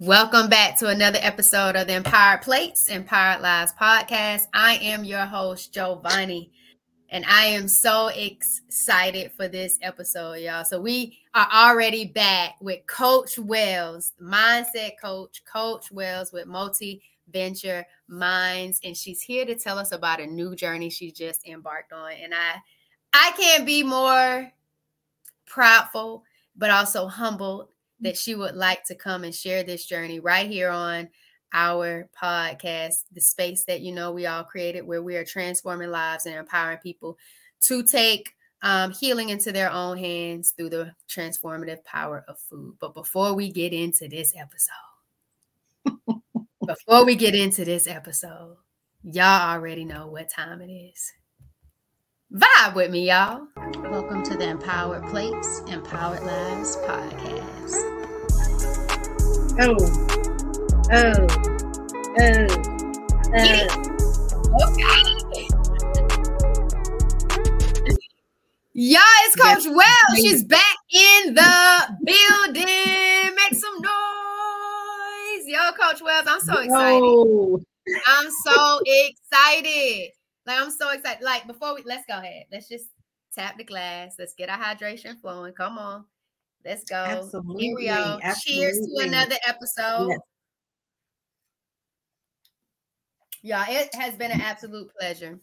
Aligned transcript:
Welcome 0.00 0.48
back 0.48 0.78
to 0.78 0.86
another 0.86 1.18
episode 1.20 1.74
of 1.74 1.88
the 1.88 1.96
Empowered 1.96 2.42
Plates, 2.42 2.86
Empowered 2.86 3.42
Lives 3.42 3.72
podcast. 3.72 4.46
I 4.54 4.76
am 4.76 5.02
your 5.02 5.26
host, 5.26 5.74
Giovanni, 5.74 6.52
and 7.08 7.24
I 7.26 7.46
am 7.46 7.66
so 7.66 8.06
excited 8.06 9.32
for 9.32 9.48
this 9.48 9.76
episode, 9.82 10.34
y'all. 10.34 10.64
So, 10.64 10.80
we 10.80 11.18
are 11.34 11.48
already 11.52 12.04
back 12.04 12.54
with 12.60 12.86
Coach 12.86 13.40
Wells, 13.40 14.12
mindset 14.22 14.92
coach, 15.02 15.42
Coach 15.52 15.90
Wells 15.90 16.32
with 16.32 16.46
Multi 16.46 17.02
Venture 17.32 17.84
Minds, 18.06 18.78
and 18.84 18.96
she's 18.96 19.20
here 19.20 19.44
to 19.46 19.56
tell 19.56 19.80
us 19.80 19.90
about 19.90 20.20
a 20.20 20.26
new 20.28 20.54
journey 20.54 20.90
she 20.90 21.10
just 21.10 21.44
embarked 21.44 21.92
on. 21.92 22.12
And 22.12 22.32
I, 22.32 22.62
I 23.12 23.32
can't 23.32 23.66
be 23.66 23.82
more 23.82 24.48
proudful, 25.50 26.22
but 26.56 26.70
also 26.70 27.08
humbled 27.08 27.70
that 28.00 28.16
she 28.16 28.34
would 28.34 28.54
like 28.54 28.84
to 28.84 28.94
come 28.94 29.24
and 29.24 29.34
share 29.34 29.62
this 29.62 29.84
journey 29.84 30.20
right 30.20 30.48
here 30.48 30.70
on 30.70 31.08
our 31.52 32.08
podcast, 32.20 33.04
the 33.12 33.20
space 33.20 33.64
that 33.64 33.80
you 33.80 33.92
know 33.92 34.12
we 34.12 34.26
all 34.26 34.44
created 34.44 34.86
where 34.86 35.02
we 35.02 35.16
are 35.16 35.24
transforming 35.24 35.90
lives 35.90 36.26
and 36.26 36.34
empowering 36.34 36.78
people 36.78 37.16
to 37.62 37.82
take 37.82 38.34
um, 38.62 38.90
healing 38.90 39.28
into 39.28 39.52
their 39.52 39.70
own 39.70 39.96
hands 39.96 40.52
through 40.56 40.70
the 40.70 40.92
transformative 41.08 41.84
power 41.84 42.24
of 42.28 42.38
food. 42.38 42.74
But 42.80 42.94
before 42.94 43.34
we 43.34 43.50
get 43.50 43.72
into 43.72 44.08
this 44.08 44.34
episode, 44.36 46.20
before 46.66 47.04
we 47.04 47.14
get 47.14 47.34
into 47.34 47.64
this 47.64 47.86
episode, 47.86 48.56
y'all 49.02 49.52
already 49.52 49.84
know 49.84 50.08
what 50.08 50.30
time 50.30 50.60
it 50.60 50.70
is. 50.70 51.12
Vibe 52.32 52.74
with 52.74 52.90
me, 52.90 53.08
y'all. 53.08 53.46
Welcome 53.84 54.22
to 54.24 54.36
the 54.36 54.48
Empowered 54.48 55.04
Plates, 55.04 55.62
Empowered 55.66 56.22
Lives 56.22 56.76
podcast. 56.78 57.87
Oh, 59.60 59.74
oh, 60.92 61.26
oh, 62.20 62.46
oh. 63.34 63.88
It's 69.30 69.36
Coach 69.36 69.66
Wells. 69.66 70.16
She's 70.16 70.44
back 70.44 70.62
in 70.92 71.34
the 71.34 71.98
building. 72.04 73.34
Make 73.34 73.54
some 73.54 73.74
noise. 73.80 75.44
Yo, 75.46 75.72
Coach 75.72 76.02
Wells, 76.02 76.26
I'm 76.28 76.40
so 76.40 76.60
excited. 76.60 77.02
Oh, 77.02 77.60
I'm 78.06 78.30
so 78.44 78.80
excited. 78.86 80.10
Like 80.46 80.60
I'm 80.60 80.70
so 80.70 80.90
excited. 80.92 81.22
Like 81.22 81.48
before 81.48 81.74
we 81.74 81.82
let's 81.84 82.04
go 82.06 82.18
ahead. 82.18 82.44
Let's 82.52 82.68
just 82.68 82.86
tap 83.34 83.58
the 83.58 83.64
glass. 83.64 84.14
Let's 84.20 84.34
get 84.34 84.50
our 84.50 84.58
hydration 84.58 85.20
flowing. 85.20 85.52
Come 85.52 85.78
on. 85.78 86.04
Let's 86.64 86.84
go. 86.84 87.30
Here 87.58 87.74
we 87.76 87.86
go. 87.86 88.18
Absolutely, 88.22 88.62
Cheers 88.64 88.78
to 88.96 89.04
another 89.06 89.36
episode. 89.46 90.08
Yes. 90.08 90.18
Yeah, 93.42 93.64
it 93.68 93.94
has 93.94 94.14
been 94.14 94.30
an 94.32 94.40
absolute 94.40 94.90
pleasure 94.98 95.38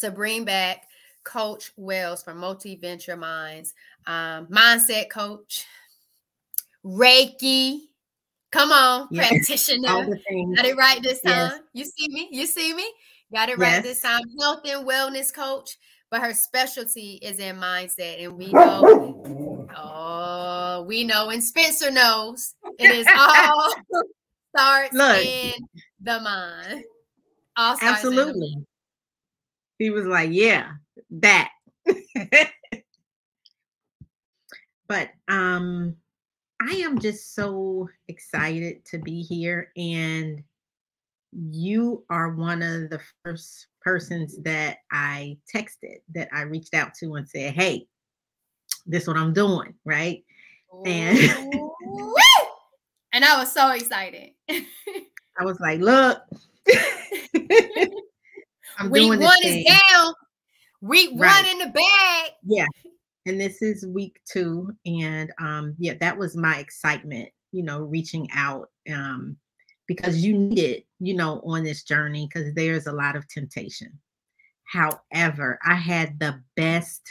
to 0.00 0.10
bring 0.10 0.44
back 0.44 0.88
Coach 1.24 1.72
Wells 1.76 2.22
from 2.22 2.38
Multi 2.38 2.76
Venture 2.76 3.16
Minds, 3.16 3.74
um, 4.06 4.46
mindset 4.46 5.08
coach, 5.10 5.64
Reiki. 6.84 7.80
Come 8.50 8.72
on, 8.72 9.08
Yes, 9.10 9.28
practitioner. 9.28 9.88
all 9.88 10.04
the 10.04 10.18
things. 10.26 10.56
Got 10.56 10.64
it 10.66 10.76
right 10.76 11.02
this 11.02 11.20
Yes. 11.22 11.52
time. 11.52 11.62
You 11.74 11.84
see 11.84 12.08
me? 12.08 12.28
You 12.32 12.46
see 12.46 12.72
me? 12.72 12.90
Got 13.32 13.50
it 13.50 13.58
right 13.58 13.74
Yes. 13.74 13.82
this 13.82 14.00
time. 14.00 14.22
Health 14.40 14.60
and 14.64 14.86
wellness 14.86 15.32
coach, 15.32 15.76
but 16.10 16.22
her 16.22 16.32
specialty 16.32 17.18
is 17.22 17.38
in 17.38 17.56
mindset. 17.56 18.24
And 18.24 18.36
we 18.38 18.52
know, 18.54 18.84
oh, 19.82 20.84
we 20.86 21.04
know, 21.04 21.30
and 21.30 21.42
Spencer 21.42 21.90
knows 21.90 22.54
it 22.78 22.90
is 22.90 23.06
all 23.16 23.74
starts 24.56 24.94
Look. 24.94 25.24
in 25.24 25.54
the 26.00 26.20
mind. 26.20 26.84
All 27.56 27.76
starts 27.76 28.04
in 28.04 28.14
the 28.14 28.22
Absolutely. 28.22 28.56
He 29.78 29.90
was 29.90 30.06
like, 30.06 30.30
yeah, 30.32 30.72
that. 31.10 31.50
but 34.88 35.10
um 35.28 35.96
I 36.60 36.72
am 36.74 36.98
just 36.98 37.34
so 37.34 37.88
excited 38.08 38.84
to 38.86 38.98
be 38.98 39.22
here 39.22 39.70
and 39.76 40.42
you 41.32 42.04
are 42.10 42.30
one 42.30 42.62
of 42.62 42.90
the 42.90 43.00
first 43.24 43.68
persons 43.80 44.36
that 44.42 44.78
I 44.90 45.38
texted 45.54 45.98
that 46.14 46.28
I 46.32 46.42
reached 46.42 46.74
out 46.74 46.94
to 47.00 47.14
and 47.14 47.28
said, 47.28 47.54
"Hey, 47.54 47.86
this 48.88 49.06
what 49.06 49.16
I'm 49.16 49.32
doing, 49.32 49.74
right?" 49.84 50.24
And- 50.84 51.18
and 53.12 53.24
I 53.24 53.38
was 53.38 53.52
so 53.52 53.70
excited. 53.72 54.30
I 54.50 55.44
was 55.44 55.58
like, 55.60 55.80
"Look, 55.80 56.20
I'm 58.78 58.90
Week 58.90 59.02
doing 59.04 59.18
this 59.18 59.28
one 59.28 59.38
is 59.44 59.52
thing. 59.52 59.64
down. 59.66 60.14
Week 60.80 61.10
Right. 61.16 61.42
one 61.42 61.52
in 61.52 61.58
the 61.58 61.72
bag. 61.72 62.30
Yeah. 62.44 62.66
And 63.26 63.40
this 63.40 63.60
is 63.62 63.86
week 63.86 64.20
two. 64.30 64.70
And 64.86 65.32
um, 65.40 65.74
yeah, 65.78 65.94
that 66.00 66.16
was 66.16 66.36
my 66.36 66.58
excitement, 66.58 67.28
you 67.52 67.62
know, 67.62 67.80
reaching 67.82 68.28
out 68.32 68.68
um, 68.92 69.36
because 69.86 70.24
you 70.24 70.36
need 70.38 70.58
it, 70.58 70.86
you 71.00 71.14
know, 71.14 71.40
on 71.44 71.64
this 71.64 71.82
journey 71.82 72.28
because 72.32 72.54
there's 72.54 72.86
a 72.86 72.92
lot 72.92 73.16
of 73.16 73.26
temptation. 73.28 73.98
However, 74.64 75.58
I 75.66 75.74
had 75.74 76.18
the 76.20 76.40
best 76.56 77.02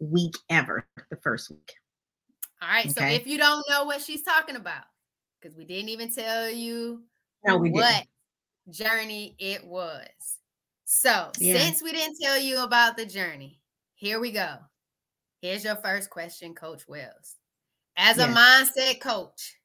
week 0.00 0.34
ever 0.50 0.86
the 1.10 1.16
first 1.16 1.50
week. 1.50 1.72
All 2.62 2.68
right. 2.68 2.90
So 2.90 3.04
if 3.04 3.26
you 3.26 3.38
don't 3.38 3.64
know 3.68 3.84
what 3.84 4.00
she's 4.00 4.22
talking 4.22 4.56
about, 4.56 4.84
because 5.40 5.56
we 5.56 5.64
didn't 5.64 5.90
even 5.90 6.10
tell 6.10 6.48
you 6.50 7.02
No, 7.44 7.56
we 7.58 7.70
what 7.70 8.04
didn't. 8.66 8.78
journey 8.88 9.36
it 9.38 9.64
was. 9.64 10.08
So 10.84 11.30
Yeah. 11.38 11.58
since 11.60 11.82
we 11.82 11.92
didn't 11.92 12.18
tell 12.20 12.38
you 12.38 12.62
about 12.64 12.96
the 12.96 13.06
journey, 13.06 13.60
here 13.94 14.20
we 14.20 14.32
go. 14.32 14.56
Here's 15.40 15.64
your 15.64 15.76
first 15.76 16.08
question, 16.10 16.54
Coach 16.54 16.88
Wells. 16.88 17.36
As 17.96 18.18
a 18.18 18.26
mindset 18.26 19.00
coach 19.00 19.56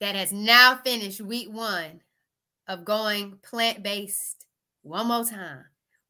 that 0.00 0.16
has 0.16 0.32
now 0.32 0.76
finished 0.82 1.20
week 1.20 1.48
one 1.50 2.00
of 2.66 2.84
going 2.84 3.38
plant 3.42 3.82
based 3.82 4.46
one 4.82 5.06
more 5.08 5.24
time, 5.24 5.64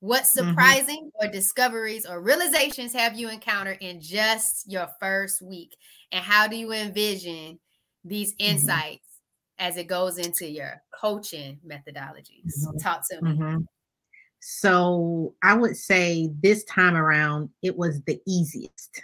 what 0.05 0.25
Mhm. 0.25 0.51
surprising 0.51 1.11
or 1.15 1.27
discoveries 1.29 2.05
or 2.05 2.21
realizations 2.21 2.93
have 2.93 3.19
you 3.19 3.31
encountered 3.31 3.79
in 3.81 4.03
just 4.03 4.71
your 4.71 4.87
first 5.01 5.41
week? 5.41 5.75
And 6.13 6.23
how 6.23 6.47
do 6.47 6.57
you 6.57 6.73
envision 6.73 7.59
these 8.05 8.35
Mhm. 8.35 8.41
insights 8.41 9.21
as 9.59 9.79
it 9.79 9.85
goes 9.85 10.19
into 10.19 10.47
your 10.47 10.83
coaching 11.01 11.59
methodologies? 11.67 12.45
Mhm. 12.45 12.83
Talk 12.83 13.01
to 13.11 13.23
me. 13.23 13.31
Mhm. 13.31 13.67
So 14.41 15.35
I 15.43 15.55
would 15.55 15.75
say 15.75 16.29
this 16.43 16.65
time 16.65 16.97
around, 16.97 17.49
it 17.63 17.75
was 17.75 18.03
the 18.03 18.21
easiest. 18.27 19.01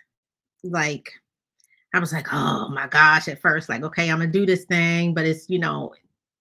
Like, 0.62 1.10
I 1.94 1.98
was 1.98 2.12
like, 2.12 2.26
oh 2.30 2.68
my 2.68 2.88
gosh, 2.88 3.26
at 3.28 3.40
first, 3.40 3.70
like, 3.70 3.84
okay, 3.84 4.10
I'm 4.10 4.18
gonna 4.18 4.30
do 4.30 4.44
this 4.44 4.66
thing, 4.66 5.14
but 5.14 5.24
it's, 5.24 5.48
you 5.48 5.60
know, 5.60 5.94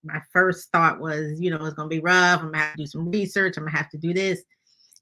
my 0.04 0.22
first 0.32 0.70
thought 0.72 1.00
was, 1.00 1.40
you 1.40 1.50
know, 1.50 1.66
it's 1.66 1.76
gonna 1.76 1.90
be 1.90 2.00
rough. 2.00 2.40
I'm 2.40 2.52
gonna 2.52 2.60
have 2.60 2.76
to 2.76 2.84
do 2.84 2.88
some 2.88 3.10
research. 3.12 3.58
I'm 3.58 3.66
gonna 3.66 3.78
have 3.78 3.90
to 3.90 3.98
do 3.98 4.14
this. 4.14 4.42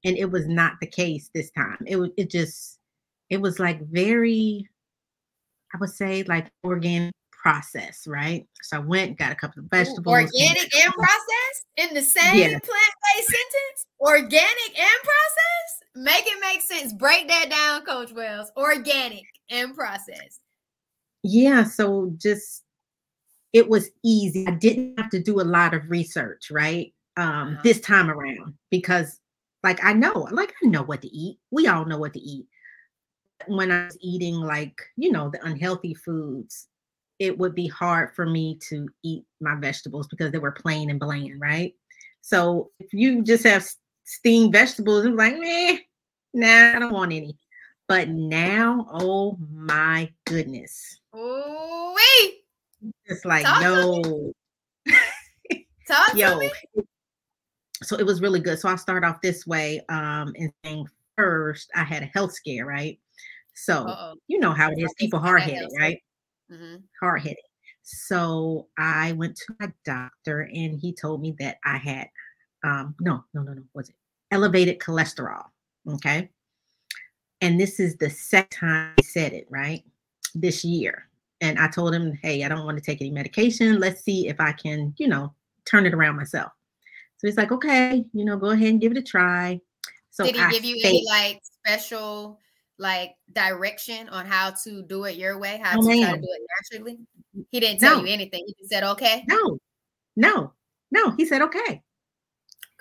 And 0.04 0.18
it 0.18 0.30
was 0.32 0.48
not 0.48 0.74
the 0.80 0.88
case 0.88 1.30
this 1.34 1.52
time. 1.52 1.78
It 1.86 1.98
was, 1.98 2.10
it 2.18 2.30
just, 2.30 2.80
it 3.30 3.42
was 3.42 3.60
like 3.60 3.82
very, 3.90 4.68
I 5.74 5.78
would 5.80 5.90
say, 5.90 6.24
like 6.24 6.52
organic 6.64 7.14
process, 7.32 8.06
right? 8.08 8.48
So 8.62 8.78
I 8.78 8.80
went, 8.80 9.18
got 9.18 9.32
a 9.32 9.36
couple 9.36 9.64
of 9.64 9.70
vegetables. 9.70 10.08
Organic 10.08 10.76
and 10.76 10.94
processed 10.94 11.66
in 11.78 11.94
the 11.94 12.02
same 12.02 12.36
Yeah. 12.36 12.60
plant-based 12.60 13.28
sentence? 13.28 13.86
Organic 14.00 14.80
and 14.80 15.00
processed? 15.04 15.84
Make 15.96 16.26
it 16.28 16.40
make 16.42 16.62
sense. 16.62 16.94
Break 16.94 17.28
that 17.28 17.50
down, 17.50 17.84
Coach 17.86 18.12
Wells. 18.12 18.52
Organic 18.56 19.24
and 19.50 19.74
processed. 19.74 20.42
Yeah, 21.24 21.64
so 21.64 22.14
just 22.18 22.64
it 23.54 23.68
was 23.68 23.90
easy. 24.04 24.46
I 24.48 24.52
didn't 24.52 25.00
have 25.00 25.10
to 25.12 25.22
do 25.22 25.42
a 25.42 25.44
lot 25.44 25.74
of 25.74 25.90
research, 25.90 26.50
right? 26.52 26.94
Um 27.18 27.50
Uh-huh. 27.54 27.62
this 27.64 27.80
time 27.82 28.10
around 28.10 28.56
because 28.70 29.20
like 29.64 29.84
I 29.84 29.94
know, 29.94 30.28
like 30.32 30.54
I 30.64 30.68
know 30.68 30.84
what 30.84 31.02
to 31.02 31.08
eat. 31.08 31.40
We 31.52 31.68
all 31.68 31.86
know 31.86 31.98
what 31.98 32.14
to 32.14 32.20
eat. 32.20 32.46
When 33.48 33.72
I 33.72 33.86
was 33.86 33.98
eating 34.02 34.36
like, 34.36 34.80
you 34.98 35.12
know, 35.12 35.30
the 35.30 35.44
unhealthy 35.46 35.94
foods, 35.94 36.68
it 37.20 37.38
would 37.38 37.56
be 37.56 37.68
hard 37.68 38.14
for 38.16 38.26
me 38.26 38.58
to 38.70 38.88
eat 39.04 39.24
my 39.42 39.56
vegetables 39.56 40.08
because 40.08 40.32
they 40.32 40.40
were 40.40 40.52
plain 40.52 40.90
and 40.90 41.00
bland, 41.00 41.40
right? 41.40 41.74
So 42.22 42.72
if 42.80 42.94
you 42.94 43.24
just 43.24 43.44
have 43.46 43.66
steamed 44.04 44.54
vegetables, 44.54 45.06
it's 45.06 45.16
like, 45.16 45.38
meh, 45.38 45.78
nah, 46.34 46.76
I 46.76 46.80
don't 46.80 46.94
want 46.94 47.14
any. 47.14 47.38
But 47.88 48.10
now, 48.10 48.88
oh 48.92 49.38
my 49.50 50.12
goodness. 50.26 51.00
Ooh, 51.16 51.94
wee. 51.96 52.42
It's 53.06 53.26
like, 53.26 53.46
Talk 53.46 53.62
no, 53.62 54.34
Talk 55.88 56.12
to 56.12 56.18
yo. 56.18 56.38
me. 56.40 56.52
So 57.84 57.98
it 57.98 58.06
was 58.06 58.22
really 58.22 58.40
good. 58.40 58.60
So 58.60 58.70
I'll 58.70 58.78
start 58.78 59.04
off 59.04 59.22
this 59.22 59.46
way. 59.46 59.82
Um, 59.90 60.34
and 60.38 60.52
saying 60.64 60.88
first, 61.18 61.70
I 61.76 61.84
had 61.84 62.04
a 62.04 62.08
health 62.08 62.34
scare, 62.34 62.66
right? 62.66 63.00
So 63.54 63.86
Uh-oh. 63.88 64.16
you 64.28 64.40
know 64.40 64.52
how 64.52 64.70
it 64.72 64.80
is. 64.80 64.94
People 64.98 65.20
I 65.20 65.24
hard 65.24 65.42
headed, 65.44 65.70
right? 65.80 66.02
Mhm. 66.52 66.84
Hard 67.00 67.22
headed. 67.22 67.38
So 67.84 68.68
I 68.78 69.14
went 69.14 69.36
to 69.38 69.56
my 69.60 69.72
doctor 69.86 70.42
and 70.54 70.80
he 70.80 70.94
told 70.94 71.22
me 71.22 71.36
that 71.40 71.58
I 71.66 71.78
had 71.78 72.08
um 72.64 72.96
no, 73.00 73.24
no, 73.34 73.44
no, 73.44 73.54
no, 73.54 73.64
was 73.74 73.90
it 73.90 73.96
elevated 74.32 74.80
cholesterol. 74.80 75.46
Okay. 75.90 76.30
And 77.42 77.60
this 77.60 77.80
is 77.80 77.96
the 77.98 78.10
second 78.10 78.50
time 78.50 78.94
he 78.98 79.04
said 79.04 79.34
it, 79.34 79.46
right? 79.50 79.84
This 80.34 80.66
year. 80.66 81.07
And 81.42 81.60
I 81.60 81.68
told 81.68 81.94
him, 81.94 82.18
hey, 82.22 82.44
I 82.44 82.50
don't 82.50 82.66
want 82.66 82.78
to 82.78 82.84
take 82.84 83.02
any 83.02 83.12
medication. 83.12 83.80
Let's 83.80 84.04
see 84.04 84.28
if 84.28 84.40
I 84.40 84.52
can, 84.52 84.94
you 84.98 85.08
know, 85.08 85.34
turn 85.66 85.86
it 85.86 85.94
around 85.94 86.16
myself. 86.16 86.52
So 87.18 87.28
he's 87.28 87.38
like, 87.38 87.52
okay, 87.52 88.06
you 88.14 88.26
know, 88.26 88.38
go 88.38 88.50
ahead 88.50 88.70
and 88.70 88.82
give 88.82 88.92
it 88.92 88.98
a 88.98 89.04
try. 89.04 89.60
So 90.10 90.24
did 90.24 90.36
he 90.36 90.42
I 90.42 90.52
give 90.52 90.66
you 90.66 90.80
any 90.84 91.04
like 91.08 91.42
special 91.44 92.40
like 92.80 93.16
direction 93.34 94.10
on 94.10 94.26
how 94.26 94.52
to 94.64 94.84
do 94.84 95.06
it 95.06 95.16
your 95.16 95.38
way, 95.38 95.60
how 95.64 95.78
oh, 95.78 95.82
to 95.82 95.88
try 95.88 96.12
to 96.12 96.18
do 96.18 96.28
it 96.28 96.48
naturally? 96.72 96.98
He 97.52 97.60
didn't 97.60 97.80
tell 97.80 97.98
no. 97.98 98.04
you 98.04 98.14
anything. 98.14 98.44
He 98.46 98.56
just 98.60 98.72
said, 98.72 98.84
okay. 98.84 99.24
No, 99.28 99.60
no, 100.16 100.54
no. 100.92 101.12
He 101.12 101.26
said, 101.26 101.42
okay. 101.44 101.82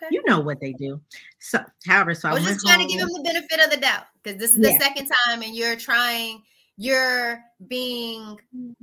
Okay. 0.02 0.08
You 0.10 0.22
know 0.26 0.40
what 0.40 0.60
they 0.60 0.72
do. 0.74 1.00
So, 1.40 1.58
however, 1.86 2.14
so 2.14 2.28
I 2.28 2.34
was 2.34 2.46
I 2.46 2.52
just 2.52 2.66
trying 2.66 2.80
home. 2.80 2.88
to 2.88 2.94
give 2.94 3.02
him 3.02 3.08
the 3.08 3.22
benefit 3.22 3.64
of 3.64 3.70
the 3.70 3.78
doubt 3.78 4.04
because 4.22 4.38
this 4.38 4.50
is 4.50 4.60
the 4.60 4.72
yeah. 4.72 4.78
second 4.78 5.10
time, 5.26 5.42
and 5.42 5.56
you're 5.56 5.76
trying, 5.76 6.42
you're 6.76 7.42
being 7.68 8.36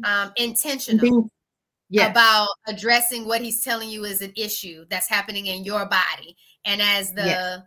um, 0.03 0.31
intentional 0.35 1.01
being, 1.01 1.29
yes. 1.89 2.09
about 2.09 2.49
addressing 2.67 3.27
what 3.27 3.41
he's 3.41 3.61
telling 3.61 3.89
you 3.89 4.03
is 4.03 4.21
an 4.21 4.33
issue 4.35 4.85
that's 4.89 5.07
happening 5.07 5.45
in 5.45 5.63
your 5.63 5.85
body. 5.85 6.35
And 6.65 6.81
as 6.81 7.11
the 7.13 7.25
yes. 7.25 7.61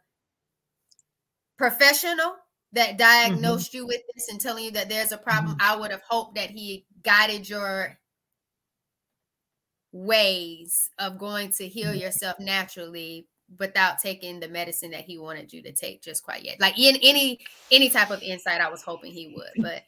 professional 1.56 2.34
that 2.72 2.98
diagnosed 2.98 3.70
mm-hmm. 3.70 3.78
you 3.78 3.86
with 3.86 4.00
this 4.14 4.28
and 4.28 4.40
telling 4.40 4.64
you 4.64 4.70
that 4.72 4.88
there's 4.88 5.12
a 5.12 5.18
problem, 5.18 5.56
mm-hmm. 5.56 5.72
I 5.72 5.76
would 5.76 5.90
have 5.90 6.02
hoped 6.08 6.34
that 6.34 6.50
he 6.50 6.86
guided 7.02 7.48
your 7.48 7.96
ways 9.92 10.90
of 10.98 11.18
going 11.18 11.52
to 11.52 11.68
heal 11.68 11.90
mm-hmm. 11.90 12.00
yourself 12.00 12.38
naturally 12.40 13.28
without 13.60 14.00
taking 14.00 14.40
the 14.40 14.48
medicine 14.48 14.90
that 14.90 15.04
he 15.04 15.18
wanted 15.18 15.52
you 15.52 15.62
to 15.62 15.72
take 15.72 16.02
just 16.02 16.24
quite 16.24 16.42
yet. 16.42 16.60
Like 16.60 16.78
in 16.78 16.96
any 17.00 17.38
any 17.70 17.88
type 17.88 18.10
of 18.10 18.20
insight, 18.22 18.60
I 18.60 18.68
was 18.68 18.82
hoping 18.82 19.12
he 19.12 19.32
would, 19.36 19.62
but 19.62 19.84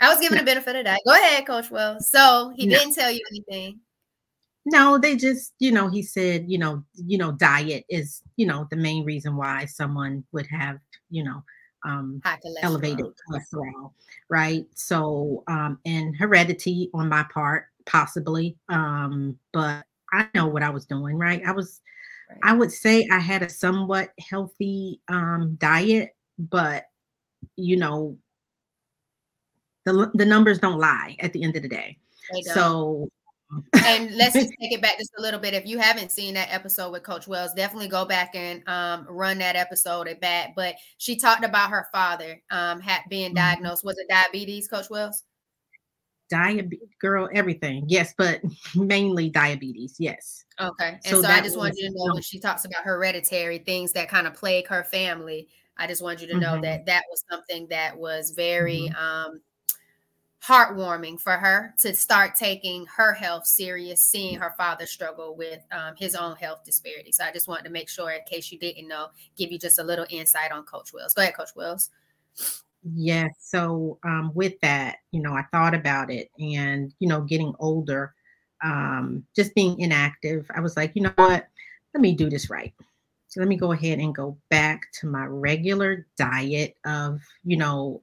I 0.00 0.10
was 0.10 0.20
given 0.20 0.36
no. 0.36 0.42
the 0.42 0.46
benefit 0.46 0.76
of 0.76 0.84
that. 0.84 1.00
Go 1.06 1.12
ahead, 1.12 1.46
Coach 1.46 1.70
Wells. 1.70 2.08
So 2.08 2.52
he 2.56 2.66
no. 2.66 2.78
didn't 2.78 2.94
tell 2.94 3.10
you 3.10 3.20
anything. 3.30 3.80
No, 4.66 4.98
they 4.98 5.16
just, 5.16 5.54
you 5.58 5.70
know, 5.70 5.88
he 5.88 6.02
said, 6.02 6.44
you 6.48 6.58
know, 6.58 6.82
you 6.94 7.18
know, 7.18 7.32
diet 7.32 7.84
is, 7.88 8.22
you 8.36 8.46
know, 8.46 8.66
the 8.70 8.76
main 8.76 9.04
reason 9.04 9.36
why 9.36 9.64
someone 9.66 10.24
would 10.32 10.46
have, 10.46 10.78
you 11.08 11.24
know, 11.24 11.42
um 11.84 12.20
cholesterol. 12.24 12.62
elevated 12.62 13.06
cholesterol, 13.30 13.92
right? 14.28 14.66
So, 14.74 15.44
um, 15.46 15.78
and 15.84 16.16
heredity 16.16 16.90
on 16.94 17.08
my 17.08 17.24
part, 17.32 17.66
possibly. 17.86 18.56
Um, 18.68 19.38
but 19.52 19.84
I 20.12 20.26
know 20.34 20.46
what 20.46 20.62
I 20.62 20.70
was 20.70 20.84
doing, 20.84 21.16
right? 21.16 21.42
I 21.46 21.52
was 21.52 21.80
Right. 22.28 22.40
I 22.42 22.52
would 22.54 22.72
say 22.72 23.06
I 23.10 23.18
had 23.18 23.42
a 23.42 23.48
somewhat 23.48 24.10
healthy 24.18 25.00
um, 25.08 25.56
diet, 25.60 26.16
but 26.38 26.86
you 27.56 27.76
know, 27.76 28.18
the 29.86 30.10
the 30.14 30.26
numbers 30.26 30.58
don't 30.58 30.78
lie 30.78 31.16
at 31.20 31.32
the 31.32 31.42
end 31.42 31.56
of 31.56 31.62
the 31.62 31.68
day. 31.68 31.96
So 32.42 33.08
and 33.84 34.14
let's 34.16 34.34
just 34.34 34.52
take 34.60 34.72
it 34.72 34.82
back 34.82 34.98
just 34.98 35.12
a 35.18 35.22
little 35.22 35.38
bit. 35.38 35.54
If 35.54 35.66
you 35.66 35.78
haven't 35.78 36.10
seen 36.10 36.34
that 36.34 36.52
episode 36.52 36.90
with 36.90 37.04
Coach 37.04 37.28
Wells, 37.28 37.54
definitely 37.54 37.88
go 37.88 38.04
back 38.04 38.34
and 38.34 38.68
um, 38.68 39.06
run 39.08 39.38
that 39.38 39.54
episode 39.54 40.08
at 40.08 40.20
back. 40.20 40.54
But 40.56 40.74
she 40.98 41.16
talked 41.16 41.44
about 41.44 41.70
her 41.70 41.88
father 41.92 42.42
um, 42.50 42.80
had 42.80 43.02
being 43.08 43.28
mm-hmm. 43.28 43.36
diagnosed. 43.36 43.84
Was 43.84 43.96
it 43.98 44.08
diabetes, 44.08 44.68
Coach 44.68 44.90
Wells? 44.90 45.22
diabetes 46.28 46.88
girl 47.00 47.28
everything 47.32 47.84
yes 47.86 48.12
but 48.18 48.40
mainly 48.74 49.30
diabetes 49.30 49.94
yes 50.00 50.44
okay 50.60 50.98
and 51.04 51.04
so, 51.04 51.22
so 51.22 51.28
i 51.28 51.40
just 51.40 51.56
wanted 51.56 51.76
you 51.76 51.88
to 51.88 51.94
know 51.94 52.14
when 52.14 52.22
she 52.22 52.40
talks 52.40 52.64
about 52.64 52.82
hereditary 52.82 53.58
things 53.58 53.92
that 53.92 54.08
kind 54.08 54.26
of 54.26 54.34
plague 54.34 54.66
her 54.66 54.82
family 54.82 55.46
i 55.76 55.86
just 55.86 56.02
wanted 56.02 56.20
you 56.20 56.26
to 56.26 56.32
mm-hmm. 56.32 56.42
know 56.42 56.60
that 56.60 56.84
that 56.84 57.04
was 57.10 57.22
something 57.30 57.68
that 57.68 57.96
was 57.96 58.32
very 58.32 58.90
mm-hmm. 58.90 59.30
um 59.30 59.40
heartwarming 60.44 61.20
for 61.20 61.32
her 61.32 61.74
to 61.78 61.94
start 61.94 62.34
taking 62.36 62.86
her 62.86 63.12
health 63.14 63.46
serious 63.46 64.02
seeing 64.02 64.38
her 64.38 64.54
father 64.56 64.86
struggle 64.86 65.34
with 65.36 65.60
um, 65.72 65.94
his 65.96 66.14
own 66.14 66.36
health 66.36 66.62
disparities 66.64 67.16
so 67.16 67.24
i 67.24 67.32
just 67.32 67.48
wanted 67.48 67.64
to 67.64 67.70
make 67.70 67.88
sure 67.88 68.10
in 68.10 68.20
case 68.26 68.52
you 68.52 68.58
didn't 68.58 68.86
know 68.86 69.08
give 69.36 69.50
you 69.50 69.58
just 69.58 69.78
a 69.78 69.82
little 69.82 70.06
insight 70.10 70.52
on 70.52 70.62
coach 70.64 70.92
wells 70.92 71.14
go 71.14 71.22
ahead 71.22 71.34
coach 71.34 71.50
wells 71.56 71.90
Yes. 72.94 73.34
So 73.40 73.98
um, 74.04 74.30
with 74.34 74.60
that, 74.60 74.98
you 75.10 75.20
know, 75.20 75.32
I 75.32 75.44
thought 75.52 75.74
about 75.74 76.10
it 76.10 76.30
and, 76.38 76.94
you 77.00 77.08
know, 77.08 77.22
getting 77.22 77.52
older, 77.58 78.14
um, 78.62 79.24
just 79.34 79.54
being 79.54 79.78
inactive, 79.80 80.46
I 80.54 80.60
was 80.60 80.76
like, 80.76 80.92
you 80.94 81.02
know 81.02 81.12
what? 81.16 81.48
Let 81.94 82.00
me 82.00 82.14
do 82.14 82.30
this 82.30 82.48
right. 82.48 82.72
So 83.28 83.40
let 83.40 83.48
me 83.48 83.56
go 83.56 83.72
ahead 83.72 83.98
and 83.98 84.14
go 84.14 84.38
back 84.50 84.82
to 85.00 85.06
my 85.06 85.24
regular 85.24 86.06
diet 86.16 86.76
of, 86.84 87.20
you 87.44 87.56
know, 87.56 88.02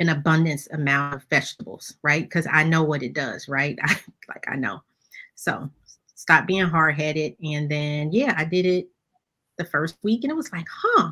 an 0.00 0.10
abundance 0.10 0.68
amount 0.70 1.14
of 1.14 1.24
vegetables, 1.24 1.94
right? 2.02 2.22
Because 2.22 2.46
I 2.50 2.64
know 2.64 2.82
what 2.82 3.02
it 3.02 3.12
does, 3.12 3.48
right? 3.48 3.78
I, 3.82 3.96
like 4.28 4.44
I 4.48 4.56
know. 4.56 4.82
So 5.34 5.70
stop 6.14 6.46
being 6.46 6.66
hard 6.66 6.96
headed. 6.96 7.36
And 7.42 7.70
then, 7.70 8.12
yeah, 8.12 8.34
I 8.36 8.44
did 8.44 8.66
it 8.66 8.88
the 9.56 9.64
first 9.64 9.96
week 10.02 10.24
and 10.24 10.30
it 10.30 10.36
was 10.36 10.52
like, 10.52 10.66
huh, 10.70 11.10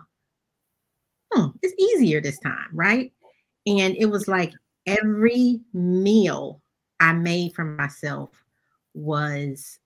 hmm, 1.33 1.47
it's 1.63 1.75
easier 1.81 2.21
this 2.21 2.39
time, 2.39 2.69
right? 2.73 3.13
And 3.67 3.97
it 3.97 4.07
was 4.07 4.29
like 4.29 4.53
every 4.87 5.61
meal 5.73 6.61
I 7.01 7.13
made 7.13 7.55
for 7.55 7.65
myself 7.65 8.31
was 8.95 9.79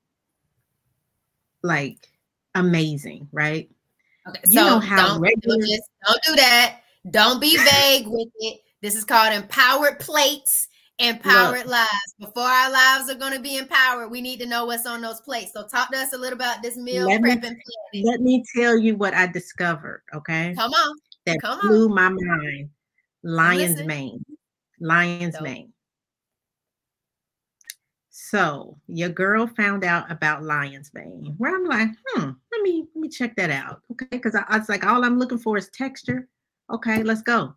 like 1.62 2.08
amazing, 2.54 3.28
right? 3.32 3.70
Okay, 4.28 4.40
you 4.46 4.60
so 4.60 4.64
know 4.64 4.78
how 4.78 5.08
don't, 5.08 5.20
regular- 5.20 5.56
don't 6.06 6.22
do 6.22 6.36
that. 6.36 6.80
Don't 7.10 7.40
be 7.40 7.56
vague 7.72 8.06
with 8.06 8.28
it. 8.38 8.60
This 8.82 8.94
is 8.94 9.04
called 9.04 9.32
empowered 9.32 10.00
plates, 10.00 10.68
empowered 10.98 11.66
lives. 11.66 12.14
Before 12.18 12.44
our 12.44 12.70
lives 12.70 13.10
are 13.10 13.14
going 13.14 13.34
to 13.34 13.40
be 13.40 13.58
empowered, 13.58 14.10
we 14.10 14.20
need 14.20 14.40
to 14.40 14.46
know 14.46 14.64
what's 14.66 14.86
on 14.86 15.00
those 15.00 15.20
plates. 15.20 15.52
So 15.52 15.66
talk 15.66 15.90
to 15.92 15.98
us 15.98 16.12
a 16.12 16.18
little 16.18 16.36
about 16.36 16.62
this 16.62 16.76
meal 16.76 17.06
let 17.06 17.20
prepping. 17.20 17.56
Me, 17.92 18.04
let 18.04 18.20
me 18.20 18.42
tell 18.56 18.78
you 18.78 18.96
what 18.96 19.14
I 19.14 19.26
discovered. 19.26 20.02
Okay. 20.14 20.54
Come 20.56 20.72
on 20.72 20.96
that 21.26 21.40
Come 21.40 21.60
blew 21.60 21.88
on. 21.88 21.94
my 21.94 22.08
mind. 22.08 22.70
Lion's 23.22 23.82
Mane. 23.82 24.24
Lion's 24.80 25.34
Dope. 25.34 25.42
Mane. 25.42 25.72
So 28.08 28.78
your 28.86 29.08
girl 29.08 29.46
found 29.46 29.84
out 29.84 30.10
about 30.10 30.44
lion's 30.44 30.92
mane. 30.94 31.34
Where 31.38 31.54
I'm 31.54 31.64
like, 31.64 31.88
hmm, 32.06 32.30
let 32.52 32.62
me 32.62 32.86
let 32.94 33.00
me 33.00 33.08
check 33.08 33.34
that 33.36 33.50
out. 33.50 33.82
Okay, 33.90 34.06
because 34.10 34.36
I, 34.36 34.44
I, 34.48 34.58
was 34.58 34.68
like, 34.68 34.86
all 34.86 35.04
I'm 35.04 35.18
looking 35.18 35.38
for 35.38 35.58
is 35.58 35.68
texture. 35.70 36.28
Okay, 36.70 37.02
let's 37.02 37.22
go. 37.22 37.54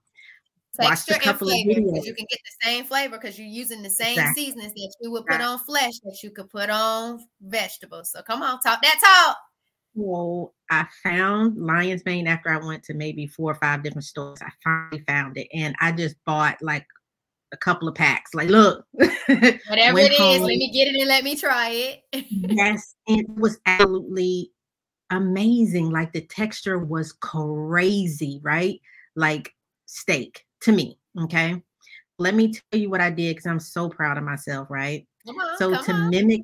Texture 0.79 1.19
and 1.23 1.37
flavor 1.37 1.81
because 1.81 2.05
you 2.05 2.15
can 2.15 2.25
get 2.29 2.39
the 2.43 2.65
same 2.65 2.85
flavor 2.85 3.17
because 3.17 3.37
you're 3.37 3.47
using 3.47 3.83
the 3.83 3.89
same 3.89 4.13
exactly. 4.13 4.45
seasonings 4.45 4.73
that 4.73 4.95
you 5.01 5.11
would 5.11 5.25
put 5.25 5.37
right. 5.37 5.41
on 5.41 5.59
flesh 5.59 5.99
that 6.03 6.17
you 6.23 6.31
could 6.31 6.49
put 6.49 6.71
on 6.71 7.19
vegetables. 7.41 8.11
So 8.11 8.23
come 8.23 8.41
on, 8.41 8.59
talk 8.59 8.81
that 8.81 8.99
talk. 8.99 9.37
Well, 9.93 10.55
I 10.71 10.87
found 11.03 11.57
Lion's 11.63 12.03
Mane 12.05 12.25
after 12.25 12.49
I 12.49 12.57
went 12.57 12.83
to 12.85 12.95
maybe 12.95 13.27
four 13.27 13.51
or 13.51 13.55
five 13.55 13.83
different 13.83 14.05
stores. 14.05 14.39
I 14.41 14.49
finally 14.63 15.03
found 15.05 15.37
it 15.37 15.47
and 15.53 15.75
I 15.79 15.91
just 15.91 16.15
bought 16.25 16.57
like 16.63 16.87
a 17.51 17.57
couple 17.57 17.87
of 17.87 17.93
packs. 17.93 18.33
Like, 18.33 18.49
look, 18.49 18.83
whatever 18.93 19.99
it 19.99 20.13
home. 20.13 20.35
is, 20.35 20.41
let 20.41 20.57
me 20.57 20.71
get 20.71 20.87
it 20.87 20.99
and 20.99 21.07
let 21.07 21.23
me 21.23 21.35
try 21.35 21.69
it. 21.69 22.25
yes, 22.31 22.95
it 23.05 23.29
was 23.29 23.59
absolutely 23.67 24.49
amazing. 25.11 25.91
Like 25.91 26.11
the 26.13 26.21
texture 26.21 26.79
was 26.79 27.13
crazy, 27.13 28.39
right? 28.41 28.81
Like 29.15 29.53
steak 29.85 30.47
to 30.63 30.71
me. 30.71 30.97
Okay. 31.23 31.61
Let 32.19 32.35
me 32.35 32.53
tell 32.53 32.79
you 32.79 32.89
what 32.89 33.01
I 33.01 33.09
did 33.09 33.35
because 33.35 33.47
I'm 33.47 33.59
so 33.59 33.89
proud 33.89 34.17
of 34.17 34.23
myself, 34.23 34.69
right? 34.69 35.05
On, 35.27 35.57
so 35.57 35.71
to 35.71 35.91
on. 35.91 36.09
mimic 36.09 36.41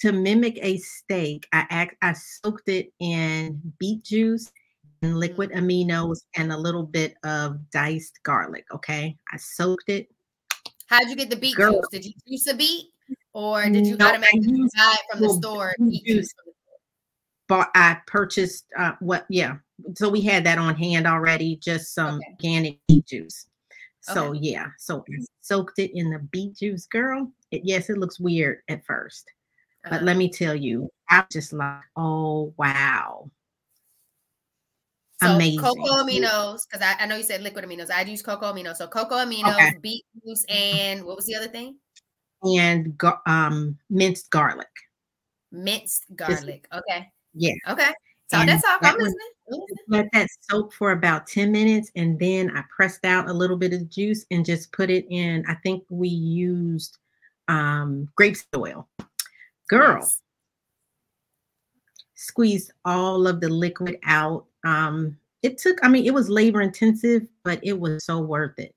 to 0.00 0.12
mimic 0.12 0.58
a 0.60 0.76
steak, 0.78 1.46
I 1.52 1.66
act, 1.70 1.96
I 2.02 2.12
soaked 2.14 2.68
it 2.68 2.92
in 3.00 3.60
beet 3.78 4.02
juice 4.02 4.50
and 5.02 5.18
liquid 5.18 5.50
mm. 5.50 5.60
aminos 5.60 6.18
and 6.36 6.52
a 6.52 6.56
little 6.56 6.82
bit 6.82 7.14
of 7.24 7.58
diced 7.70 8.18
garlic. 8.22 8.64
Okay, 8.72 9.16
I 9.32 9.36
soaked 9.36 9.88
it. 9.88 10.08
How'd 10.86 11.08
you 11.08 11.16
get 11.16 11.30
the 11.30 11.36
beet 11.36 11.56
Girl. 11.56 11.72
juice? 11.72 11.88
Did 11.90 12.04
you 12.04 12.12
juice 12.28 12.46
a 12.48 12.54
beet, 12.54 12.86
or 13.32 13.64
did 13.64 13.86
you 13.86 13.96
no, 13.96 14.08
automatically 14.08 14.68
buy 14.76 14.96
it 14.98 15.00
from 15.10 15.22
the 15.22 15.30
store? 15.30 15.74
Juice. 16.06 16.32
But 17.46 17.70
I 17.74 17.98
purchased 18.06 18.66
uh, 18.76 18.92
what? 19.00 19.26
Yeah, 19.28 19.56
so 19.94 20.08
we 20.08 20.20
had 20.20 20.44
that 20.44 20.58
on 20.58 20.74
hand 20.74 21.06
already. 21.06 21.56
Just 21.56 21.94
some 21.94 22.16
okay. 22.16 22.26
organic 22.30 22.78
beet 22.88 23.06
juice. 23.06 23.46
So 24.00 24.28
okay. 24.28 24.40
yeah, 24.42 24.66
so 24.78 25.04
I 25.08 25.24
soaked 25.40 25.78
it 25.78 25.92
in 25.94 26.10
the 26.10 26.18
beet 26.18 26.56
juice, 26.56 26.86
girl. 26.86 27.32
It, 27.50 27.62
yes, 27.64 27.88
it 27.88 27.98
looks 27.98 28.20
weird 28.20 28.58
at 28.68 28.84
first. 28.84 29.30
But 29.82 30.02
let 30.02 30.12
uh-huh. 30.12 30.18
me 30.18 30.30
tell 30.30 30.54
you, 30.54 30.90
I'm 31.08 31.24
just 31.30 31.52
like, 31.52 31.80
oh 31.96 32.52
wow. 32.56 33.30
So 35.22 35.28
Amazing. 35.28 35.60
cocoa 35.60 36.02
aminos, 36.02 36.62
because 36.68 36.82
I, 36.82 36.96
I, 37.02 37.06
know 37.06 37.16
you 37.16 37.22
said 37.22 37.40
liquid 37.40 37.64
aminos. 37.64 37.90
I 37.90 38.02
use 38.02 38.20
cocoa 38.20 38.52
aminos. 38.52 38.76
So 38.76 38.88
cocoa 38.88 39.24
aminos, 39.24 39.54
okay. 39.54 39.76
beet 39.80 40.04
juice, 40.26 40.44
and 40.48 41.04
what 41.04 41.16
was 41.16 41.24
the 41.26 41.36
other 41.36 41.48
thing? 41.48 41.76
and 42.44 43.00
um, 43.26 43.78
minced 43.90 44.30
garlic. 44.30 44.68
Minced 45.50 46.04
garlic. 46.14 46.66
Just, 46.70 46.84
okay. 46.84 47.08
Yeah. 47.32 47.54
Okay. 47.68 47.90
So 48.30 48.44
that's 48.44 48.64
all. 48.64 48.78
I'm 48.82 48.96
listening. 48.96 49.33
Let 49.88 50.10
that 50.12 50.28
soak 50.50 50.72
for 50.72 50.92
about 50.92 51.26
10 51.26 51.52
minutes 51.52 51.90
and 51.96 52.18
then 52.18 52.50
I 52.56 52.62
pressed 52.74 53.04
out 53.04 53.28
a 53.28 53.32
little 53.32 53.56
bit 53.56 53.72
of 53.74 53.90
juice 53.90 54.24
and 54.30 54.44
just 54.44 54.72
put 54.72 54.90
it 54.90 55.06
in. 55.10 55.44
I 55.46 55.54
think 55.56 55.84
we 55.88 56.08
used 56.08 56.98
um 57.48 58.08
grapeseed 58.18 58.56
oil. 58.56 58.88
Girl, 59.68 60.00
nice. 60.00 60.20
squeezed 62.14 62.72
all 62.84 63.26
of 63.26 63.40
the 63.40 63.48
liquid 63.48 63.98
out. 64.04 64.46
Um, 64.64 65.18
it 65.42 65.58
took, 65.58 65.78
I 65.82 65.88
mean, 65.88 66.06
it 66.06 66.14
was 66.14 66.30
labor 66.30 66.62
intensive, 66.62 67.26
but 67.42 67.60
it 67.62 67.78
was 67.78 68.04
so 68.04 68.20
worth 68.20 68.58
it. 68.58 68.74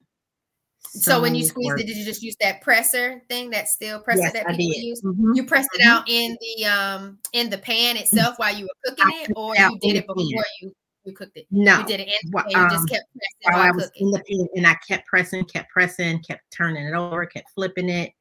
So, 0.89 1.21
when 1.21 1.35
you 1.35 1.43
squeezed 1.43 1.79
it, 1.79 1.87
did 1.87 1.97
you 1.97 2.05
just 2.05 2.21
use 2.21 2.35
that 2.41 2.61
presser 2.61 3.21
thing, 3.29 3.49
that 3.51 3.67
steel 3.67 3.99
presser 3.99 4.21
yes, 4.23 4.33
that 4.33 4.47
people 4.47 4.63
use? 4.65 5.01
Mm-hmm. 5.01 5.33
You 5.33 5.45
pressed 5.45 5.69
it 5.73 5.81
mm-hmm. 5.81 5.89
out 5.89 6.09
in 6.09 6.37
the 6.41 6.65
um 6.65 7.19
in 7.33 7.49
the 7.49 7.57
pan 7.57 7.97
itself 7.97 8.37
while 8.37 8.55
you 8.55 8.65
were 8.65 8.91
cooking 8.91 9.05
I 9.05 9.25
it, 9.29 9.33
or 9.35 9.55
you 9.55 9.79
did 9.79 9.95
it 9.97 10.07
before 10.07 10.43
you 10.61 10.73
you 11.07 11.13
cooked 11.13 11.37
it? 11.37 11.47
No, 11.49 11.79
you 11.79 11.85
did 11.85 11.99
it 12.01 12.07
in 12.07 12.31
the 12.31 12.37
pan. 12.37 12.49
You 12.49 12.69
just 12.69 12.89
kept 12.89 13.05
pressing 13.13 13.37
while, 13.43 13.53
while 13.57 13.67
I 13.67 13.71
was 13.71 13.85
cooking. 13.85 14.07
in 14.07 14.11
the 14.11 14.19
pan, 14.19 14.47
and 14.55 14.67
I 14.67 14.75
kept 14.87 15.07
pressing, 15.07 15.45
kept 15.45 15.71
pressing, 15.71 16.21
kept 16.21 16.41
turning 16.51 16.85
it 16.85 16.93
over, 16.93 17.25
kept 17.25 17.49
flipping 17.51 17.89
it, 17.89 18.11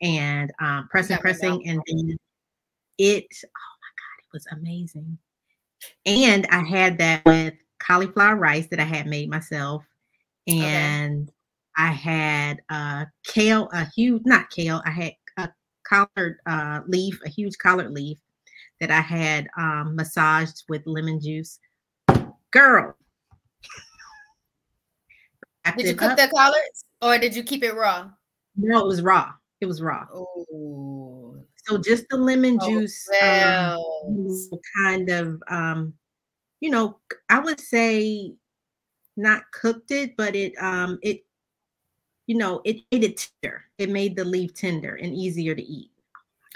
and 0.00 0.50
um, 0.60 0.88
pressing, 0.88 1.18
pressing, 1.18 1.66
and 1.68 1.82
then 1.86 2.16
it. 2.98 3.26
Oh 3.44 3.74
my 3.82 3.92
god, 3.98 4.22
it 4.22 4.32
was 4.32 4.46
amazing. 4.52 5.18
And 6.06 6.46
I 6.50 6.60
had 6.60 6.98
that 6.98 7.24
with 7.24 7.54
cauliflower 7.78 8.36
rice 8.36 8.66
that 8.68 8.80
I 8.80 8.84
had 8.84 9.06
made 9.06 9.28
myself, 9.28 9.84
and 10.46 11.28
okay. 11.28 11.32
I 11.78 11.92
had 11.92 12.60
uh, 12.68 13.04
kale, 13.24 13.68
a 13.72 13.86
huge, 13.94 14.22
not 14.26 14.50
kale. 14.50 14.82
I 14.84 14.90
had 14.90 15.12
a 15.36 15.48
collard 15.84 16.38
uh, 16.44 16.80
leaf, 16.86 17.18
a 17.24 17.28
huge 17.28 17.56
collard 17.58 17.92
leaf 17.92 18.18
that 18.80 18.90
I 18.90 19.00
had 19.00 19.48
um, 19.56 19.94
massaged 19.94 20.64
with 20.68 20.82
lemon 20.86 21.20
juice. 21.20 21.60
Girl. 22.50 22.94
Did 25.76 25.86
you 25.86 25.94
cook 25.94 26.16
the 26.16 26.28
collards 26.34 26.84
or 27.02 27.18
did 27.18 27.36
you 27.36 27.42
keep 27.42 27.62
it 27.62 27.74
raw? 27.74 28.10
No, 28.56 28.80
it 28.80 28.86
was 28.86 29.02
raw. 29.02 29.32
It 29.60 29.66
was 29.66 29.80
raw. 29.80 30.06
Oh. 30.12 31.36
So 31.66 31.78
just 31.78 32.08
the 32.08 32.16
lemon 32.16 32.58
oh, 32.60 32.68
juice 32.68 33.06
oh, 33.12 33.18
well. 33.20 34.48
um, 34.52 34.60
kind 34.82 35.10
of 35.10 35.42
um, 35.48 35.94
you 36.60 36.70
know, 36.70 36.98
I 37.28 37.38
would 37.38 37.60
say 37.60 38.32
not 39.16 39.42
cooked 39.52 39.90
it, 39.90 40.16
but 40.16 40.34
it 40.34 40.54
um 40.58 40.98
it 41.02 41.24
you 42.28 42.36
know, 42.36 42.60
it 42.64 42.76
made 42.92 43.02
it 43.02 43.28
tender. 43.42 43.64
It 43.78 43.88
made 43.88 44.14
the 44.14 44.24
leaf 44.24 44.54
tender 44.54 44.96
and 44.96 45.14
easier 45.14 45.54
to 45.54 45.62
eat. 45.62 45.90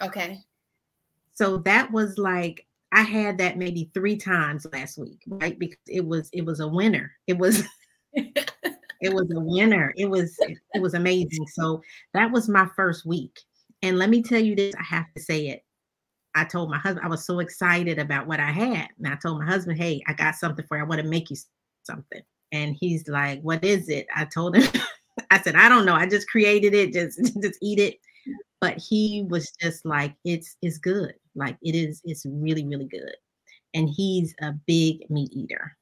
Okay. 0.01 0.39
So 1.33 1.57
that 1.59 1.91
was 1.91 2.19
like 2.19 2.67
I 2.93 3.01
had 3.01 3.39
that 3.39 3.57
maybe 3.57 3.91
three 3.95 4.17
times 4.17 4.67
last 4.71 4.99
week, 4.99 5.23
right? 5.27 5.59
Because 5.59 5.79
it 5.89 6.05
was 6.05 6.29
it 6.33 6.45
was 6.45 6.61
a 6.61 6.69
winner. 6.69 7.11
It 7.27 7.39
was 7.39 7.65
it 8.13 9.15
was 9.15 9.33
a 9.35 9.41
winner. 9.41 9.95
It 9.97 10.05
was 10.05 10.37
it 10.75 10.83
was 10.83 10.93
amazing. 10.93 11.47
So 11.49 11.83
that 12.13 12.31
was 12.31 12.51
my 12.51 12.69
first 12.77 13.07
week. 13.07 13.41
And 13.81 13.99
let 13.99 14.11
me 14.11 14.23
tell 14.23 14.41
you 14.41 14.55
this, 14.55 14.75
I 14.79 14.85
have 14.85 15.07
to 15.17 15.23
say 15.23 15.49
it. 15.49 15.65
I 16.35 16.45
told 16.45 16.71
my 16.71 16.79
husband 16.79 17.05
I 17.05 17.09
was 17.09 17.25
so 17.25 17.39
excited 17.39 17.99
about 17.99 18.27
what 18.27 18.41
I 18.41 18.53
had. 18.53 18.89
And 18.99 19.09
I 19.09 19.17
told 19.17 19.39
my 19.39 19.47
husband, 19.47 19.79
"Hey, 19.79 20.03
I 20.07 20.13
got 20.13 20.35
something 20.35 20.67
for 20.67 20.77
you. 20.77 20.85
I 20.85 20.87
want 20.87 21.01
to 21.01 21.09
make 21.09 21.31
you 21.31 21.37
something." 21.83 22.21
And 22.53 22.77
he's 22.79 23.09
like, 23.09 23.41
"What 23.41 23.65
is 23.65 23.89
it?" 23.89 24.07
I 24.15 24.27
told 24.27 24.57
him 24.57 24.71
I 25.31 25.41
said, 25.41 25.57
"I 25.57 25.69
don't 25.69 25.87
know. 25.87 25.95
I 25.95 26.07
just 26.07 26.29
created 26.29 26.75
it. 26.75 26.93
Just 26.93 27.19
just 27.43 27.59
eat 27.63 27.79
it." 27.79 27.99
But 28.61 28.79
he 28.79 29.27
was 29.29 29.53
just 29.61 29.85
like, 29.85 30.15
"It's 30.25 30.57
it's 30.63 30.79
good. 30.79 31.15
Like 31.35 31.57
it 31.63 31.75
is 31.75 32.01
it's 32.05 32.25
really 32.27 32.67
really 32.67 32.87
good." 32.87 33.15
And 33.75 33.89
he's 33.89 34.35
a 34.43 34.53
big 34.67 35.09
meat 35.11 35.33
eater. 35.33 35.77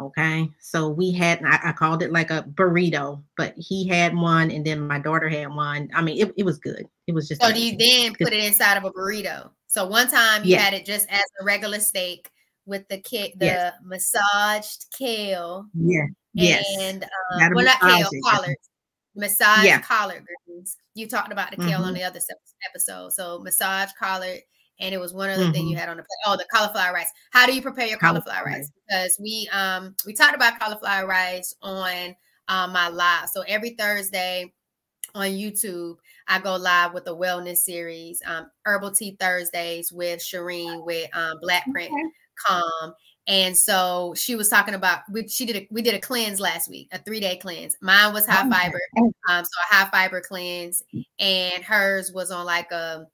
Okay. 0.00 0.48
So 0.60 0.88
we 0.88 1.12
had, 1.12 1.42
I, 1.44 1.58
I, 1.64 1.72
called 1.72 2.02
it 2.02 2.12
like 2.12 2.30
a 2.30 2.42
burrito, 2.54 3.22
but 3.36 3.54
he 3.56 3.88
had 3.88 4.14
one 4.14 4.50
and 4.50 4.64
then 4.64 4.86
my 4.86 4.98
daughter 4.98 5.28
had 5.28 5.48
one. 5.48 5.88
I 5.94 6.02
mean, 6.02 6.18
it, 6.18 6.32
it 6.36 6.44
was 6.44 6.58
good. 6.58 6.86
It 7.06 7.14
was 7.14 7.26
just. 7.26 7.42
So 7.42 7.52
do 7.52 7.60
you 7.60 7.76
then 7.76 8.14
put 8.14 8.32
it 8.32 8.44
inside 8.44 8.76
of 8.76 8.84
a 8.84 8.92
burrito? 8.92 9.50
So 9.66 9.86
one 9.86 10.08
time 10.08 10.44
you 10.44 10.56
had 10.56 10.72
it 10.72 10.84
just 10.84 11.08
as 11.10 11.24
a 11.40 11.44
regular 11.44 11.80
steak 11.80 12.30
with 12.64 12.86
the 12.88 12.98
ki- 12.98 13.34
the 13.38 13.46
yes. 13.46 13.74
massaged 13.82 14.86
kale. 14.96 15.66
Yeah. 15.74 16.06
Yes. 16.44 16.66
And 16.80 17.04
um, 17.04 17.54
well, 17.54 17.64
not 17.64 17.80
kale, 17.80 18.08
collards. 18.24 18.70
Massage 19.14 19.64
yeah. 19.64 19.80
collard 19.80 20.24
greens. 20.46 20.76
You 20.94 21.08
talked 21.08 21.32
about 21.32 21.50
the 21.50 21.56
kale 21.56 21.78
mm-hmm. 21.78 21.84
on 21.84 21.94
the 21.94 22.04
other 22.04 22.20
episode. 22.70 23.12
So 23.12 23.40
massage 23.40 23.90
collard 23.98 24.40
and 24.80 24.94
it 24.94 24.98
was 24.98 25.12
one 25.12 25.28
other 25.28 25.44
mm-hmm. 25.44 25.52
thing 25.52 25.66
you 25.66 25.70
mm-hmm. 25.70 25.80
had 25.80 25.88
on 25.88 25.96
the 25.96 26.02
plate. 26.02 26.18
Oh, 26.26 26.36
the 26.36 26.46
cauliflower 26.54 26.94
rice. 26.94 27.10
How 27.32 27.46
do 27.46 27.54
you 27.54 27.62
prepare 27.62 27.86
your 27.86 27.98
cauliflower, 27.98 28.44
cauliflower 28.44 28.58
rice? 28.58 28.70
Because 28.88 29.18
we 29.20 29.48
um 29.52 29.94
we 30.06 30.14
talked 30.14 30.36
about 30.36 30.58
cauliflower 30.58 31.06
rice 31.06 31.54
on 31.62 32.14
um, 32.48 32.72
my 32.72 32.88
live. 32.88 33.28
So 33.28 33.42
every 33.46 33.70
Thursday 33.70 34.52
on 35.14 35.28
YouTube, 35.28 35.96
I 36.28 36.38
go 36.38 36.56
live 36.56 36.94
with 36.94 37.04
the 37.04 37.16
wellness 37.16 37.58
series, 37.58 38.22
um, 38.26 38.50
Herbal 38.64 38.92
Tea 38.92 39.16
Thursdays 39.18 39.92
with 39.92 40.20
Shireen 40.20 40.84
with 40.84 41.08
um, 41.16 41.38
Black 41.40 41.64
Print 41.70 41.90
okay. 41.92 42.08
Calm. 42.46 42.94
And 43.28 43.54
so 43.54 44.14
she 44.16 44.34
was 44.36 44.48
talking 44.48 44.74
about 44.74 45.00
we 45.10 45.28
she 45.28 45.44
did 45.44 45.56
a, 45.56 45.68
we 45.70 45.82
did 45.82 45.94
a 45.94 46.00
cleanse 46.00 46.40
last 46.40 46.68
week, 46.70 46.88
a 46.92 46.98
three 46.98 47.20
day 47.20 47.36
cleanse. 47.36 47.76
Mine 47.82 48.14
was 48.14 48.26
high 48.26 48.48
fiber, 48.48 48.80
um, 49.28 49.44
so 49.44 49.50
a 49.70 49.74
high 49.74 49.90
fiber 49.90 50.22
cleanse, 50.22 50.82
and 51.18 51.62
hers 51.62 52.10
was 52.10 52.30
on 52.30 52.46
like 52.46 52.72
a 52.72 53.06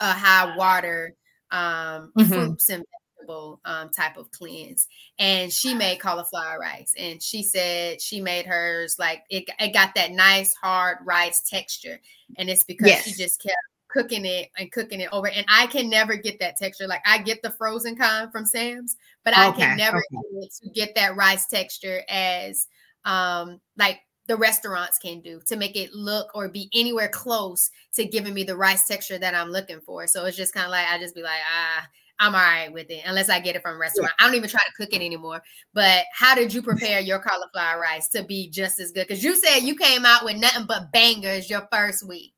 a 0.00 0.12
high 0.12 0.56
water 0.56 1.14
um, 1.50 2.10
mm-hmm. 2.18 2.24
fruits 2.24 2.70
and 2.70 2.82
vegetable 3.18 3.60
um, 3.66 3.90
type 3.90 4.16
of 4.16 4.30
cleanse. 4.30 4.88
And 5.18 5.52
she 5.52 5.74
made 5.74 6.00
cauliflower 6.00 6.58
rice, 6.58 6.94
and 6.96 7.22
she 7.22 7.42
said 7.42 8.00
she 8.00 8.22
made 8.22 8.46
hers 8.46 8.96
like 8.98 9.24
it, 9.28 9.44
it 9.60 9.74
got 9.74 9.94
that 9.94 10.12
nice 10.12 10.54
hard 10.54 10.98
rice 11.04 11.42
texture, 11.42 12.00
and 12.38 12.48
it's 12.48 12.64
because 12.64 12.88
yes. 12.88 13.04
she 13.04 13.12
just 13.12 13.42
kept 13.42 13.54
cooking 13.94 14.26
it 14.26 14.50
and 14.58 14.72
cooking 14.72 15.00
it 15.00 15.08
over. 15.12 15.28
And 15.28 15.46
I 15.48 15.68
can 15.68 15.88
never 15.88 16.16
get 16.16 16.40
that 16.40 16.56
texture. 16.56 16.88
Like 16.88 17.02
I 17.06 17.18
get 17.18 17.42
the 17.42 17.52
frozen 17.52 17.94
kind 17.94 18.30
from 18.32 18.44
Sam's, 18.44 18.96
but 19.24 19.36
I 19.36 19.52
can 19.52 19.76
never 19.76 19.98
okay. 19.98 20.50
get, 20.64 20.74
get 20.74 20.94
that 20.96 21.16
rice 21.16 21.46
texture 21.46 22.02
as 22.08 22.66
um 23.04 23.60
like 23.78 24.00
the 24.26 24.36
restaurants 24.36 24.98
can 24.98 25.20
do 25.20 25.40
to 25.46 25.56
make 25.56 25.76
it 25.76 25.92
look 25.92 26.34
or 26.34 26.48
be 26.48 26.68
anywhere 26.74 27.08
close 27.08 27.70
to 27.94 28.04
giving 28.04 28.34
me 28.34 28.42
the 28.42 28.56
rice 28.56 28.86
texture 28.86 29.18
that 29.18 29.34
I'm 29.34 29.50
looking 29.50 29.80
for. 29.80 30.06
So 30.06 30.24
it's 30.24 30.36
just 30.36 30.54
kind 30.54 30.64
of 30.64 30.72
like 30.72 30.88
I 30.88 30.98
just 30.98 31.14
be 31.14 31.22
like, 31.22 31.40
ah, 31.46 31.86
I'm 32.18 32.34
all 32.34 32.40
right 32.40 32.72
with 32.72 32.90
it 32.90 33.02
unless 33.04 33.28
I 33.28 33.38
get 33.38 33.54
it 33.54 33.62
from 33.62 33.76
a 33.76 33.78
restaurant. 33.78 34.12
I 34.18 34.24
don't 34.24 34.34
even 34.34 34.48
try 34.48 34.60
to 34.60 34.82
cook 34.82 34.94
it 34.94 35.04
anymore. 35.04 35.42
But 35.72 36.04
how 36.12 36.34
did 36.34 36.54
you 36.54 36.62
prepare 36.62 37.00
your 37.00 37.18
cauliflower 37.18 37.80
rice 37.80 38.08
to 38.10 38.24
be 38.24 38.48
just 38.48 38.80
as 38.80 38.92
good? 38.92 39.06
Because 39.06 39.22
you 39.22 39.36
said 39.36 39.60
you 39.60 39.76
came 39.76 40.04
out 40.04 40.24
with 40.24 40.36
nothing 40.36 40.66
but 40.66 40.90
bangers 40.92 41.50
your 41.50 41.68
first 41.70 42.06
week. 42.08 42.32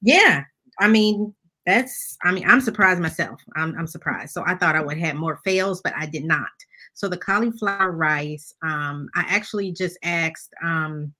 Yeah, 0.00 0.44
I 0.80 0.88
mean 0.88 1.34
that's. 1.64 2.16
I 2.24 2.32
mean 2.32 2.48
I'm 2.48 2.60
surprised 2.60 3.00
myself. 3.00 3.40
I'm 3.56 3.76
I'm 3.78 3.86
surprised. 3.86 4.32
So 4.32 4.42
I 4.46 4.54
thought 4.54 4.76
I 4.76 4.82
would 4.82 4.98
have 4.98 5.16
more 5.16 5.40
fails, 5.44 5.80
but 5.82 5.94
I 5.96 6.06
did 6.06 6.24
not. 6.24 6.48
So 6.94 7.08
the 7.08 7.18
cauliflower 7.18 7.92
rice, 7.92 8.54
um, 8.62 9.08
I 9.14 9.24
actually 9.28 9.72
just 9.72 9.98
asked 10.02 10.54
um, 10.64 11.12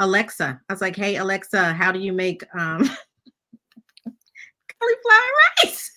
Alexa. 0.00 0.60
I 0.68 0.72
was 0.72 0.80
like, 0.80 0.96
"Hey 0.96 1.16
Alexa, 1.16 1.74
how 1.74 1.92
do 1.92 2.00
you 2.00 2.12
make 2.12 2.42
um, 2.58 2.78
cauliflower 4.80 5.30
rice?" 5.64 5.92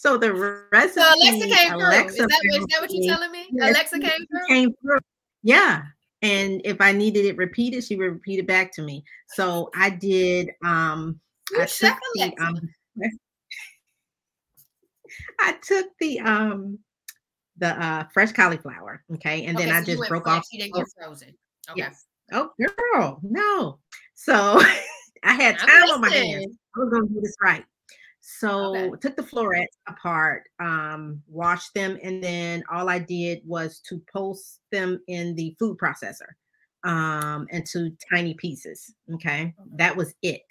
So 0.00 0.16
the 0.16 0.32
recipe. 0.72 1.00
So 1.02 1.14
Alexa 1.14 1.46
came 1.54 1.72
Alexa 1.74 2.16
through. 2.16 2.24
Is 2.24 2.30
that, 2.30 2.40
is 2.44 2.66
that 2.70 2.80
what 2.80 2.90
you're 2.90 3.14
telling 3.14 3.32
me? 3.32 3.50
Alexa 3.60 3.98
came 3.98 4.26
through. 4.30 4.46
Came 4.48 4.72
through. 4.80 4.98
Yeah. 5.42 5.82
And 6.22 6.60
if 6.64 6.80
I 6.80 6.92
needed 6.92 7.24
it 7.24 7.36
repeated, 7.36 7.84
she 7.84 7.96
would 7.96 8.04
repeat 8.04 8.40
it 8.40 8.46
back 8.46 8.72
to 8.74 8.82
me. 8.82 9.04
So 9.28 9.70
I 9.74 9.90
did. 9.90 10.50
Um, 10.64 11.20
I 11.58 11.64
took 11.64 11.96
the, 12.14 12.36
um, 12.38 12.68
I 15.40 15.52
took 15.62 15.86
the 15.98 16.20
um 16.20 16.78
the 17.60 17.82
uh, 17.82 18.04
fresh 18.12 18.32
cauliflower. 18.32 19.04
Okay. 19.14 19.44
And 19.44 19.56
okay, 19.56 19.66
then 19.66 19.74
so 19.74 19.80
I 19.80 19.94
just 19.96 20.08
broke 20.08 20.24
fresh, 20.24 20.38
off. 20.38 20.46
You 20.50 20.60
didn't 20.60 20.74
get 20.74 20.86
frozen. 20.96 21.34
Okay. 21.70 21.80
Yes. 21.80 22.06
Oh, 22.32 22.50
girl, 22.58 23.20
no. 23.22 23.78
So 24.14 24.32
I 25.24 25.32
had 25.34 25.58
time 25.58 25.90
on 25.90 26.00
my 26.00 26.10
hands. 26.10 26.56
I 26.76 26.80
was 26.80 26.90
going 26.90 27.08
to 27.08 27.14
do 27.14 27.20
this 27.20 27.36
right. 27.42 27.64
So 28.20 28.74
okay. 28.74 28.90
took 29.00 29.16
the 29.16 29.22
florets 29.22 29.76
apart, 29.88 30.44
um, 30.60 31.22
washed 31.26 31.74
them, 31.74 31.98
and 32.02 32.22
then 32.22 32.62
all 32.70 32.88
I 32.88 32.98
did 32.98 33.40
was 33.44 33.80
to 33.88 34.00
post 34.12 34.60
them 34.70 35.00
in 35.08 35.34
the 35.34 35.56
food 35.58 35.78
processor 35.78 36.28
um, 36.84 37.46
into 37.50 37.96
tiny 38.12 38.34
pieces. 38.34 38.94
Okay, 39.14 39.54
that 39.76 39.96
was 39.96 40.14
it. 40.22 40.42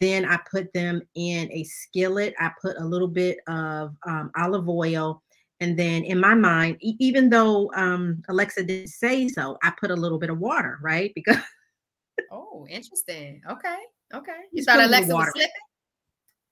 Then 0.00 0.24
I 0.24 0.38
put 0.50 0.72
them 0.72 1.02
in 1.14 1.50
a 1.50 1.64
skillet. 1.64 2.34
I 2.38 2.52
put 2.60 2.76
a 2.78 2.84
little 2.84 3.08
bit 3.08 3.38
of 3.48 3.96
um, 4.06 4.30
olive 4.36 4.68
oil 4.68 5.22
and 5.60 5.78
then 5.78 6.04
in 6.04 6.18
my 6.18 6.34
mind, 6.34 6.78
even 6.80 7.28
though 7.28 7.70
um, 7.74 8.22
Alexa 8.30 8.64
didn't 8.64 8.88
say 8.88 9.28
so, 9.28 9.58
I 9.62 9.72
put 9.78 9.90
a 9.90 9.96
little 9.96 10.18
bit 10.18 10.30
of 10.30 10.38
water, 10.38 10.78
right? 10.82 11.12
Because 11.14 11.36
Oh, 12.30 12.66
interesting. 12.70 13.42
Okay. 13.48 13.78
Okay. 14.14 14.40
You 14.52 14.64
thought 14.64 14.80
Alexa 14.80 15.14
was 15.14 15.30
slipping? 15.32 15.50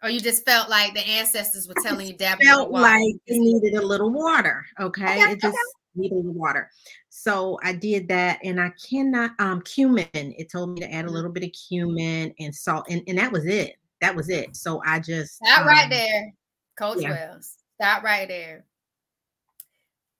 Or 0.03 0.11
you 0.11 0.21
just 0.21 0.45
felt 0.45 0.69
like 0.69 0.95
the 0.95 1.07
ancestors 1.07 1.67
were 1.67 1.75
telling 1.83 2.07
you 2.07 2.17
dab 2.17 2.39
felt 2.41 2.71
like 2.71 3.15
it 3.27 3.39
needed 3.39 3.75
a 3.75 3.85
little 3.85 4.11
water. 4.11 4.65
Okay. 4.81 5.03
okay 5.03 5.33
it 5.33 5.41
just 5.41 5.57
okay. 5.57 5.59
needed 5.97 6.25
water. 6.25 6.71
So 7.09 7.59
I 7.65 7.73
did 7.73 8.07
that 8.09 8.39
and 8.45 8.61
I 8.61 8.71
cannot 8.89 9.33
um 9.41 9.61
cumin. 9.63 10.07
It 10.13 10.51
told 10.51 10.71
me 10.71 10.81
to 10.81 10.93
add 10.93 11.05
a 11.05 11.07
mm-hmm. 11.07 11.15
little 11.15 11.33
bit 11.33 11.45
of 11.45 11.51
cumin 11.53 12.33
and 12.39 12.55
salt, 12.55 12.87
and, 12.89 13.03
and 13.09 13.19
that 13.19 13.33
was 13.33 13.47
it. 13.47 13.77
That 14.01 14.15
was 14.15 14.29
it. 14.29 14.55
So 14.57 14.81
I 14.87 15.01
just 15.01 15.41
that 15.41 15.63
um, 15.63 15.67
right 15.67 15.91
there, 15.91 16.33
Coach 16.79 17.03
yeah. 17.03 17.11
Wells. 17.11 17.57
That 17.81 18.03
right 18.05 18.29
there. 18.29 18.65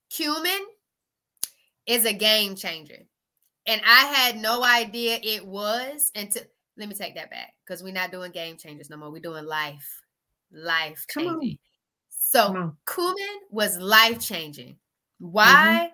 Cumin 0.09 0.65
is 1.85 2.05
a 2.05 2.13
game 2.13 2.55
changer. 2.55 3.05
And 3.65 3.81
I 3.85 4.05
had 4.05 4.37
no 4.37 4.63
idea 4.63 5.19
it 5.21 5.45
was 5.45 6.11
until 6.15 6.43
let 6.79 6.87
me 6.87 6.95
take 6.95 7.15
that 7.15 7.29
back 7.29 7.53
because 7.65 7.83
we're 7.83 7.93
not 7.93 8.11
doing 8.11 8.31
game 8.31 8.57
changers 8.57 8.89
no 8.89 8.97
more. 8.97 9.11
We're 9.11 9.19
doing 9.19 9.45
life, 9.45 10.01
life 10.51 11.05
changing. 11.09 11.57
So 12.09 12.73
cumin 12.91 13.39
was 13.51 13.77
life 13.77 14.19
changing. 14.19 14.77
Why? 15.19 15.89
Mm-hmm. 15.89 15.93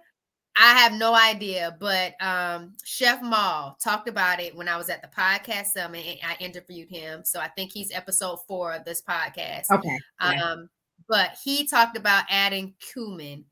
I 0.57 0.79
have 0.79 0.93
no 0.93 1.13
idea, 1.13 1.75
but 1.79 2.13
um, 2.21 2.75
Chef 2.85 3.21
Maul 3.21 3.75
talked 3.83 4.07
about 4.07 4.39
it 4.39 4.55
when 4.55 4.69
I 4.69 4.77
was 4.77 4.89
at 4.89 5.01
the 5.01 5.09
podcast 5.09 5.67
summit 5.67 6.05
and 6.05 6.19
I 6.23 6.41
interviewed 6.41 6.89
him. 6.89 7.23
So 7.25 7.41
I 7.41 7.49
think 7.49 7.73
he's 7.73 7.91
episode 7.91 8.37
four 8.47 8.71
of 8.71 8.85
this 8.85 9.01
podcast. 9.01 9.69
Okay. 9.69 9.97
Um, 10.21 10.69
but 11.09 11.31
he 11.43 11.67
talked 11.67 11.97
about 11.97 12.23
adding 12.29 12.73
cumin 12.79 13.43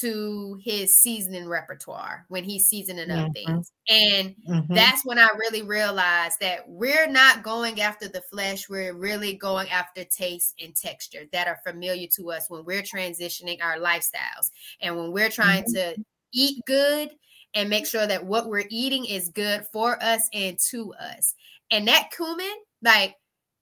to 0.00 0.58
his 0.62 0.98
seasoning 0.98 1.48
repertoire 1.48 2.24
when 2.28 2.44
he's 2.44 2.66
seasoning 2.66 3.10
up 3.10 3.30
mm-hmm. 3.30 3.32
things. 3.32 3.72
And 3.88 4.34
mm-hmm. 4.48 4.74
that's 4.74 5.04
when 5.04 5.18
I 5.18 5.28
really 5.38 5.62
realized 5.62 6.38
that 6.40 6.68
we're 6.68 7.06
not 7.06 7.42
going 7.42 7.80
after 7.80 8.08
the 8.08 8.22
flesh, 8.22 8.68
we're 8.68 8.94
really 8.94 9.34
going 9.34 9.68
after 9.70 10.04
taste 10.04 10.54
and 10.60 10.74
texture 10.74 11.24
that 11.32 11.48
are 11.48 11.60
familiar 11.66 12.08
to 12.16 12.30
us 12.30 12.46
when 12.48 12.64
we're 12.64 12.82
transitioning 12.82 13.62
our 13.62 13.78
lifestyles 13.78 14.50
and 14.80 14.96
when 14.96 15.12
we're 15.12 15.30
trying 15.30 15.64
mm-hmm. 15.64 15.94
to 15.94 16.04
eat 16.32 16.62
good 16.66 17.10
and 17.54 17.70
make 17.70 17.86
sure 17.86 18.06
that 18.06 18.24
what 18.24 18.48
we're 18.48 18.66
eating 18.70 19.06
is 19.06 19.30
good 19.30 19.64
for 19.72 20.02
us 20.02 20.28
and 20.32 20.58
to 20.70 20.92
us. 20.94 21.34
And 21.70 21.88
that 21.88 22.10
cumin, 22.14 22.54
like 22.82 23.16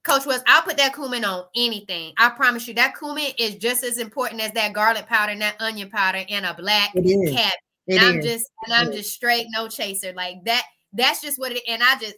Coach 0.05 0.27
was, 0.27 0.43
I'll 0.47 0.63
put 0.63 0.77
that 0.77 0.95
cumin 0.95 1.25
on 1.25 1.45
anything. 1.57 2.13
I 2.19 2.29
promise 2.31 2.69
you, 2.69 2.75
that 2.75 2.95
cumin 2.99 3.33
is 3.39 3.57
just 3.57 3.83
as 3.83 3.99
important 3.99 4.41
as 4.43 4.53
that 4.53 4.75
garlic 4.75 5.07
powder 5.07 5.33
and 5.33 5.41
that 5.41 5.61
onion 5.61 5.91
powder 5.91 6.23
and 6.29 6.45
a 6.45 6.55
black 6.55 6.93
cap. 6.93 7.55
And 7.87 7.99
I'm 8.01 8.19
is. 8.19 8.25
just 8.25 8.51
and 8.65 8.75
I'm 8.75 8.93
just 8.93 9.13
straight 9.13 9.47
no 9.51 9.69
chaser. 9.69 10.13
Like 10.15 10.45
that, 10.45 10.65
that's 10.93 11.21
just 11.21 11.39
what 11.39 11.53
it 11.53 11.63
and 11.69 11.83
I 11.83 11.99
just 11.99 12.17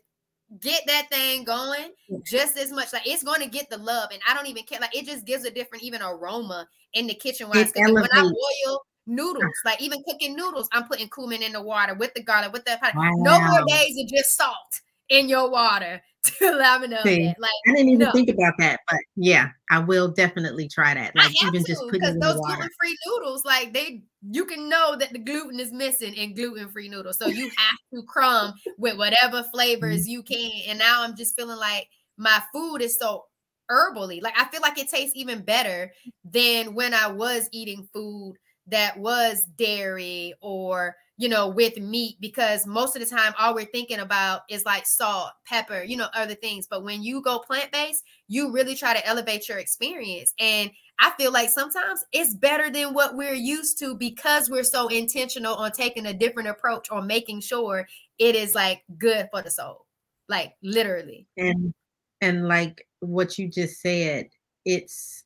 get 0.61 0.83
that 0.87 1.09
thing 1.11 1.45
going 1.45 1.93
just 2.25 2.57
as 2.57 2.71
much. 2.71 2.93
Like 2.93 3.07
it's 3.07 3.23
going 3.23 3.41
to 3.41 3.49
get 3.49 3.71
the 3.71 3.79
love. 3.79 4.11
And 4.13 4.21
I 4.29 4.35
don't 4.35 4.47
even 4.47 4.65
care. 4.65 4.81
Like 4.81 4.95
it 4.95 5.07
just 5.07 5.25
gives 5.25 5.45
a 5.45 5.51
different 5.51 5.85
even 5.85 6.03
aroma 6.03 6.69
in 6.93 7.07
the 7.07 7.15
kitchen 7.15 7.49
wise. 7.49 7.73
When 7.75 7.97
I 8.13 8.23
boil 8.23 8.83
noodles, 9.07 9.45
like 9.65 9.81
even 9.81 10.03
cooking 10.09 10.37
noodles, 10.37 10.69
I'm 10.73 10.85
putting 10.85 11.09
cumin 11.09 11.43
in 11.43 11.53
the 11.53 11.63
water 11.63 11.95
with 11.95 12.15
the 12.15 12.23
garlic, 12.23 12.53
with 12.53 12.65
the 12.65 12.79
wow. 12.83 13.11
no 13.17 13.41
more 13.41 13.65
days 13.67 13.97
of 13.99 14.09
just 14.09 14.37
salt 14.37 14.81
in 15.09 15.29
your 15.29 15.51
water 15.51 16.03
to 16.25 16.51
let 16.57 16.81
me 16.81 16.89
know 16.89 17.01
See. 17.05 17.27
Like 17.39 17.51
I 17.69 17.73
didn't 17.73 17.89
even 17.89 18.07
no. 18.07 18.13
think 18.13 18.29
about 18.29 18.55
that, 18.59 18.81
but 18.91 18.99
yeah, 19.15 19.49
I 19.71 19.79
will 19.79 20.09
definitely 20.09 20.69
try 20.69 20.95
that. 20.95 21.15
Like 21.15 21.33
even 21.43 21.63
to, 21.63 21.67
just 21.67 21.83
putting 21.89 22.19
those 22.19 22.37
gluten-free 22.37 22.97
noodles, 23.07 23.45
like 23.45 23.73
they 23.73 24.03
you 24.29 24.45
can 24.45 24.69
know 24.69 24.97
that 24.97 25.13
the 25.13 25.19
gluten 25.19 25.61
is 25.61 25.73
missing 25.73 26.15
in 26.15 26.35
gluten-free 26.35 26.89
noodles. 26.89 27.19
So 27.19 27.29
you 27.29 27.45
have 27.45 27.77
to 27.95 28.03
crumb 28.09 28.55
with 28.79 28.99
whatever 28.99 29.45
flavors 29.55 30.03
mm-hmm. 30.03 30.11
you 30.11 30.23
can. 30.23 30.51
And 30.69 30.79
now 30.79 31.03
I'm 31.03 31.17
just 31.17 31.37
feeling 31.37 31.59
like 31.59 31.89
my 32.17 32.43
food 32.53 32.79
is 32.79 32.99
so 32.99 33.25
herbally. 33.71 34.23
Like 34.23 34.35
I 34.37 34.47
feel 34.47 34.61
like 34.61 34.79
it 34.79 34.89
tastes 34.89 35.15
even 35.15 35.43
better 35.43 35.93
than 36.25 36.75
when 36.75 36.95
I 36.95 37.09
was 37.09 37.49
eating 37.53 37.89
food 37.93 38.35
that 38.69 38.99
was 38.99 39.43
dairy 39.57 40.35
or 40.41 40.97
you 41.19 41.29
know, 41.29 41.49
with 41.49 41.79
meat 41.79 42.17
because 42.21 42.67
most 42.67 42.95
of 42.95 43.01
the 43.03 43.09
time 43.09 43.33
all 43.39 43.55
we're 43.55 43.65
thinking 43.65 44.01
about 44.01 44.43
is 44.51 44.65
like 44.67 44.87
salt, 44.87 45.31
pepper, 45.47 45.83
you 45.83 45.97
know, 45.97 46.09
other 46.15 46.35
things. 46.35 46.67
But 46.69 46.85
when 46.85 47.03
you 47.03 47.23
go 47.23 47.39
plant 47.39 47.73
based, 47.73 48.05
you 48.29 48.53
really 48.53 48.75
try 48.75 48.95
to 48.95 49.07
elevate 49.07 49.49
your 49.49 49.59
experience. 49.59 50.35
And 50.39 50.71
I 50.99 51.13
feel 51.19 51.33
like 51.33 51.49
sometimes 51.49 52.05
it's 52.13 52.35
better 52.35 52.71
than 52.71 52.93
what 52.93 53.17
we're 53.17 53.35
used 53.35 53.79
to 53.81 53.95
because 53.95 54.51
we're 54.51 54.65
so 54.65 54.89
intentional 54.89 55.55
on 55.55 55.73
taking 55.73 56.07
a 56.07 56.15
different 56.15 56.49
approach 56.49 56.89
or 56.91 57.03
making 57.03 57.41
sure 57.41 57.87
it 58.19 58.35
is 58.35 58.55
like 58.55 58.83
good 58.99 59.29
for 59.33 59.43
the 59.43 59.51
soul, 59.51 59.87
like 60.29 60.55
literally. 60.63 61.27
And 61.37 61.73
and 62.21 62.49
like 62.49 62.87
what 63.01 63.39
you 63.39 63.49
just 63.49 63.81
said, 63.81 64.29
it's 64.65 65.25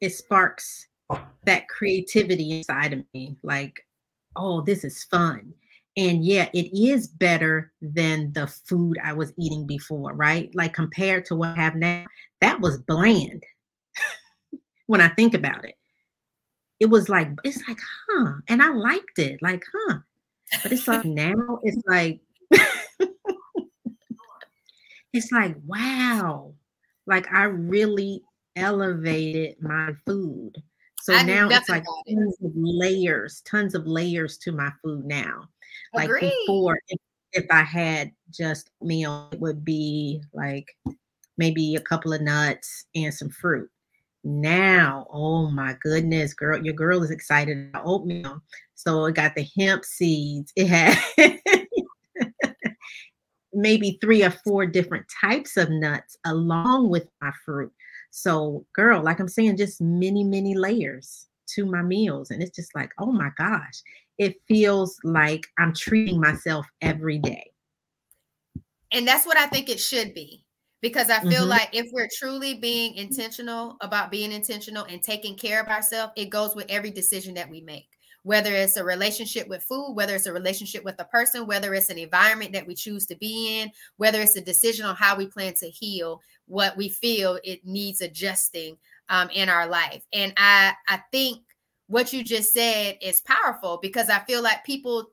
it 0.00 0.10
sparks 0.10 0.86
that 1.44 1.68
creativity 1.68 2.58
inside 2.58 2.92
of 2.92 3.02
me. 3.14 3.36
Like 3.42 3.85
oh, 4.36 4.60
this 4.62 4.84
is 4.84 5.04
fun. 5.04 5.52
And 5.96 6.24
yeah, 6.24 6.48
it 6.52 6.70
is 6.78 7.08
better 7.08 7.72
than 7.80 8.32
the 8.32 8.46
food 8.46 8.98
I 9.02 9.14
was 9.14 9.32
eating 9.38 9.66
before, 9.66 10.12
right? 10.12 10.54
Like 10.54 10.74
compared 10.74 11.24
to 11.26 11.34
what 11.34 11.50
I 11.50 11.62
have 11.62 11.74
now, 11.74 12.04
that 12.42 12.60
was 12.60 12.78
bland 12.78 13.42
when 14.86 15.00
I 15.00 15.08
think 15.08 15.32
about 15.32 15.64
it. 15.64 15.74
It 16.80 16.90
was 16.90 17.08
like, 17.08 17.30
it's 17.44 17.66
like, 17.66 17.78
huh. 18.10 18.34
And 18.48 18.62
I 18.62 18.68
liked 18.74 19.18
it, 19.18 19.40
like, 19.40 19.64
huh. 19.74 19.98
But 20.62 20.72
it's 20.72 20.86
like 20.86 21.06
now, 21.06 21.60
it's 21.62 21.82
like, 21.86 22.20
it's 25.14 25.32
like, 25.32 25.56
wow. 25.64 26.52
Like 27.06 27.32
I 27.32 27.44
really 27.44 28.22
elevated 28.54 29.56
my 29.62 29.92
food. 30.04 30.62
So 31.06 31.14
I 31.14 31.22
now 31.22 31.48
it's 31.48 31.68
like 31.68 31.84
tons 31.84 32.36
it. 32.40 32.46
of 32.46 32.52
layers, 32.56 33.40
tons 33.42 33.76
of 33.76 33.86
layers 33.86 34.36
to 34.38 34.50
my 34.50 34.72
food 34.82 35.04
now. 35.04 35.48
Like 35.94 36.06
Agreed. 36.06 36.32
before, 36.44 36.80
if, 36.88 36.98
if 37.32 37.44
I 37.48 37.62
had 37.62 38.10
just 38.28 38.70
meal, 38.82 39.28
it 39.30 39.38
would 39.38 39.64
be 39.64 40.20
like 40.32 40.66
maybe 41.38 41.76
a 41.76 41.80
couple 41.80 42.12
of 42.12 42.22
nuts 42.22 42.86
and 42.96 43.14
some 43.14 43.30
fruit. 43.30 43.70
Now, 44.24 45.06
oh 45.12 45.48
my 45.48 45.76
goodness, 45.80 46.34
girl, 46.34 46.60
your 46.60 46.74
girl 46.74 47.04
is 47.04 47.12
excited 47.12 47.68
about 47.68 47.86
oatmeal. 47.86 48.42
So 48.74 49.04
it 49.04 49.14
got 49.14 49.36
the 49.36 49.48
hemp 49.56 49.84
seeds. 49.84 50.52
It 50.56 50.66
had 50.66 50.98
maybe 53.52 53.96
three 54.00 54.24
or 54.24 54.30
four 54.44 54.66
different 54.66 55.06
types 55.20 55.56
of 55.56 55.70
nuts 55.70 56.16
along 56.24 56.88
with 56.88 57.06
my 57.20 57.30
fruit. 57.44 57.72
So, 58.16 58.64
girl, 58.72 59.02
like 59.02 59.20
I'm 59.20 59.28
saying, 59.28 59.58
just 59.58 59.78
many, 59.82 60.24
many 60.24 60.54
layers 60.54 61.26
to 61.48 61.66
my 61.66 61.82
meals. 61.82 62.30
And 62.30 62.42
it's 62.42 62.56
just 62.56 62.74
like, 62.74 62.90
oh 62.98 63.12
my 63.12 63.28
gosh, 63.36 63.82
it 64.16 64.40
feels 64.48 64.98
like 65.04 65.46
I'm 65.58 65.74
treating 65.74 66.18
myself 66.18 66.66
every 66.80 67.18
day. 67.18 67.50
And 68.90 69.06
that's 69.06 69.26
what 69.26 69.36
I 69.36 69.46
think 69.48 69.68
it 69.68 69.78
should 69.78 70.14
be. 70.14 70.46
Because 70.80 71.10
I 71.10 71.20
feel 71.20 71.42
mm-hmm. 71.42 71.50
like 71.50 71.68
if 71.74 71.88
we're 71.92 72.08
truly 72.18 72.54
being 72.54 72.94
intentional 72.94 73.76
about 73.82 74.10
being 74.10 74.32
intentional 74.32 74.84
and 74.84 75.02
taking 75.02 75.36
care 75.36 75.60
of 75.60 75.68
ourselves, 75.68 76.14
it 76.16 76.30
goes 76.30 76.56
with 76.56 76.66
every 76.70 76.90
decision 76.90 77.34
that 77.34 77.50
we 77.50 77.60
make 77.60 77.88
whether 78.26 78.52
it's 78.52 78.76
a 78.76 78.82
relationship 78.82 79.46
with 79.46 79.62
food, 79.62 79.92
whether 79.94 80.16
it's 80.16 80.26
a 80.26 80.32
relationship 80.32 80.82
with 80.82 80.96
a 80.98 81.04
person, 81.04 81.46
whether 81.46 81.72
it's 81.74 81.90
an 81.90 81.96
environment 81.96 82.52
that 82.52 82.66
we 82.66 82.74
choose 82.74 83.06
to 83.06 83.14
be 83.18 83.60
in, 83.60 83.70
whether 83.98 84.20
it's 84.20 84.34
a 84.34 84.40
decision 84.40 84.84
on 84.84 84.96
how 84.96 85.16
we 85.16 85.28
plan 85.28 85.54
to 85.54 85.70
heal 85.70 86.20
what 86.46 86.76
we 86.76 86.88
feel 86.88 87.38
it 87.44 87.64
needs 87.64 88.00
adjusting 88.00 88.76
um, 89.08 89.28
in 89.30 89.48
our 89.48 89.66
life. 89.66 90.02
And 90.12 90.32
I, 90.36 90.72
I 90.88 91.02
think 91.12 91.40
what 91.88 92.12
you 92.12 92.24
just 92.24 92.52
said 92.52 92.98
is 93.00 93.20
powerful 93.20 93.78
because 93.80 94.08
I 94.08 94.20
feel 94.20 94.42
like 94.42 94.64
people 94.64 95.10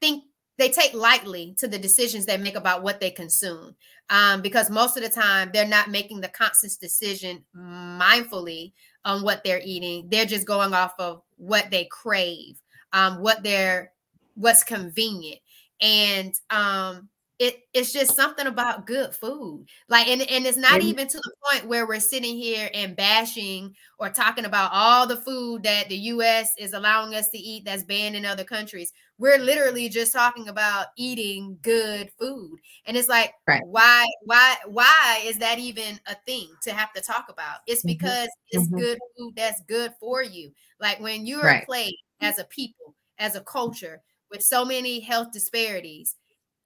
think 0.00 0.24
they 0.56 0.70
take 0.70 0.94
lightly 0.94 1.54
to 1.58 1.68
the 1.68 1.78
decisions 1.78 2.26
they 2.26 2.36
make 2.36 2.56
about 2.56 2.82
what 2.82 3.00
they 3.00 3.10
consume 3.10 3.74
um, 4.10 4.42
because 4.42 4.70
most 4.70 4.96
of 4.96 5.02
the 5.02 5.08
time 5.08 5.50
they're 5.52 5.66
not 5.66 5.90
making 5.90 6.20
the 6.20 6.28
conscious 6.28 6.76
decision 6.76 7.44
mindfully 7.56 8.72
on 9.04 9.22
what 9.22 9.42
they're 9.44 9.62
eating 9.64 10.06
they're 10.10 10.24
just 10.24 10.46
going 10.46 10.72
off 10.72 10.94
of 10.98 11.22
what 11.36 11.70
they 11.70 11.86
crave 11.90 12.60
um, 12.92 13.20
what 13.20 13.42
they're 13.42 13.92
what's 14.34 14.62
convenient 14.62 15.40
and 15.80 16.34
um, 16.50 17.08
it, 17.44 17.60
it's 17.74 17.92
just 17.92 18.16
something 18.16 18.46
about 18.46 18.86
good 18.86 19.14
food 19.14 19.66
like 19.88 20.08
and, 20.08 20.22
and 20.22 20.46
it's 20.46 20.56
not 20.56 20.80
even 20.80 21.06
to 21.06 21.18
the 21.18 21.32
point 21.50 21.66
where 21.66 21.86
we're 21.86 22.00
sitting 22.00 22.36
here 22.36 22.70
and 22.72 22.96
bashing 22.96 23.74
or 23.98 24.08
talking 24.08 24.46
about 24.46 24.70
all 24.72 25.06
the 25.06 25.18
food 25.18 25.62
that 25.62 25.88
the 25.90 25.96
us 25.96 26.52
is 26.58 26.72
allowing 26.72 27.14
us 27.14 27.28
to 27.28 27.36
eat 27.36 27.64
that's 27.66 27.82
banned 27.82 28.16
in 28.16 28.24
other 28.24 28.44
countries 28.44 28.94
we're 29.18 29.38
literally 29.38 29.90
just 29.90 30.10
talking 30.10 30.48
about 30.48 30.86
eating 30.96 31.58
good 31.60 32.10
food 32.18 32.58
and 32.86 32.96
it's 32.96 33.08
like 33.08 33.34
right. 33.46 33.62
why 33.66 34.06
why 34.22 34.56
why 34.66 35.20
is 35.24 35.36
that 35.36 35.58
even 35.58 36.00
a 36.06 36.16
thing 36.26 36.48
to 36.62 36.72
have 36.72 36.94
to 36.94 37.02
talk 37.02 37.26
about 37.28 37.58
it's 37.66 37.80
mm-hmm. 37.80 37.88
because 37.88 38.28
mm-hmm. 38.28 38.58
it's 38.58 38.66
mm-hmm. 38.68 38.78
good 38.78 38.98
food 39.18 39.32
that's 39.36 39.60
good 39.68 39.92
for 40.00 40.22
you 40.22 40.50
like 40.80 40.98
when 40.98 41.26
you're 41.26 41.42
right. 41.42 41.62
a 41.62 41.66
plate 41.66 41.96
as 42.22 42.38
a 42.38 42.44
people 42.44 42.94
as 43.18 43.36
a 43.36 43.42
culture 43.42 44.00
with 44.30 44.42
so 44.42 44.64
many 44.64 44.98
health 44.98 45.30
disparities 45.30 46.16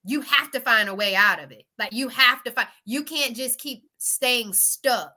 you 0.09 0.23
have 0.23 0.51
to 0.51 0.61
find 0.61 0.89
a 0.89 0.95
way 0.95 1.15
out 1.15 1.39
of 1.39 1.53
it. 1.53 1.65
Like 1.79 1.93
you 1.93 2.09
have 2.09 2.43
to 2.45 2.51
find, 2.51 2.67
you 2.87 3.05
can't 3.05 3.37
just 3.37 3.59
keep 3.59 3.83
staying 3.99 4.55
stuck 4.55 5.13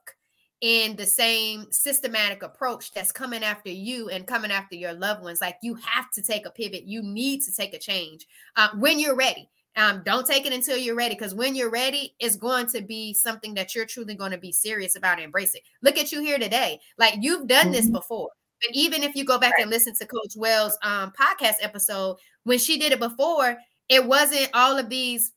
in 0.59 0.97
the 0.97 1.05
same 1.05 1.65
systematic 1.71 2.43
approach 2.43 2.91
that's 2.91 3.13
coming 3.13 3.41
after 3.41 3.69
you 3.69 4.09
and 4.09 4.27
coming 4.27 4.51
after 4.51 4.75
your 4.75 4.91
loved 4.91 5.23
ones. 5.23 5.39
Like 5.39 5.55
you 5.63 5.75
have 5.75 6.11
to 6.11 6.21
take 6.21 6.45
a 6.45 6.51
pivot. 6.51 6.83
You 6.83 7.01
need 7.03 7.41
to 7.43 7.53
take 7.53 7.73
a 7.73 7.79
change 7.79 8.27
uh, 8.57 8.67
when 8.79 8.99
you're 8.99 9.15
ready. 9.15 9.49
Um, 9.77 10.01
don't 10.03 10.27
take 10.27 10.45
it 10.45 10.51
until 10.51 10.75
you're 10.75 10.93
ready 10.93 11.15
because 11.15 11.33
when 11.33 11.55
you're 11.55 11.71
ready, 11.71 12.13
it's 12.19 12.35
going 12.35 12.67
to 12.67 12.81
be 12.81 13.13
something 13.13 13.53
that 13.53 13.73
you're 13.73 13.85
truly 13.85 14.15
going 14.15 14.31
to 14.31 14.37
be 14.37 14.51
serious 14.51 14.97
about 14.97 15.19
and 15.19 15.23
embrace 15.23 15.55
it. 15.55 15.61
Look 15.81 15.97
at 15.97 16.11
you 16.11 16.19
here 16.19 16.37
today. 16.37 16.81
Like 16.97 17.15
you've 17.21 17.47
done 17.47 17.67
mm-hmm. 17.67 17.71
this 17.71 17.89
before. 17.89 18.29
But 18.61 18.75
even 18.75 19.03
if 19.03 19.15
you 19.15 19.23
go 19.23 19.39
back 19.39 19.53
right. 19.53 19.61
and 19.61 19.71
listen 19.71 19.95
to 19.95 20.05
Coach 20.05 20.35
Wells' 20.35 20.77
um, 20.83 21.13
podcast 21.19 21.55
episode, 21.61 22.17
when 22.43 22.59
she 22.59 22.77
did 22.77 22.91
it 22.91 22.99
before, 22.99 23.57
it 23.91 24.05
wasn't 24.05 24.49
all 24.53 24.79
of 24.79 24.89
these 24.89 25.33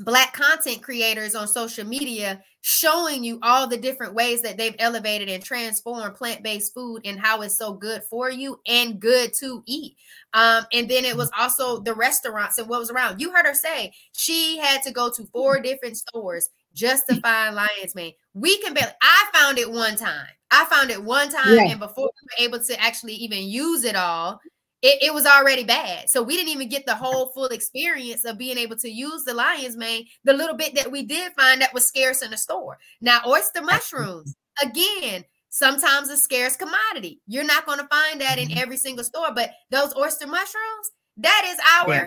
black 0.00 0.34
content 0.34 0.82
creators 0.82 1.34
on 1.34 1.48
social 1.48 1.86
media 1.86 2.42
showing 2.60 3.24
you 3.24 3.38
all 3.42 3.66
the 3.66 3.76
different 3.76 4.12
ways 4.12 4.42
that 4.42 4.58
they've 4.58 4.76
elevated 4.78 5.30
and 5.30 5.42
transformed 5.42 6.14
plant-based 6.14 6.74
food 6.74 7.00
and 7.06 7.18
how 7.18 7.40
it's 7.40 7.56
so 7.56 7.72
good 7.72 8.02
for 8.10 8.28
you 8.28 8.60
and 8.66 9.00
good 9.00 9.32
to 9.40 9.62
eat. 9.66 9.96
Um, 10.34 10.64
and 10.74 10.88
then 10.90 11.06
it 11.06 11.16
was 11.16 11.30
also 11.38 11.78
the 11.78 11.94
restaurants 11.94 12.58
and 12.58 12.68
what 12.68 12.80
was 12.80 12.90
around. 12.90 13.18
You 13.18 13.32
heard 13.32 13.46
her 13.46 13.54
say 13.54 13.92
she 14.12 14.58
had 14.58 14.82
to 14.82 14.92
go 14.92 15.10
to 15.10 15.24
four 15.32 15.58
different 15.60 15.96
stores 15.96 16.50
just 16.74 17.04
to 17.08 17.18
find 17.22 17.54
lion's 17.54 17.94
mane. 17.94 18.12
We 18.34 18.58
can 18.58 18.74
barely 18.74 18.92
i 19.00 19.30
found 19.32 19.58
it 19.58 19.70
one 19.70 19.96
time. 19.96 20.26
I 20.50 20.66
found 20.66 20.90
it 20.90 21.02
one 21.02 21.30
time 21.30 21.54
yeah. 21.54 21.70
and 21.70 21.80
before 21.80 22.10
we 22.38 22.44
were 22.44 22.48
able 22.48 22.64
to 22.64 22.80
actually 22.80 23.14
even 23.14 23.44
use 23.44 23.84
it 23.84 23.96
all 23.96 24.40
it, 24.82 25.02
it, 25.02 25.14
was 25.14 25.26
already 25.26 25.64
bad. 25.64 26.10
So 26.10 26.22
we 26.22 26.36
didn't 26.36 26.52
even 26.52 26.68
get 26.68 26.86
the 26.86 26.94
whole 26.94 27.32
full 27.32 27.46
experience 27.46 28.24
of 28.24 28.38
being 28.38 28.58
able 28.58 28.76
to 28.76 28.90
use 28.90 29.24
the 29.24 29.34
lion's 29.34 29.76
mane, 29.76 30.06
the 30.24 30.32
little 30.32 30.56
bit 30.56 30.74
that 30.74 30.90
we 30.90 31.02
did 31.02 31.32
find 31.32 31.60
that 31.60 31.74
was 31.74 31.86
scarce 31.86 32.22
in 32.22 32.30
the 32.30 32.36
store. 32.36 32.78
Now, 33.00 33.20
oyster 33.26 33.62
mushrooms, 33.62 34.36
again, 34.62 35.24
sometimes 35.48 36.10
a 36.10 36.16
scarce 36.16 36.56
commodity. 36.56 37.20
You're 37.26 37.44
not 37.44 37.66
going 37.66 37.78
to 37.78 37.88
find 37.88 38.20
that 38.20 38.38
in 38.38 38.48
mm-hmm. 38.48 38.58
every 38.58 38.76
single 38.76 39.04
store, 39.04 39.28
but 39.34 39.50
those 39.70 39.96
oyster 39.96 40.26
mushrooms, 40.26 40.90
that 41.16 41.44
is 41.46 41.58
our 41.80 41.94
yeah. 41.94 42.06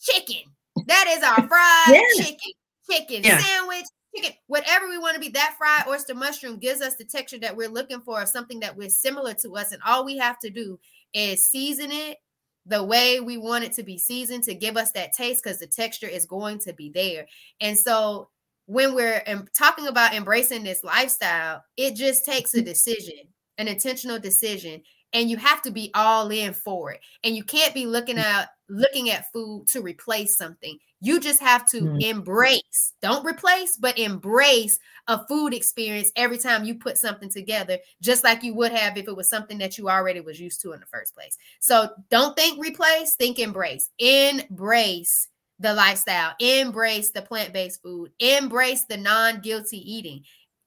chicken. 0.00 0.42
That 0.86 1.06
is 1.08 1.22
our 1.22 1.46
fried 1.48 1.94
yeah. 1.94 2.24
chicken, 2.24 2.52
chicken 2.90 3.22
yeah. 3.24 3.38
sandwich, 3.38 3.84
chicken, 4.14 4.32
whatever 4.46 4.88
we 4.88 4.98
want 4.98 5.14
to 5.14 5.20
be. 5.20 5.28
That 5.28 5.56
fried 5.58 5.86
oyster 5.86 6.14
mushroom 6.14 6.58
gives 6.58 6.80
us 6.80 6.96
the 6.96 7.04
texture 7.04 7.38
that 7.40 7.56
we're 7.56 7.68
looking 7.68 8.00
for 8.00 8.22
of 8.22 8.28
something 8.28 8.60
that 8.60 8.76
we're 8.76 8.88
similar 8.88 9.34
to 9.34 9.56
us. 9.56 9.72
And 9.72 9.82
all 9.84 10.04
we 10.04 10.16
have 10.16 10.38
to 10.40 10.50
do 10.50 10.78
is 11.16 11.46
season 11.46 11.90
it 11.90 12.18
the 12.66 12.82
way 12.82 13.20
we 13.20 13.38
want 13.38 13.64
it 13.64 13.72
to 13.72 13.82
be 13.82 13.96
seasoned 13.96 14.44
to 14.44 14.54
give 14.54 14.76
us 14.76 14.92
that 14.92 15.12
taste 15.12 15.42
because 15.42 15.58
the 15.58 15.66
texture 15.66 16.08
is 16.08 16.26
going 16.26 16.58
to 16.58 16.72
be 16.74 16.90
there. 16.90 17.26
And 17.60 17.78
so 17.78 18.28
when 18.66 18.94
we're 18.94 19.22
talking 19.56 19.86
about 19.86 20.14
embracing 20.14 20.64
this 20.64 20.82
lifestyle, 20.82 21.64
it 21.76 21.94
just 21.94 22.24
takes 22.24 22.54
a 22.54 22.62
decision, 22.62 23.20
an 23.58 23.68
intentional 23.68 24.18
decision, 24.18 24.82
and 25.16 25.30
you 25.30 25.38
have 25.38 25.62
to 25.62 25.70
be 25.70 25.90
all 25.94 26.30
in 26.30 26.52
for 26.52 26.92
it. 26.92 27.00
And 27.24 27.34
you 27.34 27.42
can't 27.42 27.72
be 27.72 27.86
looking 27.86 28.18
at 28.18 28.50
looking 28.68 29.10
at 29.10 29.32
food 29.32 29.66
to 29.68 29.80
replace 29.80 30.36
something. 30.36 30.78
You 31.00 31.20
just 31.20 31.40
have 31.40 31.66
to 31.70 31.80
mm. 31.80 32.02
embrace, 32.02 32.92
don't 33.00 33.24
replace, 33.24 33.76
but 33.76 33.98
embrace 33.98 34.78
a 35.08 35.26
food 35.26 35.54
experience 35.54 36.10
every 36.16 36.36
time 36.36 36.64
you 36.64 36.74
put 36.74 36.98
something 36.98 37.30
together, 37.30 37.78
just 38.02 38.24
like 38.24 38.42
you 38.42 38.54
would 38.54 38.72
have 38.72 38.98
if 38.98 39.08
it 39.08 39.16
was 39.16 39.30
something 39.30 39.56
that 39.58 39.78
you 39.78 39.88
already 39.88 40.20
was 40.20 40.38
used 40.38 40.60
to 40.62 40.72
in 40.72 40.80
the 40.80 40.86
first 40.86 41.14
place. 41.14 41.38
So 41.60 41.90
don't 42.10 42.36
think 42.36 42.62
replace, 42.62 43.14
think 43.14 43.38
embrace. 43.38 43.88
Embrace 43.98 45.28
the 45.58 45.72
lifestyle, 45.72 46.34
embrace 46.40 47.10
the 47.10 47.22
plant-based 47.22 47.82
food, 47.82 48.10
embrace 48.18 48.84
the 48.84 48.98
non-guilty 48.98 49.78
eating. 49.78 50.24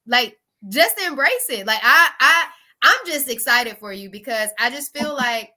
Like 0.08 0.40
just 0.68 0.98
embrace 0.98 1.46
it. 1.50 1.66
Like 1.66 1.80
I 1.82 2.10
I 2.18 2.48
I'm 2.82 3.06
just 3.06 3.28
excited 3.28 3.76
for 3.78 3.92
you 3.92 4.10
because 4.10 4.50
I 4.58 4.70
just 4.70 4.96
feel 4.96 5.14
like 5.14 5.50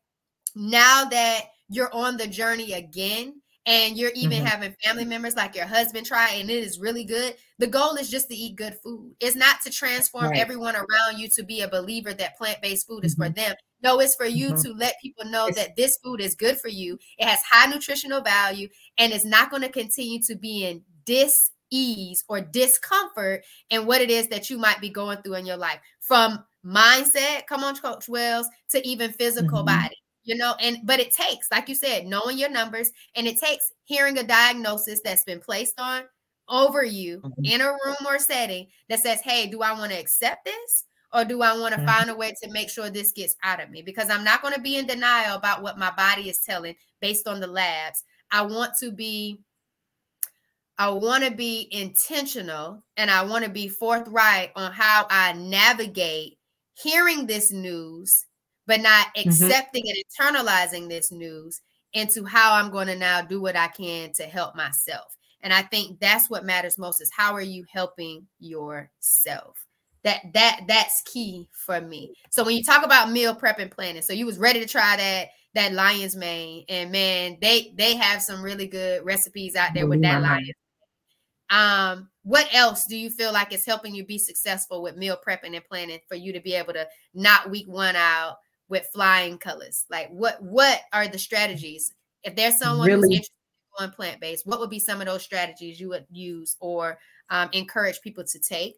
now 0.55 1.05
that 1.05 1.45
you're 1.69 1.93
on 1.93 2.17
the 2.17 2.27
journey 2.27 2.73
again 2.73 3.41
and 3.65 3.97
you're 3.97 4.11
even 4.13 4.39
mm-hmm. 4.39 4.47
having 4.47 4.75
family 4.83 5.05
members 5.05 5.35
like 5.35 5.55
your 5.55 5.65
husband 5.65 6.05
try 6.05 6.29
and 6.31 6.49
it 6.49 6.63
is 6.63 6.79
really 6.79 7.05
good 7.05 7.35
the 7.59 7.67
goal 7.67 7.95
is 7.95 8.09
just 8.09 8.27
to 8.29 8.35
eat 8.35 8.55
good 8.55 8.75
food 8.83 9.13
it's 9.19 9.35
not 9.35 9.61
to 9.61 9.69
transform 9.69 10.25
right. 10.25 10.39
everyone 10.39 10.75
around 10.75 11.17
you 11.17 11.29
to 11.29 11.43
be 11.43 11.61
a 11.61 11.67
believer 11.67 12.13
that 12.13 12.37
plant-based 12.37 12.85
food 12.87 13.05
is 13.05 13.15
mm-hmm. 13.15 13.23
for 13.23 13.29
them 13.29 13.55
no 13.81 13.99
it's 13.99 14.15
for 14.15 14.25
you 14.25 14.49
mm-hmm. 14.49 14.61
to 14.61 14.73
let 14.73 14.99
people 15.01 15.25
know 15.25 15.49
that 15.55 15.75
this 15.75 15.97
food 16.03 16.19
is 16.19 16.35
good 16.35 16.57
for 16.57 16.67
you 16.67 16.97
it 17.17 17.25
has 17.25 17.41
high 17.49 17.69
nutritional 17.71 18.21
value 18.21 18.67
and 18.97 19.13
it's 19.13 19.25
not 19.25 19.49
going 19.49 19.63
to 19.63 19.69
continue 19.69 20.21
to 20.21 20.35
be 20.35 20.65
in 20.65 20.81
dis 21.05 21.51
ease 21.71 22.23
or 22.27 22.39
discomfort 22.39 23.43
in 23.69 23.85
what 23.85 24.01
it 24.01 24.11
is 24.11 24.27
that 24.27 24.49
you 24.49 24.57
might 24.57 24.79
be 24.79 24.89
going 24.89 25.17
through 25.19 25.33
in 25.33 25.45
your 25.45 25.57
life 25.57 25.79
from 26.01 26.43
mindset 26.65 27.45
come 27.47 27.63
on 27.63 27.75
coach 27.75 28.07
wells 28.07 28.47
to 28.69 28.85
even 28.87 29.11
physical 29.11 29.63
mm-hmm. 29.63 29.81
body 29.81 29.97
you 30.23 30.35
know 30.35 30.55
and 30.61 30.77
but 30.83 30.99
it 30.99 31.13
takes 31.13 31.47
like 31.51 31.67
you 31.67 31.75
said 31.75 32.05
knowing 32.05 32.37
your 32.37 32.49
numbers 32.49 32.91
and 33.15 33.27
it 33.27 33.39
takes 33.39 33.71
hearing 33.83 34.17
a 34.17 34.23
diagnosis 34.23 35.01
that's 35.03 35.23
been 35.23 35.39
placed 35.39 35.79
on 35.79 36.03
over 36.49 36.83
you 36.83 37.19
mm-hmm. 37.19 37.45
in 37.45 37.61
a 37.61 37.65
room 37.65 37.95
or 38.07 38.19
setting 38.19 38.67
that 38.89 38.99
says 38.99 39.21
hey 39.21 39.47
do 39.47 39.61
i 39.61 39.71
want 39.73 39.91
to 39.91 39.99
accept 39.99 40.45
this 40.45 40.85
or 41.13 41.23
do 41.23 41.41
i 41.41 41.57
want 41.57 41.73
to 41.73 41.85
find 41.85 42.09
a 42.09 42.15
way 42.15 42.33
to 42.41 42.49
make 42.51 42.69
sure 42.69 42.89
this 42.89 43.11
gets 43.11 43.35
out 43.43 43.61
of 43.61 43.69
me 43.69 43.81
because 43.81 44.09
i'm 44.09 44.23
not 44.23 44.41
going 44.41 44.53
to 44.53 44.61
be 44.61 44.77
in 44.77 44.87
denial 44.87 45.35
about 45.35 45.61
what 45.61 45.77
my 45.77 45.91
body 45.91 46.29
is 46.29 46.39
telling 46.39 46.75
based 47.01 47.27
on 47.27 47.39
the 47.39 47.47
labs 47.47 48.03
i 48.31 48.41
want 48.41 48.73
to 48.77 48.91
be 48.91 49.39
i 50.77 50.89
want 50.89 51.23
to 51.23 51.31
be 51.31 51.67
intentional 51.71 52.83
and 52.97 53.09
i 53.09 53.23
want 53.23 53.43
to 53.43 53.49
be 53.49 53.67
forthright 53.67 54.51
on 54.55 54.71
how 54.71 55.05
i 55.09 55.33
navigate 55.33 56.37
hearing 56.75 57.25
this 57.25 57.51
news 57.51 58.25
but 58.67 58.81
not 58.81 59.07
mm-hmm. 59.07 59.29
accepting 59.29 59.83
mm-hmm. 59.83 60.29
and 60.29 60.37
internalizing 60.37 60.89
this 60.89 61.11
news 61.11 61.61
into 61.93 62.25
how 62.25 62.55
I'm 62.55 62.71
going 62.71 62.87
to 62.87 62.95
now 62.95 63.21
do 63.21 63.41
what 63.41 63.55
I 63.55 63.67
can 63.67 64.11
to 64.13 64.23
help 64.23 64.55
myself. 64.55 65.15
And 65.41 65.53
I 65.53 65.61
think 65.61 65.99
that's 65.99 66.29
what 66.29 66.45
matters 66.45 66.77
most 66.77 67.01
is 67.01 67.11
how 67.15 67.33
are 67.33 67.41
you 67.41 67.65
helping 67.71 68.25
yourself? 68.39 69.57
That 70.03 70.21
that 70.33 70.61
that's 70.67 71.01
key 71.03 71.47
for 71.53 71.79
me. 71.79 72.13
So 72.29 72.43
when 72.43 72.57
you 72.57 72.63
talk 72.63 72.83
about 72.83 73.11
meal 73.11 73.35
prep 73.35 73.59
and 73.59 73.71
planning, 73.71 74.01
so 74.01 74.11
you 74.11 74.25
was 74.25 74.37
ready 74.37 74.59
to 74.59 74.67
try 74.67 74.97
that 74.97 75.29
that 75.53 75.71
lion's 75.71 76.15
mane, 76.15 76.65
and 76.67 76.91
man, 76.91 77.37
they 77.41 77.73
they 77.77 77.95
have 77.95 78.21
some 78.21 78.41
really 78.41 78.67
good 78.67 79.05
recipes 79.05 79.55
out 79.55 79.73
there 79.73 79.87
with 79.87 80.01
that 80.01 80.21
lion's. 80.21 80.51
Um, 81.53 82.09
what 82.23 82.47
else 82.51 82.85
do 82.85 82.97
you 82.97 83.11
feel 83.11 83.31
like 83.31 83.53
is 83.53 83.65
helping 83.65 83.93
you 83.93 84.03
be 84.03 84.17
successful 84.17 84.81
with 84.81 84.97
meal 84.97 85.17
prepping 85.25 85.55
and 85.55 85.63
planning 85.63 85.99
for 86.07 86.15
you 86.15 86.33
to 86.33 86.39
be 86.39 86.55
able 86.55 86.73
to 86.73 86.87
not 87.13 87.51
week 87.51 87.67
one 87.67 87.95
out, 87.95 88.37
with 88.69 88.89
flying 88.91 89.37
colors? 89.37 89.85
Like 89.89 90.09
what 90.09 90.41
what 90.41 90.81
are 90.91 91.07
the 91.07 91.19
strategies? 91.19 91.93
If 92.23 92.35
there's 92.35 92.57
someone 92.57 92.87
really? 92.87 93.01
who's 93.01 93.17
interested 93.17 93.31
in 93.81 93.91
plant 93.91 94.19
based, 94.19 94.47
what 94.47 94.59
would 94.59 94.71
be 94.71 94.79
some 94.79 94.99
of 94.99 95.07
those 95.07 95.21
strategies 95.21 95.79
you 95.79 95.89
would 95.89 96.07
use 96.09 96.57
or 96.59 96.97
um, 97.29 97.49
encourage 97.53 98.01
people 98.01 98.23
to 98.23 98.39
take 98.39 98.75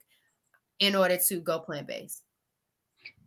in 0.80 0.96
order 0.96 1.18
to 1.28 1.40
go 1.40 1.60
plant 1.60 1.88
based? 1.88 2.24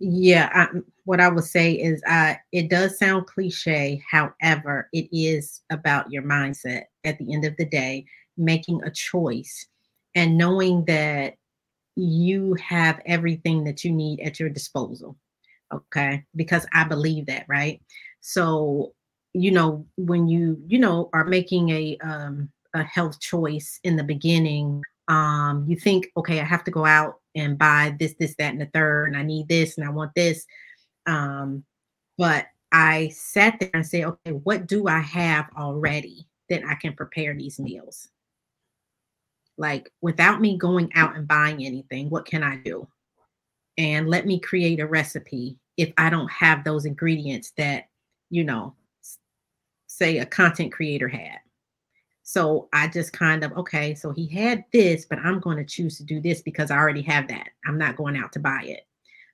Yeah, 0.00 0.50
I, 0.52 0.78
what 1.04 1.20
I 1.20 1.28
would 1.28 1.44
say 1.44 1.72
is, 1.72 2.02
uh, 2.08 2.34
it 2.52 2.68
does 2.68 2.98
sound 2.98 3.26
cliche. 3.26 4.02
However, 4.08 4.88
it 4.92 5.08
is 5.10 5.62
about 5.70 6.10
your 6.10 6.22
mindset. 6.22 6.84
At 7.04 7.18
the 7.18 7.32
end 7.32 7.44
of 7.44 7.56
the 7.56 7.64
day, 7.64 8.04
making 8.38 8.82
a 8.84 8.90
choice 8.90 9.66
and 10.14 10.38
knowing 10.38 10.84
that 10.86 11.34
you 11.96 12.54
have 12.54 13.00
everything 13.04 13.64
that 13.64 13.84
you 13.84 13.92
need 13.92 14.20
at 14.20 14.38
your 14.38 14.48
disposal 14.48 15.16
okay? 15.72 16.24
Because 16.36 16.66
i 16.72 16.84
believe 16.84 17.26
that 17.26 17.44
right? 17.48 17.80
So 18.20 18.94
you 19.34 19.50
know 19.50 19.86
when 19.96 20.26
you 20.26 20.60
you 20.66 20.78
know 20.78 21.10
are 21.12 21.24
making 21.24 21.68
a 21.68 21.98
um 21.98 22.50
a 22.74 22.82
health 22.82 23.20
choice 23.20 23.78
in 23.84 23.96
the 23.96 24.02
beginning 24.02 24.82
um 25.08 25.66
you 25.68 25.76
think 25.76 26.08
okay 26.16 26.40
i 26.40 26.44
have 26.44 26.64
to 26.64 26.70
go 26.70 26.84
out 26.84 27.16
and 27.34 27.58
buy 27.58 27.94
this 27.98 28.14
this 28.18 28.34
that 28.38 28.52
and 28.52 28.60
the 28.60 28.66
third 28.72 29.06
and 29.06 29.16
i 29.16 29.22
need 29.22 29.46
this 29.48 29.76
and 29.76 29.86
i 29.86 29.90
want 29.90 30.14
this. 30.14 30.46
Um 31.06 31.64
but 32.16 32.46
i 32.72 33.08
sat 33.08 33.60
there 33.60 33.70
and 33.74 33.86
said 33.86 34.04
okay 34.04 34.32
what 34.32 34.66
do 34.66 34.88
i 34.88 34.98
have 34.98 35.46
already 35.56 36.26
that 36.48 36.64
i 36.66 36.74
can 36.74 36.94
prepare 36.94 37.34
these 37.34 37.60
meals 37.60 38.08
like 39.58 39.92
without 40.00 40.40
me 40.40 40.56
going 40.56 40.90
out 40.94 41.16
and 41.16 41.28
buying 41.28 41.64
anything 41.64 42.08
what 42.08 42.24
can 42.24 42.42
i 42.42 42.56
do 42.56 42.88
and 43.78 44.08
let 44.08 44.26
me 44.26 44.40
create 44.40 44.80
a 44.80 44.86
recipe 44.86 45.56
if 45.78 45.92
I 45.96 46.10
don't 46.10 46.30
have 46.30 46.64
those 46.64 46.84
ingredients 46.84 47.52
that, 47.56 47.84
you 48.28 48.44
know, 48.44 48.74
say 49.86 50.18
a 50.18 50.26
content 50.26 50.72
creator 50.72 51.08
had. 51.08 51.38
So 52.24 52.68
I 52.74 52.88
just 52.88 53.12
kind 53.12 53.42
of, 53.42 53.56
okay, 53.56 53.94
so 53.94 54.10
he 54.10 54.26
had 54.26 54.64
this, 54.72 55.06
but 55.06 55.20
I'm 55.20 55.40
going 55.40 55.56
to 55.56 55.64
choose 55.64 55.96
to 55.96 56.04
do 56.04 56.20
this 56.20 56.42
because 56.42 56.70
I 56.70 56.76
already 56.76 57.00
have 57.02 57.28
that. 57.28 57.50
I'm 57.64 57.78
not 57.78 57.96
going 57.96 58.18
out 58.18 58.32
to 58.32 58.40
buy 58.40 58.64
it. 58.64 58.86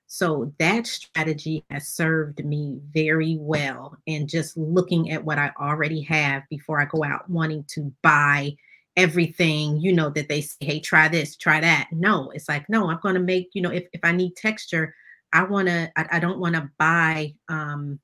So 0.07 0.53
that 0.59 0.85
strategy 0.85 1.65
has 1.71 1.87
served 1.87 2.45
me 2.45 2.79
very 2.93 3.37
well. 3.39 3.97
And 4.07 4.29
just 4.29 4.55
looking 4.55 5.11
at 5.11 5.25
what 5.25 5.39
I 5.39 5.51
already 5.59 6.01
have 6.01 6.43
before 6.49 6.79
I 6.79 6.85
go 6.85 7.03
out 7.03 7.27
wanting 7.27 7.65
to 7.69 7.91
buy 8.03 8.55
everything, 8.97 9.79
you 9.81 9.93
know, 9.93 10.09
that 10.09 10.29
they 10.29 10.41
say, 10.41 10.55
hey, 10.61 10.79
try 10.79 11.07
this, 11.07 11.35
try 11.35 11.59
that. 11.59 11.89
No, 11.91 12.31
it's 12.31 12.47
like, 12.47 12.67
no, 12.69 12.89
I'm 12.89 12.99
going 13.01 13.15
to 13.15 13.21
make, 13.21 13.49
you 13.53 13.61
know, 13.61 13.71
if, 13.71 13.85
if 13.93 14.01
I 14.03 14.11
need 14.11 14.35
texture, 14.35 14.95
I 15.33 15.43
want 15.43 15.67
to, 15.67 15.91
I, 15.97 16.07
I, 16.13 16.19
don't 16.19 16.39
want 16.39 16.55
to 16.55 16.69
buy 16.77 17.33
um, 17.49 17.99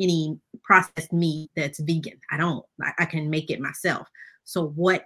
any 0.00 0.38
processed 0.62 1.12
meat 1.12 1.50
that's 1.54 1.78
vegan. 1.78 2.18
I 2.30 2.36
don't, 2.36 2.64
I, 2.82 2.92
I 3.00 3.04
can 3.04 3.30
make 3.30 3.50
it 3.50 3.60
myself. 3.60 4.08
So 4.44 4.68
what 4.68 5.04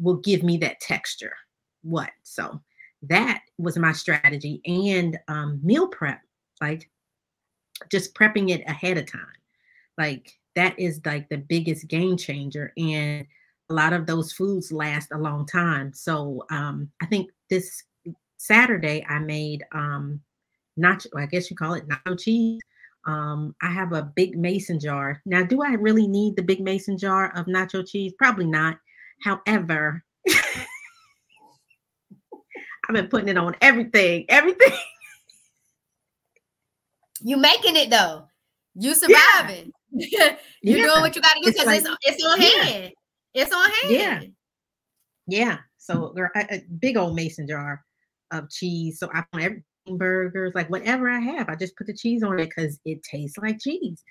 will 0.00 0.16
give 0.16 0.42
me 0.44 0.56
that 0.58 0.80
texture? 0.80 1.34
What? 1.82 2.10
So 2.22 2.60
that 3.02 3.42
was 3.58 3.76
my 3.78 3.92
strategy 3.92 4.60
and 4.64 5.18
um, 5.28 5.60
meal 5.62 5.88
prep, 5.88 6.20
like 6.60 6.88
just 7.90 8.14
prepping 8.14 8.50
it 8.50 8.62
ahead 8.68 8.98
of 8.98 9.10
time. 9.10 9.22
Like 9.96 10.38
that 10.54 10.78
is 10.78 11.00
like 11.04 11.28
the 11.28 11.38
biggest 11.38 11.88
game 11.88 12.16
changer. 12.16 12.72
And 12.76 13.26
a 13.70 13.74
lot 13.74 13.92
of 13.92 14.06
those 14.06 14.32
foods 14.32 14.72
last 14.72 15.10
a 15.12 15.18
long 15.18 15.46
time. 15.46 15.92
So 15.92 16.44
um, 16.50 16.90
I 17.02 17.06
think 17.06 17.30
this 17.50 17.82
Saturday 18.38 19.04
I 19.08 19.18
made 19.18 19.64
um, 19.72 20.20
nacho, 20.78 21.06
I 21.16 21.26
guess 21.26 21.50
you 21.50 21.56
call 21.56 21.74
it 21.74 21.88
nacho 21.88 22.18
cheese. 22.18 22.60
Um, 23.06 23.54
I 23.62 23.70
have 23.70 23.92
a 23.92 24.02
big 24.02 24.36
mason 24.36 24.80
jar. 24.80 25.22
Now, 25.24 25.42
do 25.42 25.62
I 25.62 25.72
really 25.72 26.06
need 26.06 26.36
the 26.36 26.42
big 26.42 26.60
mason 26.60 26.98
jar 26.98 27.32
of 27.36 27.46
nacho 27.46 27.86
cheese? 27.88 28.12
Probably 28.18 28.46
not. 28.46 28.78
However, 29.22 30.04
I've 32.88 32.94
been 32.94 33.08
putting 33.08 33.28
it 33.28 33.38
on 33.38 33.56
everything, 33.60 34.24
everything. 34.28 34.72
You 37.20 37.36
making 37.36 37.74
it 37.74 37.90
though. 37.90 38.24
You 38.74 38.94
surviving. 38.94 39.72
Yeah. 39.90 40.36
you 40.62 40.76
yeah. 40.76 40.84
doing 40.84 41.00
what 41.00 41.16
you 41.16 41.22
got 41.22 41.32
to 41.32 41.40
do 41.42 41.50
because 41.50 41.66
it's, 41.66 41.88
like, 41.88 41.98
it's, 42.02 42.22
it's, 42.22 42.24
on 42.24 42.40
yeah. 42.42 42.62
hand. 42.62 42.92
It's 43.38 43.54
on 43.54 43.70
hand. 43.70 43.92
Yeah. 43.92 44.20
Yeah. 45.26 45.58
So 45.76 46.14
a, 46.34 46.54
a, 46.54 46.62
big 46.80 46.96
old 46.96 47.14
mason 47.14 47.46
jar 47.46 47.84
of 48.32 48.50
cheese. 48.50 48.98
So 48.98 49.08
I 49.12 49.22
put 49.32 49.42
everything 49.42 49.64
burgers, 49.96 50.52
like 50.54 50.68
whatever 50.70 51.08
I 51.08 51.20
have, 51.20 51.48
I 51.48 51.54
just 51.54 51.76
put 51.76 51.86
the 51.86 51.94
cheese 51.94 52.22
on 52.22 52.38
it 52.38 52.46
because 52.46 52.78
it 52.84 53.02
tastes 53.02 53.38
like 53.38 53.58
cheese. 53.60 54.02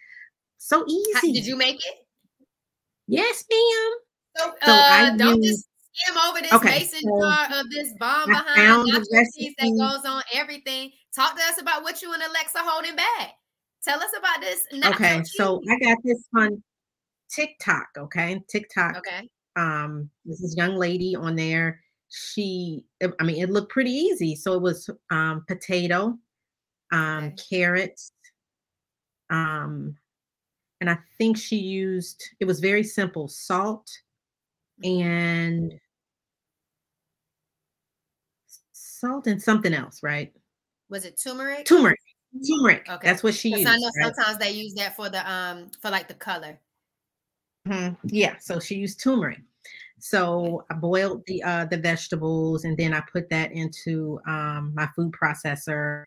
So 0.57 0.83
easy. 0.87 1.11
How, 1.13 1.21
did 1.21 1.45
you 1.45 1.55
make 1.55 1.75
it? 1.75 1.95
Yes, 3.07 3.43
ma'am. 3.49 3.91
So, 4.37 4.53
so 4.65 4.71
uh, 4.71 5.17
don't 5.17 5.41
use, 5.41 5.57
just 5.57 5.67
skim 5.93 6.17
over 6.17 6.41
this 6.41 6.53
okay, 6.53 6.79
mason 6.79 7.01
so 7.01 7.19
jar 7.21 7.59
of 7.59 7.69
this 7.69 7.93
bomb 7.99 8.29
behind 8.29 8.89
nacho 8.89 9.25
cheese 9.35 9.53
that 9.59 9.77
goes 9.77 10.09
on 10.09 10.23
everything. 10.33 10.91
Talk 11.15 11.35
to 11.35 11.43
us 11.43 11.61
about 11.61 11.83
what 11.83 12.01
you 12.01 12.13
and 12.13 12.21
Alexa 12.23 12.59
holding 12.59 12.95
back. 12.95 13.33
Tell 13.83 13.99
us 13.99 14.11
about 14.17 14.41
this. 14.41 14.63
Okay, 14.85 15.23
so 15.23 15.61
I 15.69 15.79
got 15.79 15.97
this 16.03 16.23
on 16.35 16.61
TikTok. 17.29 17.87
Okay, 17.97 18.41
TikTok. 18.49 18.97
Okay. 18.97 19.29
Um, 19.55 20.09
this 20.25 20.41
is 20.41 20.55
young 20.55 20.75
lady 20.75 21.15
on 21.15 21.35
there. 21.35 21.81
She, 22.09 22.85
I 23.19 23.23
mean, 23.23 23.41
it 23.41 23.49
looked 23.49 23.71
pretty 23.71 23.91
easy. 23.91 24.35
So 24.35 24.53
it 24.53 24.61
was 24.61 24.89
um, 25.09 25.43
potato, 25.47 26.17
um, 26.91 27.25
okay. 27.25 27.35
carrots, 27.49 28.11
um, 29.29 29.95
and 30.79 30.89
I 30.89 30.97
think 31.17 31.37
she 31.37 31.57
used. 31.57 32.23
It 32.39 32.45
was 32.45 32.59
very 32.59 32.83
simple: 32.83 33.27
salt 33.27 33.89
and 34.83 35.73
salt 38.73 39.27
and 39.27 39.41
something 39.41 39.73
else, 39.73 40.01
right? 40.03 40.31
Was 40.89 41.05
it 41.05 41.19
turmeric? 41.21 41.65
Turmeric. 41.65 41.99
Turmeric. 42.47 42.87
Okay. 42.89 43.07
That's 43.07 43.23
what 43.23 43.33
she 43.33 43.49
used. 43.49 43.67
I 43.67 43.77
know 43.77 43.91
right? 43.97 44.15
sometimes 44.15 44.37
they 44.37 44.51
use 44.51 44.73
that 44.75 44.95
for 44.95 45.09
the 45.09 45.29
um 45.29 45.69
for 45.81 45.89
like 45.89 46.07
the 46.07 46.13
color. 46.13 46.59
Mm-hmm. 47.67 48.07
Yeah. 48.09 48.35
So 48.39 48.59
she 48.59 48.75
used 48.75 49.01
turmeric. 49.01 49.39
So 49.99 50.65
I 50.69 50.75
boiled 50.75 51.23
the 51.25 51.43
uh 51.43 51.65
the 51.65 51.77
vegetables 51.77 52.65
and 52.65 52.77
then 52.77 52.93
I 52.93 53.01
put 53.11 53.29
that 53.29 53.51
into 53.51 54.19
um 54.27 54.71
my 54.75 54.87
food 54.95 55.11
processor 55.11 56.03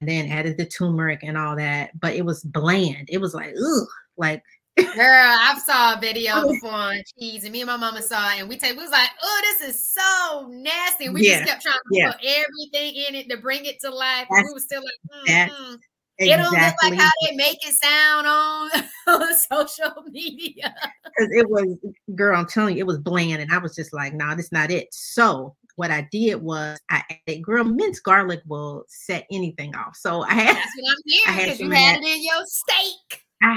and 0.00 0.08
then 0.08 0.28
added 0.28 0.56
the 0.56 0.66
turmeric 0.66 1.20
and 1.22 1.36
all 1.36 1.56
that. 1.56 1.98
But 2.00 2.14
it 2.14 2.24
was 2.24 2.42
bland. 2.44 3.08
It 3.10 3.18
was 3.18 3.34
like 3.34 3.54
ugh, 3.56 3.88
like 4.16 4.42
Girl, 4.76 4.88
I 4.96 5.60
saw 5.66 5.98
a 5.98 6.00
video 6.00 6.32
oh. 6.36 6.50
before 6.50 6.70
on 6.70 7.02
cheese, 7.18 7.44
and 7.44 7.52
me 7.52 7.60
and 7.60 7.68
my 7.68 7.76
mama 7.76 8.00
saw 8.00 8.32
it, 8.32 8.40
and 8.40 8.48
we 8.48 8.56
take 8.56 8.74
we 8.74 8.82
was 8.82 8.90
like, 8.90 9.10
"Oh, 9.22 9.40
this 9.42 9.68
is 9.68 9.92
so 9.92 10.48
nasty." 10.48 11.10
We 11.10 11.28
yeah. 11.28 11.40
just 11.40 11.50
kept 11.50 11.62
trying 11.62 11.74
to 11.74 11.80
yeah. 11.90 12.12
put 12.12 12.20
everything 12.24 13.02
in 13.06 13.14
it 13.14 13.28
to 13.28 13.36
bring 13.36 13.66
it 13.66 13.80
to 13.80 13.90
life. 13.90 14.26
We 14.30 14.42
were 14.50 14.60
still 14.60 14.82
like, 14.82 15.28
mm-hmm. 15.28 15.74
Exactly. 16.18 16.32
it 16.32 16.36
don't 16.36 16.66
look 16.66 16.74
like 16.82 17.00
how 17.00 17.10
they 17.26 17.36
make 17.36 17.58
it 17.66 17.74
sound 17.74 18.26
on, 18.26 18.70
on 19.08 19.36
social 19.38 20.02
media. 20.10 20.74
Because 21.04 21.32
it 21.32 21.48
was, 21.48 21.76
girl, 22.14 22.38
I'm 22.38 22.46
telling 22.46 22.76
you, 22.76 22.80
it 22.80 22.86
was 22.86 22.98
bland, 22.98 23.42
and 23.42 23.52
I 23.52 23.58
was 23.58 23.74
just 23.74 23.92
like, 23.92 24.14
"Nah, 24.14 24.34
that's 24.34 24.52
not 24.52 24.70
it." 24.70 24.88
So 24.92 25.56
what 25.76 25.90
I 25.90 26.08
did 26.12 26.42
was 26.42 26.78
I 26.90 27.02
added 27.28 27.42
girl 27.42 27.64
minced 27.64 28.04
garlic 28.04 28.42
will 28.46 28.84
set 28.88 29.26
anything 29.30 29.74
off. 29.74 29.96
So 29.96 30.22
I 30.22 30.34
had 30.34 30.56
that's 30.56 30.72
what 30.76 30.90
I'm 30.90 31.02
hearing 31.06 31.44
because 31.44 31.60
you 31.60 31.70
had 31.70 32.02
it 32.02 32.04
in 32.04 32.24
your 32.24 32.44
steak. 32.44 33.22
I 33.42 33.56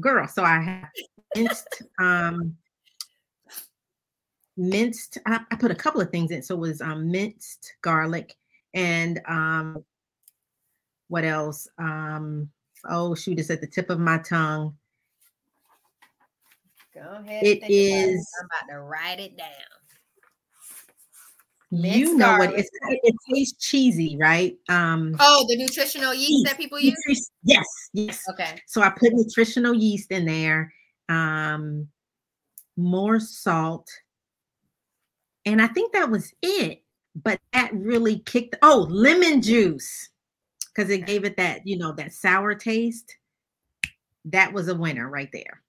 girl. 0.00 0.26
So 0.28 0.44
I 0.44 0.60
have 0.60 0.88
minced, 1.36 1.82
um, 1.98 2.56
minced. 4.56 5.18
I, 5.26 5.40
I, 5.50 5.56
put 5.56 5.70
a 5.70 5.76
couple 5.76 6.00
of 6.00 6.10
things 6.10 6.30
in. 6.30 6.42
So 6.42 6.54
it 6.54 6.60
was 6.60 6.80
um, 6.80 7.10
minced 7.10 7.74
garlic 7.82 8.34
and 8.74 9.20
um, 9.28 9.84
what 11.08 11.24
else? 11.24 11.68
Um, 11.78 12.50
oh 12.88 13.14
shoot, 13.14 13.38
it's 13.38 13.50
at 13.50 13.60
the 13.60 13.66
tip 13.66 13.90
of 13.90 13.98
my 13.98 14.18
tongue. 14.18 14.76
Go 16.94 17.00
ahead. 17.00 17.44
It 17.44 17.62
is. 17.68 18.16
It. 18.16 18.26
I'm 18.40 18.46
about 18.46 18.72
to 18.72 18.80
write 18.80 19.20
it 19.20 19.36
down 19.36 19.48
you 21.70 22.16
know 22.16 22.38
what 22.38 22.54
it's 22.54 22.70
it 22.88 23.14
tastes 23.30 23.62
cheesy, 23.64 24.16
right? 24.18 24.56
Um 24.68 25.14
oh, 25.20 25.44
the 25.48 25.56
nutritional 25.56 26.14
yeast, 26.14 26.30
yeast. 26.30 26.46
that 26.46 26.56
people 26.56 26.78
use. 26.80 27.30
Yes, 27.42 27.66
yes. 27.92 28.22
Okay. 28.30 28.60
So 28.66 28.80
I 28.80 28.90
put 28.90 29.12
nutritional 29.12 29.74
yeast 29.74 30.10
in 30.10 30.24
there, 30.24 30.72
um, 31.08 31.88
more 32.76 33.20
salt, 33.20 33.88
and 35.44 35.60
I 35.60 35.66
think 35.66 35.92
that 35.92 36.10
was 36.10 36.32
it. 36.42 36.82
But 37.14 37.38
that 37.52 37.74
really 37.74 38.20
kicked. 38.20 38.56
Oh, 38.62 38.86
lemon 38.88 39.42
juice, 39.42 40.08
because 40.78 40.92
it 40.92 41.06
gave 41.06 41.24
it 41.24 41.36
that 41.36 41.66
you 41.66 41.76
know 41.76 41.90
that 41.92 42.12
sour 42.12 42.54
taste. 42.54 43.16
That 44.26 44.52
was 44.52 44.68
a 44.68 44.74
winner 44.74 45.08
right 45.08 45.30
there. 45.32 45.62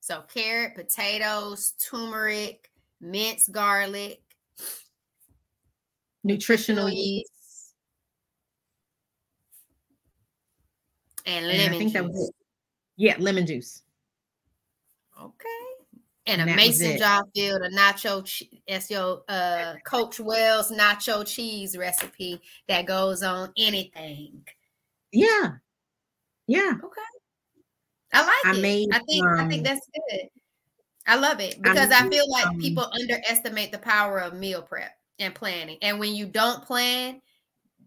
So 0.00 0.22
carrot, 0.22 0.74
potatoes, 0.74 1.74
turmeric, 1.78 2.70
minced 3.00 3.52
garlic, 3.52 4.22
nutritional 6.24 6.90
yeast, 6.90 7.74
and 11.26 11.46
lemon 11.46 11.66
and 11.66 11.74
I 11.74 11.78
think 11.78 11.90
juice. 11.90 11.92
That 11.92 12.04
was 12.04 12.28
it. 12.28 12.34
Yeah, 12.96 13.14
lemon 13.20 13.46
juice. 13.46 13.82
Okay. 15.22 15.73
And, 16.26 16.40
and 16.40 16.50
a 16.50 16.56
mason 16.56 16.96
jar 16.96 17.24
filled 17.34 17.62
a 17.62 17.70
nacho. 17.70 18.26
That's 18.66 18.90
your 18.90 19.22
uh, 19.28 19.74
Coach 19.84 20.18
Wells 20.18 20.70
nacho 20.72 21.26
cheese 21.26 21.76
recipe 21.76 22.40
that 22.66 22.86
goes 22.86 23.22
on 23.22 23.52
anything. 23.58 24.42
Yeah. 25.12 25.52
Yeah. 26.46 26.72
Okay. 26.82 27.00
I 28.12 28.20
like 28.20 28.54
I 28.54 28.58
it. 28.58 28.62
Made, 28.62 28.88
I 28.92 29.00
think 29.00 29.26
um, 29.26 29.38
I 29.38 29.48
think 29.48 29.64
that's 29.64 29.86
good. 29.94 30.28
I 31.06 31.16
love 31.16 31.40
it 31.40 31.60
because 31.60 31.90
I, 31.90 32.06
I 32.06 32.08
feel 32.08 32.30
like 32.30 32.46
um, 32.46 32.58
people 32.58 32.90
underestimate 32.92 33.72
the 33.72 33.78
power 33.78 34.20
of 34.20 34.34
meal 34.34 34.62
prep 34.62 34.92
and 35.18 35.34
planning. 35.34 35.76
And 35.82 35.98
when 35.98 36.14
you 36.14 36.26
don't 36.26 36.64
plan, 36.64 37.20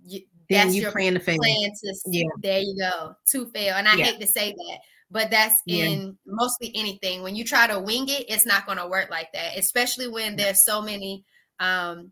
you, 0.06 0.22
that's 0.50 0.76
you 0.76 0.84
your 0.84 0.92
plan 0.92 1.14
to 1.16 1.20
fail. 1.20 1.38
Plan 1.38 1.72
to 1.84 1.96
yeah. 2.08 2.24
there 2.42 2.60
you 2.60 2.78
go 2.78 3.16
to 3.32 3.46
fail. 3.48 3.76
And 3.76 3.88
I 3.88 3.96
yeah. 3.96 4.06
hate 4.06 4.22
to 4.22 4.28
say 4.28 4.52
that, 4.52 4.80
but 5.10 5.32
that's 5.32 5.62
in 5.68 6.18
mostly 6.26 6.72
anything. 6.76 7.24
When 7.24 7.36
you 7.36 7.44
try 7.44 7.68
to 7.68 7.80
wing 7.80 8.10
it, 8.10 8.26
it's 8.30 8.46
not 8.46 8.66
going 8.66 8.78
to 8.78 8.88
work 8.88 9.10
like 9.10 9.32
that. 9.34 9.58
Especially 9.58 10.08
when 10.08 10.36
there's 10.36 10.66
so 10.66 10.82
many 10.82 11.24
um, 11.60 12.12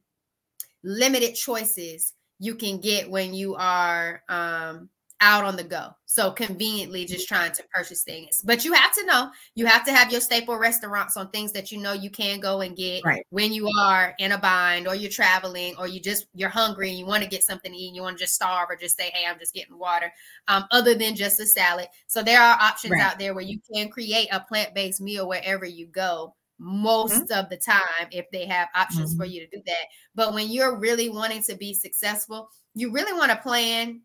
limited 0.83 1.35
choices 1.35 2.13
you 2.39 2.55
can 2.55 2.79
get 2.79 3.09
when 3.09 3.33
you 3.33 3.55
are 3.55 4.21
um, 4.29 4.89
out 5.21 5.43
on 5.43 5.55
the 5.55 5.63
go. 5.63 5.89
So 6.05 6.31
conveniently 6.31 7.05
just 7.05 7.27
trying 7.27 7.51
to 7.53 7.63
purchase 7.73 8.03
things. 8.03 8.41
But 8.43 8.65
you 8.65 8.73
have 8.73 8.93
to 8.95 9.05
know, 9.05 9.29
you 9.55 9.65
have 9.65 9.85
to 9.85 9.93
have 9.93 10.11
your 10.11 10.21
staple 10.21 10.57
restaurants 10.57 11.17
on 11.17 11.29
things 11.29 11.51
that 11.53 11.71
you 11.71 11.79
know 11.79 11.93
you 11.93 12.09
can 12.09 12.39
go 12.39 12.61
and 12.61 12.75
get 12.75 13.03
right. 13.03 13.25
when 13.29 13.53
you 13.53 13.69
are 13.79 14.13
in 14.19 14.33
a 14.33 14.37
bind 14.37 14.87
or 14.87 14.95
you're 14.95 15.11
traveling 15.11 15.75
or 15.77 15.87
you 15.87 15.99
just 15.99 16.27
you're 16.33 16.49
hungry 16.49 16.89
and 16.89 16.99
you 16.99 17.05
want 17.05 17.23
to 17.23 17.29
get 17.29 17.43
something 17.43 17.71
to 17.71 17.77
eat 17.77 17.87
and 17.87 17.95
you 17.95 18.01
want 18.01 18.17
to 18.17 18.23
just 18.23 18.35
starve 18.35 18.69
or 18.69 18.75
just 18.75 18.97
say, 18.97 19.09
hey, 19.13 19.25
I'm 19.27 19.39
just 19.39 19.53
getting 19.53 19.77
water. 19.77 20.11
Um, 20.47 20.65
other 20.71 20.95
than 20.95 21.15
just 21.15 21.39
a 21.39 21.45
salad. 21.45 21.87
So 22.07 22.21
there 22.21 22.41
are 22.41 22.57
options 22.59 22.91
right. 22.91 23.01
out 23.01 23.19
there 23.19 23.33
where 23.33 23.43
you 23.43 23.59
can 23.73 23.89
create 23.89 24.27
a 24.31 24.39
plant-based 24.39 25.01
meal 25.01 25.27
wherever 25.27 25.65
you 25.65 25.87
go 25.87 26.35
most 26.59 27.13
mm-hmm. 27.13 27.39
of 27.39 27.49
the 27.49 27.57
time 27.57 28.07
if 28.11 28.29
they 28.31 28.45
have 28.45 28.69
options 28.75 29.11
mm-hmm. 29.11 29.19
for 29.19 29.25
you 29.25 29.41
to 29.41 29.57
do 29.57 29.61
that. 29.65 29.85
But 30.13 30.33
when 30.33 30.49
you're 30.49 30.77
really 30.77 31.09
wanting 31.09 31.43
to 31.43 31.55
be 31.55 31.73
successful, 31.73 32.49
you 32.73 32.91
really 32.91 33.13
want 33.13 33.31
to 33.31 33.37
plan 33.37 34.01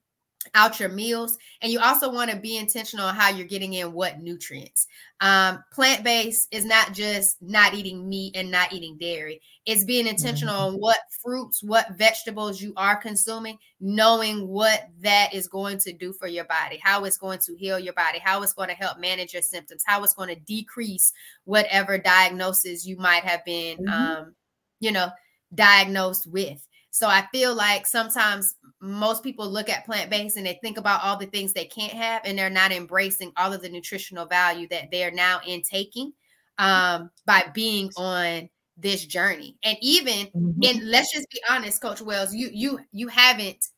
out 0.55 0.81
your 0.81 0.89
meals 0.89 1.37
and 1.61 1.71
you 1.71 1.79
also 1.81 2.11
want 2.11 2.31
to 2.31 2.37
be 2.37 2.57
intentional 2.57 3.07
on 3.07 3.15
how 3.15 3.29
you're 3.29 3.47
getting 3.47 3.75
in 3.75 3.93
what 3.93 4.21
nutrients 4.21 4.87
um, 5.21 5.63
plant-based 5.71 6.49
is 6.51 6.65
not 6.65 6.95
just 6.95 7.37
not 7.43 7.75
eating 7.75 8.09
meat 8.09 8.35
and 8.35 8.51
not 8.51 8.73
eating 8.73 8.97
dairy 8.99 9.41
it's 9.67 9.85
being 9.85 10.07
intentional 10.07 10.55
mm-hmm. 10.55 10.75
on 10.75 10.81
what 10.81 10.99
fruits 11.23 11.63
what 11.63 11.91
vegetables 11.97 12.61
you 12.61 12.73
are 12.77 12.97
consuming 12.97 13.59
knowing 13.81 14.49
what 14.49 14.89
that 15.01 15.33
is 15.35 15.47
going 15.47 15.77
to 15.77 15.93
do 15.93 16.13
for 16.13 16.27
your 16.27 16.47
body 16.47 16.81
how 16.83 17.05
it's 17.05 17.19
going 17.19 17.39
to 17.39 17.55
heal 17.57 17.79
your 17.79 17.95
body 17.95 18.19
how 18.19 18.43
it's 18.43 18.55
going 18.55 18.69
to 18.69 18.75
help 18.75 18.99
manage 18.99 19.35
your 19.35 19.43
symptoms 19.43 19.85
how 19.87 20.03
it's 20.03 20.15
going 20.15 20.35
to 20.35 20.41
decrease 20.43 21.13
whatever 21.45 21.99
diagnosis 21.99 22.87
you 22.87 22.97
might 22.97 23.25
have 23.25 23.45
been 23.45 23.77
mm-hmm. 23.77 23.89
um, 24.23 24.35
you 24.81 24.91
know 24.91 25.11
diagnosed 25.55 26.27
with 26.31 26.67
so 26.91 27.07
I 27.07 27.27
feel 27.33 27.55
like 27.55 27.87
sometimes 27.87 28.57
most 28.81 29.23
people 29.23 29.49
look 29.49 29.69
at 29.69 29.85
plant 29.85 30.11
based 30.11 30.37
and 30.37 30.47
they 30.47 30.59
think 30.63 30.79
about 30.79 31.03
all 31.05 31.17
the 31.17 31.27
things 31.27 31.53
they 31.53 31.67
can't 31.67 31.93
have, 31.93 32.23
and 32.25 32.39
they're 32.39 32.51
not 32.51 32.73
embracing 32.73 33.33
all 33.37 33.53
of 33.53 33.63
the 33.63 33.69
nutritional 33.69 34.27
value 34.27 34.67
that 34.69 34.91
they're 34.91 35.13
now 35.13 35.41
intaking 35.47 36.13
um, 36.59 37.11
by 37.27 37.45
being 37.55 37.91
on 37.97 38.49
this 38.77 39.05
journey. 39.05 39.57
And 39.63 39.77
even 39.81 40.27
mm-hmm. 40.29 40.63
and 40.65 40.91
let's 40.91 41.13
just 41.13 41.31
be 41.31 41.41
honest, 41.49 41.81
Coach 41.81 42.01
Wells, 42.01 42.35
you 42.35 42.51
you 42.53 42.81
you 42.93 43.09
haven't 43.09 43.69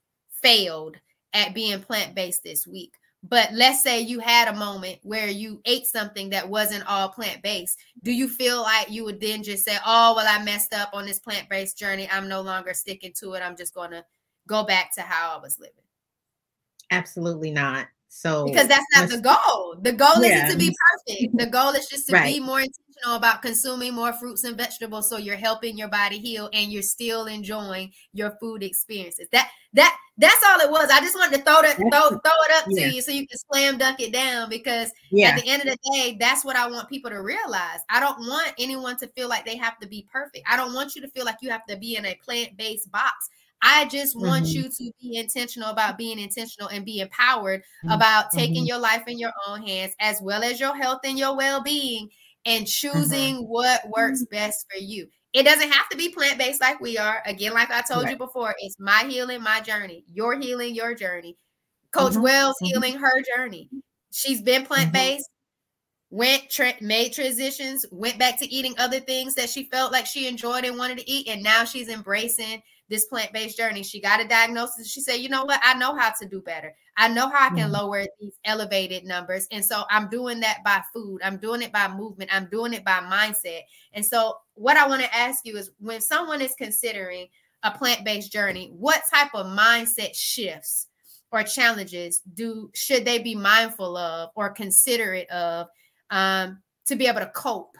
failed 0.42 0.96
at 1.32 1.54
being 1.54 1.80
plant 1.80 2.14
based 2.14 2.42
this 2.42 2.66
week. 2.66 2.94
But 3.22 3.52
let's 3.52 3.82
say 3.82 4.00
you 4.00 4.18
had 4.18 4.48
a 4.48 4.58
moment 4.58 4.98
where 5.02 5.28
you 5.28 5.60
ate 5.64 5.86
something 5.86 6.30
that 6.30 6.48
wasn't 6.48 6.86
all 6.86 7.08
plant 7.08 7.40
based. 7.42 7.78
Do 8.02 8.10
you 8.10 8.28
feel 8.28 8.62
like 8.62 8.90
you 8.90 9.04
would 9.04 9.20
then 9.20 9.42
just 9.44 9.64
say, 9.64 9.76
"Oh, 9.86 10.14
well, 10.16 10.26
I 10.28 10.42
messed 10.44 10.74
up 10.74 10.90
on 10.92 11.06
this 11.06 11.20
plant 11.20 11.48
based 11.48 11.78
journey. 11.78 12.08
I'm 12.10 12.28
no 12.28 12.40
longer 12.40 12.74
sticking 12.74 13.12
to 13.20 13.34
it. 13.34 13.40
I'm 13.40 13.56
just 13.56 13.74
going 13.74 13.92
to 13.92 14.04
go 14.48 14.64
back 14.64 14.92
to 14.96 15.02
how 15.02 15.36
I 15.36 15.40
was 15.40 15.58
living"? 15.60 15.74
Absolutely 16.90 17.52
not. 17.52 17.86
So 18.14 18.44
because 18.44 18.68
that's 18.68 18.84
not 18.94 19.08
the 19.08 19.18
goal. 19.18 19.76
The 19.80 19.92
goal 19.92 20.22
yeah. 20.22 20.44
isn't 20.44 20.50
to 20.50 20.58
be 20.58 20.76
perfect. 21.06 21.38
The 21.38 21.46
goal 21.46 21.70
is 21.70 21.86
just 21.86 22.08
to 22.08 22.12
right. 22.12 22.34
be 22.34 22.40
more 22.40 22.60
intentional 22.60 23.16
about 23.16 23.40
consuming 23.40 23.94
more 23.94 24.12
fruits 24.12 24.44
and 24.44 24.54
vegetables 24.54 25.08
so 25.08 25.16
you're 25.16 25.34
helping 25.34 25.78
your 25.78 25.88
body 25.88 26.18
heal 26.18 26.50
and 26.52 26.70
you're 26.70 26.82
still 26.82 27.24
enjoying 27.24 27.90
your 28.12 28.36
food 28.38 28.62
experiences. 28.62 29.28
That 29.32 29.48
that 29.72 29.96
that's 30.18 30.44
all 30.46 30.60
it 30.60 30.70
was. 30.70 30.90
I 30.90 31.00
just 31.00 31.16
wanted 31.16 31.38
to 31.38 31.42
throw 31.42 31.62
that 31.62 31.76
throw, 31.76 32.10
throw 32.10 32.16
it 32.20 32.52
up 32.52 32.66
yeah. 32.68 32.90
to 32.90 32.94
you 32.94 33.00
so 33.00 33.12
you 33.12 33.26
can 33.26 33.38
slam 33.50 33.78
dunk 33.78 33.98
it 34.00 34.12
down 34.12 34.50
because 34.50 34.92
yeah. 35.10 35.28
at 35.28 35.40
the 35.40 35.48
end 35.48 35.62
of 35.62 35.68
the 35.68 35.78
day, 35.94 36.18
that's 36.20 36.44
what 36.44 36.54
I 36.54 36.70
want 36.70 36.90
people 36.90 37.10
to 37.10 37.22
realize. 37.22 37.80
I 37.88 37.98
don't 37.98 38.18
want 38.20 38.52
anyone 38.58 38.98
to 38.98 39.06
feel 39.08 39.30
like 39.30 39.46
they 39.46 39.56
have 39.56 39.78
to 39.78 39.88
be 39.88 40.06
perfect. 40.12 40.46
I 40.46 40.58
don't 40.58 40.74
want 40.74 40.94
you 40.94 41.00
to 41.00 41.08
feel 41.08 41.24
like 41.24 41.36
you 41.40 41.48
have 41.48 41.64
to 41.64 41.78
be 41.78 41.96
in 41.96 42.04
a 42.04 42.14
plant-based 42.22 42.92
box. 42.92 43.30
I 43.62 43.84
just 43.86 44.18
want 44.18 44.44
mm-hmm. 44.44 44.62
you 44.62 44.68
to 44.68 44.92
be 45.00 45.16
intentional 45.16 45.70
about 45.70 45.96
being 45.96 46.18
intentional 46.18 46.68
and 46.68 46.84
be 46.84 46.98
empowered 46.98 47.60
mm-hmm. 47.60 47.90
about 47.92 48.32
taking 48.32 48.56
mm-hmm. 48.56 48.66
your 48.66 48.78
life 48.78 49.04
in 49.06 49.18
your 49.18 49.32
own 49.46 49.62
hands, 49.62 49.94
as 50.00 50.20
well 50.20 50.42
as 50.42 50.58
your 50.58 50.76
health 50.76 51.00
and 51.04 51.18
your 51.18 51.36
well 51.36 51.62
being, 51.62 52.08
and 52.44 52.64
mm-hmm. 52.64 52.98
choosing 52.98 53.36
what 53.48 53.88
works 53.88 54.24
mm-hmm. 54.24 54.34
best 54.34 54.66
for 54.70 54.82
you. 54.82 55.06
It 55.32 55.44
doesn't 55.44 55.70
have 55.70 55.88
to 55.88 55.96
be 55.96 56.10
plant 56.10 56.38
based 56.38 56.60
like 56.60 56.80
we 56.80 56.98
are. 56.98 57.22
Again, 57.24 57.54
like 57.54 57.70
I 57.70 57.82
told 57.82 58.04
right. 58.04 58.12
you 58.12 58.18
before, 58.18 58.54
it's 58.58 58.78
my 58.78 59.04
healing, 59.08 59.42
my 59.42 59.60
journey. 59.60 60.04
Your 60.12 60.38
healing, 60.38 60.74
your 60.74 60.94
journey. 60.94 61.38
Coach 61.92 62.12
mm-hmm. 62.12 62.22
Wells 62.22 62.56
healing 62.60 62.98
her 62.98 63.22
journey. 63.36 63.70
She's 64.10 64.42
been 64.42 64.66
plant 64.66 64.92
based 64.92 65.28
went 66.12 66.50
tra- 66.50 66.74
made 66.82 67.10
transitions 67.10 67.86
went 67.90 68.18
back 68.18 68.38
to 68.38 68.52
eating 68.52 68.74
other 68.76 69.00
things 69.00 69.34
that 69.34 69.48
she 69.48 69.64
felt 69.70 69.90
like 69.90 70.04
she 70.04 70.28
enjoyed 70.28 70.62
and 70.62 70.76
wanted 70.76 70.98
to 70.98 71.10
eat 71.10 71.26
and 71.26 71.42
now 71.42 71.64
she's 71.64 71.88
embracing 71.88 72.62
this 72.92 73.06
plant-based 73.06 73.56
journey. 73.56 73.82
She 73.82 74.02
got 74.02 74.20
a 74.20 74.28
diagnosis. 74.28 74.86
She 74.86 75.00
said, 75.00 75.14
you 75.14 75.30
know 75.30 75.44
what? 75.44 75.58
I 75.62 75.72
know 75.74 75.96
how 75.96 76.12
to 76.20 76.28
do 76.28 76.42
better. 76.42 76.74
I 76.98 77.08
know 77.08 77.30
how 77.30 77.46
I 77.46 77.48
can 77.48 77.70
mm-hmm. 77.70 77.72
lower 77.72 78.04
these 78.20 78.34
elevated 78.44 79.04
numbers. 79.04 79.48
And 79.50 79.64
so 79.64 79.84
I'm 79.88 80.10
doing 80.10 80.40
that 80.40 80.58
by 80.62 80.82
food. 80.92 81.22
I'm 81.24 81.38
doing 81.38 81.62
it 81.62 81.72
by 81.72 81.88
movement. 81.88 82.30
I'm 82.32 82.48
doing 82.52 82.74
it 82.74 82.84
by 82.84 83.00
mindset. 83.00 83.62
And 83.94 84.04
so 84.04 84.36
what 84.54 84.76
I 84.76 84.86
want 84.86 85.00
to 85.02 85.16
ask 85.16 85.46
you 85.46 85.56
is 85.56 85.70
when 85.78 86.02
someone 86.02 86.42
is 86.42 86.54
considering 86.54 87.28
a 87.62 87.70
plant-based 87.70 88.30
journey, 88.30 88.70
what 88.76 89.00
type 89.10 89.30
of 89.32 89.46
mindset 89.46 90.14
shifts 90.14 90.88
or 91.30 91.42
challenges 91.42 92.20
do 92.34 92.70
should 92.74 93.06
they 93.06 93.20
be 93.20 93.34
mindful 93.34 93.96
of 93.96 94.28
or 94.34 94.50
considerate 94.50 95.30
of 95.30 95.66
um, 96.10 96.60
to 96.84 96.94
be 96.94 97.06
able 97.06 97.20
to 97.20 97.32
cope 97.34 97.74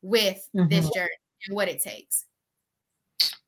with 0.00 0.48
mm-hmm. 0.56 0.66
this 0.70 0.88
journey 0.94 1.10
and 1.46 1.54
what 1.54 1.68
it 1.68 1.82
takes? 1.82 2.24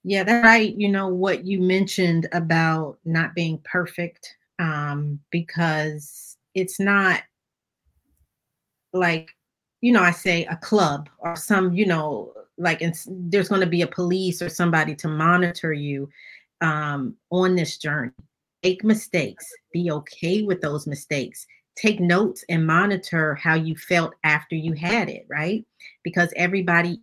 Yeah, 0.04 0.24
that's 0.24 0.44
right. 0.44 0.74
You 0.76 0.88
know 0.88 1.08
what 1.08 1.44
you 1.44 1.60
mentioned 1.60 2.28
about 2.32 2.98
not 3.04 3.34
being 3.34 3.58
perfect, 3.64 4.36
um, 4.58 5.20
because 5.30 6.36
it's 6.54 6.80
not 6.80 7.22
like, 8.92 9.30
you 9.80 9.92
know, 9.92 10.02
I 10.02 10.10
say 10.10 10.44
a 10.46 10.56
club 10.56 11.08
or 11.18 11.36
some, 11.36 11.72
you 11.72 11.86
know, 11.86 12.32
like 12.58 12.82
there's 13.06 13.48
going 13.48 13.60
to 13.60 13.66
be 13.66 13.82
a 13.82 13.86
police 13.86 14.42
or 14.42 14.48
somebody 14.48 14.94
to 14.96 15.08
monitor 15.08 15.72
you 15.72 16.08
um, 16.60 17.14
on 17.30 17.54
this 17.54 17.78
journey. 17.78 18.12
Make 18.62 18.84
mistakes, 18.84 19.46
be 19.72 19.90
okay 19.90 20.42
with 20.42 20.60
those 20.60 20.86
mistakes. 20.86 21.46
Take 21.76 22.00
notes 22.00 22.44
and 22.48 22.66
monitor 22.66 23.34
how 23.34 23.54
you 23.54 23.76
felt 23.76 24.14
after 24.24 24.54
you 24.54 24.74
had 24.74 25.08
it, 25.08 25.26
right? 25.28 25.64
Because 26.04 26.32
everybody 26.36 27.00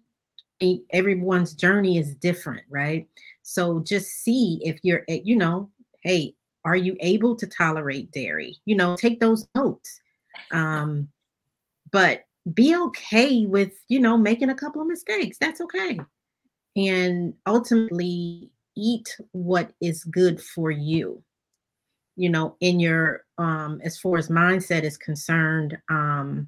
everyone's 0.91 1.53
journey 1.53 1.97
is 1.97 2.15
different, 2.15 2.63
right? 2.69 3.07
So 3.43 3.79
just 3.79 4.07
see 4.23 4.59
if 4.63 4.79
you're, 4.83 5.03
eh, 5.07 5.21
you 5.23 5.35
know, 5.35 5.69
hey, 6.03 6.35
are 6.65 6.75
you 6.75 6.97
able 6.99 7.35
to 7.35 7.47
tolerate 7.47 8.11
dairy? 8.11 8.57
You 8.65 8.75
know, 8.75 8.95
take 8.95 9.19
those 9.19 9.47
notes. 9.55 9.99
Um, 10.51 11.07
but 11.91 12.25
be 12.53 12.75
okay 12.75 13.45
with, 13.45 13.73
you 13.87 13.99
know, 13.99 14.17
making 14.17 14.49
a 14.49 14.55
couple 14.55 14.81
of 14.81 14.87
mistakes. 14.87 15.37
That's 15.39 15.61
okay. 15.61 15.99
And 16.75 17.33
ultimately 17.47 18.51
eat 18.75 19.15
what 19.31 19.71
is 19.81 20.03
good 20.03 20.41
for 20.41 20.71
you. 20.71 21.23
You 22.15 22.29
know, 22.29 22.55
in 22.59 22.79
your 22.79 23.23
um 23.37 23.81
as 23.83 23.97
far 23.97 24.17
as 24.17 24.29
mindset 24.29 24.83
is 24.83 24.97
concerned, 24.97 25.77
um 25.89 26.47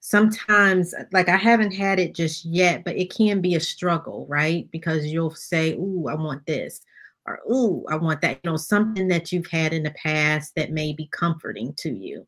sometimes 0.00 0.94
like 1.12 1.28
I 1.28 1.36
haven't 1.36 1.72
had 1.72 2.00
it 2.00 2.14
just 2.14 2.44
yet, 2.44 2.84
but 2.84 2.96
it 2.96 3.14
can 3.14 3.40
be 3.40 3.54
a 3.54 3.60
struggle, 3.60 4.26
right? 4.28 4.68
Because 4.72 5.06
you'll 5.06 5.34
say, 5.34 5.74
"Ooh, 5.74 6.06
I 6.08 6.14
want 6.14 6.44
this." 6.46 6.80
Or, 7.26 7.38
ooh, 7.50 7.84
I 7.90 7.96
want 7.96 8.22
that, 8.22 8.40
you 8.42 8.50
know, 8.50 8.56
something 8.56 9.06
that 9.08 9.30
you've 9.30 9.46
had 9.46 9.72
in 9.74 9.82
the 9.82 9.90
past 9.92 10.54
that 10.56 10.72
may 10.72 10.92
be 10.94 11.06
comforting 11.12 11.74
to 11.78 11.90
you. 11.90 12.26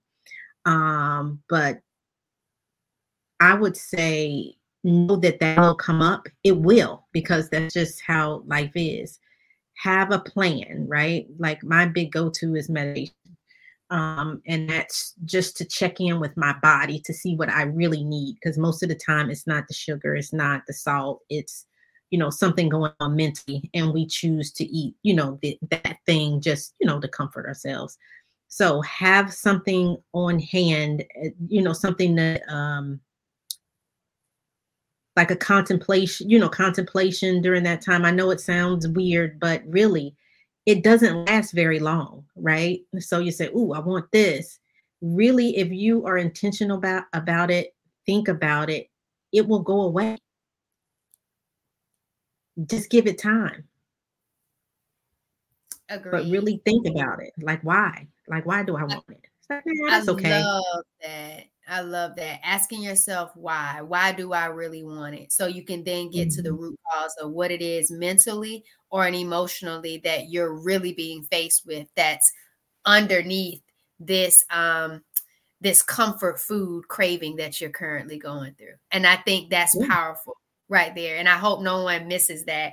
Um, 0.66 1.42
but 1.48 1.80
I 3.40 3.54
would 3.54 3.76
say 3.76 4.54
know 4.84 5.16
that 5.16 5.40
that 5.40 5.58
will 5.58 5.74
come 5.74 6.02
up. 6.02 6.28
It 6.44 6.58
will, 6.58 7.06
because 7.12 7.48
that's 7.48 7.74
just 7.74 8.02
how 8.02 8.42
life 8.46 8.72
is. 8.74 9.18
Have 9.78 10.12
a 10.12 10.18
plan, 10.18 10.86
right? 10.86 11.26
Like 11.38 11.64
my 11.64 11.86
big 11.86 12.12
go 12.12 12.30
to 12.30 12.54
is 12.54 12.68
meditation 12.68 13.14
um, 13.92 14.40
and 14.46 14.70
that's 14.70 15.12
just 15.26 15.54
to 15.58 15.66
check 15.66 16.00
in 16.00 16.18
with 16.18 16.34
my 16.34 16.54
body 16.62 16.98
to 17.00 17.12
see 17.12 17.36
what 17.36 17.50
I 17.50 17.64
really 17.64 18.02
need. 18.02 18.36
Because 18.36 18.56
most 18.56 18.82
of 18.82 18.88
the 18.88 18.94
time, 18.94 19.30
it's 19.30 19.46
not 19.46 19.68
the 19.68 19.74
sugar, 19.74 20.16
it's 20.16 20.32
not 20.32 20.62
the 20.66 20.72
salt, 20.72 21.20
it's 21.28 21.66
you 22.10 22.18
know 22.18 22.30
something 22.30 22.70
going 22.70 22.92
on 23.00 23.14
mentally, 23.14 23.70
and 23.74 23.92
we 23.92 24.06
choose 24.06 24.50
to 24.52 24.64
eat, 24.64 24.96
you 25.02 25.14
know, 25.14 25.38
that 25.70 25.98
thing 26.06 26.40
just 26.40 26.74
you 26.80 26.86
know 26.86 26.98
to 27.00 27.06
comfort 27.06 27.46
ourselves. 27.46 27.98
So 28.48 28.80
have 28.80 29.32
something 29.32 29.98
on 30.14 30.38
hand, 30.38 31.04
eh, 31.22 31.30
you 31.48 31.62
know, 31.62 31.74
something 31.74 32.14
that 32.16 32.42
um, 32.48 32.98
like 35.16 35.30
a 35.30 35.36
contemplation, 35.36 36.30
you 36.30 36.38
know, 36.38 36.48
contemplation 36.48 37.42
during 37.42 37.62
that 37.64 37.82
time. 37.82 38.06
I 38.06 38.10
know 38.10 38.30
it 38.30 38.40
sounds 38.40 38.88
weird, 38.88 39.38
but 39.38 39.62
really 39.66 40.16
it 40.66 40.82
doesn't 40.82 41.24
last 41.26 41.52
very 41.52 41.80
long, 41.80 42.24
right? 42.36 42.80
So 42.98 43.18
you 43.18 43.32
say, 43.32 43.48
"Ooh, 43.48 43.72
I 43.72 43.80
want 43.80 44.10
this." 44.12 44.58
Really, 45.00 45.56
if 45.56 45.70
you 45.72 46.06
are 46.06 46.18
intentional 46.18 46.78
about 46.78 47.04
about 47.12 47.50
it, 47.50 47.74
think 48.06 48.28
about 48.28 48.70
it, 48.70 48.88
it 49.32 49.46
will 49.46 49.60
go 49.60 49.82
away. 49.82 50.18
Just 52.66 52.90
give 52.90 53.06
it 53.06 53.18
time. 53.18 53.64
Agreed. 55.88 56.10
But 56.10 56.24
really 56.26 56.62
think 56.64 56.86
about 56.86 57.20
it. 57.22 57.32
Like 57.38 57.62
why? 57.62 58.06
Like 58.28 58.46
why 58.46 58.62
do 58.62 58.76
I 58.76 58.84
want 58.84 59.04
it? 59.08 59.20
Like, 59.50 59.64
that's 59.88 60.08
okay. 60.08 60.32
I 60.32 60.42
love 60.42 60.84
that. 61.02 61.44
I 61.68 61.80
love 61.80 62.16
that. 62.16 62.40
Asking 62.44 62.82
yourself 62.82 63.32
why. 63.34 63.82
Why 63.82 64.12
do 64.12 64.32
I 64.32 64.46
really 64.46 64.82
want 64.82 65.14
it? 65.14 65.32
So 65.32 65.46
you 65.46 65.64
can 65.64 65.84
then 65.84 66.10
get 66.10 66.28
mm-hmm. 66.28 66.36
to 66.36 66.42
the 66.42 66.50
mm-hmm. 66.50 66.62
root 66.62 66.80
cause 66.92 67.14
of 67.20 67.30
what 67.30 67.50
it 67.50 67.62
is 67.62 67.90
mentally 67.90 68.64
or 68.92 69.06
an 69.06 69.14
emotionally 69.14 70.00
that 70.04 70.28
you're 70.28 70.52
really 70.52 70.92
being 70.92 71.24
faced 71.24 71.62
with 71.66 71.88
that's 71.96 72.30
underneath 72.84 73.62
this 73.98 74.44
um 74.50 75.02
this 75.60 75.82
comfort 75.82 76.40
food 76.40 76.86
craving 76.88 77.36
that 77.36 77.60
you're 77.60 77.70
currently 77.70 78.18
going 78.18 78.52
through. 78.54 78.74
And 78.90 79.06
I 79.06 79.16
think 79.16 79.48
that's 79.48 79.76
powerful 79.86 80.36
right 80.68 80.92
there. 80.94 81.16
And 81.16 81.28
I 81.28 81.36
hope 81.36 81.62
no 81.62 81.84
one 81.84 82.08
misses 82.08 82.44
that. 82.46 82.72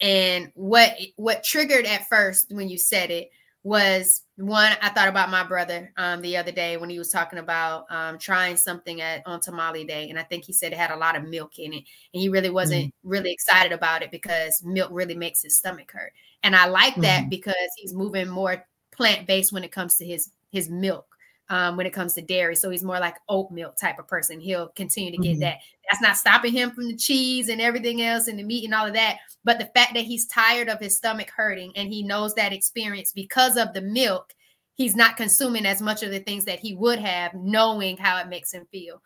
And 0.00 0.52
what 0.54 0.92
what 1.16 1.42
triggered 1.42 1.86
at 1.86 2.06
first 2.08 2.46
when 2.50 2.68
you 2.68 2.78
said 2.78 3.10
it 3.10 3.30
was 3.68 4.22
one 4.36 4.72
I 4.80 4.88
thought 4.88 5.08
about 5.08 5.30
my 5.30 5.44
brother 5.44 5.92
um, 5.98 6.22
the 6.22 6.38
other 6.38 6.50
day 6.50 6.78
when 6.78 6.88
he 6.88 6.98
was 6.98 7.10
talking 7.10 7.38
about 7.38 7.84
um, 7.90 8.16
trying 8.16 8.56
something 8.56 9.02
at 9.02 9.22
on 9.26 9.40
Tamale 9.40 9.84
Day, 9.84 10.08
and 10.08 10.18
I 10.18 10.22
think 10.22 10.44
he 10.46 10.54
said 10.54 10.72
it 10.72 10.78
had 10.78 10.90
a 10.90 10.96
lot 10.96 11.16
of 11.16 11.28
milk 11.28 11.58
in 11.58 11.74
it, 11.74 11.84
and 12.14 12.20
he 12.22 12.30
really 12.30 12.48
wasn't 12.48 12.86
mm-hmm. 12.86 13.08
really 13.08 13.30
excited 13.30 13.72
about 13.72 14.02
it 14.02 14.10
because 14.10 14.62
milk 14.64 14.88
really 14.90 15.14
makes 15.14 15.42
his 15.42 15.56
stomach 15.56 15.90
hurt. 15.92 16.12
And 16.42 16.56
I 16.56 16.66
like 16.66 16.94
mm-hmm. 16.94 17.02
that 17.02 17.30
because 17.30 17.54
he's 17.76 17.92
moving 17.92 18.28
more 18.28 18.64
plant 18.90 19.26
based 19.26 19.52
when 19.52 19.64
it 19.64 19.72
comes 19.72 19.96
to 19.96 20.06
his 20.06 20.32
his 20.50 20.70
milk. 20.70 21.04
Um, 21.50 21.78
when 21.78 21.86
it 21.86 21.94
comes 21.94 22.12
to 22.12 22.20
dairy, 22.20 22.54
so 22.56 22.68
he's 22.68 22.84
more 22.84 23.00
like 23.00 23.16
oat 23.30 23.50
milk 23.50 23.78
type 23.78 23.98
of 23.98 24.06
person. 24.06 24.38
He'll 24.38 24.68
continue 24.68 25.12
to 25.12 25.16
get 25.16 25.32
mm-hmm. 25.32 25.40
that. 25.40 25.58
That's 25.88 26.02
not 26.02 26.16
stopping 26.16 26.52
him 26.52 26.70
from 26.70 26.88
the 26.88 26.96
cheese 26.96 27.48
and 27.48 27.60
everything 27.60 28.02
else 28.02 28.28
and 28.28 28.38
the 28.38 28.42
meat 28.42 28.64
and 28.64 28.74
all 28.74 28.86
of 28.86 28.94
that. 28.94 29.18
But 29.44 29.58
the 29.58 29.70
fact 29.74 29.94
that 29.94 30.04
he's 30.04 30.26
tired 30.26 30.68
of 30.68 30.80
his 30.80 30.96
stomach 30.96 31.30
hurting 31.34 31.72
and 31.76 31.88
he 31.88 32.02
knows 32.02 32.34
that 32.34 32.52
experience 32.52 33.12
because 33.12 33.56
of 33.56 33.72
the 33.72 33.80
milk, 33.80 34.34
he's 34.74 34.94
not 34.94 35.16
consuming 35.16 35.64
as 35.64 35.80
much 35.80 36.02
of 36.02 36.10
the 36.10 36.20
things 36.20 36.44
that 36.44 36.58
he 36.58 36.74
would 36.74 36.98
have, 36.98 37.32
knowing 37.34 37.96
how 37.96 38.18
it 38.20 38.28
makes 38.28 38.52
him 38.52 38.66
feel. 38.70 39.02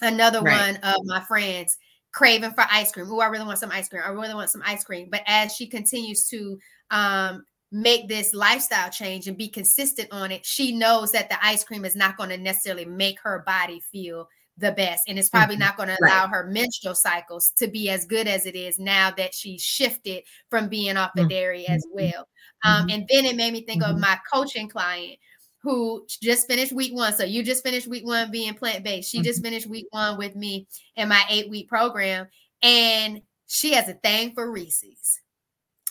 Another 0.00 0.40
right. 0.40 0.72
one 0.72 0.76
of 0.82 1.00
my 1.04 1.20
friends 1.22 1.76
craving 2.12 2.52
for 2.52 2.64
ice 2.70 2.92
cream. 2.92 3.06
Oh, 3.10 3.20
I 3.20 3.26
really 3.26 3.44
want 3.44 3.58
some 3.58 3.70
ice 3.70 3.88
cream. 3.88 4.02
I 4.04 4.08
really 4.08 4.34
want 4.34 4.48
some 4.48 4.62
ice 4.64 4.84
cream. 4.84 5.08
But 5.10 5.22
as 5.26 5.54
she 5.54 5.66
continues 5.66 6.24
to 6.28 6.58
um, 6.90 7.44
make 7.70 8.08
this 8.08 8.32
lifestyle 8.32 8.90
change 8.90 9.28
and 9.28 9.36
be 9.36 9.48
consistent 9.48 10.08
on 10.12 10.32
it, 10.32 10.46
she 10.46 10.74
knows 10.74 11.12
that 11.12 11.28
the 11.28 11.44
ice 11.44 11.62
cream 11.62 11.84
is 11.84 11.94
not 11.94 12.16
going 12.16 12.30
to 12.30 12.38
necessarily 12.38 12.86
make 12.86 13.20
her 13.20 13.42
body 13.46 13.80
feel 13.92 14.28
the 14.58 14.72
best 14.72 15.02
and 15.08 15.18
it's 15.18 15.28
probably 15.28 15.54
mm-hmm. 15.54 15.64
not 15.64 15.76
going 15.76 15.88
to 15.88 15.96
allow 16.02 16.24
right. 16.24 16.30
her 16.30 16.46
menstrual 16.46 16.94
cycles 16.94 17.52
to 17.56 17.68
be 17.68 17.90
as 17.90 18.06
good 18.06 18.26
as 18.26 18.46
it 18.46 18.56
is 18.56 18.78
now 18.78 19.10
that 19.10 19.34
she's 19.34 19.62
shifted 19.62 20.22
from 20.48 20.68
being 20.68 20.96
off 20.96 21.10
of 21.16 21.28
dairy 21.28 21.66
as 21.68 21.84
mm-hmm. 21.86 21.96
well 21.96 22.28
um, 22.64 22.82
mm-hmm. 22.82 22.90
and 22.90 23.08
then 23.10 23.24
it 23.24 23.36
made 23.36 23.52
me 23.52 23.62
think 23.62 23.82
of 23.82 23.90
mm-hmm. 23.90 24.00
my 24.00 24.18
coaching 24.32 24.68
client 24.68 25.18
who 25.62 26.06
just 26.22 26.46
finished 26.46 26.72
week 26.72 26.94
one 26.94 27.12
so 27.12 27.24
you 27.24 27.42
just 27.42 27.62
finished 27.62 27.86
week 27.86 28.06
one 28.06 28.30
being 28.30 28.54
plant-based 28.54 29.10
she 29.10 29.20
just 29.20 29.40
mm-hmm. 29.40 29.48
finished 29.48 29.66
week 29.66 29.86
one 29.90 30.16
with 30.16 30.34
me 30.34 30.66
in 30.96 31.08
my 31.08 31.22
eight 31.28 31.50
week 31.50 31.68
program 31.68 32.26
and 32.62 33.20
she 33.46 33.74
has 33.74 33.88
a 33.88 33.94
thing 33.94 34.32
for 34.32 34.50
reese's 34.50 35.20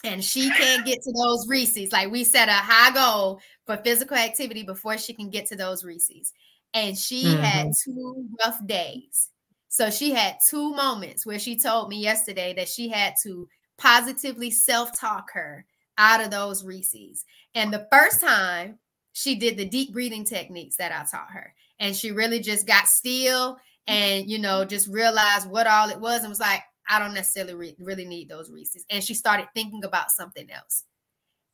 and 0.04 0.24
she 0.24 0.50
can't 0.50 0.86
get 0.86 1.02
to 1.02 1.12
those 1.12 1.48
reese's 1.48 1.92
like 1.92 2.12
we 2.12 2.24
set 2.24 2.50
a 2.50 2.54
high 2.54 2.92
goal 2.92 3.40
for 3.66 3.78
physical 3.78 4.18
activity 4.18 4.64
before 4.64 4.98
she 4.98 5.14
can 5.14 5.30
get 5.30 5.46
to 5.48 5.56
those 5.56 5.84
reese's 5.84 6.32
and 6.76 6.96
she 6.96 7.24
mm-hmm. 7.24 7.42
had 7.42 7.72
two 7.84 8.28
rough 8.46 8.64
days. 8.68 9.30
So 9.70 9.90
she 9.90 10.12
had 10.12 10.38
two 10.48 10.74
moments 10.76 11.26
where 11.26 11.40
she 11.40 11.58
told 11.58 11.90
me 11.90 11.98
yesterday 11.98 12.54
that 12.54 12.70
she 12.70 12.90
had 12.90 13.16
to 13.24 13.48
positively 13.78 14.52
self-talk 14.52 15.32
her 15.34 15.66
out 15.98 16.22
of 16.22 16.32
those 16.32 16.64
Reese's. 16.64 17.26
And 17.56 17.74
the 17.74 17.88
first 17.92 18.22
time 18.22 18.78
she 19.14 19.36
did 19.36 19.58
the 19.58 19.66
deep 19.66 19.94
breathing 19.94 20.26
techniques 20.26 20.76
that 20.76 20.92
I 20.92 21.06
taught 21.10 21.32
her. 21.32 21.54
And 21.80 21.96
she 21.96 22.12
really 22.12 22.42
just 22.42 22.68
got 22.68 22.88
still 22.88 23.58
and 23.88 24.30
you 24.30 24.40
know 24.40 24.66
just 24.66 24.90
realized 24.90 25.50
what 25.50 25.68
all 25.68 25.90
it 25.90 26.00
was 26.00 26.22
and 26.22 26.30
was 26.30 26.40
like, 26.40 26.62
I 26.90 27.00
don't 27.00 27.14
necessarily 27.14 27.56
re- 27.56 27.76
really 27.80 28.06
need 28.06 28.30
those 28.30 28.52
Reese's. 28.52 28.86
And 28.90 29.04
she 29.04 29.14
started 29.14 29.48
thinking 29.56 29.84
about 29.86 30.12
something 30.12 30.50
else. 30.52 30.84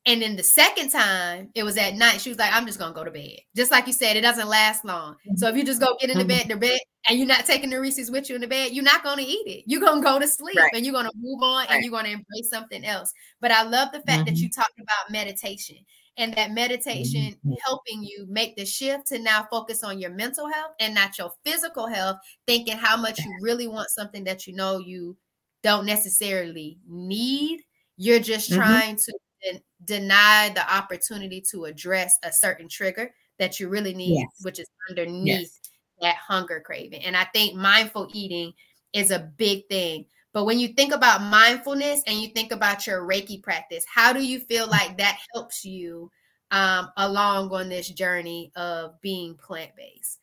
And 0.04 0.20
then 0.20 0.34
the 0.34 0.42
second 0.42 0.90
time, 0.90 1.50
it 1.54 1.62
was 1.62 1.76
at 1.76 1.94
night. 1.94 2.20
She 2.20 2.28
was 2.28 2.38
like, 2.38 2.52
I'm 2.52 2.66
just 2.66 2.78
gonna 2.78 2.94
go 2.94 3.04
to 3.04 3.10
bed. 3.10 3.38
Just 3.54 3.70
like 3.70 3.86
you 3.86 3.92
said, 3.92 4.16
it 4.16 4.22
doesn't 4.22 4.48
last 4.48 4.84
long. 4.84 5.14
So 5.36 5.48
if 5.48 5.56
you 5.56 5.64
just 5.64 5.80
go 5.80 5.96
get 6.00 6.10
in 6.10 6.18
the 6.18 6.24
bed, 6.24 6.46
the 6.48 6.56
bed, 6.56 6.80
and 7.08 7.18
you're 7.18 7.28
not 7.28 7.46
taking 7.46 7.70
the 7.70 7.80
Reese's 7.80 8.10
with 8.10 8.28
you 8.28 8.34
in 8.34 8.40
the 8.40 8.48
bed, 8.48 8.72
you're 8.72 8.84
not 8.84 9.04
gonna 9.04 9.22
eat 9.22 9.46
it. 9.46 9.64
You're 9.66 9.80
gonna 9.80 10.02
go 10.02 10.18
to 10.18 10.26
sleep 10.26 10.56
right. 10.56 10.72
and 10.74 10.84
you're 10.84 10.94
gonna 10.94 11.10
move 11.16 11.40
on 11.42 11.66
right. 11.66 11.70
and 11.70 11.84
you're 11.84 11.92
gonna 11.92 12.08
embrace 12.08 12.50
something 12.50 12.84
else. 12.84 13.12
But 13.40 13.52
I 13.52 13.62
love 13.62 13.92
the 13.92 14.00
fact 14.00 14.08
mm-hmm. 14.08 14.24
that 14.24 14.36
you 14.36 14.50
talked 14.50 14.80
about 14.80 15.12
meditation 15.12 15.76
and 16.16 16.34
that 16.34 16.50
meditation 16.50 17.34
mm-hmm. 17.34 17.52
helping 17.64 18.02
you 18.02 18.26
make 18.28 18.56
the 18.56 18.66
shift 18.66 19.06
to 19.08 19.20
now 19.20 19.46
focus 19.50 19.84
on 19.84 20.00
your 20.00 20.10
mental 20.10 20.48
health 20.48 20.72
and 20.80 20.94
not 20.94 21.16
your 21.16 21.30
physical 21.44 21.86
health, 21.86 22.16
thinking 22.46 22.76
how 22.76 22.96
much 22.96 23.20
you 23.20 23.32
really 23.40 23.68
want 23.68 23.88
something 23.90 24.24
that 24.24 24.46
you 24.48 24.54
know 24.54 24.78
you 24.78 25.16
don't 25.62 25.86
necessarily 25.86 26.78
need. 26.88 27.60
You're 27.96 28.18
just 28.18 28.50
mm-hmm. 28.50 28.60
trying 28.60 28.96
to 29.44 29.60
deny 29.84 30.50
the 30.54 30.74
opportunity 30.74 31.42
to 31.50 31.64
address 31.64 32.18
a 32.22 32.32
certain 32.32 32.68
trigger 32.68 33.12
that 33.38 33.58
you 33.58 33.68
really 33.68 33.94
need, 33.94 34.18
yes. 34.18 34.28
which 34.42 34.58
is 34.58 34.68
underneath 34.88 35.26
yes. 35.26 35.60
that 36.00 36.16
hunger 36.16 36.60
craving. 36.64 37.02
And 37.04 37.16
I 37.16 37.24
think 37.24 37.54
mindful 37.54 38.08
eating 38.12 38.52
is 38.92 39.10
a 39.10 39.30
big 39.36 39.66
thing. 39.68 40.06
But 40.32 40.44
when 40.44 40.58
you 40.58 40.68
think 40.68 40.94
about 40.94 41.22
mindfulness 41.22 42.02
and 42.06 42.18
you 42.18 42.28
think 42.28 42.52
about 42.52 42.86
your 42.86 43.02
Reiki 43.02 43.42
practice, 43.42 43.84
how 43.92 44.12
do 44.12 44.24
you 44.24 44.40
feel 44.40 44.66
like 44.66 44.96
that 44.98 45.18
helps 45.34 45.64
you 45.64 46.10
um, 46.50 46.90
along 46.96 47.52
on 47.52 47.68
this 47.68 47.88
journey 47.88 48.50
of 48.56 49.00
being 49.00 49.34
plant 49.34 49.72
based? 49.76 50.20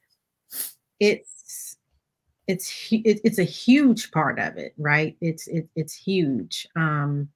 It's 1.00 1.78
it's 2.48 2.88
it's 2.92 3.38
a 3.38 3.44
huge 3.44 4.12
part 4.12 4.40
of 4.40 4.58
it, 4.58 4.74
right? 4.78 5.16
It's 5.22 5.48
it, 5.48 5.70
it's 5.76 5.94
huge. 5.94 6.68
Um, 6.76 7.30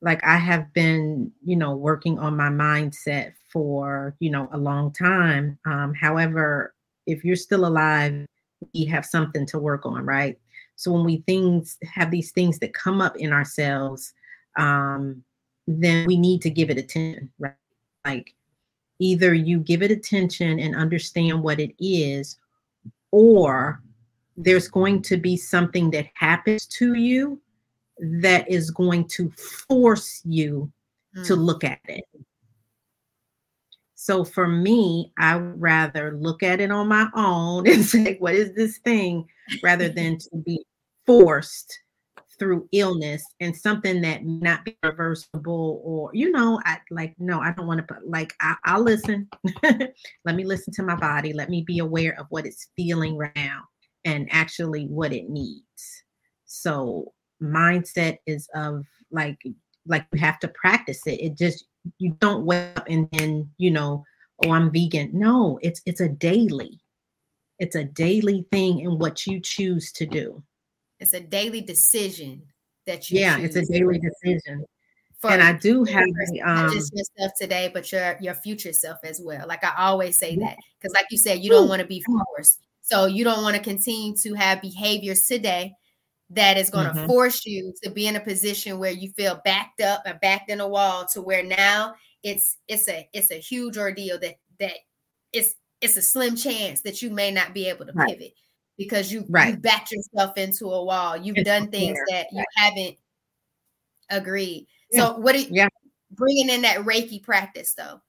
like 0.00 0.24
I 0.24 0.36
have 0.36 0.72
been, 0.72 1.32
you 1.44 1.56
know, 1.56 1.74
working 1.74 2.18
on 2.18 2.36
my 2.36 2.48
mindset 2.48 3.32
for, 3.50 4.14
you 4.20 4.30
know, 4.30 4.48
a 4.52 4.58
long 4.58 4.92
time. 4.92 5.58
Um, 5.66 5.92
however, 5.94 6.74
if 7.06 7.24
you're 7.24 7.36
still 7.36 7.66
alive, 7.66 8.26
we 8.74 8.84
have 8.84 9.04
something 9.04 9.46
to 9.46 9.58
work 9.58 9.86
on, 9.86 10.04
right? 10.04 10.38
So 10.76 10.92
when 10.92 11.04
we 11.04 11.24
things 11.26 11.76
have 11.92 12.10
these 12.10 12.30
things 12.30 12.58
that 12.60 12.74
come 12.74 13.00
up 13.00 13.16
in 13.16 13.32
ourselves, 13.32 14.12
um, 14.56 15.24
then 15.66 16.06
we 16.06 16.16
need 16.16 16.42
to 16.42 16.50
give 16.50 16.70
it 16.70 16.78
attention, 16.78 17.30
right? 17.38 17.54
Like 18.04 18.34
either 19.00 19.34
you 19.34 19.58
give 19.58 19.82
it 19.82 19.90
attention 19.90 20.60
and 20.60 20.76
understand 20.76 21.42
what 21.42 21.58
it 21.58 21.74
is, 21.78 22.38
or 23.10 23.82
there's 24.36 24.68
going 24.68 25.02
to 25.02 25.16
be 25.16 25.36
something 25.36 25.90
that 25.90 26.06
happens 26.14 26.66
to 26.66 26.94
you 26.94 27.40
that 28.20 28.48
is 28.50 28.70
going 28.70 29.06
to 29.08 29.30
force 29.68 30.22
you 30.24 30.70
mm. 31.16 31.26
to 31.26 31.36
look 31.36 31.64
at 31.64 31.80
it. 31.88 32.04
So 33.94 34.24
for 34.24 34.46
me, 34.46 35.12
I 35.18 35.36
would 35.36 35.60
rather 35.60 36.16
look 36.16 36.42
at 36.42 36.60
it 36.60 36.70
on 36.70 36.88
my 36.88 37.08
own 37.14 37.68
and 37.70 37.84
say, 37.84 38.16
what 38.18 38.34
is 38.34 38.54
this 38.54 38.78
thing, 38.78 39.26
rather 39.62 39.88
than 39.88 40.18
to 40.18 40.36
be 40.44 40.64
forced 41.06 41.78
through 42.38 42.68
illness 42.72 43.24
and 43.40 43.56
something 43.56 44.00
that 44.00 44.24
not 44.24 44.64
be 44.64 44.76
reversible 44.84 45.82
or 45.84 46.10
you 46.14 46.30
know 46.30 46.60
i 46.64 46.78
like 46.90 47.12
no 47.18 47.40
i 47.40 47.50
don't 47.50 47.66
want 47.66 47.78
to 47.78 47.94
put 47.94 48.08
like 48.08 48.32
I, 48.40 48.54
will 48.76 48.84
listen 48.84 49.28
let 50.24 50.36
me 50.36 50.44
listen 50.44 50.72
to 50.74 50.84
my 50.84 50.94
body 50.94 51.32
let 51.32 51.50
me 51.50 51.62
be 51.66 51.80
aware 51.80 52.18
of 52.18 52.26
what 52.30 52.46
it's 52.46 52.68
feeling 52.76 53.16
right 53.16 53.34
now 53.34 53.62
and 54.04 54.28
actually 54.30 54.84
what 54.84 55.12
it 55.12 55.28
needs 55.28 56.04
so 56.44 57.12
mindset 57.42 58.18
is 58.26 58.48
of 58.54 58.84
like 59.10 59.38
like 59.86 60.06
you 60.12 60.20
have 60.20 60.38
to 60.40 60.48
practice 60.48 61.06
it. 61.06 61.20
It 61.20 61.36
just 61.36 61.64
you 61.98 62.16
don't 62.20 62.44
wake 62.44 62.76
up 62.76 62.86
and 62.88 63.08
then 63.12 63.50
you 63.58 63.70
know, 63.70 64.04
oh, 64.44 64.50
I'm 64.50 64.70
vegan. 64.70 65.10
No, 65.12 65.58
it's 65.62 65.80
it's 65.86 66.00
a 66.00 66.08
daily. 66.08 66.80
It's 67.58 67.74
a 67.74 67.84
daily 67.84 68.46
thing 68.52 68.80
in 68.80 68.98
what 68.98 69.26
you 69.26 69.40
choose 69.40 69.90
to 69.92 70.06
do. 70.06 70.42
It's 71.00 71.14
a 71.14 71.20
daily 71.20 71.60
decision 71.60 72.42
that 72.86 73.10
you. 73.10 73.20
Yeah, 73.20 73.38
it's 73.38 73.56
a 73.56 73.64
daily 73.64 73.98
decision. 73.98 74.64
For 75.20 75.32
and 75.32 75.42
I 75.42 75.52
do 75.52 75.82
have 75.82 76.06
um, 76.44 76.72
just 76.72 76.92
yourself 76.94 77.32
today, 77.40 77.70
but 77.72 77.90
your 77.90 78.16
your 78.20 78.34
future 78.34 78.72
self 78.72 78.98
as 79.02 79.20
well. 79.20 79.46
Like 79.48 79.64
I 79.64 79.72
always 79.76 80.18
say 80.18 80.36
that 80.36 80.56
because, 80.80 80.94
like 80.94 81.06
you 81.10 81.18
said, 81.18 81.40
you 81.40 81.50
don't 81.50 81.68
want 81.68 81.80
to 81.80 81.88
be 81.88 82.02
forced. 82.02 82.60
So 82.82 83.06
you 83.06 83.24
don't 83.24 83.42
want 83.42 83.56
to 83.56 83.62
continue 83.62 84.14
to 84.22 84.34
have 84.34 84.62
behaviors 84.62 85.22
today 85.22 85.74
that 86.30 86.58
is 86.58 86.70
going 86.70 86.86
to 86.86 86.92
mm-hmm. 86.92 87.06
force 87.06 87.46
you 87.46 87.72
to 87.82 87.90
be 87.90 88.06
in 88.06 88.16
a 88.16 88.20
position 88.20 88.78
where 88.78 88.92
you 88.92 89.10
feel 89.12 89.40
backed 89.44 89.80
up 89.80 90.02
and 90.04 90.20
backed 90.20 90.50
in 90.50 90.60
a 90.60 90.68
wall 90.68 91.06
to 91.06 91.22
where 91.22 91.42
now 91.42 91.94
it's 92.22 92.58
it's 92.68 92.88
a 92.88 93.08
it's 93.12 93.30
a 93.30 93.40
huge 93.40 93.78
ordeal 93.78 94.18
that 94.18 94.36
that 94.60 94.74
it's 95.32 95.54
it's 95.80 95.96
a 95.96 96.02
slim 96.02 96.36
chance 96.36 96.82
that 96.82 97.00
you 97.00 97.10
may 97.10 97.30
not 97.30 97.54
be 97.54 97.68
able 97.68 97.86
to 97.86 97.92
right. 97.92 98.08
pivot 98.08 98.34
because 98.76 99.12
you 99.12 99.24
right. 99.28 99.54
you 99.54 99.56
backed 99.56 99.92
yourself 99.92 100.36
into 100.36 100.66
a 100.66 100.84
wall 100.84 101.16
you've 101.16 101.36
it's 101.36 101.46
done 101.46 101.70
things 101.70 101.98
that 102.10 102.26
you 102.32 102.44
haven't 102.56 102.96
agreed 104.10 104.66
yeah. 104.90 105.00
so 105.00 105.16
what 105.18 105.34
are 105.34 105.38
you 105.38 105.48
yeah. 105.50 105.68
bringing 106.10 106.50
in 106.50 106.62
that 106.62 106.78
reiki 106.78 107.22
practice 107.22 107.74
though 107.74 108.00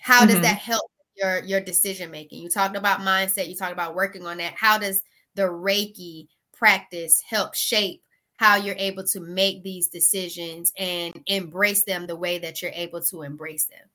how 0.00 0.20
mm-hmm. 0.20 0.32
does 0.32 0.40
that 0.40 0.58
help 0.58 0.90
your 1.16 1.42
your 1.44 1.60
decision 1.60 2.10
making 2.10 2.42
you 2.42 2.48
talked 2.48 2.76
about 2.76 3.00
mindset 3.00 3.48
you 3.48 3.54
talked 3.54 3.72
about 3.72 3.94
working 3.94 4.26
on 4.26 4.38
that 4.38 4.54
how 4.54 4.78
does 4.78 5.00
the 5.34 5.42
reiki 5.42 6.26
practice 6.58 7.22
help 7.28 7.54
shape 7.54 8.02
how 8.36 8.56
you're 8.56 8.76
able 8.78 9.04
to 9.04 9.20
make 9.20 9.62
these 9.62 9.88
decisions 9.88 10.72
and 10.78 11.22
embrace 11.26 11.84
them 11.84 12.06
the 12.06 12.16
way 12.16 12.38
that 12.38 12.60
you're 12.60 12.72
able 12.74 13.00
to 13.00 13.22
embrace 13.22 13.66
them? 13.66 13.88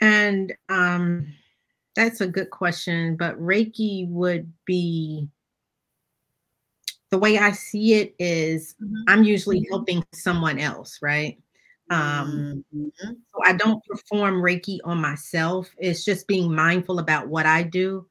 And 0.00 0.52
um, 0.68 1.32
that's 1.94 2.20
a 2.20 2.26
good 2.26 2.50
question, 2.50 3.16
but 3.16 3.38
Reiki 3.38 4.08
would 4.08 4.52
be 4.64 5.28
the 7.10 7.18
way 7.18 7.38
I 7.38 7.52
see 7.52 7.94
it 7.94 8.14
is 8.18 8.74
mm-hmm. 8.82 9.02
I'm 9.06 9.22
usually 9.22 9.60
mm-hmm. 9.60 9.72
helping 9.72 10.04
someone 10.12 10.58
else, 10.58 10.98
right? 11.00 11.38
Um, 11.90 12.64
mm-hmm. 12.74 12.88
so 13.00 13.40
I 13.44 13.52
don't 13.52 13.84
perform 13.84 14.42
Reiki 14.42 14.78
on 14.84 15.00
myself. 15.00 15.70
It's 15.78 16.04
just 16.04 16.26
being 16.26 16.52
mindful 16.52 16.98
about 16.98 17.28
what 17.28 17.46
I 17.46 17.62
do. 17.62 18.06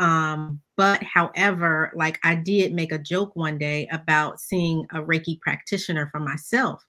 Um, 0.00 0.60
but 0.78 1.02
however, 1.02 1.90
like 1.96 2.20
I 2.22 2.36
did 2.36 2.72
make 2.72 2.92
a 2.92 2.98
joke 2.98 3.34
one 3.34 3.58
day 3.58 3.88
about 3.90 4.40
seeing 4.40 4.86
a 4.92 5.02
Reiki 5.02 5.40
practitioner 5.40 6.08
for 6.12 6.20
myself. 6.20 6.86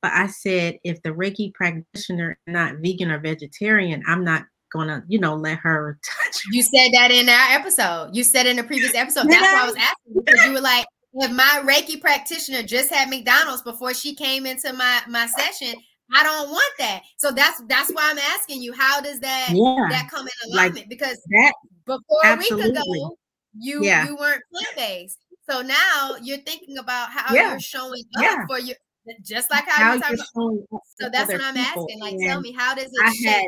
But 0.00 0.12
I 0.12 0.28
said, 0.28 0.78
if 0.84 1.02
the 1.02 1.10
Reiki 1.10 1.52
practitioner 1.52 2.38
is 2.46 2.52
not 2.52 2.76
vegan 2.76 3.10
or 3.10 3.18
vegetarian, 3.18 4.04
I'm 4.06 4.22
not 4.22 4.44
gonna, 4.72 5.04
you 5.08 5.18
know, 5.18 5.34
let 5.34 5.58
her 5.58 5.98
touch. 6.24 6.42
You 6.52 6.62
said 6.62 6.90
that 6.92 7.10
in 7.10 7.28
our 7.28 7.50
episode. 7.50 8.10
You 8.12 8.22
said 8.22 8.46
in 8.46 8.56
the 8.56 8.62
previous 8.62 8.94
episode. 8.94 9.26
That's 9.28 9.42
why 9.42 9.62
I 9.62 9.66
was 9.66 9.76
asking 9.76 10.22
because 10.24 10.46
you 10.46 10.52
were 10.52 10.60
like, 10.60 10.86
if 11.14 11.32
my 11.32 11.62
Reiki 11.64 12.00
practitioner 12.00 12.62
just 12.62 12.92
had 12.92 13.10
McDonald's 13.10 13.62
before 13.62 13.94
she 13.94 14.14
came 14.14 14.46
into 14.46 14.72
my 14.72 15.00
my 15.08 15.26
session, 15.26 15.74
I 16.14 16.22
don't 16.22 16.50
want 16.50 16.72
that. 16.78 17.02
So 17.16 17.32
that's 17.32 17.60
that's 17.66 17.90
why 17.90 18.10
I'm 18.12 18.18
asking 18.18 18.62
you, 18.62 18.72
how 18.72 19.00
does 19.00 19.18
that 19.20 19.48
yeah. 19.50 19.86
that 19.90 20.08
come 20.08 20.26
in 20.26 20.52
alignment? 20.52 20.76
Like 20.82 20.88
because 20.88 21.20
that 21.30 21.52
before 21.84 22.20
absolutely. 22.24 22.66
a 22.66 22.72
week 22.72 22.78
ago, 22.78 23.18
you 23.58 23.84
yeah. 23.84 24.06
you 24.06 24.16
weren't 24.16 24.42
plant 24.52 24.76
based. 24.76 25.18
So 25.48 25.62
now 25.62 26.16
you're 26.22 26.38
thinking 26.38 26.78
about 26.78 27.10
how 27.10 27.34
yeah. 27.34 27.50
you're 27.50 27.60
showing 27.60 28.04
up 28.16 28.22
yeah. 28.22 28.46
for 28.46 28.58
your 28.58 28.76
just 29.22 29.50
like 29.50 29.64
how, 29.68 29.98
how 30.00 30.10
you're 30.10 30.16
talking 30.16 30.64
about. 30.70 30.80
So 31.00 31.08
that's 31.10 31.30
what 31.30 31.42
I'm 31.42 31.56
asking. 31.56 32.00
Like, 32.00 32.16
tell 32.18 32.40
me, 32.40 32.52
how 32.52 32.74
does 32.74 32.90
it 32.90 33.14
shape 33.14 33.28
had, 33.28 33.46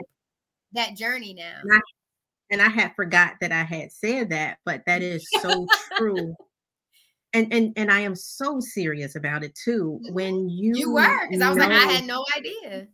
that 0.72 0.96
journey 0.96 1.34
now? 1.34 1.60
And 1.62 1.72
I, 1.72 1.80
and 2.50 2.62
I 2.62 2.68
had 2.68 2.94
forgot 2.94 3.34
that 3.40 3.52
I 3.52 3.62
had 3.62 3.90
said 3.90 4.30
that, 4.30 4.58
but 4.64 4.82
that 4.86 5.02
is 5.02 5.26
so 5.40 5.66
true. 5.96 6.34
And, 7.32 7.52
and 7.52 7.72
and 7.76 7.90
I 7.90 8.00
am 8.00 8.14
so 8.14 8.60
serious 8.60 9.16
about 9.16 9.42
it 9.42 9.54
too. 9.54 10.00
Mm-hmm. 10.04 10.14
When 10.14 10.48
you 10.48 10.72
you 10.74 10.92
were, 10.92 11.28
because 11.28 11.42
I 11.42 11.48
was 11.48 11.58
like, 11.58 11.70
I 11.70 11.92
had 11.92 12.06
no 12.06 12.24
idea. 12.36 12.88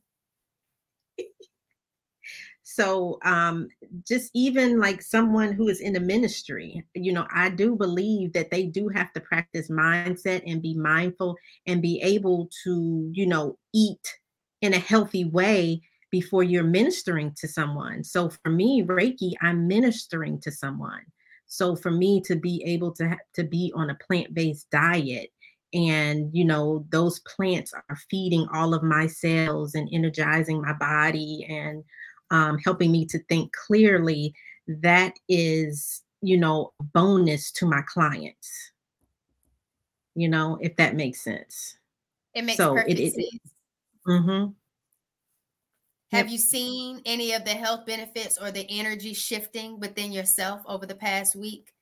So 2.75 3.19
um 3.25 3.69
just 4.07 4.31
even 4.35 4.79
like 4.79 5.03
someone 5.03 5.53
who 5.53 5.69
is 5.69 5.81
in 5.81 5.93
the 5.93 6.01
ministry 6.01 6.85
you 6.95 7.13
know 7.13 7.27
i 7.35 7.49
do 7.49 7.77
believe 7.77 8.33
that 8.33 8.51
they 8.51 8.65
do 8.65 8.89
have 8.89 9.13
to 9.13 9.21
practice 9.21 9.69
mindset 9.69 10.43
and 10.47 10.63
be 10.63 10.75
mindful 10.75 11.37
and 11.67 11.83
be 11.83 12.01
able 12.03 12.49
to 12.65 13.11
you 13.13 13.27
know 13.27 13.59
eat 13.75 14.19
in 14.63 14.75
a 14.75 14.79
healthy 14.79 15.25
way 15.25 15.83
before 16.13 16.45
you're 16.45 16.63
ministering 16.63 17.33
to 17.39 17.49
someone. 17.49 18.05
So 18.05 18.31
for 18.31 18.51
me 18.51 18.85
reiki 18.85 19.33
i'm 19.43 19.67
ministering 19.67 20.41
to 20.43 20.53
someone. 20.53 21.03
So 21.47 21.75
for 21.75 21.91
me 21.91 22.21
to 22.23 22.37
be 22.37 22.63
able 22.65 22.93
to 22.93 23.11
ha- 23.11 23.27
to 23.35 23.45
be 23.45 23.73
on 23.75 23.91
a 23.91 23.99
plant-based 24.07 24.71
diet 24.71 25.31
and 25.75 26.31
you 26.33 26.45
know 26.45 26.85
those 26.91 27.19
plants 27.21 27.73
are 27.73 27.99
feeding 28.11 28.47
all 28.55 28.75
of 28.75 28.83
my 28.83 29.07
cells 29.07 29.75
and 29.75 29.89
energizing 29.91 30.61
my 30.61 30.75
body 30.75 31.47
and 31.49 31.83
um, 32.33 32.59
helping 32.59 32.91
me 32.91 33.07
to 33.07 33.19
think 33.29 33.53
clearly, 33.53 34.35
that 34.67 35.13
is, 35.29 36.03
you 36.23 36.37
know, 36.37 36.73
bonus 36.93 37.53
to 37.53 37.67
my 37.67 37.83
clients. 37.83 38.73
You 40.15 40.29
know, 40.29 40.59
if 40.61 40.75
that 40.77 40.97
makes 40.97 41.23
sense. 41.23 41.77
It 42.35 42.45
makes 42.45 42.57
so 42.57 42.75
perfect 42.75 42.99
it, 42.99 43.03
it, 43.03 43.13
sense. 43.15 43.53
Mm-hmm. 44.09 44.53
Have 46.17 46.29
you 46.29 46.39
seen 46.39 47.01
any 47.07 47.33
of 47.33 47.45
the 47.45 47.53
health 47.53 47.87
benefits 47.87 48.37
or 48.37 48.51
the 48.51 48.67
energy 48.69 49.15
shifting 49.15 49.81
within 49.81 50.13
yourself 50.13 50.61
over 50.67 50.85
the 50.85 50.95
past 50.95 51.37
week? 51.37 51.73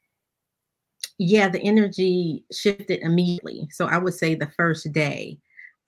Yeah, 1.18 1.48
the 1.48 1.60
energy 1.60 2.44
shifted 2.52 3.00
immediately. 3.02 3.68
So 3.72 3.86
I 3.86 3.98
would 3.98 4.14
say 4.14 4.34
the 4.34 4.50
first 4.56 4.92
day, 4.92 5.38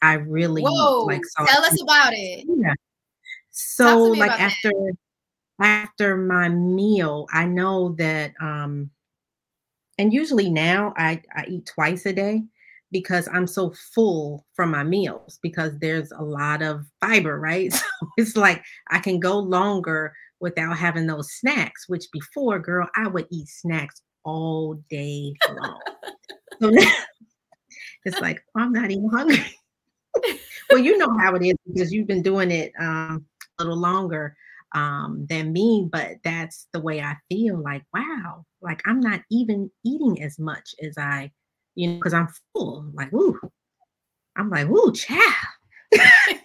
I 0.02 0.14
really 0.14 0.62
Whoa, 0.62 1.04
like 1.04 1.20
tell 1.46 1.64
us 1.64 1.80
about 1.80 2.12
it. 2.14 2.44
Yeah. 2.48 2.74
So 3.52 4.04
like 4.04 4.32
after 4.32 4.70
that. 4.70 4.96
after 5.60 6.16
my 6.16 6.48
meal, 6.48 7.26
I 7.32 7.44
know 7.44 7.94
that 7.98 8.32
um 8.40 8.90
and 9.98 10.12
usually 10.12 10.50
now 10.50 10.94
I, 10.96 11.22
I 11.34 11.44
eat 11.48 11.66
twice 11.66 12.06
a 12.06 12.12
day 12.12 12.42
because 12.90 13.28
I'm 13.32 13.46
so 13.46 13.72
full 13.94 14.44
from 14.54 14.70
my 14.70 14.84
meals 14.84 15.38
because 15.42 15.78
there's 15.78 16.12
a 16.12 16.22
lot 16.22 16.62
of 16.62 16.84
fiber, 17.00 17.38
right? 17.38 17.72
So 18.02 18.08
it's 18.16 18.36
like 18.36 18.64
I 18.90 18.98
can 18.98 19.20
go 19.20 19.38
longer 19.38 20.12
without 20.40 20.76
having 20.76 21.06
those 21.06 21.32
snacks, 21.34 21.88
which 21.88 22.06
before, 22.12 22.58
girl, 22.58 22.88
I 22.96 23.06
would 23.06 23.28
eat 23.30 23.46
snacks 23.46 24.02
all 24.24 24.82
day 24.90 25.32
long. 25.48 25.80
so 26.60 26.68
now 26.70 26.92
it's 28.04 28.20
like, 28.20 28.42
I'm 28.56 28.72
not 28.72 28.90
even 28.90 29.08
hungry. 29.08 29.44
well, 30.70 30.80
you 30.80 30.98
know 30.98 31.16
how 31.18 31.36
it 31.36 31.44
is 31.46 31.54
because 31.72 31.92
you've 31.92 32.08
been 32.08 32.22
doing 32.22 32.50
it 32.50 32.72
um, 32.80 33.24
little 33.58 33.78
longer 33.78 34.36
um, 34.74 35.26
than 35.28 35.52
me, 35.52 35.88
but 35.90 36.16
that's 36.24 36.66
the 36.72 36.80
way 36.80 37.00
I 37.00 37.16
feel 37.30 37.62
like, 37.62 37.82
wow, 37.94 38.44
like 38.60 38.82
I'm 38.86 39.00
not 39.00 39.20
even 39.30 39.70
eating 39.84 40.22
as 40.22 40.38
much 40.38 40.74
as 40.82 40.96
I, 40.98 41.30
you 41.74 41.88
know, 41.88 41.96
because 41.96 42.14
I'm 42.14 42.28
full. 42.54 42.90
Like, 42.94 43.12
ooh, 43.12 43.38
I'm 44.36 44.50
like, 44.50 44.68
ooh, 44.68 44.92
chow. 44.92 45.18
that 45.92 46.40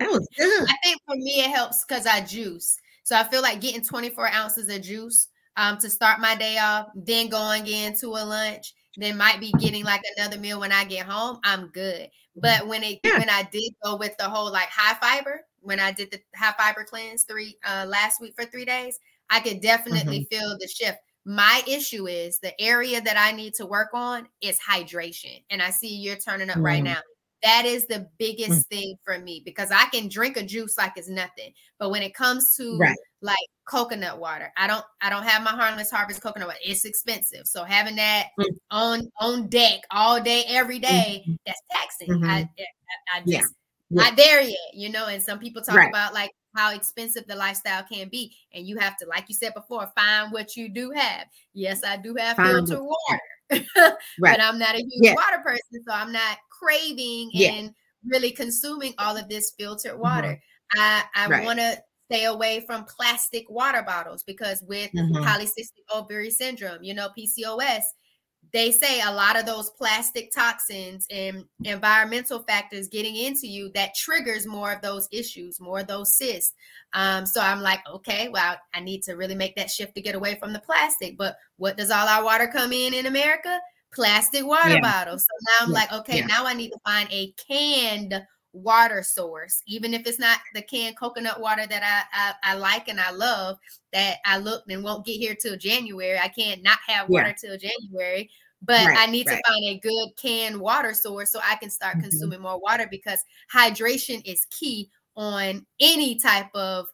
was 0.00 0.28
good. 0.36 0.68
I 0.68 0.76
think 0.84 1.00
for 1.06 1.16
me, 1.16 1.40
it 1.40 1.50
helps 1.50 1.84
because 1.84 2.06
I 2.06 2.20
juice. 2.20 2.78
So 3.04 3.16
I 3.16 3.24
feel 3.24 3.42
like 3.42 3.60
getting 3.60 3.82
24 3.82 4.28
ounces 4.28 4.68
of 4.68 4.82
juice 4.82 5.28
um, 5.56 5.76
to 5.78 5.90
start 5.90 6.20
my 6.20 6.36
day 6.36 6.58
off, 6.58 6.86
then 6.94 7.28
going 7.28 7.66
into 7.66 8.08
a 8.08 8.24
lunch, 8.24 8.74
then 8.96 9.16
might 9.16 9.40
be 9.40 9.52
getting 9.52 9.84
like 9.84 10.02
another 10.16 10.38
meal 10.38 10.60
when 10.60 10.72
I 10.72 10.84
get 10.84 11.06
home. 11.06 11.38
I'm 11.44 11.68
good. 11.68 12.08
But 12.36 12.66
when 12.66 12.82
it 12.82 13.00
yeah. 13.04 13.18
when 13.18 13.28
I 13.28 13.42
did 13.50 13.72
go 13.84 13.96
with 13.96 14.16
the 14.18 14.28
whole 14.28 14.50
like 14.50 14.68
high 14.68 14.94
fiber, 14.94 15.44
when 15.62 15.80
I 15.80 15.92
did 15.92 16.10
the 16.10 16.20
high 16.36 16.54
fiber 16.58 16.84
cleanse 16.84 17.24
three 17.24 17.56
uh 17.64 17.86
last 17.88 18.20
week 18.20 18.34
for 18.36 18.44
three 18.44 18.64
days, 18.64 18.98
I 19.30 19.40
could 19.40 19.60
definitely 19.60 20.20
mm-hmm. 20.20 20.36
feel 20.36 20.56
the 20.60 20.68
shift. 20.68 20.98
My 21.24 21.62
issue 21.66 22.06
is 22.08 22.38
the 22.38 22.60
area 22.60 23.00
that 23.00 23.16
I 23.16 23.32
need 23.32 23.54
to 23.54 23.66
work 23.66 23.90
on 23.94 24.28
is 24.40 24.58
hydration. 24.58 25.42
And 25.50 25.62
I 25.62 25.70
see 25.70 25.96
you're 25.96 26.16
turning 26.16 26.50
up 26.50 26.56
mm-hmm. 26.56 26.64
right 26.64 26.82
now. 26.82 26.98
That 27.42 27.64
is 27.64 27.86
the 27.86 28.08
biggest 28.18 28.50
mm-hmm. 28.50 28.76
thing 28.76 28.96
for 29.04 29.18
me 29.18 29.42
because 29.44 29.70
I 29.72 29.86
can 29.86 30.08
drink 30.08 30.36
a 30.36 30.44
juice 30.44 30.76
like 30.78 30.92
it's 30.96 31.08
nothing. 31.08 31.52
But 31.78 31.90
when 31.90 32.02
it 32.02 32.14
comes 32.14 32.54
to 32.56 32.76
right. 32.76 32.96
like 33.20 33.38
coconut 33.68 34.20
water, 34.20 34.52
I 34.56 34.66
don't 34.66 34.84
I 35.00 35.10
don't 35.10 35.24
have 35.24 35.42
my 35.42 35.50
harmless 35.50 35.90
harvest 35.90 36.20
coconut 36.20 36.48
water. 36.48 36.60
It's 36.64 36.84
expensive. 36.84 37.46
So 37.46 37.64
having 37.64 37.96
that 37.96 38.28
mm. 38.38 38.46
on 38.70 39.10
on 39.20 39.48
deck 39.48 39.80
all 39.90 40.20
day, 40.20 40.44
every 40.46 40.78
day, 40.78 41.24
mm-hmm. 41.26 41.34
that's 41.46 41.62
taxing. 41.72 42.12
I, 42.12 42.14
mm-hmm. 42.14 42.26
I, 42.26 42.48
I 43.16 43.20
just 43.20 43.28
yeah 43.28 43.42
yeah. 43.92 44.04
not 44.04 44.16
there 44.16 44.42
yet, 44.42 44.58
you 44.74 44.90
know. 44.90 45.06
And 45.06 45.22
some 45.22 45.38
people 45.38 45.62
talk 45.62 45.76
right. 45.76 45.88
about 45.88 46.14
like 46.14 46.32
how 46.54 46.74
expensive 46.74 47.26
the 47.26 47.36
lifestyle 47.36 47.82
can 47.90 48.08
be, 48.08 48.34
and 48.52 48.66
you 48.66 48.78
have 48.78 48.96
to, 48.98 49.06
like 49.06 49.26
you 49.28 49.34
said 49.34 49.54
before, 49.54 49.90
find 49.94 50.32
what 50.32 50.56
you 50.56 50.68
do 50.68 50.90
have. 50.90 51.26
Yes, 51.54 51.82
I 51.84 51.96
do 51.96 52.14
have 52.16 52.36
find 52.36 52.66
filter 52.66 52.82
water, 52.82 53.20
right. 53.76 53.94
but 54.20 54.40
I'm 54.40 54.58
not 54.58 54.74
a 54.74 54.78
huge 54.78 55.14
water 55.14 55.42
person, 55.44 55.84
so 55.86 55.94
I'm 55.94 56.12
not 56.12 56.38
craving 56.50 57.30
and 57.34 57.74
really 58.04 58.30
consuming 58.30 58.94
all 58.98 59.16
of 59.16 59.28
this 59.28 59.52
filtered 59.58 59.92
mm-hmm. 59.92 60.02
water. 60.02 60.40
Mm-hmm. 60.74 60.80
I 60.80 61.04
I 61.14 61.28
right. 61.28 61.44
want 61.44 61.58
to 61.58 61.82
stay 62.10 62.24
away 62.24 62.60
from 62.66 62.84
plastic 62.84 63.48
water 63.48 63.82
bottles 63.82 64.22
because 64.22 64.62
with 64.66 64.90
mm-hmm. 64.92 65.24
polycystic 65.24 65.84
ovary 65.94 66.30
syndrome, 66.30 66.82
you 66.82 66.94
know, 66.94 67.08
PCOS, 67.16 67.82
they 68.52 68.70
say 68.70 69.00
a 69.00 69.12
lot 69.12 69.38
of 69.38 69.46
those 69.46 69.70
plastic 69.70 70.30
toxins 70.34 71.06
and 71.10 71.44
environmental 71.64 72.42
factors 72.42 72.88
getting 72.88 73.16
into 73.16 73.46
you 73.46 73.70
that 73.74 73.94
triggers 73.94 74.46
more 74.46 74.72
of 74.72 74.82
those 74.82 75.08
issues, 75.10 75.60
more 75.60 75.80
of 75.80 75.86
those 75.86 76.16
cysts. 76.16 76.52
Um, 76.92 77.24
so 77.24 77.40
I'm 77.40 77.60
like, 77.60 77.80
okay, 77.90 78.28
well, 78.28 78.56
I 78.74 78.80
need 78.80 79.02
to 79.04 79.14
really 79.14 79.34
make 79.34 79.56
that 79.56 79.70
shift 79.70 79.94
to 79.94 80.02
get 80.02 80.14
away 80.14 80.34
from 80.34 80.52
the 80.52 80.60
plastic. 80.60 81.16
But 81.16 81.36
what 81.56 81.76
does 81.76 81.90
all 81.90 82.06
our 82.06 82.24
water 82.24 82.46
come 82.46 82.72
in 82.72 82.92
in 82.92 83.06
America? 83.06 83.58
Plastic 83.94 84.44
water 84.44 84.74
yeah. 84.74 84.80
bottles. 84.80 85.22
So 85.22 85.28
now 85.46 85.66
I'm 85.66 85.70
yeah. 85.70 85.74
like, 85.74 85.92
okay, 86.00 86.18
yeah. 86.18 86.26
now 86.26 86.44
I 86.44 86.52
need 86.52 86.70
to 86.70 86.78
find 86.84 87.08
a 87.10 87.32
canned 87.48 88.22
water 88.52 89.02
source, 89.02 89.62
even 89.66 89.94
if 89.94 90.06
it's 90.06 90.18
not 90.18 90.38
the 90.54 90.62
canned 90.62 90.96
coconut 90.96 91.40
water 91.40 91.66
that 91.66 91.82
I, 91.82 92.32
I, 92.42 92.52
I 92.52 92.54
like 92.56 92.88
and 92.88 93.00
I 93.00 93.10
love. 93.10 93.58
That 93.92 94.16
I 94.24 94.38
looked 94.38 94.70
and 94.70 94.82
won't 94.82 95.04
get 95.04 95.18
here 95.18 95.34
till 95.34 95.56
January. 95.56 96.18
I 96.18 96.28
can't 96.28 96.62
not 96.62 96.78
have 96.86 97.08
water 97.08 97.28
yeah. 97.28 97.34
till 97.34 97.58
January, 97.58 98.30
but 98.62 98.86
right, 98.86 98.98
I 98.98 99.06
need 99.06 99.26
right. 99.26 99.36
to 99.36 99.52
find 99.52 99.64
a 99.64 99.78
good 99.80 100.08
canned 100.16 100.58
water 100.58 100.94
source 100.94 101.30
so 101.30 101.40
I 101.44 101.56
can 101.56 101.70
start 101.70 101.96
mm-hmm. 101.96 102.08
consuming 102.08 102.40
more 102.40 102.58
water 102.58 102.86
because 102.90 103.24
hydration 103.52 104.22
is 104.24 104.46
key 104.50 104.90
on 105.16 105.66
any 105.80 106.18
type 106.18 106.48
of 106.54 106.86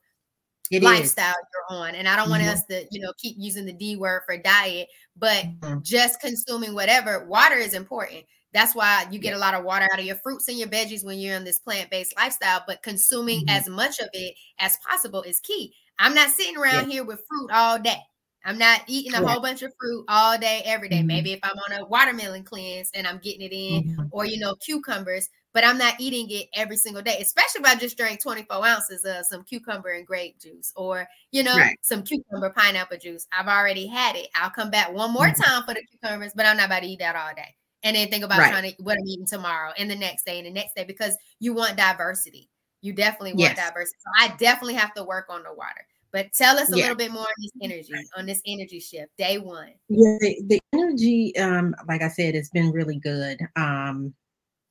it 0.70 0.82
lifestyle 0.82 1.30
is. 1.30 1.36
you're 1.70 1.78
on. 1.78 1.94
And 1.94 2.08
I 2.08 2.16
don't 2.16 2.30
want 2.30 2.42
mm-hmm. 2.42 2.52
us 2.52 2.64
to, 2.66 2.84
you 2.90 3.00
know, 3.00 3.12
keep 3.18 3.36
using 3.38 3.64
the 3.64 3.72
D 3.72 3.96
word 3.96 4.22
for 4.26 4.36
diet, 4.36 4.88
but 5.16 5.44
mm-hmm. 5.44 5.78
just 5.82 6.20
consuming 6.20 6.74
whatever 6.74 7.26
water 7.26 7.56
is 7.56 7.74
important. 7.74 8.24
That's 8.52 8.74
why 8.74 9.06
you 9.10 9.18
get 9.18 9.34
a 9.34 9.38
lot 9.38 9.54
of 9.54 9.64
water 9.64 9.86
out 9.92 9.98
of 9.98 10.06
your 10.06 10.16
fruits 10.16 10.48
and 10.48 10.58
your 10.58 10.68
veggies 10.68 11.04
when 11.04 11.18
you're 11.18 11.36
in 11.36 11.44
this 11.44 11.58
plant 11.58 11.90
based 11.90 12.16
lifestyle, 12.16 12.64
but 12.66 12.82
consuming 12.82 13.40
mm-hmm. 13.40 13.56
as 13.56 13.68
much 13.68 13.98
of 13.98 14.08
it 14.12 14.34
as 14.58 14.78
possible 14.88 15.22
is 15.22 15.40
key. 15.40 15.74
I'm 15.98 16.14
not 16.14 16.30
sitting 16.30 16.56
around 16.56 16.88
yeah. 16.88 16.94
here 16.94 17.04
with 17.04 17.24
fruit 17.28 17.50
all 17.52 17.78
day. 17.78 18.00
I'm 18.44 18.56
not 18.56 18.82
eating 18.86 19.14
a 19.14 19.20
yeah. 19.20 19.28
whole 19.28 19.42
bunch 19.42 19.62
of 19.62 19.72
fruit 19.78 20.04
all 20.08 20.38
day, 20.38 20.62
every 20.64 20.88
day. 20.88 20.98
Mm-hmm. 20.98 21.06
Maybe 21.06 21.32
if 21.32 21.40
I'm 21.42 21.58
on 21.58 21.80
a 21.80 21.86
watermelon 21.86 22.44
cleanse 22.44 22.90
and 22.94 23.06
I'm 23.06 23.18
getting 23.18 23.42
it 23.42 23.52
in, 23.52 23.84
mm-hmm. 23.84 24.02
or 24.10 24.24
you 24.24 24.38
know, 24.38 24.54
cucumbers, 24.54 25.28
but 25.52 25.64
I'm 25.64 25.76
not 25.76 25.94
eating 25.98 26.30
it 26.30 26.46
every 26.54 26.76
single 26.76 27.02
day, 27.02 27.18
especially 27.20 27.62
if 27.62 27.66
I 27.66 27.74
just 27.74 27.96
drank 27.96 28.22
24 28.22 28.66
ounces 28.66 29.04
of 29.04 29.26
some 29.26 29.44
cucumber 29.44 29.90
and 29.90 30.06
grape 30.06 30.38
juice 30.38 30.72
or, 30.76 31.06
you 31.32 31.42
know, 31.42 31.56
right. 31.56 31.76
some 31.82 32.02
cucumber 32.02 32.50
pineapple 32.50 32.98
juice. 32.98 33.26
I've 33.36 33.48
already 33.48 33.86
had 33.86 34.16
it. 34.16 34.28
I'll 34.34 34.50
come 34.50 34.70
back 34.70 34.92
one 34.92 35.12
more 35.12 35.26
mm-hmm. 35.26 35.42
time 35.42 35.64
for 35.64 35.74
the 35.74 35.82
cucumbers, 35.90 36.32
but 36.34 36.46
I'm 36.46 36.56
not 36.56 36.66
about 36.66 36.84
to 36.84 36.88
eat 36.88 37.00
that 37.00 37.16
all 37.16 37.34
day. 37.34 37.54
And 37.84 37.94
then 37.94 38.08
think 38.08 38.24
about 38.24 38.38
right. 38.38 38.50
trying 38.50 38.72
to 38.72 38.82
what 38.82 38.96
I'm 38.96 39.06
eating 39.06 39.26
tomorrow 39.26 39.72
and 39.78 39.90
the 39.90 39.96
next 39.96 40.26
day 40.26 40.38
and 40.38 40.46
the 40.46 40.50
next 40.50 40.74
day 40.74 40.84
because 40.84 41.16
you 41.38 41.54
want 41.54 41.76
diversity. 41.76 42.48
You 42.80 42.92
definitely 42.92 43.32
want 43.32 43.56
yes. 43.56 43.56
diversity. 43.56 43.98
So 44.00 44.24
I 44.24 44.36
definitely 44.36 44.74
have 44.74 44.94
to 44.94 45.04
work 45.04 45.26
on 45.28 45.42
the 45.42 45.52
water. 45.54 45.86
But 46.10 46.32
tell 46.32 46.58
us 46.58 46.72
a 46.72 46.76
yeah. 46.76 46.84
little 46.84 46.96
bit 46.96 47.12
more 47.12 47.22
on 47.22 47.26
this 47.38 47.52
energy, 47.62 47.92
on 48.16 48.26
this 48.26 48.40
energy 48.46 48.80
shift, 48.80 49.10
day 49.18 49.38
one. 49.38 49.72
Yeah, 49.88 50.16
the, 50.20 50.42
the 50.46 50.60
energy, 50.72 51.36
um, 51.36 51.74
like 51.86 52.02
I 52.02 52.08
said, 52.08 52.34
it's 52.34 52.48
been 52.48 52.72
really 52.72 52.96
good. 52.96 53.38
Um, 53.56 54.14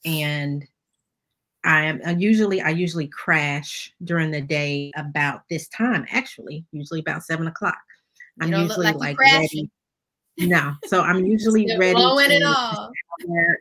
and 0.03 0.65
I 1.63 1.83
am 1.83 2.01
uh, 2.05 2.15
usually 2.17 2.61
I 2.61 2.69
usually 2.69 3.07
crash 3.07 3.93
during 4.03 4.31
the 4.31 4.41
day 4.41 4.91
about 4.95 5.41
this 5.49 5.67
time, 5.67 6.05
actually, 6.09 6.65
usually 6.71 7.01
about 7.01 7.23
seven 7.23 7.47
o'clock. 7.47 7.77
I'm 8.41 8.53
usually 8.53 8.85
like, 8.85 8.95
like 8.95 9.19
ready. 9.19 9.69
No, 10.39 10.73
so 10.85 11.01
I'm 11.01 11.25
usually 11.25 11.67
ready 11.77 11.95
to 11.95 12.55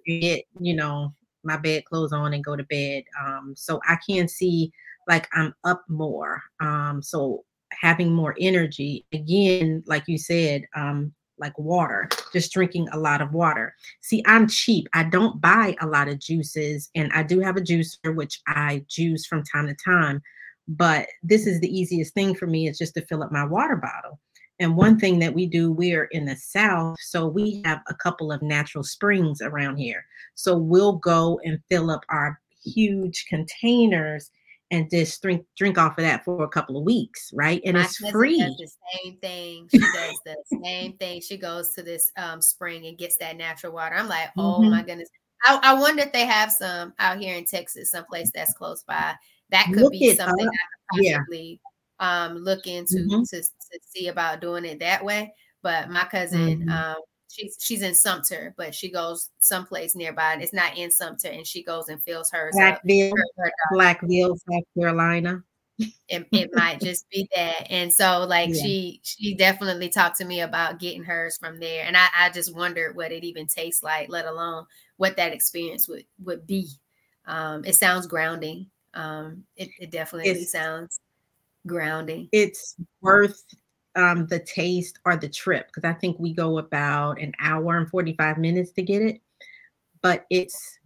get, 0.07 0.45
you 0.61 0.75
know, 0.75 1.13
my 1.43 1.57
bed 1.57 1.85
clothes 1.87 2.13
on 2.13 2.35
and 2.35 2.45
go 2.45 2.57
to 2.57 2.65
bed. 2.65 3.05
Um, 3.19 3.55
so 3.57 3.81
I 3.89 3.97
can 4.09 4.29
see 4.29 4.71
like 5.09 5.29
I'm 5.33 5.55
up 5.65 5.85
more. 5.89 6.43
Um, 6.61 7.03
so 7.03 7.45
having 7.73 8.13
more 8.13 8.35
energy 8.39 9.07
again, 9.13 9.83
like 9.87 10.05
you 10.07 10.19
said, 10.19 10.65
um, 10.75 11.13
like 11.39 11.59
water, 11.59 12.09
just 12.33 12.53
drinking 12.53 12.89
a 12.93 12.99
lot 12.99 13.21
of 13.21 13.33
water. 13.33 13.75
See, 14.01 14.23
I'm 14.27 14.49
cheap. 14.49 14.87
I 14.95 15.05
don't 15.05 15.41
buy 15.41 15.77
a 15.81 15.87
lot 15.87 16.09
of 16.09 16.19
juices, 16.19 16.91
and 16.95 17.13
I 17.13 17.23
do 17.23 17.41
have 17.41 17.57
a 17.57 17.61
juicer, 17.61 18.15
which 18.15 18.41
I 18.47 18.85
juice 18.89 19.27
from 19.27 19.43
time 19.45 19.67
to 19.67 19.77
time. 19.85 20.23
But 20.69 21.09
this 21.23 21.47
is 21.47 21.61
the 21.61 21.79
easiest 21.79 22.15
thing 22.15 22.35
for 22.35 22.47
me 22.47 22.69
is 22.69 22.79
just 22.79 22.95
to 22.95 23.07
fill 23.07 23.23
up 23.23 23.33
my 23.33 23.45
water 23.45 23.77
bottle. 23.77 24.19
And 24.59 24.77
one 24.77 24.99
thing 24.99 25.19
that 25.19 25.35
we 25.35 25.47
do, 25.47 25.71
we're 25.71 26.05
in 26.05 26.25
the 26.25 26.37
South, 26.37 26.97
so 27.01 27.27
we 27.27 27.61
have 27.65 27.83
a 27.89 27.95
couple 27.95 28.33
of 28.33 28.41
natural 28.41 28.83
springs 28.83 29.43
around 29.43 29.77
here. 29.77 30.05
So 30.35 30.57
we'll 30.57 30.97
go 30.97 31.39
and 31.45 31.61
fill 31.69 31.91
up 31.91 32.05
our 32.09 32.41
huge 32.65 33.27
containers 33.29 34.31
and 34.71 34.91
just 34.91 35.23
drink 35.23 35.45
drink 35.57 35.79
off 35.79 35.99
of 35.99 36.05
that 36.05 36.25
for 36.25 36.43
a 36.43 36.49
couple 36.49 36.77
of 36.77 36.85
weeks, 36.85 37.31
right? 37.35 37.61
And 37.65 37.75
My 37.75 37.85
it's 37.85 37.99
free. 38.11 38.39
Does 38.39 38.57
the 38.57 38.71
same 38.95 39.17
thing. 39.19 39.69
She 39.71 39.79
does 39.79 40.21
the 40.25 40.37
same 40.65 40.95
thing. 40.95 41.21
She 41.21 41.37
goes 41.37 41.73
to 41.75 41.83
this 41.83 42.11
um, 42.17 42.43
spring 42.43 42.87
and 42.87 42.99
gets 42.99 43.17
that 43.19 43.37
natural 43.37 43.73
water. 43.73 43.95
I'm 43.95 44.09
like, 44.09 44.31
oh 44.37 44.59
mm-hmm. 44.61 44.71
my 44.71 44.83
goodness. 44.83 45.09
I, 45.45 45.61
I, 45.63 45.75
wonder 45.75 46.03
if 46.03 46.13
they 46.13 46.25
have 46.25 46.51
some 46.51 46.95
out 46.99 47.19
here 47.19 47.37
in 47.37 47.45
Texas, 47.45 47.91
someplace 47.91 48.31
that's 48.35 48.55
close 48.55 48.83
by. 48.83 49.15
That 49.51 49.67
could 49.67 49.83
look 49.83 49.93
be 49.93 50.15
something 50.15 50.47
up. 50.47 50.53
I 50.93 50.97
could 50.97 51.05
possibly 51.05 51.49
yeah. 51.51 51.57
Um, 51.99 52.37
look 52.37 52.67
into 52.67 52.97
mm-hmm. 52.97 53.23
to, 53.23 53.43
to 53.43 53.81
see 53.87 54.09
about 54.09 54.41
doing 54.41 54.65
it 54.65 54.81
that 54.81 55.05
way. 55.05 55.35
But 55.63 55.91
my 55.91 56.05
cousin, 56.05 56.61
mm-hmm. 56.61 56.69
um, 56.69 56.97
she's 57.29 57.57
she's 57.61 57.83
in 57.83 57.95
Sumter, 57.95 58.55
but 58.57 58.75
she 58.75 58.91
goes 58.91 59.31
someplace 59.39 59.95
nearby. 59.95 60.33
And 60.33 60.43
it's 60.43 60.53
not 60.53 60.77
in 60.77 60.91
Sumter, 60.91 61.29
and 61.29 61.47
she 61.47 61.63
goes 61.63 61.89
and 61.89 62.03
fills 62.03 62.31
hers 62.31 62.55
Blackville, 62.55 63.13
her, 63.37 63.45
her 63.45 63.77
Blackville, 63.77 64.37
South 64.51 64.65
Carolina. 64.79 65.43
It, 66.09 66.27
it 66.33 66.51
might 66.55 66.81
just 66.81 67.07
be 67.11 67.29
that, 67.37 67.71
and 67.71 67.93
so 67.93 68.25
like 68.27 68.49
yeah. 68.49 68.63
she 68.63 69.01
she 69.03 69.35
definitely 69.35 69.91
talked 69.91 70.17
to 70.17 70.25
me 70.25 70.41
about 70.41 70.79
getting 70.79 71.05
hers 71.05 71.37
from 71.37 71.61
there, 71.61 71.85
and 71.85 71.97
I, 71.99 72.07
I 72.17 72.31
just 72.31 72.55
wondered 72.55 72.97
what 72.97 73.13
it 73.13 73.25
even 73.25 73.47
tastes 73.47 73.83
like, 73.83 74.09
let 74.09 74.25
alone 74.25 74.65
what 74.97 75.17
that 75.17 75.35
experience 75.35 75.87
would 75.87 76.05
would 76.25 76.47
be. 76.47 76.69
Um, 77.27 77.63
it 77.67 77.77
sounds 77.77 78.07
grounding. 78.07 78.71
Um, 78.95 79.45
it, 79.57 79.69
it 79.79 79.91
definitely 79.91 80.31
it's, 80.31 80.51
sounds 80.51 81.01
grounding. 81.67 82.29
It's 82.33 82.77
worth 83.01 83.43
um, 83.97 84.27
the 84.27 84.39
taste 84.39 84.99
or 85.05 85.17
the 85.17 85.29
trip 85.29 85.67
because 85.69 85.89
I 85.89 85.95
think 85.95 86.19
we 86.19 86.33
go 86.33 86.59
about 86.59 87.21
an 87.21 87.33
hour 87.41 87.79
and 87.79 87.89
45 87.89 88.39
minutes 88.39 88.73
to 88.73 88.83
get 88.83 89.03
it. 89.03 89.21
But 90.03 90.27
it's 90.31 90.79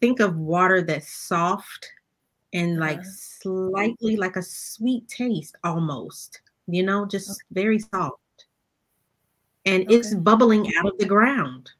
think 0.00 0.20
of 0.20 0.36
water 0.36 0.82
that's 0.82 1.12
soft 1.12 1.88
and 2.52 2.78
like 2.78 2.98
uh-huh. 2.98 3.10
slightly 3.42 4.16
like 4.16 4.36
a 4.36 4.42
sweet 4.42 5.08
taste 5.08 5.56
almost, 5.64 6.40
you 6.66 6.82
know, 6.82 7.06
just 7.06 7.30
okay. 7.30 7.38
very 7.52 7.78
soft. 7.78 8.16
And 9.64 9.84
okay. 9.84 9.94
it's 9.94 10.14
bubbling 10.14 10.70
out 10.78 10.86
of 10.86 10.98
the 10.98 11.06
ground. 11.06 11.70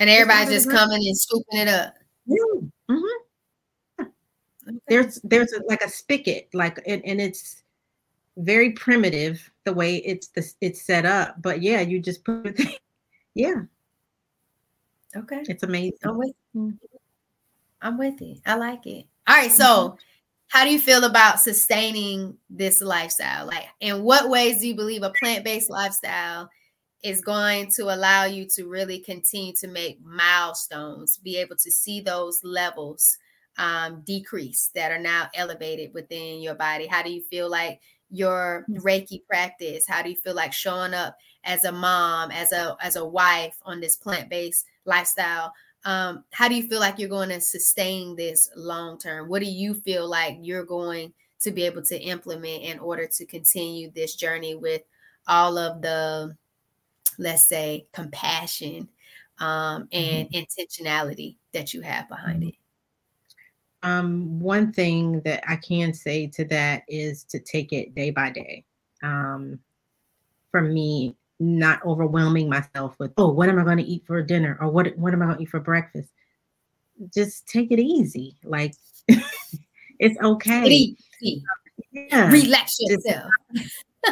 And 0.00 0.08
everybody's 0.08 0.50
just 0.50 0.70
coming 0.70 1.06
and 1.06 1.18
scooping 1.18 1.58
it 1.58 1.68
up. 1.68 1.94
Yeah. 2.26 2.36
Mm-hmm. 2.90 3.17
Okay. 4.68 4.78
There's 4.88 5.20
there's 5.22 5.52
a, 5.52 5.62
like 5.68 5.82
a 5.82 5.88
spigot, 5.88 6.48
like 6.52 6.80
and, 6.86 7.04
and 7.04 7.20
it's 7.20 7.62
very 8.36 8.70
primitive 8.70 9.50
the 9.64 9.72
way 9.72 9.96
it's 9.96 10.28
the 10.28 10.52
it's 10.60 10.82
set 10.82 11.06
up. 11.06 11.40
But 11.40 11.62
yeah, 11.62 11.80
you 11.80 12.00
just 12.00 12.24
put 12.24 12.46
it. 12.58 12.80
yeah. 13.34 13.62
Okay. 15.16 15.42
It's 15.48 15.62
amazing. 15.62 15.98
I'm 16.04 16.18
with, 16.18 16.34
I'm 17.80 17.98
with 17.98 18.20
it. 18.20 18.38
I 18.46 18.56
like 18.56 18.86
it. 18.86 19.06
All 19.26 19.36
right. 19.36 19.50
So, 19.50 19.64
mm-hmm. 19.64 19.96
how 20.48 20.64
do 20.64 20.70
you 20.70 20.78
feel 20.78 21.04
about 21.04 21.40
sustaining 21.40 22.36
this 22.50 22.80
lifestyle? 22.80 23.46
Like, 23.46 23.66
in 23.80 24.02
what 24.02 24.28
ways 24.28 24.60
do 24.60 24.68
you 24.68 24.74
believe 24.74 25.02
a 25.02 25.12
plant 25.18 25.44
based 25.44 25.70
lifestyle 25.70 26.50
is 27.02 27.20
going 27.20 27.70
to 27.70 27.84
allow 27.84 28.24
you 28.24 28.44
to 28.44 28.66
really 28.66 28.98
continue 28.98 29.52
to 29.54 29.68
make 29.68 30.04
milestones, 30.04 31.16
be 31.16 31.36
able 31.36 31.56
to 31.56 31.70
see 31.70 32.00
those 32.00 32.40
levels 32.42 33.18
um, 33.58 34.02
decrease 34.02 34.70
that 34.74 34.92
are 34.92 35.00
now 35.00 35.28
elevated 35.34 35.92
within 35.92 36.40
your 36.40 36.54
body? 36.54 36.86
How 36.86 37.02
do 37.02 37.10
you 37.10 37.22
feel 37.22 37.50
like 37.50 37.80
your 38.10 38.64
mm. 38.70 38.78
Reiki 38.80 39.24
practice? 39.26 39.86
How 39.86 40.02
do 40.02 40.10
you 40.10 40.16
feel 40.16 40.34
like 40.34 40.52
showing 40.52 40.94
up 40.94 41.16
as 41.44 41.64
a 41.64 41.72
mom, 41.72 42.30
as 42.30 42.52
a 42.52 42.76
as 42.80 42.96
a 42.96 43.04
wife 43.04 43.58
on 43.64 43.80
this 43.80 43.96
plant-based 43.96 44.64
lifestyle? 44.84 45.52
Um, 45.84 46.24
how 46.32 46.48
do 46.48 46.54
you 46.54 46.68
feel 46.68 46.80
like 46.80 46.98
you're 46.98 47.08
going 47.08 47.28
to 47.28 47.40
sustain 47.40 48.16
this 48.16 48.50
long 48.56 48.98
term? 48.98 49.28
What 49.28 49.42
do 49.42 49.48
you 49.48 49.74
feel 49.74 50.08
like 50.08 50.38
you're 50.40 50.64
going 50.64 51.12
to 51.40 51.50
be 51.50 51.64
able 51.64 51.82
to 51.82 52.00
implement 52.00 52.62
in 52.62 52.78
order 52.80 53.06
to 53.06 53.26
continue 53.26 53.90
this 53.92 54.16
journey 54.16 54.54
with 54.54 54.82
all 55.28 55.56
of 55.56 55.80
the, 55.82 56.36
let's 57.18 57.48
say, 57.48 57.86
compassion 57.92 58.88
um, 59.38 59.88
and 59.92 60.28
mm-hmm. 60.28 60.36
intentionality 60.36 61.36
that 61.52 61.72
you 61.72 61.80
have 61.82 62.08
behind 62.08 62.40
mm-hmm. 62.40 62.48
it? 62.48 62.54
Um, 63.82 64.40
one 64.40 64.72
thing 64.72 65.20
that 65.20 65.44
I 65.48 65.56
can 65.56 65.94
say 65.94 66.26
to 66.28 66.44
that 66.46 66.82
is 66.88 67.24
to 67.24 67.38
take 67.38 67.72
it 67.72 67.94
day 67.94 68.10
by 68.10 68.30
day. 68.30 68.64
Um, 69.02 69.60
for 70.50 70.60
me, 70.60 71.14
not 71.40 71.84
overwhelming 71.84 72.48
myself 72.48 72.96
with, 72.98 73.12
oh, 73.16 73.28
what 73.28 73.48
am 73.48 73.58
I 73.58 73.64
going 73.64 73.78
to 73.78 73.84
eat 73.84 74.04
for 74.06 74.20
dinner? 74.22 74.58
Or 74.60 74.68
what, 74.70 74.96
what 74.96 75.12
am 75.12 75.22
I 75.22 75.26
going 75.26 75.36
to 75.36 75.42
eat 75.42 75.50
for 75.50 75.60
breakfast? 75.60 76.08
Just 77.14 77.46
take 77.46 77.70
it 77.70 77.78
easy. 77.78 78.36
Like 78.42 78.74
it's 79.98 80.20
okay. 80.20 80.64
Easy. 80.66 81.44
Yeah. 81.92 82.30
Relax 82.30 82.76
yourself. 82.80 83.30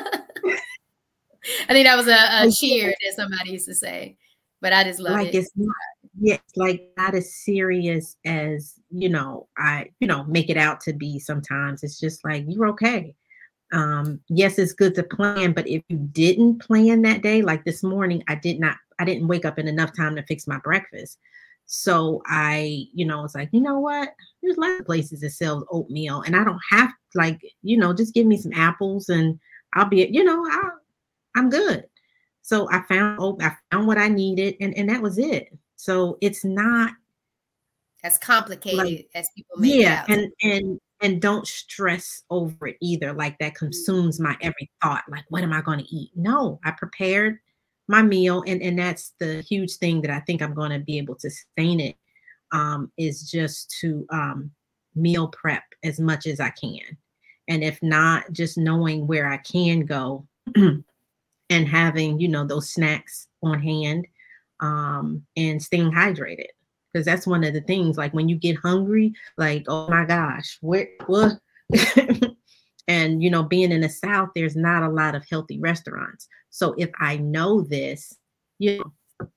I 1.69 1.73
think 1.73 1.87
that 1.87 1.97
was 1.97 2.09
a, 2.09 2.47
a 2.47 2.51
cheer 2.51 2.89
that 2.89 3.15
somebody 3.15 3.53
used 3.53 3.67
to 3.67 3.75
say, 3.75 4.17
but 4.61 4.73
I 4.73 4.85
just 4.85 4.99
love 4.99 5.15
like 5.15 5.29
it. 5.29 5.35
It's 5.37 5.51
not, 5.55 5.75
yeah, 6.19 6.39
like 6.55 6.91
not 6.97 7.15
as 7.15 7.35
serious 7.35 8.17
as 8.25 8.75
you 8.91 9.09
know 9.09 9.49
I 9.59 9.91
you 10.01 10.07
know 10.07 10.25
make 10.25 10.51
it 10.51 10.57
out 10.57 10.81
to 10.83 10.93
be. 10.93 11.19
Sometimes 11.19 11.83
it's 11.83 12.01
just 12.01 12.25
like 12.25 12.45
you're 12.49 12.69
okay. 12.69 13.15
Um, 13.73 14.21
yes, 14.29 14.59
it's 14.59 14.73
good 14.73 14.95
to 14.95 15.03
plan, 15.03 15.53
but 15.53 15.69
if 15.69 15.83
you 15.89 15.97
didn't 15.97 16.61
plan 16.61 17.03
that 17.03 17.23
day, 17.23 17.43
like 17.43 17.65
this 17.65 17.83
morning, 17.83 18.23
I 18.29 18.37
did 18.37 18.61
not. 18.61 18.77
I 18.99 19.05
didn't 19.05 19.29
wake 19.29 19.45
up 19.45 19.59
in 19.59 19.69
enough 19.69 19.95
time 19.95 20.17
to 20.17 20.23
fix 20.23 20.47
my 20.47 20.59
breakfast. 20.59 21.19
So 21.67 22.23
I, 22.27 22.87
you 22.95 23.05
know, 23.05 23.25
it's 23.25 23.35
like, 23.35 23.51
you 23.53 23.61
know 23.61 23.81
what? 23.81 24.11
There's 24.43 24.57
a 24.57 24.61
lot 24.61 24.81
of 24.81 24.87
places 24.87 25.21
that 25.21 25.31
sell 25.31 25.67
oatmeal, 25.71 26.23
and 26.23 26.37
I 26.37 26.45
don't 26.45 26.61
have 26.71 26.91
like, 27.15 27.41
you 27.63 27.77
know, 27.77 27.93
just 27.93 28.15
give 28.15 28.27
me 28.27 28.37
some 28.37 28.53
apples 28.55 29.09
and 29.09 29.39
I'll 29.75 29.89
be, 29.89 30.07
you 30.07 30.25
know, 30.25 30.45
i 30.47 30.71
I'm 31.37 31.51
good. 31.51 31.85
So 32.43 32.71
I 32.71 32.83
found, 32.83 33.43
I 33.43 33.55
found 33.71 33.87
what 33.87 33.99
I 33.99 34.09
needed, 34.09 34.55
and 34.61 34.75
and 34.77 34.89
that 34.89 35.03
was 35.03 35.19
it. 35.19 35.53
So 35.77 36.19
it's 36.21 36.45
not 36.45 36.93
as 38.03 38.19
complicated 38.19 38.79
like, 38.79 39.09
as 39.15 39.29
people 39.37 39.59
make 39.59 39.75
yeah, 39.75 40.05
it. 40.05 40.09
Yeah, 40.09 40.17
and 40.17 40.33
and 40.43 40.81
and 41.03 41.23
don't 41.23 41.47
stress 41.47 42.23
over 42.31 42.69
it 42.69 42.77
either. 42.81 43.13
Like 43.13 43.39
that 43.39 43.55
mm-hmm. 43.55 43.67
consumes 43.67 44.19
my 44.19 44.37
every 44.41 44.71
thought. 44.83 45.05
Like, 45.09 45.25
what 45.29 45.43
am 45.43 45.53
I 45.53 45.61
going 45.61 45.79
to 45.79 45.95
eat? 45.95 46.11
No, 46.15 46.59
I 46.65 46.73
prepared 46.73 47.39
my 47.89 48.03
meal, 48.03 48.43
and 48.47 48.63
and 48.63 48.79
that's 48.79 49.13
the 49.19 49.43
huge 49.43 49.77
thing 49.77 50.01
that 50.03 50.11
I 50.11 50.21
think 50.21 50.43
I'm 50.43 50.55
going 50.55 50.73
to 50.73 50.79
be 50.79 50.99
able 50.99 51.17
to 51.17 51.31
sustain 51.31 51.81
it. 51.81 51.97
Um, 52.53 52.93
is 52.97 53.29
just 53.29 53.75
to 53.81 54.07
um, 54.11 54.53
meal 54.95 55.29
prep 55.29 55.65
as 55.83 55.99
much 55.99 56.27
as 56.27 56.39
I 56.39 56.51
can, 56.51 56.97
and 57.49 57.63
if 57.65 57.83
not, 57.83 58.33
just 58.33 58.57
knowing 58.57 59.07
where 59.07 59.29
I 59.29 59.39
can 59.39 59.81
go 59.81 60.27
and 60.57 61.69
having, 61.69 62.21
you 62.21 62.29
know, 62.29 62.47
those 62.47 62.71
snacks 62.71 63.27
on 63.43 63.61
hand 63.61 64.07
um, 64.61 65.25
and 65.37 65.63
staying 65.63 65.93
hydrated. 65.93 66.49
Because 66.93 67.05
that's 67.05 67.27
one 67.27 67.45
of 67.45 67.53
the 67.53 67.61
things, 67.61 67.99
like 67.99 68.15
when 68.15 68.29
you 68.29 68.37
get 68.37 68.57
hungry, 68.57 69.13
like, 69.37 69.65
oh 69.69 69.89
my 69.89 70.05
gosh, 70.05 70.57
what, 70.63 70.87
what? 71.07 71.33
and, 72.89 73.23
you 73.23 73.29
know, 73.29 73.43
being 73.43 73.71
in 73.71 73.83
the 73.83 73.89
South, 73.89 74.31
there's 74.35 74.57
not 74.57 74.83
a 74.83 74.89
lot 74.89 75.15
of 75.15 75.27
healthy 75.29 75.59
restaurants. 75.61 76.27
So 76.51 76.75
if 76.79 76.91
I 76.99 77.19
know 77.19 77.61
this, 77.61 78.17
you 78.59 78.79
know, 78.79 79.29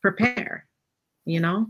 prepare, 0.00 0.66
you 1.26 1.40
know? 1.40 1.66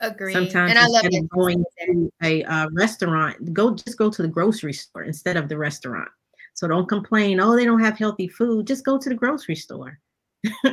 Agree. 0.00 0.32
Sometimes 0.32 0.70
and 0.70 0.78
I 0.78 0.86
love 0.86 1.06
it. 1.06 1.28
going 1.30 1.64
to 1.86 2.12
a 2.22 2.44
uh, 2.44 2.68
restaurant, 2.72 3.52
go 3.52 3.74
just 3.74 3.96
go 3.96 4.10
to 4.10 4.22
the 4.22 4.28
grocery 4.28 4.72
store 4.72 5.02
instead 5.02 5.36
of 5.36 5.48
the 5.48 5.56
restaurant. 5.56 6.08
So 6.54 6.66
don't 6.66 6.88
complain, 6.88 7.40
oh, 7.40 7.54
they 7.54 7.64
don't 7.64 7.80
have 7.80 7.98
healthy 7.98 8.28
food. 8.28 8.66
Just 8.66 8.84
go 8.84 8.98
to 8.98 9.08
the 9.08 9.14
grocery 9.14 9.56
store. 9.56 9.98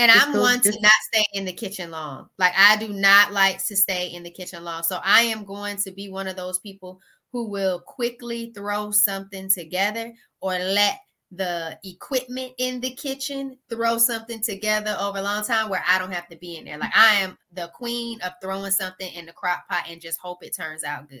and 0.00 0.10
I'm 0.10 0.38
one 0.38 0.62
just, 0.62 0.78
to 0.78 0.82
not 0.82 0.92
stay 1.12 1.24
in 1.34 1.44
the 1.44 1.52
kitchen 1.52 1.90
long. 1.90 2.28
Like 2.38 2.54
I 2.56 2.76
do 2.76 2.88
not 2.88 3.32
like 3.32 3.64
to 3.66 3.76
stay 3.76 4.08
in 4.08 4.22
the 4.22 4.30
kitchen 4.30 4.64
long. 4.64 4.82
So 4.82 4.98
I 5.04 5.22
am 5.22 5.44
going 5.44 5.76
to 5.78 5.90
be 5.90 6.08
one 6.08 6.26
of 6.26 6.36
those 6.36 6.58
people 6.58 7.00
who 7.32 7.48
will 7.48 7.80
quickly 7.80 8.50
throw 8.54 8.90
something 8.90 9.50
together 9.50 10.12
or 10.40 10.52
let 10.58 11.00
the 11.32 11.78
equipment 11.84 12.52
in 12.58 12.80
the 12.80 12.90
kitchen, 12.90 13.56
throw 13.68 13.98
something 13.98 14.40
together 14.40 14.96
over 14.98 15.18
a 15.18 15.22
long 15.22 15.44
time 15.44 15.68
where 15.68 15.84
I 15.86 15.98
don't 15.98 16.12
have 16.12 16.28
to 16.28 16.36
be 16.36 16.56
in 16.56 16.64
there. 16.64 16.78
Like 16.78 16.96
I 16.96 17.16
am 17.16 17.38
the 17.52 17.70
queen 17.74 18.20
of 18.22 18.32
throwing 18.42 18.72
something 18.72 19.12
in 19.12 19.26
the 19.26 19.32
crock 19.32 19.68
pot 19.68 19.84
and 19.88 20.00
just 20.00 20.18
hope 20.18 20.42
it 20.42 20.56
turns 20.56 20.82
out 20.82 21.08
good. 21.08 21.20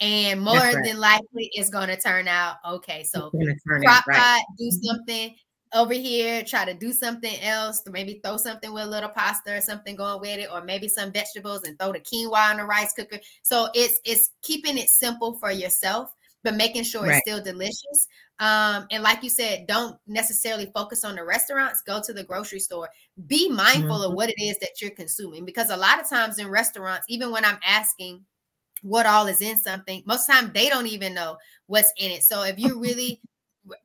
And 0.00 0.40
more 0.40 0.56
right. 0.56 0.84
than 0.84 0.98
likely, 0.98 1.50
it's 1.52 1.70
going 1.70 1.86
to 1.86 1.96
turn 1.96 2.26
out 2.26 2.56
okay. 2.68 3.04
So 3.04 3.30
crock 3.30 4.06
right. 4.08 4.18
pot, 4.18 4.44
do 4.58 4.70
something 4.82 5.36
over 5.74 5.92
here, 5.92 6.42
try 6.44 6.64
to 6.64 6.74
do 6.74 6.92
something 6.92 7.40
else, 7.40 7.82
maybe 7.90 8.20
throw 8.24 8.36
something 8.36 8.72
with 8.72 8.84
a 8.84 8.88
little 8.88 9.10
pasta 9.10 9.56
or 9.56 9.60
something 9.60 9.96
going 9.96 10.20
with 10.20 10.38
it, 10.38 10.48
or 10.52 10.62
maybe 10.64 10.88
some 10.88 11.12
vegetables 11.12 11.64
and 11.64 11.78
throw 11.78 11.92
the 11.92 12.00
quinoa 12.00 12.52
in 12.52 12.58
the 12.58 12.64
rice 12.64 12.92
cooker. 12.92 13.18
So 13.42 13.68
it's 13.74 14.00
it's 14.04 14.30
keeping 14.42 14.78
it 14.78 14.88
simple 14.88 15.34
for 15.34 15.50
yourself 15.50 16.14
but 16.44 16.54
making 16.54 16.84
sure 16.84 17.02
right. 17.02 17.16
it's 17.16 17.22
still 17.28 17.42
delicious. 17.42 18.06
Um, 18.38 18.86
and 18.90 19.02
like 19.02 19.22
you 19.22 19.30
said, 19.30 19.66
don't 19.66 19.96
necessarily 20.06 20.70
focus 20.74 21.04
on 21.04 21.16
the 21.16 21.24
restaurants, 21.24 21.82
go 21.82 22.00
to 22.02 22.12
the 22.12 22.22
grocery 22.22 22.60
store. 22.60 22.88
Be 23.26 23.48
mindful 23.48 23.96
mm-hmm. 23.96 24.10
of 24.10 24.12
what 24.12 24.28
it 24.28 24.40
is 24.40 24.58
that 24.58 24.80
you're 24.80 24.90
consuming 24.90 25.44
because 25.44 25.70
a 25.70 25.76
lot 25.76 26.00
of 26.00 26.08
times 26.08 26.38
in 26.38 26.48
restaurants, 26.48 27.06
even 27.08 27.30
when 27.30 27.44
I'm 27.44 27.58
asking 27.66 28.24
what 28.82 29.06
all 29.06 29.26
is 29.26 29.40
in 29.40 29.56
something, 29.56 30.02
most 30.04 30.26
time 30.26 30.50
they 30.52 30.68
don't 30.68 30.86
even 30.86 31.14
know 31.14 31.38
what's 31.66 31.92
in 31.96 32.10
it. 32.10 32.22
So 32.22 32.42
if 32.42 32.58
you 32.58 32.78
really 32.78 33.20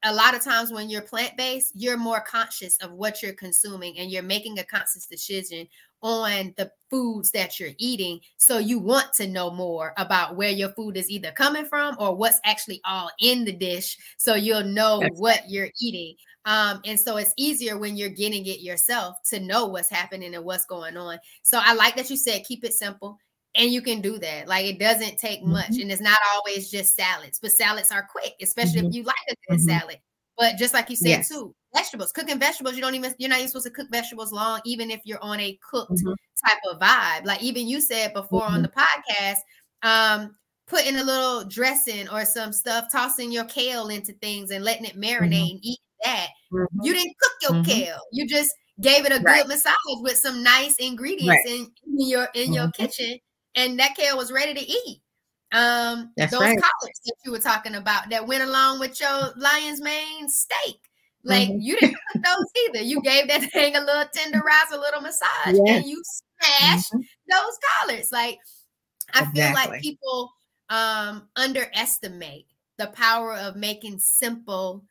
a 0.04 0.14
lot 0.14 0.36
of 0.36 0.44
times 0.44 0.72
when 0.72 0.90
you're 0.90 1.02
plant-based, 1.02 1.72
you're 1.76 1.98
more 1.98 2.22
conscious 2.22 2.78
of 2.78 2.92
what 2.92 3.22
you're 3.22 3.34
consuming 3.34 3.98
and 3.98 4.12
you're 4.12 4.24
making 4.24 4.60
a 4.60 4.64
conscious 4.64 5.06
decision 5.06 5.68
on 6.02 6.54
the 6.58 6.72
foods 6.90 7.32
that 7.32 7.60
you're 7.60 7.74
eating. 7.78 8.20
So 8.38 8.58
you 8.58 8.80
want 8.80 9.14
to 9.16 9.28
know 9.28 9.52
more 9.52 9.94
about 9.98 10.36
where 10.36 10.50
your 10.50 10.70
food 10.70 10.98
is 10.98 11.10
either 11.10 11.32
coming 11.32 11.66
from 11.66 11.96
or 12.00 12.16
what's 12.16 12.40
actually 12.46 12.82
all 12.86 13.10
in 13.20 13.46
the 13.46 13.52
dish. 13.52 13.98
So 14.18 14.36
you'll 14.36 14.64
know 14.64 15.02
what 15.16 15.44
you're 15.50 15.70
eating. 15.80 16.16
Um, 16.46 16.82
and 16.86 17.00
so 17.00 17.18
it's 17.18 17.34
easier 17.38 17.78
when 17.78 17.98
you're 17.98 18.10
getting 18.10 18.46
it 18.46 18.62
yourself 18.62 19.18
to 19.26 19.40
know 19.40 19.68
what's 19.68 19.90
happening 19.90 20.36
and 20.36 20.46
what's 20.46 20.66
going 20.66 20.98
on. 20.98 21.20
So 21.44 21.60
I 21.62 21.74
like 21.74 21.96
that 21.98 22.10
you 22.10 22.18
said 22.18 22.46
keep 22.46 22.64
it 22.64 22.74
simple. 22.74 23.18
And 23.60 23.72
you 23.72 23.82
can 23.82 24.02
do 24.02 24.18
that. 24.20 24.48
Like 24.48 24.66
it 24.66 24.80
doesn't 24.80 25.18
take 25.18 25.42
mm-hmm. 25.42 25.52
much. 25.52 25.78
And 25.78 25.92
it's 25.92 26.02
not 26.02 26.18
always 26.34 26.72
just 26.72 26.96
salads, 26.96 27.40
but 27.42 27.52
salads 27.52 27.92
are 27.92 28.08
quick, 28.10 28.34
especially 28.42 28.80
mm-hmm. 28.80 28.88
if 28.88 28.96
you 28.96 29.04
like 29.04 29.16
a 29.30 29.36
good 29.50 29.60
mm-hmm. 29.60 29.80
salad. 29.80 29.98
But 30.38 30.56
just 30.56 30.74
like 30.74 30.90
you 30.90 30.96
said 30.96 31.10
yes. 31.10 31.30
too, 31.30 31.54
vegetables, 31.76 32.14
cooking 32.14 32.40
vegetables, 32.40 32.76
you 32.76 32.82
don't 32.82 32.96
even 32.96 33.14
you're 33.18 33.30
not 33.30 33.40
even 33.40 33.50
supposed 33.50 33.66
to 33.66 33.72
cook 33.72 33.90
vegetables 33.92 34.32
long, 34.32 34.62
even 34.66 34.90
if 34.90 35.02
you're 35.04 35.22
on 35.22 35.40
a 35.42 35.60
cooked 35.70 35.92
mm-hmm. 35.92 36.14
type 36.48 36.60
of 36.72 36.80
vibe. 36.80 37.26
Like 37.26 37.44
even 37.44 37.68
you 37.68 37.82
said 37.82 38.14
before 38.14 38.44
mm-hmm. 38.44 38.56
on 38.56 38.62
the 38.62 38.70
podcast, 38.70 39.40
um, 39.84 40.36
putting 40.68 40.96
a 40.96 41.04
little 41.04 41.44
dressing 41.44 42.08
or 42.08 42.24
some 42.24 42.54
stuff, 42.54 42.86
tossing 42.90 43.32
your 43.32 43.46
kale 43.46 43.90
into 43.90 44.14
things 44.14 44.52
and 44.52 44.64
letting 44.64 44.86
it 44.86 44.96
marinate 44.96 45.34
mm-hmm. 45.34 45.52
and 45.52 45.60
eat 45.62 45.80
that. 46.06 46.28
Mm-hmm. 46.54 46.84
You 46.84 46.94
didn't 46.94 47.16
cook 47.20 47.32
your 47.42 47.52
mm-hmm. 47.52 47.70
kale. 47.70 48.00
You 48.14 48.28
just 48.28 48.52
gave 48.80 49.06
it 49.06 49.12
a 49.12 49.22
right. 49.22 49.42
good 49.42 49.50
massage 49.50 49.76
with 50.02 50.18
some 50.18 50.42
nice 50.42 50.76
ingredients 50.78 51.28
right. 51.28 51.48
in, 51.48 51.72
in, 51.86 52.10
your 52.10 52.30
in 52.34 52.54
your 52.54 52.68
mm-hmm. 52.68 52.84
kitchen, 52.84 53.20
and 53.56 53.80
that 53.80 53.96
kale 53.96 54.18
was 54.18 54.32
ready 54.32 54.54
to 54.54 54.62
eat. 54.62 55.02
Um, 55.52 56.12
That's 56.16 56.32
those 56.32 56.42
right. 56.42 56.60
collards 56.60 57.02
that 57.06 57.16
you 57.26 57.32
were 57.32 57.40
talking 57.40 57.76
about 57.76 58.10
that 58.10 58.28
went 58.28 58.44
along 58.44 58.80
with 58.80 59.00
your 59.00 59.34
lion's 59.36 59.82
mane 59.82 60.30
steak. 60.30 60.80
Like 61.24 61.50
mm-hmm. 61.50 61.60
you 61.60 61.80
didn't 61.80 61.98
cook 62.14 62.24
those 62.24 62.46
either. 62.68 62.86
You 62.86 63.02
gave 63.02 63.28
that 63.28 63.44
thing 63.52 63.76
a 63.76 63.82
little 63.82 64.06
tenderize, 64.06 64.72
a 64.72 64.78
little 64.78 65.02
massage, 65.02 65.60
yeah. 65.66 65.74
and 65.74 65.86
you 65.86 66.02
smashed 66.04 66.94
mm-hmm. 66.94 67.02
those 67.30 67.58
collards. 67.80 68.12
Like 68.12 68.38
I 69.14 69.24
exactly. 69.24 69.42
feel 69.42 69.54
like 69.54 69.82
people 69.82 70.32
um 70.70 71.28
underestimate 71.36 72.46
the 72.78 72.88
power 72.88 73.36
of 73.36 73.56
making 73.56 74.00
simple, 74.00 74.86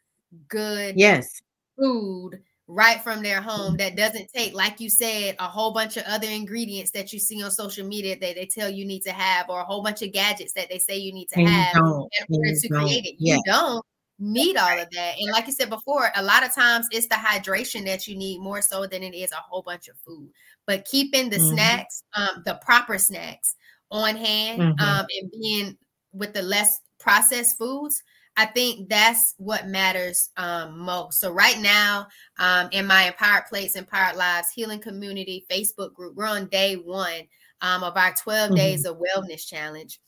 good 0.48 0.96
yes 0.96 1.40
food 1.78 2.40
right 2.68 3.02
from 3.02 3.22
their 3.22 3.40
home 3.40 3.78
that 3.78 3.96
doesn't 3.96 4.30
take, 4.32 4.54
like 4.54 4.78
you 4.78 4.90
said, 4.90 5.34
a 5.38 5.44
whole 5.44 5.72
bunch 5.72 5.96
of 5.96 6.04
other 6.06 6.28
ingredients 6.28 6.90
that 6.90 7.12
you 7.12 7.18
see 7.18 7.42
on 7.42 7.50
social 7.50 7.86
media 7.86 8.16
that 8.20 8.34
they 8.36 8.46
tell 8.46 8.68
you 8.68 8.84
need 8.84 9.00
to 9.00 9.10
have, 9.10 9.48
or 9.48 9.60
a 9.60 9.64
whole 9.64 9.82
bunch 9.82 10.02
of 10.02 10.12
gadgets 10.12 10.52
that 10.52 10.68
they 10.68 10.78
say 10.78 10.96
you 10.96 11.12
need 11.12 11.28
to 11.30 11.40
and 11.40 11.48
have 11.48 11.76
in 11.76 11.82
order 11.82 12.52
to 12.54 12.68
create 12.68 13.06
it. 13.06 13.14
You 13.18 13.40
don't 13.46 13.84
need 14.18 14.56
all 14.56 14.78
of 14.78 14.90
that. 14.90 15.14
And 15.18 15.32
like 15.32 15.46
you 15.46 15.52
said 15.52 15.70
before, 15.70 16.10
a 16.14 16.22
lot 16.22 16.44
of 16.44 16.54
times 16.54 16.86
it's 16.90 17.08
the 17.08 17.14
hydration 17.14 17.86
that 17.86 18.06
you 18.06 18.16
need 18.16 18.40
more 18.40 18.60
so 18.60 18.86
than 18.86 19.02
it 19.02 19.14
is 19.14 19.32
a 19.32 19.36
whole 19.36 19.62
bunch 19.62 19.88
of 19.88 19.96
food. 20.06 20.28
But 20.66 20.84
keeping 20.84 21.30
the 21.30 21.36
mm-hmm. 21.36 21.54
snacks, 21.54 22.02
um, 22.14 22.42
the 22.44 22.60
proper 22.62 22.98
snacks 22.98 23.54
on 23.90 24.14
hand, 24.14 24.60
mm-hmm. 24.60 24.84
um, 24.84 25.06
and 25.20 25.30
being 25.30 25.78
with 26.12 26.34
the 26.34 26.42
less 26.42 26.80
processed 26.98 27.56
foods 27.56 28.02
I 28.38 28.46
think 28.46 28.88
that's 28.88 29.34
what 29.38 29.66
matters 29.66 30.30
um, 30.36 30.78
most. 30.78 31.18
So 31.18 31.32
right 31.32 31.58
now, 31.58 32.06
um, 32.38 32.68
in 32.70 32.86
my 32.86 33.08
Empowered 33.08 33.46
Plates, 33.46 33.74
Empowered 33.74 34.14
Lives 34.14 34.52
Healing 34.54 34.78
Community 34.78 35.44
Facebook 35.50 35.92
group, 35.92 36.14
we're 36.14 36.24
on 36.24 36.46
day 36.46 36.76
one 36.76 37.22
um, 37.62 37.82
of 37.82 37.96
our 37.96 38.14
12 38.14 38.50
mm-hmm. 38.50 38.54
days 38.54 38.84
of 38.84 38.98
wellness 39.00 39.44
challenge, 39.44 39.98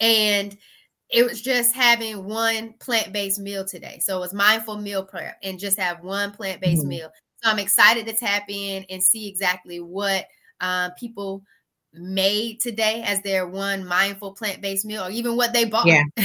and 0.00 0.56
it 1.10 1.24
was 1.24 1.42
just 1.42 1.74
having 1.74 2.24
one 2.24 2.72
plant-based 2.78 3.40
meal 3.40 3.64
today. 3.64 3.98
So 4.00 4.16
it 4.16 4.20
was 4.20 4.32
mindful 4.32 4.78
meal 4.78 5.04
prep 5.04 5.36
and 5.42 5.58
just 5.58 5.76
have 5.76 6.04
one 6.04 6.30
plant-based 6.30 6.82
mm-hmm. 6.82 6.88
meal. 6.88 7.10
So 7.42 7.50
I'm 7.50 7.58
excited 7.58 8.06
to 8.06 8.12
tap 8.12 8.44
in 8.48 8.86
and 8.90 9.02
see 9.02 9.28
exactly 9.28 9.80
what 9.80 10.26
uh, 10.60 10.90
people 10.90 11.42
made 11.92 12.60
today 12.60 13.02
as 13.04 13.22
their 13.22 13.48
one 13.48 13.84
mindful 13.84 14.34
plant-based 14.34 14.84
meal 14.84 15.02
or 15.02 15.10
even 15.10 15.34
what 15.34 15.52
they 15.52 15.64
bought. 15.64 15.86
Yeah. 15.86 16.04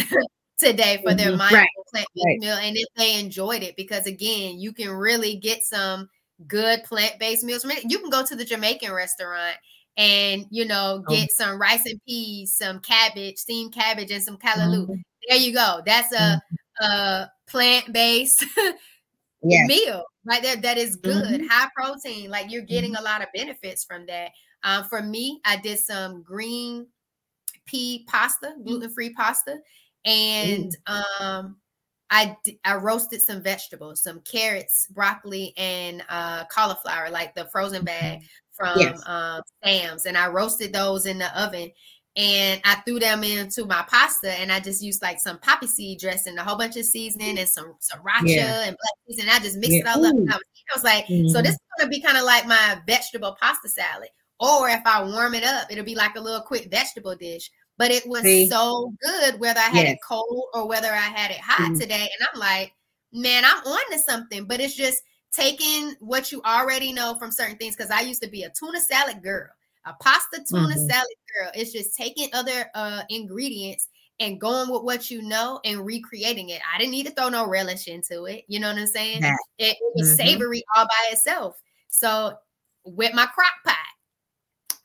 today 0.62 1.02
for 1.04 1.14
their 1.14 1.30
mm-hmm. 1.30 1.40
mindful 1.40 1.58
right. 1.58 1.68
plant-based 1.92 2.26
right. 2.26 2.40
meal 2.40 2.56
and 2.56 2.78
if 2.78 2.88
they 2.96 3.20
enjoyed 3.20 3.64
it 3.64 3.76
because 3.76 4.06
again 4.06 4.60
you 4.60 4.72
can 4.72 4.90
really 4.90 5.36
get 5.36 5.64
some 5.64 6.08
good 6.48 6.84
plant-based 6.84 7.44
meals 7.44 7.66
you 7.84 8.00
can 8.00 8.10
go 8.10 8.24
to 8.24 8.36
the 8.36 8.46
jamaican 8.46 8.94
restaurant 8.94 9.56
and 9.98 10.46
you 10.50 10.66
know 10.66 11.04
oh. 11.08 11.12
get 11.12 11.30
oh. 11.32 11.36
some 11.38 11.60
rice 11.60 11.86
and 11.86 12.00
peas 12.08 12.54
some 12.56 12.80
cabbage 12.80 13.38
steamed 13.38 13.74
cabbage 13.74 14.12
and 14.12 14.24
some 14.24 14.38
callaloo 14.38 14.86
mm-hmm. 14.86 15.02
there 15.28 15.38
you 15.38 15.54
go 15.54 15.82
that's 15.86 16.14
a, 16.14 16.18
mm-hmm. 16.18 16.86
a 16.86 17.32
plant-based 17.48 18.46
yes. 19.44 19.68
meal 19.68 20.04
right 20.26 20.44
there 20.44 20.56
that 20.58 20.78
is 20.78 20.96
good 20.96 21.42
mm-hmm. 21.42 21.48
high 21.48 21.70
protein 21.76 22.30
like 22.30 22.52
you're 22.52 22.62
getting 22.62 22.94
mm-hmm. 22.94 23.04
a 23.04 23.10
lot 23.10 23.22
of 23.22 23.28
benefits 23.34 23.84
from 23.84 24.06
that 24.06 24.30
um, 24.64 24.84
for 24.86 25.02
me 25.02 25.40
i 25.44 25.58
did 25.58 25.80
some 25.80 26.22
green 26.22 26.86
pea 27.66 28.06
pasta 28.08 28.54
gluten-free 28.64 29.14
pasta 29.14 29.58
and 30.06 30.76
um 30.88 31.58
I 32.10 32.36
I 32.66 32.76
roasted 32.76 33.22
some 33.22 33.42
vegetables, 33.42 34.04
some 34.04 34.20
carrots, 34.22 34.88
broccoli, 34.88 35.54
and 35.56 36.04
uh, 36.10 36.44
cauliflower, 36.46 37.10
like 37.10 37.34
the 37.36 37.46
frozen 37.46 37.86
bag 37.86 38.20
mm-hmm. 38.20 38.26
from 38.52 38.80
yes. 38.80 39.02
um, 39.08 39.42
Sam's, 39.64 40.06
and 40.06 40.18
I 40.18 40.28
roasted 40.28 40.74
those 40.74 41.06
in 41.06 41.18
the 41.18 41.42
oven. 41.42 41.72
And 42.18 42.60
I 42.66 42.76
threw 42.82 43.00
them 43.00 43.24
into 43.24 43.64
my 43.64 43.86
pasta, 43.88 44.38
and 44.38 44.52
I 44.52 44.60
just 44.60 44.84
used 44.84 45.02
like 45.02 45.22
some 45.22 45.40
poppy 45.40 45.68
seed 45.68 46.02
dressing, 46.02 46.38
a 46.38 46.44
whole 46.44 46.58
bunch 46.58 46.76
of 46.76 46.84
seasoning, 46.84 47.40
and 47.40 47.48
some 47.48 47.76
sriracha 47.80 48.24
yeah. 48.24 48.64
and 48.66 48.76
black 48.76 49.20
and 49.22 49.30
I 49.30 49.40
just 49.40 49.56
mixed 49.56 49.72
yeah. 49.72 49.80
it 49.80 49.88
all 49.88 50.06
up. 50.06 50.14
And 50.14 50.30
I 50.30 50.36
was, 50.36 50.44
I 50.44 50.76
was 50.76 50.84
like, 50.84 51.06
mm-hmm. 51.06 51.30
so 51.30 51.42
this 51.42 51.54
is 51.54 51.60
gonna 51.80 51.90
be 51.90 52.02
kind 52.02 52.18
of 52.18 52.26
like 52.26 52.46
my 52.46 52.82
vegetable 52.86 53.38
pasta 53.40 53.70
salad, 53.70 54.10
or 54.42 54.68
if 54.68 54.82
I 54.86 55.02
warm 55.06 55.36
it 55.36 55.46
up, 55.46 55.72
it'll 55.72 55.86
be 55.86 55.96
like 55.96 56.16
a 56.18 56.20
little 56.20 56.42
quick 56.42 56.70
vegetable 56.70 57.16
dish 57.16 57.50
but 57.82 57.90
it 57.90 58.06
was 58.06 58.22
See? 58.22 58.48
so 58.48 58.94
good 59.02 59.40
whether 59.40 59.60
I 59.60 59.64
had 59.64 59.88
yes. 59.88 59.94
it 59.94 60.00
cold 60.08 60.50
or 60.54 60.68
whether 60.68 60.92
I 60.92 60.98
had 60.98 61.32
it 61.32 61.40
hot 61.40 61.62
mm-hmm. 61.72 61.80
today. 61.80 62.08
And 62.20 62.30
I'm 62.32 62.40
like, 62.40 62.76
man, 63.12 63.44
I'm 63.44 63.58
on 63.66 63.92
to 63.92 63.98
something. 63.98 64.46
But 64.46 64.60
it's 64.60 64.76
just 64.76 65.02
taking 65.34 65.96
what 66.00 66.32
you 66.32 66.44
already 66.44 66.94
know 66.94 67.16
from 67.16 67.32
certain 67.32 67.58
things. 67.58 67.76
Cause 67.76 67.90
I 67.90 68.02
used 68.02 68.22
to 68.22 68.30
be 68.30 68.44
a 68.44 68.52
tuna 68.52 68.80
salad 68.80 69.24
girl, 69.24 69.48
a 69.88 69.94
pasta 69.94 70.44
tuna 70.48 70.68
mm-hmm. 70.68 70.88
salad 70.88 71.08
girl. 71.36 71.52
It's 71.56 71.74
just 71.74 71.98
taking 71.98 72.30
other 72.34 72.70
uh, 72.76 73.02
ingredients 73.10 73.88
and 74.20 74.40
going 74.40 74.70
with 74.70 74.84
what 74.84 75.10
you 75.10 75.24
know 75.24 75.60
and 75.66 75.84
recreating 75.84 76.50
it. 76.50 76.62
I 76.72 76.78
didn't 76.78 76.92
need 76.92 77.08
to 77.08 77.14
throw 77.14 77.30
no 77.30 77.48
relish 77.48 77.88
into 77.88 78.26
it. 78.26 78.44
You 78.48 78.60
know 78.60 78.68
what 78.68 78.78
I'm 78.78 78.86
saying? 78.86 79.24
It, 79.24 79.36
it, 79.58 79.78
was 79.96 80.10
mm-hmm. 80.10 80.18
savory 80.18 80.64
all 80.78 80.86
by 80.86 81.14
itself. 81.14 81.60
So 81.90 82.36
with 82.86 83.16
my 83.16 83.26
crock 83.26 83.54
pot, 83.66 83.76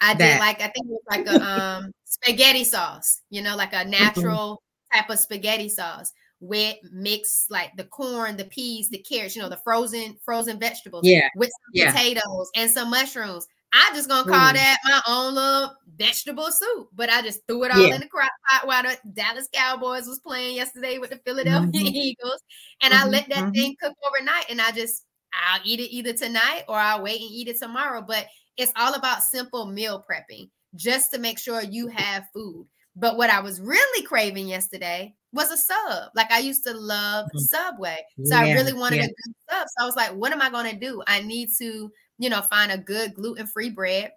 I 0.01 0.15
that. 0.15 0.33
did 0.33 0.41
like 0.41 0.63
I 0.63 0.69
think 0.69 0.87
it 0.87 0.93
was 0.93 1.03
like 1.11 1.27
a 1.27 1.45
um 1.53 1.93
spaghetti 2.07 2.65
sauce, 2.65 3.21
you 3.31 3.43
know, 3.43 3.57
like 3.57 3.73
a 3.73 3.77
mm-hmm. 3.77 3.91
natural 3.91 4.63
mm-hmm. 4.93 4.99
type 4.99 5.11
of 5.11 5.19
spaghetti 5.19 5.69
sauce 5.69 6.13
with 6.41 6.77
mix 6.93 7.47
like 7.51 7.71
the 7.77 7.85
corn, 7.85 8.37
the 8.37 8.45
peas, 8.45 8.89
the 8.89 8.99
carrots, 8.99 9.37
you 9.37 9.43
know, 9.43 9.49
the 9.49 9.57
frozen 9.59 10.17
frozen 10.25 10.59
vegetables, 10.59 11.07
yeah, 11.07 11.29
with 11.37 11.49
some 11.49 11.73
yeah. 11.75 11.93
potatoes 11.93 12.51
and 12.55 12.71
some 12.71 12.91
mushrooms. 12.91 13.47
I 13.73 13.91
just 13.95 14.09
gonna 14.09 14.31
call 14.31 14.51
mm. 14.51 14.55
that 14.55 14.79
my 14.85 15.01
own 15.09 15.35
little 15.35 15.75
vegetable 15.97 16.51
soup, 16.51 16.89
but 16.95 17.11
I 17.11 17.21
just 17.21 17.41
threw 17.47 17.65
it 17.65 17.73
all 17.73 17.87
yeah. 17.87 17.95
in 17.95 18.01
the 18.01 18.09
crock 18.09 18.31
pot 18.49 18.67
while 18.67 18.83
the 18.83 18.97
Dallas 19.13 19.49
Cowboys 19.53 20.07
was 20.07 20.21
playing 20.21 20.57
yesterday 20.57 20.99
with 20.99 21.11
the 21.11 21.21
Philadelphia 21.27 21.71
mm-hmm. 21.71 21.87
Eagles, 21.95 22.43
and 22.83 22.95
mm-hmm. 22.95 23.07
I 23.07 23.11
let 23.11 23.29
that 23.29 23.37
mm-hmm. 23.39 23.53
thing 23.53 23.77
cook 23.83 23.95
overnight, 24.07 24.47
and 24.51 24.61
I 24.61 24.71
just 24.71 25.05
I'll 25.33 25.61
eat 25.65 25.81
it 25.81 25.95
either 25.95 26.13
tonight 26.13 26.63
or 26.69 26.77
I'll 26.77 27.03
wait 27.03 27.21
and 27.21 27.31
eat 27.31 27.49
it 27.49 27.59
tomorrow. 27.59 28.03
But 28.07 28.27
it's 28.57 28.73
all 28.77 28.95
about 28.95 29.23
simple 29.23 29.67
meal 29.67 30.05
prepping 30.09 30.49
just 30.77 31.13
to 31.13 31.19
make 31.19 31.39
sure 31.39 31.63
you 31.63 31.89
have 31.89 32.25
food. 32.33 32.67
But 32.95 33.17
what 33.17 33.31
I 33.31 33.41
was 33.41 33.61
really 33.61 34.07
craving 34.07 34.49
yesterday 34.49 35.15
was 35.33 35.51
a 35.51 35.57
sub. 35.57 36.11
Like 36.15 36.31
I 36.31 36.39
used 36.39 36.65
to 36.65 36.73
love 36.73 37.27
mm-hmm. 37.27 37.39
Subway. 37.39 37.99
So 38.25 38.35
yeah, 38.35 38.41
I 38.41 38.53
really 38.55 38.73
wanted 38.73 38.97
yeah. 38.97 39.05
a 39.05 39.09
good 39.09 39.35
sub. 39.51 39.67
So 39.69 39.85
I 39.85 39.87
was 39.87 39.97
like, 39.97 40.13
what 40.13 40.33
am 40.33 40.41
I 40.41 40.49
going 40.49 40.71
to 40.71 40.79
do? 40.79 41.03
I 41.07 41.21
need 41.21 41.51
to, 41.59 41.91
you 42.19 42.31
know, 42.31 42.41
find 42.43 42.73
a 42.73 42.79
good 42.79 43.15
gluten-free 43.15 43.71
bread. 43.71 44.13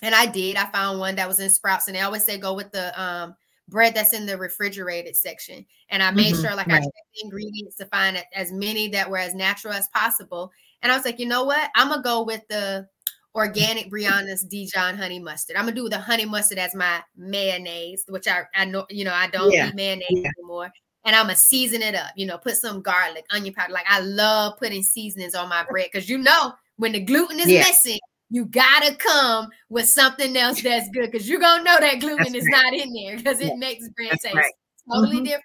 And 0.00 0.14
I 0.14 0.26
did. 0.26 0.56
I 0.56 0.66
found 0.66 1.00
one 1.00 1.16
that 1.16 1.28
was 1.28 1.40
in 1.40 1.50
Sprouts. 1.50 1.86
And 1.86 1.96
they 1.96 2.00
always 2.00 2.24
say 2.24 2.38
go 2.38 2.54
with 2.54 2.72
the 2.72 2.98
um 3.00 3.34
bread 3.68 3.94
that's 3.94 4.12
in 4.12 4.26
the 4.26 4.36
refrigerated 4.36 5.16
section. 5.16 5.64
And 5.88 6.02
I 6.02 6.10
made 6.10 6.34
mm-hmm, 6.34 6.42
sure 6.42 6.54
like 6.54 6.66
right. 6.66 6.76
I 6.76 6.80
checked 6.80 7.08
the 7.14 7.24
ingredients 7.24 7.76
to 7.76 7.86
find 7.86 8.22
as 8.34 8.52
many 8.52 8.88
that 8.88 9.08
were 9.08 9.18
as 9.18 9.34
natural 9.34 9.72
as 9.72 9.88
possible. 9.88 10.50
And 10.82 10.92
I 10.92 10.96
was 10.96 11.04
like, 11.04 11.18
you 11.18 11.26
know 11.26 11.44
what? 11.44 11.70
I'm 11.74 11.88
gonna 11.88 12.02
go 12.02 12.24
with 12.24 12.42
the 12.48 12.86
organic 13.34 13.90
Brianna's 13.90 14.44
Dijon 14.44 14.96
honey 14.96 15.18
mustard. 15.18 15.56
I'm 15.56 15.64
gonna 15.64 15.76
do 15.76 15.88
the 15.88 15.98
honey 15.98 16.24
mustard 16.24 16.58
as 16.58 16.74
my 16.74 17.02
mayonnaise, 17.16 18.04
which 18.08 18.28
I 18.28 18.42
I 18.54 18.64
know 18.64 18.86
you 18.90 19.04
know 19.04 19.14
I 19.14 19.28
don't 19.28 19.52
yeah. 19.52 19.68
eat 19.68 19.74
mayonnaise 19.74 20.06
yeah. 20.10 20.30
anymore. 20.38 20.70
And 21.04 21.14
I'm 21.14 21.26
gonna 21.26 21.36
season 21.36 21.82
it 21.82 21.94
up, 21.94 22.12
you 22.16 22.26
know, 22.26 22.38
put 22.38 22.56
some 22.56 22.80
garlic, 22.80 23.26
onion 23.30 23.52
powder. 23.52 23.72
Like 23.72 23.86
I 23.88 24.00
love 24.00 24.58
putting 24.58 24.82
seasonings 24.82 25.34
on 25.34 25.48
my 25.48 25.64
bread 25.68 25.88
because 25.92 26.08
you 26.08 26.18
know 26.18 26.54
when 26.76 26.92
the 26.92 27.00
gluten 27.00 27.38
is 27.40 27.48
yeah. 27.48 27.60
missing, 27.60 27.98
you 28.30 28.46
gotta 28.46 28.94
come 28.94 29.48
with 29.68 29.88
something 29.88 30.36
else 30.36 30.62
that's 30.62 30.88
good 30.90 31.10
because 31.10 31.28
you're 31.28 31.40
gonna 31.40 31.62
know 31.62 31.76
that 31.78 32.00
gluten 32.00 32.32
that's 32.32 32.34
is 32.34 32.48
right. 32.50 32.62
not 32.62 32.72
in 32.72 32.92
there 32.92 33.16
because 33.16 33.40
it 33.40 33.56
makes 33.58 33.88
bread 33.90 34.08
that's 34.12 34.24
taste 34.24 34.34
right. 34.34 34.52
totally 34.90 35.16
mm-hmm. 35.16 35.24
different. 35.24 35.44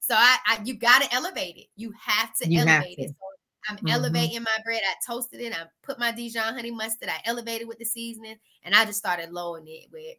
So 0.00 0.14
I, 0.16 0.36
I, 0.46 0.60
you 0.64 0.74
gotta 0.74 1.12
elevate 1.14 1.56
it. 1.56 1.66
You 1.76 1.92
have 2.04 2.34
to 2.42 2.48
you 2.48 2.60
elevate 2.60 2.74
have 2.74 2.96
to. 2.96 3.02
it. 3.02 3.10
So 3.10 3.29
I'm 3.68 3.76
mm-hmm. 3.76 3.88
elevating 3.88 4.42
my 4.42 4.56
bread. 4.64 4.82
I 4.84 4.94
toasted 5.06 5.40
it. 5.40 5.52
I 5.52 5.64
put 5.82 5.98
my 5.98 6.12
Dijon 6.12 6.54
honey 6.54 6.70
mustard. 6.70 7.08
I 7.08 7.20
elevated 7.24 7.68
with 7.68 7.78
the 7.78 7.84
seasoning, 7.84 8.36
and 8.62 8.74
I 8.74 8.84
just 8.84 8.98
started 8.98 9.32
lowering 9.32 9.66
it 9.68 9.86
with 9.92 10.16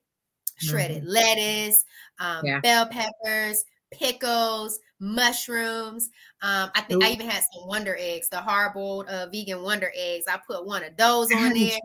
shredded 0.58 1.04
mm-hmm. 1.04 1.12
lettuce, 1.12 1.84
um, 2.20 2.46
yeah. 2.46 2.60
bell 2.60 2.88
peppers, 2.88 3.64
pickles, 3.92 4.80
mushrooms. 5.00 6.10
Um, 6.42 6.70
I 6.76 6.82
think 6.82 7.04
Ooh. 7.04 7.08
I 7.08 7.12
even 7.12 7.30
had 7.30 7.44
some 7.52 7.68
WunderEggs, 7.68 8.30
the 8.30 8.38
hard-boiled 8.38 9.08
uh, 9.08 9.28
vegan 9.32 9.60
WunderEggs. 9.60 10.24
I 10.28 10.40
put 10.48 10.66
one 10.66 10.84
of 10.84 10.96
those 10.98 11.32
on 11.34 11.54
there. 11.54 11.80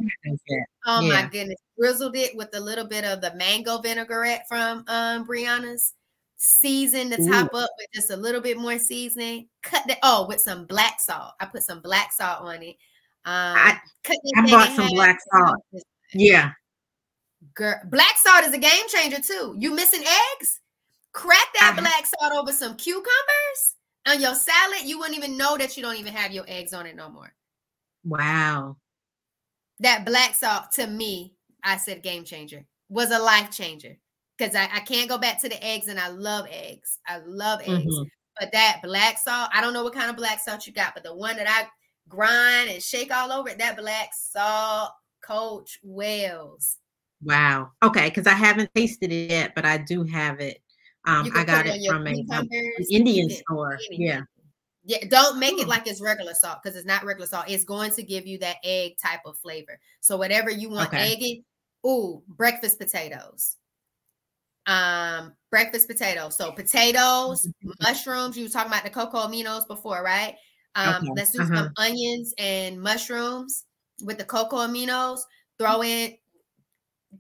Oh 0.87 1.01
yeah. 1.01 1.13
my 1.13 1.29
goodness! 1.31 1.57
Drizzled 1.79 2.17
it 2.17 2.37
with 2.37 2.55
a 2.55 2.61
little 2.61 2.87
bit 2.87 3.05
of 3.05 3.21
the 3.21 3.35
mango 3.35 3.79
vinaigrette 3.79 4.47
from 4.49 4.85
um, 4.89 5.27
Brianna's 5.27 5.95
season 6.37 7.09
the 7.09 7.17
top 7.17 7.53
Ooh. 7.55 7.59
up 7.59 7.71
with 7.79 7.89
just 7.95 8.11
a 8.11 8.17
little 8.17 8.41
bit 8.41 8.59
more 8.59 8.79
seasoning. 8.79 9.49
Cut 9.63 9.83
that 9.89 9.99
oh 10.03 10.27
with 10.29 10.41
some 10.41 10.67
black 10.67 11.01
salt. 11.01 11.33
I 11.41 11.47
put 11.47 11.63
some 11.63 11.81
black 11.81 12.13
salt 12.13 12.43
on 12.43 12.63
it. 12.63 12.77
Um, 13.25 13.57
I, 13.57 13.81
I 14.37 14.51
bought 14.51 14.77
some 14.77 14.89
black 14.91 15.19
salt. 15.33 15.57
Yeah. 16.13 16.53
Girl, 17.55 17.75
black 17.87 18.17
salt 18.19 18.45
is 18.45 18.55
a 18.55 18.59
game 18.59 18.89
changer 18.89 19.21
too. 19.21 19.57
You 19.59 19.75
missing 19.75 20.03
eggs? 20.03 20.61
Crack 21.13 21.47
that 21.55 21.73
uh-huh. 21.73 21.81
black 21.81 22.07
salt 22.07 22.33
over 22.35 22.53
some 22.53 22.77
cucumbers 22.77 23.75
on 24.07 24.21
your 24.21 24.35
salad. 24.35 24.83
You 24.85 24.99
wouldn't 24.99 25.17
even 25.17 25.37
know 25.37 25.57
that 25.57 25.77
you 25.77 25.83
don't 25.83 25.97
even 25.97 26.13
have 26.13 26.33
your 26.33 26.45
eggs 26.47 26.73
on 26.73 26.87
it 26.87 26.95
no 26.95 27.09
more. 27.09 27.33
Wow. 28.05 28.77
That 29.81 30.05
black 30.05 30.35
salt 30.35 30.73
to 30.73 30.87
me, 30.87 31.35
I 31.65 31.79
said 31.79 32.03
game 32.03 32.25
changer, 32.25 32.65
was 32.89 33.11
a 33.11 33.19
life 33.19 33.51
changer 33.51 33.97
because 34.37 34.55
I, 34.55 34.65
I 34.73 34.81
can't 34.81 35.09
go 35.09 35.19
back 35.19 35.41
to 35.43 35.49
the 35.49 35.65
eggs 35.65 35.89
and 35.89 35.99
I 35.99 36.09
love 36.09 36.47
eggs. 36.51 36.99
I 37.07 37.19
love 37.27 37.61
eggs. 37.61 37.71
Mm-hmm. 37.71 38.09
But 38.39 38.53
that 38.53 38.81
black 38.83 39.19
salt, 39.19 39.49
I 39.55 39.61
don't 39.61 39.73
know 39.73 39.83
what 39.83 39.95
kind 39.95 40.11
of 40.11 40.17
black 40.17 40.41
salt 40.41 40.67
you 40.67 40.73
got, 40.73 40.95
but 40.95 41.03
the 41.03 41.15
one 41.15 41.37
that 41.37 41.49
I 41.49 41.67
grind 42.09 42.71
and 42.71 42.83
shake 42.83 43.15
all 43.15 43.33
over 43.33 43.49
it, 43.49 43.59
that 43.59 43.77
black 43.77 44.11
salt, 44.15 44.91
Coach 45.25 45.79
Wells. 45.83 46.77
Wow. 47.23 47.71
Okay, 47.83 48.09
because 48.11 48.27
I 48.27 48.35
haven't 48.35 48.71
tasted 48.75 49.11
it 49.11 49.31
yet, 49.31 49.55
but 49.55 49.65
I 49.65 49.79
do 49.79 50.05
have 50.05 50.41
it. 50.41 50.61
Um, 51.07 51.31
I 51.35 51.45
got 51.45 51.67
it, 51.67 51.89
from 51.89 52.07
a, 52.07 52.25
um, 52.33 52.49
Indian 52.91 53.31
store. 53.31 53.79
Yeah. 53.91 54.23
Yeah, 54.89 54.99
don't 55.09 55.41
make 55.41 55.59
it 55.59 55.67
like 55.67 55.89
it's 55.89 56.01
regular 56.01 56.35
salt 56.35 56.59
because 56.63 56.77
it's 56.77 56.87
not 56.87 57.05
regular 57.05 57.27
salt. 57.27 57.47
It's 57.49 57.65
going 57.65 57.91
to 57.93 58.05
give 58.05 58.25
you 58.25 58.39
that 58.39 58.59
egg 58.63 58.99
type 59.03 59.21
of 59.25 59.37
flavor. 59.39 59.81
So 60.01 60.17
whatever 60.17 60.49
you 60.49 60.71
want 60.71 60.91
okay. 60.91 61.13
eggy, 61.13 61.45
ooh, 61.85 62.23
breakfast 62.29 62.79
potatoes 62.79 63.57
um 64.67 65.33
breakfast 65.51 65.89
potatoes. 65.89 66.37
So 66.37 66.53
potatoes, 66.53 67.47
mm-hmm. 67.47 67.71
mushrooms. 67.81 68.37
You 68.37 68.45
were 68.45 68.51
talking 68.51 68.71
about 68.71 68.85
the 68.85 68.91
cocoa 68.91 69.27
aminos 69.27 69.67
before, 69.67 70.03
right? 70.03 70.35
Um, 70.75 70.97
okay. 70.97 71.09
let's 71.17 71.31
do 71.31 71.43
uh-huh. 71.43 71.57
some 71.57 71.73
onions 71.79 72.35
and 72.39 72.81
mushrooms 72.81 73.65
with 74.03 74.19
the 74.19 74.25
cocoa 74.25 74.67
aminos. 74.67 75.21
Throw 75.59 75.83
in, 75.83 76.15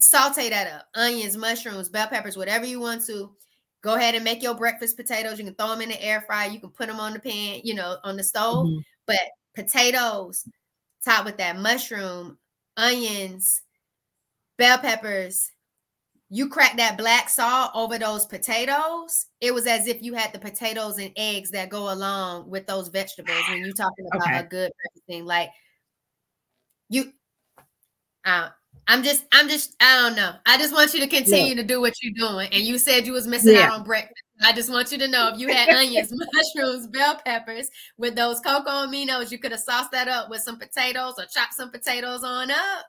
saute 0.00 0.50
that 0.50 0.70
up. 0.70 0.86
Onions, 0.94 1.36
mushrooms, 1.36 1.88
bell 1.88 2.08
peppers, 2.08 2.36
whatever 2.36 2.66
you 2.66 2.80
want 2.80 3.06
to. 3.06 3.30
Go 3.82 3.94
ahead 3.94 4.14
and 4.14 4.24
make 4.24 4.42
your 4.42 4.54
breakfast 4.54 4.96
potatoes. 4.96 5.38
You 5.38 5.44
can 5.44 5.54
throw 5.54 5.68
them 5.68 5.80
in 5.80 5.88
the 5.90 6.02
air 6.02 6.22
fryer. 6.26 6.50
You 6.50 6.60
can 6.60 6.70
put 6.70 6.88
them 6.88 7.00
on 7.00 7.14
the 7.14 7.20
pan, 7.20 7.60
you 7.62 7.74
know, 7.74 7.96
on 8.04 8.16
the 8.16 8.24
stove. 8.24 8.66
Mm-hmm. 8.66 8.78
But 9.06 9.20
potatoes, 9.54 10.44
top 11.04 11.24
with 11.24 11.38
that 11.38 11.58
mushroom, 11.58 12.36
onions, 12.76 13.62
bell 14.58 14.78
peppers, 14.78 15.50
you 16.28 16.48
crack 16.48 16.76
that 16.76 16.98
black 16.98 17.28
salt 17.28 17.70
over 17.74 17.98
those 17.98 18.26
potatoes, 18.26 19.26
it 19.40 19.54
was 19.54 19.66
as 19.66 19.86
if 19.86 20.02
you 20.02 20.14
had 20.14 20.32
the 20.32 20.38
potatoes 20.38 20.98
and 20.98 21.12
eggs 21.16 21.50
that 21.52 21.68
go 21.68 21.92
along 21.92 22.50
with 22.50 22.66
those 22.66 22.88
vegetables 22.88 23.38
when 23.48 23.64
you're 23.64 23.72
talking 23.72 24.06
about 24.12 24.28
okay. 24.28 24.38
a 24.38 24.44
good 24.44 24.72
thing. 25.06 25.24
Like 25.24 25.50
you 26.88 27.12
uh, 28.24 28.48
I'm 28.88 29.02
just, 29.02 29.24
I'm 29.32 29.48
just, 29.48 29.74
I 29.80 30.02
don't 30.02 30.16
know. 30.16 30.34
I 30.46 30.58
just 30.58 30.72
want 30.72 30.94
you 30.94 31.00
to 31.00 31.08
continue 31.08 31.54
yeah. 31.54 31.62
to 31.62 31.64
do 31.64 31.80
what 31.80 31.94
you're 32.02 32.12
doing. 32.12 32.48
And 32.52 32.62
you 32.62 32.78
said 32.78 33.06
you 33.06 33.12
was 33.12 33.26
missing 33.26 33.54
yeah. 33.54 33.62
out 33.62 33.72
on 33.72 33.84
breakfast. 33.84 34.22
I 34.42 34.52
just 34.52 34.70
want 34.70 34.92
you 34.92 34.98
to 34.98 35.08
know 35.08 35.30
if 35.32 35.40
you 35.40 35.48
had 35.48 35.68
onions, 35.68 36.12
mushrooms, 36.54 36.86
bell 36.88 37.20
peppers 37.24 37.68
with 37.98 38.14
those 38.14 38.38
cocoa 38.40 38.86
aminos, 38.86 39.32
you 39.32 39.38
could 39.38 39.52
have 39.52 39.60
sauced 39.60 39.90
that 39.92 40.08
up 40.08 40.28
with 40.28 40.42
some 40.42 40.58
potatoes 40.58 41.14
or 41.18 41.24
chopped 41.24 41.54
some 41.54 41.70
potatoes 41.70 42.22
on 42.22 42.50
up 42.50 42.86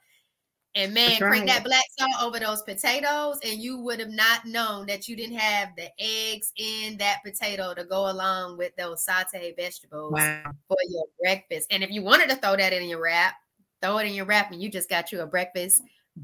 and 0.78 0.94
man, 0.94 1.10
right. 1.10 1.20
crank 1.20 1.48
that 1.48 1.64
black 1.64 1.84
salt 1.98 2.12
over 2.22 2.40
those 2.40 2.62
potatoes, 2.62 3.40
and 3.44 3.60
you 3.60 3.80
would 3.80 4.00
have 4.00 4.12
not 4.12 4.46
known 4.46 4.86
that 4.86 5.08
you 5.08 5.16
didn't 5.16 5.38
have 5.38 5.70
the 5.76 5.90
eggs 6.00 6.52
in 6.56 6.98
that 6.98 7.18
potato 7.26 7.74
to 7.74 7.84
go 7.84 8.12
along 8.12 8.60
with 8.60 8.76
those 8.76 9.04
sauteed 9.04 9.56
vegetables 9.58 10.14
wow. 10.14 10.44
for 10.68 10.78
your 10.88 11.06
breakfast. 11.20 11.68
And 11.72 11.84
if 11.84 11.90
you 11.90 12.04
wanted 12.04 12.30
to 12.30 12.36
throw 12.36 12.56
that 12.56 12.74
in 12.74 12.88
your 12.88 13.02
wrap, 13.02 13.34
throw 13.82 13.98
it 13.98 14.06
in 14.06 14.14
your 14.14 14.26
wrap, 14.26 14.52
and 14.52 14.62
you 14.62 14.70
just 14.70 14.88
got 14.88 15.12
you 15.12 15.22
a 15.22 15.26
breakfast 15.26 15.82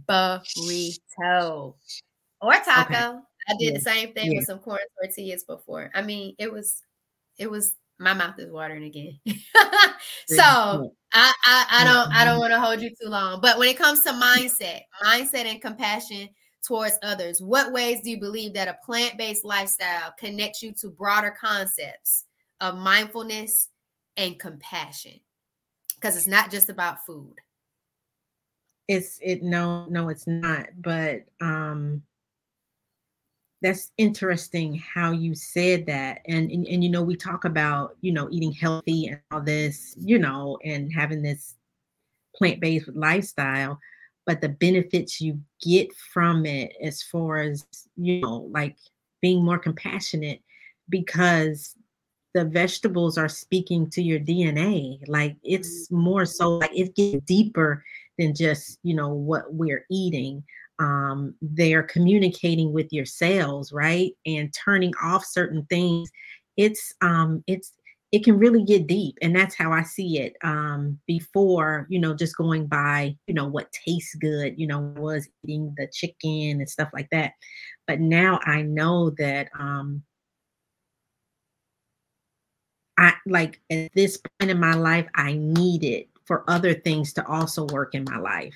burrito 0.08 1.74
or 2.40 2.54
taco. 2.64 2.94
Okay. 2.94 3.20
I 3.50 3.54
did 3.58 3.62
yeah. 3.62 3.74
the 3.74 3.82
same 3.82 4.14
thing 4.14 4.32
yeah. 4.32 4.38
with 4.38 4.46
some 4.46 4.60
corn 4.60 4.80
tortillas 5.02 5.44
before. 5.46 5.90
I 5.96 6.04
mean, 6.04 6.36
it 6.38 6.52
was 6.52 6.84
it 7.40 7.50
was 7.50 7.74
my 8.00 8.14
mouth 8.14 8.38
is 8.40 8.52
watering 8.52 8.84
again. 8.84 9.20
so 10.28 10.94
I, 11.14 11.34
I, 11.46 11.66
I 11.72 11.84
don't 11.84 12.14
I 12.14 12.26
don't 12.26 12.40
want 12.40 12.52
to 12.52 12.60
hold 12.60 12.82
you 12.82 12.90
too 12.90 13.10
long. 13.10 13.42
But 13.42 13.58
when 13.58 13.70
it 13.70 13.78
comes 13.78 14.02
to 14.02 14.10
mindset, 14.12 14.82
mindset 15.04 15.46
and 15.46 15.62
compassion 15.62 16.30
towards 16.66 16.98
others, 17.04 17.42
what 17.42 17.72
ways 17.72 18.02
do 18.02 18.10
you 18.10 18.20
believe 18.20 18.54
that 18.54 18.68
a 18.68 18.78
plant-based 18.86 19.46
lifestyle 19.46 20.14
connects 20.18 20.64
you 20.64 20.72
to 20.74 20.90
broader 20.90 21.36
concepts 21.40 22.26
of 22.62 22.78
mindfulness 22.78 23.70
and 24.18 24.40
compassion? 24.40 25.20
Because 25.96 26.18
it's 26.18 26.28
not 26.28 26.52
just 26.52 26.70
about 26.70 27.06
food. 27.06 27.36
It's 28.88 29.18
it 29.22 29.44
no, 29.44 29.86
no, 29.86 30.10
it's 30.10 30.28
not. 30.28 30.68
But 30.82 31.26
um 31.42 32.04
that's 33.64 33.92
interesting 33.98 34.76
how 34.76 35.12
you 35.12 35.34
said 35.34 35.86
that 35.86 36.22
and, 36.28 36.52
and 36.52 36.68
and 36.68 36.84
you 36.84 36.90
know 36.90 37.02
we 37.02 37.16
talk 37.16 37.46
about 37.46 37.96
you 38.02 38.12
know 38.12 38.28
eating 38.30 38.52
healthy 38.52 39.08
and 39.08 39.20
all 39.32 39.42
this 39.42 39.96
you 39.98 40.20
know 40.20 40.58
and 40.64 40.92
having 40.94 41.22
this 41.22 41.56
plant-based 42.36 42.90
lifestyle 42.94 43.80
but 44.26 44.42
the 44.42 44.50
benefits 44.50 45.20
you 45.20 45.40
get 45.62 45.88
from 46.14 46.46
it 46.46 46.74
as 46.82 47.02
far 47.04 47.38
as 47.38 47.66
you 47.96 48.22
know 48.22 48.50
like 48.52 48.76
being 49.22 49.44
more 49.44 49.58
compassionate 49.58 50.42
because 50.90 51.76
the 52.34 52.46
vegetables 52.46 53.18
are 53.18 53.30
speaking 53.30 53.90
to 53.92 54.02
your 54.02 54.20
DNA. 54.20 55.00
Like 55.08 55.36
it's 55.44 55.88
mm-hmm. 55.88 56.04
more 56.04 56.26
so 56.26 56.58
like 56.58 56.72
it 56.76 56.96
gets 56.96 57.24
deeper 57.26 57.84
than 58.18 58.36
just, 58.36 58.80
you 58.84 58.96
know, 58.96 59.10
what 59.10 59.54
we're 59.54 59.86
eating. 59.90 60.44
Um, 60.80 61.36
they're 61.42 61.84
communicating 61.84 62.74
with 62.74 62.92
your 62.92 63.06
cells, 63.06 63.72
right? 63.72 64.12
And 64.26 64.54
turning 64.54 64.94
off 65.02 65.26
certain 65.26 65.66
things. 65.66 66.10
It's 66.58 66.94
um 67.02 67.44
it's 67.48 67.74
it 68.12 68.24
can 68.24 68.38
really 68.38 68.64
get 68.64 68.86
deep 68.86 69.18
and 69.24 69.36
that's 69.36 69.56
how 69.56 69.72
i 69.72 69.82
see 69.82 70.20
it 70.20 70.36
um 70.44 71.00
before 71.08 71.88
you 71.90 72.00
know 72.00 72.14
just 72.14 72.38
going 72.38 72.68
by 72.68 73.16
you 73.26 73.34
know 73.34 73.48
what 73.48 73.72
tastes 73.72 74.14
good 74.16 74.54
you 74.56 74.68
know 74.68 74.82
was 74.98 75.28
eating 75.44 75.74
the 75.78 75.88
chicken 75.92 76.60
and 76.62 76.70
stuff 76.70 76.90
like 76.94 77.10
that 77.10 77.32
but 77.88 78.00
now 78.00 78.40
i 78.46 78.62
know 78.62 79.10
that 79.18 79.50
um 79.60 80.04
I 82.98 83.14
like 83.26 83.60
at 83.70 83.92
this 83.96 84.18
point 84.18 84.52
in 84.52 84.60
my 84.60 84.76
life, 84.76 85.08
I 85.16 85.34
need 85.34 85.84
it 85.84 86.10
for 86.26 86.44
other 86.50 86.74
things 86.74 87.14
to 87.14 87.26
also 87.28 87.66
work 87.66 87.96
in 87.96 88.04
my 88.04 88.18
life. 88.18 88.54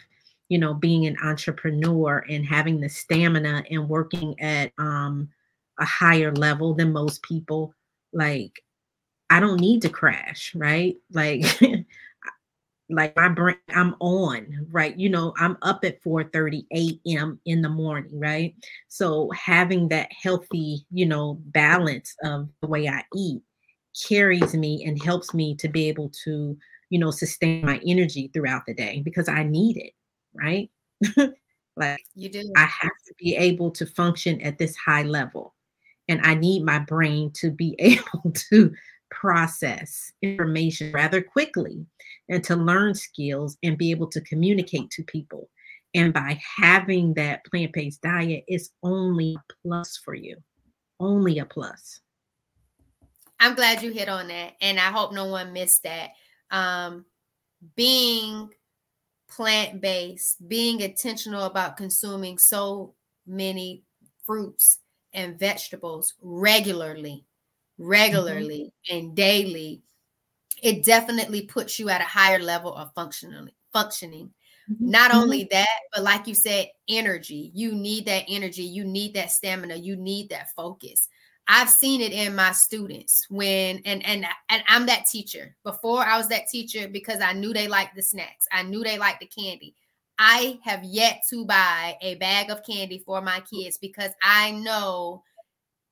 You 0.50 0.60
know, 0.60 0.74
being 0.74 1.06
an 1.06 1.18
entrepreneur 1.24 2.24
and 2.30 2.46
having 2.46 2.80
the 2.80 2.90
stamina 2.90 3.64
and 3.70 3.90
working 3.90 4.40
at 4.40 4.72
um, 4.78 5.30
a 5.80 5.86
higher 5.86 6.34
level 6.34 6.74
than 6.74 6.94
most 6.94 7.22
people, 7.24 7.74
like 8.14 8.64
I 9.30 9.40
don't 9.40 9.60
need 9.60 9.82
to 9.82 9.90
crash, 9.90 10.54
right? 10.56 10.96
Like, 11.12 11.44
like 12.90 13.16
my 13.16 13.28
brain, 13.28 13.58
I'm 13.70 13.96
on, 14.00 14.68
right? 14.72 14.98
You 14.98 15.10
know, 15.10 15.34
I'm 15.38 15.58
up 15.62 15.84
at 15.84 16.02
4 16.02 16.24
30 16.26 16.66
a.m. 16.74 17.40
in 17.46 17.62
the 17.62 17.70
morning, 17.70 18.18
right? 18.18 18.56
So 18.88 19.30
having 19.32 19.90
that 19.90 20.10
healthy, 20.12 20.86
you 20.92 21.06
know, 21.06 21.40
balance 21.48 22.16
of 22.24 22.48
the 22.62 22.68
way 22.68 22.88
I 22.88 23.04
eat 23.14 23.42
carries 24.08 24.54
me 24.54 24.84
and 24.86 25.02
helps 25.02 25.34
me 25.34 25.56
to 25.56 25.68
be 25.68 25.90
able 25.90 26.10
to, 26.24 26.58
you 26.90 27.00
know, 27.00 27.12
sustain 27.12 27.66
my 27.66 27.82
energy 27.86 28.30
throughout 28.34 28.64
the 28.66 28.74
day 28.74 29.02
because 29.04 29.28
I 29.28 29.44
need 29.44 29.76
it, 29.78 29.92
right? 30.40 30.70
like 31.76 32.02
you 32.16 32.30
do. 32.30 32.52
I 32.56 32.66
have 32.66 32.92
to 33.08 33.14
be 33.18 33.36
able 33.36 33.72
to 33.72 33.86
function 33.86 34.42
at 34.42 34.58
this 34.58 34.76
high 34.76 35.04
level. 35.04 35.54
And 36.10 36.22
I 36.24 36.36
need 36.36 36.64
my 36.64 36.80
brain 36.80 37.32
to 37.36 37.52
be 37.52 37.76
able 37.80 38.32
to 38.50 38.74
process 39.10 40.12
information 40.22 40.92
rather 40.92 41.22
quickly 41.22 41.86
and 42.30 42.44
to 42.44 42.56
learn 42.56 42.94
skills 42.94 43.58
and 43.64 43.78
be 43.78 43.92
able 43.92 44.08
to 44.08 44.22
communicate 44.22 44.90
to 44.92 45.04
people. 45.04 45.50
And 45.94 46.14
by 46.14 46.40
having 46.58 47.14
that 47.14 47.46
plant 47.46 47.74
based 47.74 48.02
diet, 48.02 48.44
it's 48.48 48.70
only 48.84 49.36
a 49.36 49.54
plus 49.64 49.98
for 49.98 50.14
you, 50.14 50.38
only 51.00 51.40
a 51.40 51.46
plus. 51.46 52.02
I'm 53.40 53.56
glad 53.56 53.84
you 53.84 53.92
hit 53.92 54.10
on 54.10 54.28
that, 54.30 54.54
and 54.62 54.80
I 54.80 54.92
hope 54.92 55.14
no 55.14 55.26
one 55.26 55.54
missed 55.54 55.84
that. 55.84 56.12
Um, 56.52 57.06
being 57.76 58.50
plant 59.30 59.82
based, 59.82 60.48
being 60.48 60.82
intentional 60.82 61.44
about 61.44 61.78
consuming 61.78 62.38
so 62.38 62.94
many 63.26 63.84
fruits 64.26 64.80
and 65.14 65.40
vegetables 65.40 66.14
regularly, 66.22 67.26
regularly 67.78 68.72
mm-hmm. 68.90 68.98
and 68.98 69.16
daily, 69.16 69.82
it 70.62 70.84
definitely 70.84 71.44
puts 71.44 71.80
you 71.80 71.90
at 71.90 72.02
a 72.02 72.06
higher 72.06 72.40
level 72.40 72.74
of 72.74 72.94
functionally 72.94 73.56
functioning. 73.74 74.32
Mm-hmm. 74.72 74.90
Not 74.90 75.12
mm-hmm. 75.12 75.20
only 75.20 75.48
that, 75.52 75.80
but 75.94 76.04
like 76.04 76.28
you 76.28 76.36
said, 76.36 76.68
energy. 76.90 77.52
You 77.54 77.74
need 77.74 78.06
that 78.06 78.26
energy. 78.28 78.64
You 78.64 78.86
need 78.86 79.14
that 79.14 79.32
stamina. 79.32 79.76
You 79.76 79.96
need 79.96 80.30
that 80.30 80.50
focus. 80.56 81.10
I've 81.48 81.70
seen 81.70 82.02
it 82.02 82.12
in 82.12 82.36
my 82.36 82.52
students 82.52 83.26
when 83.30 83.82
and 83.86 84.06
and 84.06 84.26
and 84.50 84.64
I'm 84.68 84.86
that 84.88 85.06
teacher. 85.06 85.56
Before 85.64 86.02
I 86.02 86.18
was 86.18 86.28
that 86.30 86.48
teacher 86.48 86.88
because 86.88 87.22
I 87.22 87.34
knew 87.34 87.54
they 87.54 87.68
liked 87.68 87.96
the 87.96 88.02
snacks. 88.02 88.48
I 88.52 88.64
knew 88.64 88.84
they 88.84 88.98
liked 88.98 89.22
the 89.22 89.28
candy. 89.28 89.76
I 90.20 90.60
have 90.64 90.84
yet 90.84 91.22
to 91.30 91.46
buy 91.46 91.96
a 92.02 92.16
bag 92.16 92.50
of 92.50 92.66
candy 92.66 93.00
for 93.06 93.22
my 93.22 93.42
kids 93.42 93.78
because 93.78 94.12
I 94.22 94.52
know 94.52 95.24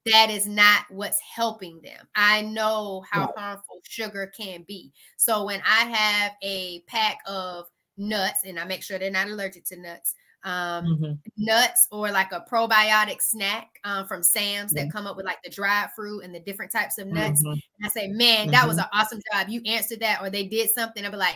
that 0.06 0.30
is 0.30 0.48
not 0.48 0.86
what's 0.90 1.20
helping 1.20 1.82
them. 1.82 2.08
I 2.16 2.42
know 2.42 3.04
how 3.10 3.34
harmful 3.36 3.80
sugar 3.84 4.32
can 4.38 4.64
be. 4.68 4.92
So 5.18 5.46
when 5.46 5.62
I 5.66 5.86
have 5.86 6.34
a 6.44 6.82
pack 6.82 7.20
of 7.26 7.66
nuts 7.98 8.42
and 8.46 8.60
I 8.60 8.66
make 8.66 8.84
sure 8.84 9.00
they're 9.00 9.10
not 9.10 9.30
allergic 9.30 9.66
to 9.66 9.78
nuts, 9.78 10.16
um, 10.46 10.86
mm-hmm. 10.86 11.14
nuts 11.38 11.88
or 11.92 12.12
like 12.12 12.32
a 12.32 12.46
probiotic 12.50 13.22
snack 13.22 13.68
um, 13.84 14.08
from 14.08 14.24
Sam's 14.24 14.74
mm-hmm. 14.74 14.86
that 14.86 14.94
come 14.94 15.08
up 15.08 15.18
with 15.18 15.26
like 15.26 15.42
the 15.44 15.50
dried 15.50 15.90
fruit 15.96 16.24
and 16.24 16.34
the 16.34 16.40
different 16.40 16.72
types 16.72 16.98
of 16.98 17.08
nuts. 17.08 17.42
Mm-hmm. 17.42 17.52
And 17.52 17.86
I 17.86 17.90
say, 17.90 18.08
man, 18.08 18.52
that 18.52 18.68
was 18.68 18.78
mm-hmm. 18.78 18.84
an 18.84 19.02
awesome 19.02 19.22
job. 19.34 19.50
You 19.50 19.62
answered 19.66 20.00
that, 20.00 20.22
or 20.22 20.30
they 20.30 20.46
did 20.46 20.70
something. 20.70 21.04
I'll 21.04 21.12
be 21.12 21.18
like, 21.18 21.36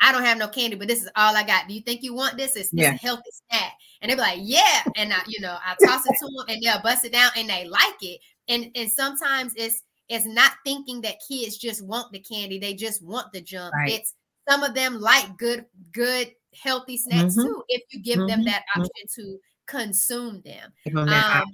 I 0.00 0.12
don't 0.12 0.24
have 0.24 0.36
no 0.36 0.48
candy, 0.48 0.76
but 0.76 0.88
this 0.88 1.00
is 1.00 1.08
all 1.16 1.36
I 1.36 1.44
got. 1.44 1.68
Do 1.68 1.74
you 1.74 1.80
think 1.80 2.02
you 2.02 2.12
want 2.12 2.36
this? 2.36 2.56
It's, 2.56 2.70
yeah. 2.72 2.92
it's 2.92 3.02
a 3.02 3.06
healthy 3.06 3.30
snack. 3.48 3.72
And 4.00 4.10
they'll 4.10 4.16
be 4.16 4.22
like, 4.22 4.40
yeah. 4.42 4.82
And 4.96 5.12
I, 5.12 5.18
you 5.28 5.40
know, 5.40 5.56
I 5.64 5.76
toss 5.84 6.04
it 6.06 6.16
to 6.18 6.26
them 6.26 6.44
and 6.48 6.62
they'll 6.62 6.82
bust 6.82 7.04
it 7.04 7.12
down 7.12 7.30
and 7.36 7.48
they 7.48 7.66
like 7.68 8.02
it. 8.02 8.20
And 8.48 8.70
and 8.74 8.90
sometimes 8.90 9.54
it's 9.56 9.82
it's 10.08 10.26
not 10.26 10.52
thinking 10.66 11.00
that 11.02 11.22
kids 11.26 11.56
just 11.56 11.86
want 11.86 12.12
the 12.12 12.18
candy, 12.18 12.58
they 12.58 12.74
just 12.74 13.02
want 13.02 13.32
the 13.32 13.40
junk. 13.40 13.72
Right. 13.74 13.92
It's 13.92 14.14
some 14.48 14.62
of 14.62 14.74
them 14.74 15.00
like 15.00 15.36
good, 15.36 15.66
good 15.92 16.32
healthy 16.60 16.96
snacks 16.96 17.34
mm-hmm. 17.34 17.46
too 17.46 17.62
if 17.68 17.82
you 17.90 18.02
give 18.02 18.18
mm-hmm. 18.18 18.28
them 18.28 18.44
that 18.44 18.62
mm-hmm. 18.76 18.82
option 18.82 19.06
to 19.16 19.38
consume 19.66 20.42
them. 20.44 20.72
Um, 20.96 21.44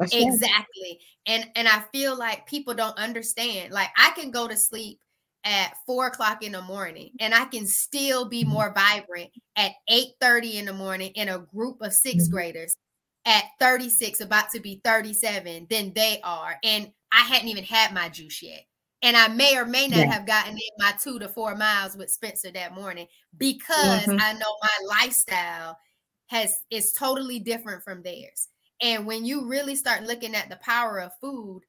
exactly. 0.00 1.00
And 1.26 1.48
and 1.56 1.68
I 1.68 1.82
feel 1.92 2.16
like 2.16 2.46
people 2.46 2.74
don't 2.74 2.96
understand. 2.96 3.72
Like 3.72 3.90
I 3.96 4.10
can 4.10 4.30
go 4.30 4.48
to 4.48 4.56
sleep 4.56 4.98
at 5.44 5.74
four 5.86 6.06
o'clock 6.06 6.42
in 6.42 6.52
the 6.52 6.62
morning 6.62 7.10
and 7.18 7.34
I 7.34 7.46
can 7.46 7.66
still 7.66 8.28
be 8.28 8.42
mm-hmm. 8.42 8.52
more 8.52 8.74
vibrant 8.74 9.30
at 9.56 9.72
8 9.88 10.08
30 10.20 10.58
in 10.58 10.64
the 10.66 10.72
morning 10.72 11.12
in 11.14 11.28
a 11.28 11.38
group 11.38 11.80
of 11.80 11.92
6 11.92 12.16
mm-hmm. 12.16 12.32
graders 12.32 12.76
at 13.26 13.44
36, 13.58 14.20
about 14.20 14.50
to 14.50 14.60
be 14.60 14.80
37 14.84 15.66
than 15.68 15.92
they 15.94 16.20
are. 16.24 16.56
And 16.64 16.90
I 17.12 17.20
hadn't 17.20 17.48
even 17.48 17.64
had 17.64 17.92
my 17.92 18.08
juice 18.08 18.42
yet. 18.42 18.64
And 19.02 19.16
I 19.16 19.28
may 19.28 19.56
or 19.56 19.64
may 19.64 19.88
not 19.88 20.00
yeah. 20.00 20.12
have 20.12 20.26
gotten 20.26 20.52
in 20.52 20.60
my 20.78 20.92
two 21.00 21.18
to 21.18 21.28
four 21.28 21.56
miles 21.56 21.96
with 21.96 22.10
Spencer 22.10 22.50
that 22.52 22.74
morning 22.74 23.06
because 23.38 24.02
mm-hmm. 24.02 24.18
I 24.20 24.34
know 24.34 24.56
my 24.62 25.00
lifestyle 25.00 25.78
has 26.26 26.54
is 26.70 26.92
totally 26.92 27.38
different 27.38 27.82
from 27.82 28.02
theirs. 28.02 28.48
And 28.82 29.06
when 29.06 29.24
you 29.24 29.46
really 29.46 29.74
start 29.74 30.04
looking 30.04 30.34
at 30.34 30.48
the 30.48 30.56
power 30.56 31.00
of 31.00 31.12
food, 31.20 31.62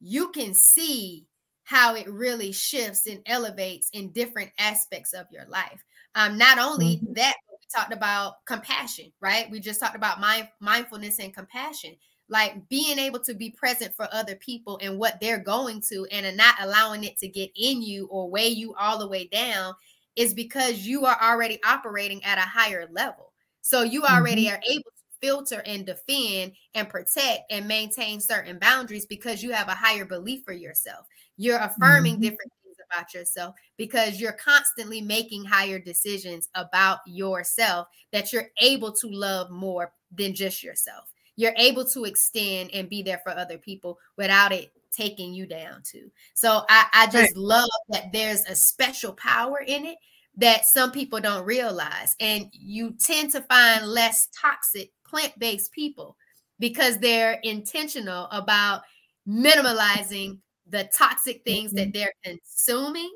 you 0.00 0.30
can 0.30 0.54
see 0.54 1.26
how 1.64 1.94
it 1.94 2.08
really 2.08 2.52
shifts 2.52 3.06
and 3.06 3.20
elevates 3.26 3.88
in 3.92 4.12
different 4.12 4.50
aspects 4.58 5.14
of 5.14 5.26
your 5.30 5.46
life. 5.48 5.82
Um, 6.14 6.36
not 6.36 6.58
only 6.58 6.96
mm-hmm. 6.96 7.14
that, 7.14 7.34
we 7.50 7.56
talked 7.74 7.92
about 7.92 8.44
compassion, 8.46 9.10
right? 9.20 9.50
We 9.50 9.60
just 9.60 9.80
talked 9.80 9.96
about 9.96 10.20
mind, 10.20 10.48
mindfulness 10.60 11.18
and 11.18 11.34
compassion 11.34 11.96
like 12.28 12.68
being 12.68 12.98
able 12.98 13.20
to 13.20 13.34
be 13.34 13.50
present 13.50 13.94
for 13.94 14.08
other 14.12 14.34
people 14.36 14.78
and 14.82 14.98
what 14.98 15.20
they're 15.20 15.38
going 15.38 15.80
to 15.88 16.06
and 16.10 16.36
not 16.36 16.54
allowing 16.60 17.04
it 17.04 17.18
to 17.18 17.28
get 17.28 17.50
in 17.56 17.82
you 17.82 18.06
or 18.06 18.30
weigh 18.30 18.48
you 18.48 18.74
all 18.74 18.98
the 18.98 19.08
way 19.08 19.26
down 19.26 19.74
is 20.16 20.32
because 20.32 20.86
you 20.86 21.04
are 21.04 21.18
already 21.20 21.58
operating 21.64 22.22
at 22.24 22.38
a 22.38 22.42
higher 22.42 22.88
level 22.90 23.32
so 23.60 23.82
you 23.82 24.02
already 24.04 24.46
mm-hmm. 24.46 24.54
are 24.54 24.62
able 24.70 24.82
to 24.82 24.90
filter 25.20 25.62
and 25.66 25.86
defend 25.86 26.52
and 26.74 26.88
protect 26.88 27.40
and 27.50 27.68
maintain 27.68 28.20
certain 28.20 28.58
boundaries 28.58 29.06
because 29.06 29.42
you 29.42 29.52
have 29.52 29.68
a 29.68 29.74
higher 29.74 30.04
belief 30.04 30.42
for 30.44 30.52
yourself 30.52 31.06
you're 31.36 31.58
affirming 31.58 32.14
mm-hmm. 32.14 32.22
different 32.22 32.52
things 32.62 32.76
about 32.90 33.12
yourself 33.12 33.54
because 33.76 34.18
you're 34.18 34.32
constantly 34.32 35.00
making 35.02 35.44
higher 35.44 35.78
decisions 35.78 36.48
about 36.54 37.00
yourself 37.06 37.86
that 38.12 38.32
you're 38.32 38.48
able 38.60 38.92
to 38.92 39.08
love 39.08 39.50
more 39.50 39.92
than 40.10 40.34
just 40.34 40.62
yourself 40.62 41.13
you're 41.36 41.54
able 41.56 41.84
to 41.84 42.04
extend 42.04 42.70
and 42.72 42.88
be 42.88 43.02
there 43.02 43.20
for 43.24 43.30
other 43.30 43.58
people 43.58 43.98
without 44.16 44.52
it 44.52 44.72
taking 44.92 45.34
you 45.34 45.46
down 45.46 45.82
too. 45.82 46.10
So 46.34 46.62
I, 46.68 46.86
I 46.92 47.06
just 47.06 47.16
right. 47.16 47.36
love 47.36 47.70
that 47.88 48.12
there's 48.12 48.44
a 48.46 48.54
special 48.54 49.12
power 49.12 49.58
in 49.66 49.84
it 49.84 49.98
that 50.36 50.64
some 50.66 50.90
people 50.90 51.20
don't 51.20 51.44
realize. 51.44 52.16
And 52.20 52.46
you 52.52 52.94
tend 53.00 53.30
to 53.32 53.42
find 53.42 53.86
less 53.86 54.28
toxic 54.40 54.90
plant-based 55.06 55.72
people 55.72 56.16
because 56.58 56.98
they're 56.98 57.40
intentional 57.42 58.26
about 58.30 58.82
minimalizing 59.28 60.38
the 60.68 60.88
toxic 60.96 61.42
things 61.44 61.72
mm-hmm. 61.72 61.76
that 61.76 61.92
they're 61.92 62.14
consuming 62.24 63.10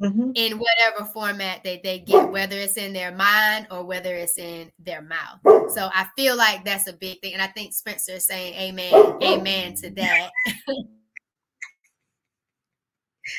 mm-hmm. 0.00 0.30
in 0.34 0.58
whatever 0.58 1.04
format 1.12 1.62
that 1.64 1.82
they 1.82 1.98
get, 2.00 2.30
whether 2.30 2.56
it's 2.56 2.76
in 2.76 2.92
their 2.92 3.12
mind 3.12 3.66
or 3.70 3.84
whether 3.84 4.14
it's 4.14 4.38
in 4.38 4.70
their 4.78 5.02
mouth. 5.02 5.40
So 5.72 5.90
I 5.92 6.06
feel 6.16 6.36
like 6.36 6.64
that's 6.64 6.88
a 6.88 6.92
big 6.92 7.20
thing. 7.20 7.34
And 7.34 7.42
I 7.42 7.48
think 7.48 7.74
Spencer 7.74 8.12
is 8.12 8.26
saying 8.26 8.54
amen, 8.54 9.18
amen 9.22 9.74
to 9.76 9.90
that. 9.90 10.30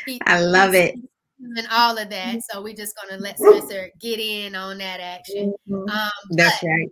he, 0.05 0.21
I 0.25 0.41
love 0.41 0.73
it. 0.73 0.95
And 1.39 1.67
all 1.71 1.97
of 1.97 2.09
that. 2.11 2.39
So 2.49 2.61
we're 2.61 2.75
just 2.75 2.95
going 2.95 3.17
to 3.17 3.23
let 3.23 3.39
Spencer 3.39 3.89
get 3.99 4.19
in 4.19 4.55
on 4.55 4.77
that 4.77 4.99
action. 4.99 5.53
Mm-hmm. 5.69 5.89
Um, 5.89 6.11
that's 6.31 6.61
right. 6.63 6.89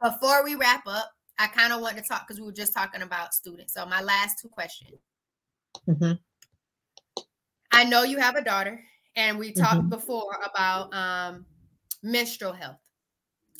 Before 0.00 0.44
we 0.44 0.54
wrap 0.54 0.86
up, 0.86 1.10
I 1.38 1.48
kind 1.48 1.72
of 1.72 1.80
want 1.80 1.96
to 1.96 2.02
talk 2.02 2.26
because 2.26 2.38
we 2.38 2.46
were 2.46 2.52
just 2.52 2.74
talking 2.74 3.02
about 3.02 3.34
students. 3.34 3.74
So 3.74 3.84
my 3.86 4.00
last 4.00 4.38
two 4.40 4.48
questions. 4.48 4.98
Mhm. 5.88 6.18
I 7.72 7.84
know 7.84 8.02
you 8.02 8.18
have 8.18 8.36
a 8.36 8.44
daughter, 8.44 8.84
and 9.16 9.38
we 9.38 9.52
talked 9.52 9.82
Mhm. 9.82 9.90
before 9.90 10.38
about 10.44 10.92
um, 10.94 11.46
menstrual 12.02 12.52
health. 12.52 12.78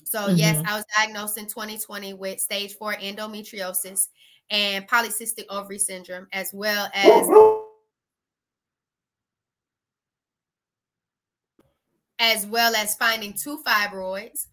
So 0.04 0.28
yes, 0.28 0.56
Mhm. 0.58 0.66
I 0.68 0.76
was 0.76 0.84
diagnosed 0.96 1.38
in 1.38 1.46
2020 1.46 2.14
with 2.14 2.40
stage 2.40 2.74
four 2.74 2.94
endometriosis 2.94 4.08
and 4.50 4.86
polycystic 4.88 5.46
ovary 5.48 5.78
syndrome, 5.78 6.26
as 6.32 6.52
well 6.52 6.90
as 6.94 7.26
as 12.18 12.46
well 12.46 12.74
as 12.74 12.94
finding 12.96 13.32
two 13.32 13.62
fibroids. 13.64 14.46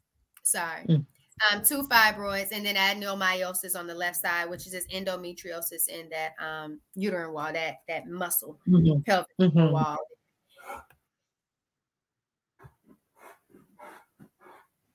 Sorry. 0.43 0.85
Mm. 0.85 1.05
Um, 1.51 1.63
two 1.63 1.83
fibroids 1.83 2.49
and 2.51 2.65
then 2.65 2.75
adenomyosis 2.75 3.77
on 3.77 3.87
the 3.87 3.95
left 3.95 4.17
side, 4.17 4.49
which 4.49 4.65
is 4.65 4.73
this 4.73 4.87
endometriosis 4.87 5.87
in 5.87 6.09
that 6.09 6.33
um, 6.43 6.81
uterine 6.95 7.31
wall, 7.33 7.53
that 7.53 7.77
that 7.87 8.07
muscle, 8.07 8.59
Mhm. 8.67 9.05
pelvic 9.05 9.27
Mhm. 9.39 9.71
wall. 9.71 9.97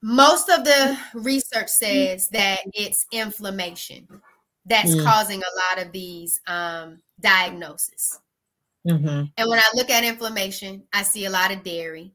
Most 0.06 0.50
of 0.50 0.64
the 0.64 0.98
research 1.14 1.70
says 1.70 2.28
that 2.28 2.60
it's 2.74 3.06
inflammation 3.10 4.06
that's 4.66 4.94
Mm. 4.94 5.02
causing 5.02 5.42
a 5.42 5.76
lot 5.76 5.86
of 5.86 5.92
these 5.92 6.40
um, 6.46 7.00
diagnoses. 7.20 8.20
Mhm. 8.86 9.32
And 9.38 9.48
when 9.48 9.58
I 9.58 9.70
look 9.72 9.88
at 9.88 10.04
inflammation, 10.04 10.86
I 10.92 11.04
see 11.04 11.24
a 11.24 11.30
lot 11.30 11.50
of 11.52 11.62
dairy. 11.62 12.12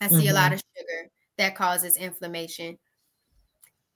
I 0.00 0.08
see 0.08 0.26
a 0.26 0.34
lot 0.34 0.52
of 0.52 0.60
sugar 0.76 1.10
that 1.38 1.54
causes 1.54 1.96
inflammation. 1.96 2.76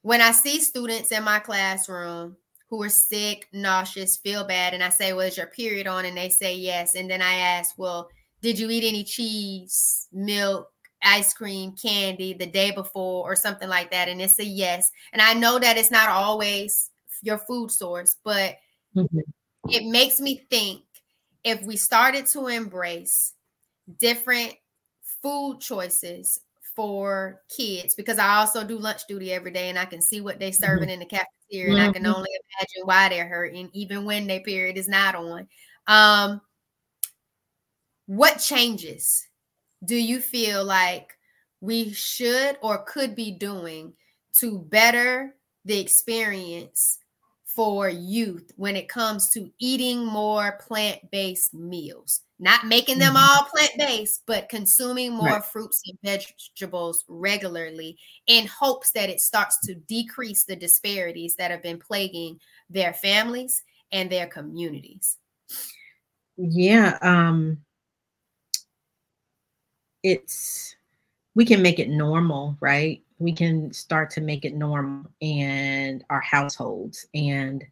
When 0.02 0.20
I 0.20 0.30
see 0.30 0.60
students 0.60 1.10
in 1.10 1.24
my 1.24 1.40
classroom 1.40 2.36
who 2.68 2.80
are 2.80 2.88
sick, 2.88 3.48
nauseous, 3.52 4.18
feel 4.18 4.44
bad, 4.44 4.72
and 4.72 4.84
I 4.84 4.90
say, 4.90 5.12
Well, 5.14 5.26
is 5.26 5.36
your 5.36 5.48
period 5.48 5.88
on? 5.88 6.04
And 6.04 6.16
they 6.16 6.28
say 6.28 6.54
yes. 6.54 6.94
And 6.94 7.10
then 7.10 7.22
I 7.22 7.34
ask, 7.34 7.76
Well, 7.76 8.08
did 8.40 8.56
you 8.56 8.70
eat 8.70 8.84
any 8.84 9.02
cheese, 9.02 10.06
milk, 10.12 10.72
ice 11.02 11.32
cream, 11.34 11.72
candy 11.72 12.32
the 12.34 12.46
day 12.46 12.70
before, 12.70 13.30
or 13.30 13.36
something 13.36 13.68
like 13.68 13.90
that? 13.90 14.08
And 14.08 14.20
it's 14.20 14.38
a 14.38 14.44
yes. 14.44 14.90
And 15.12 15.22
I 15.22 15.34
know 15.34 15.58
that 15.58 15.78
it's 15.78 15.90
not 15.90 16.08
always 16.08 16.90
your 17.22 17.38
food 17.38 17.70
source, 17.70 18.16
but 18.24 18.56
Mhm. 18.94 19.22
it 19.68 19.84
makes 19.90 20.20
me 20.20 20.46
think 20.50 20.82
if 21.44 21.62
we 21.62 21.76
started 21.76 22.26
to 22.26 22.48
embrace 22.48 23.34
different 23.98 24.54
food 25.22 25.60
choices 25.60 26.40
for 26.76 27.42
kids 27.54 27.94
because 27.94 28.18
I 28.18 28.36
also 28.36 28.64
do 28.64 28.78
lunch 28.78 29.02
duty 29.08 29.32
every 29.32 29.50
day 29.50 29.68
and 29.68 29.78
I 29.78 29.84
can 29.84 30.00
see 30.02 30.20
what 30.20 30.38
they're 30.38 30.52
serving 30.52 30.90
in 30.90 31.00
the 31.00 31.06
cafeteria 31.06 31.72
and 31.72 31.80
I 31.80 31.88
can 31.88 32.06
Mhm. 32.06 32.14
only 32.14 32.30
imagine 32.58 32.86
why 32.86 33.08
they're 33.08 33.28
hurting 33.28 33.70
even 33.74 34.04
when 34.04 34.26
their 34.26 34.40
period 34.40 34.78
is 34.78 34.88
not 34.88 35.14
on. 35.14 35.48
Um 35.86 36.40
what 38.06 38.38
changes 38.38 39.26
do 39.84 39.96
you 39.96 40.20
feel 40.20 40.64
like 40.64 41.16
we 41.60 41.92
should 41.92 42.58
or 42.62 42.84
could 42.84 43.14
be 43.14 43.30
doing 43.32 43.94
to 44.34 44.58
better 44.58 45.36
the 45.64 45.78
experience 45.80 46.98
for 47.44 47.88
youth 47.88 48.50
when 48.56 48.76
it 48.76 48.88
comes 48.88 49.28
to 49.30 49.50
eating 49.58 50.04
more 50.06 50.58
plant-based 50.66 51.52
meals 51.52 52.22
not 52.38 52.66
making 52.66 52.98
them 52.98 53.14
Mhm. 53.14 53.16
all 53.16 53.44
plant-based 53.44 54.22
but 54.26 54.48
consuming 54.48 55.12
more 55.12 55.40
Right. 55.40 55.42
fruits 55.42 55.82
and 55.86 55.98
vegetables 56.04 57.04
regularly 57.08 57.98
in 58.26 58.46
hopes 58.46 58.92
that 58.92 59.10
it 59.10 59.20
starts 59.20 59.58
to 59.66 59.74
decrease 59.74 60.44
the 60.44 60.56
disparities 60.56 61.34
that 61.36 61.50
have 61.50 61.62
been 61.62 61.78
plaguing 61.78 62.38
their 62.70 62.94
families 62.94 63.62
and 63.92 64.10
their 64.10 64.28
communities 64.28 65.18
Yeah, 66.36 66.98
um 67.02 67.64
it's 70.02 70.76
we 71.34 71.44
can 71.44 71.62
make 71.62 71.78
it 71.78 71.88
normal, 71.88 72.56
right? 72.60 73.02
We 73.18 73.32
can 73.32 73.72
start 73.72 74.10
to 74.10 74.20
make 74.20 74.44
it 74.44 74.54
normal 74.54 75.10
in 75.20 76.02
our 76.10 76.20
households 76.20 77.06
and 77.14 77.64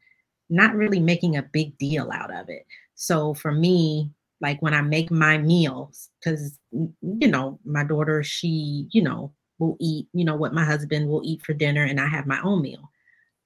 not 0.50 0.74
really 0.74 1.00
making 1.00 1.36
a 1.36 1.42
big 1.42 1.76
deal 1.78 2.10
out 2.12 2.32
of 2.32 2.48
it. 2.48 2.66
So 2.94 3.34
for 3.34 3.52
me, 3.52 4.10
like 4.40 4.62
when 4.62 4.74
I 4.74 4.82
make 4.82 5.10
my 5.10 5.38
meals, 5.38 6.10
because 6.20 6.58
you 6.70 7.28
know, 7.28 7.58
my 7.64 7.84
daughter, 7.84 8.22
she, 8.22 8.88
you 8.92 9.02
know, 9.02 9.32
will 9.58 9.76
eat, 9.80 10.06
you 10.12 10.24
know, 10.24 10.36
what 10.36 10.54
my 10.54 10.64
husband 10.64 11.08
will 11.08 11.22
eat 11.24 11.42
for 11.42 11.52
dinner, 11.52 11.84
and 11.84 12.00
I 12.00 12.06
have 12.06 12.26
my 12.26 12.40
own 12.42 12.62
meal. 12.62 12.90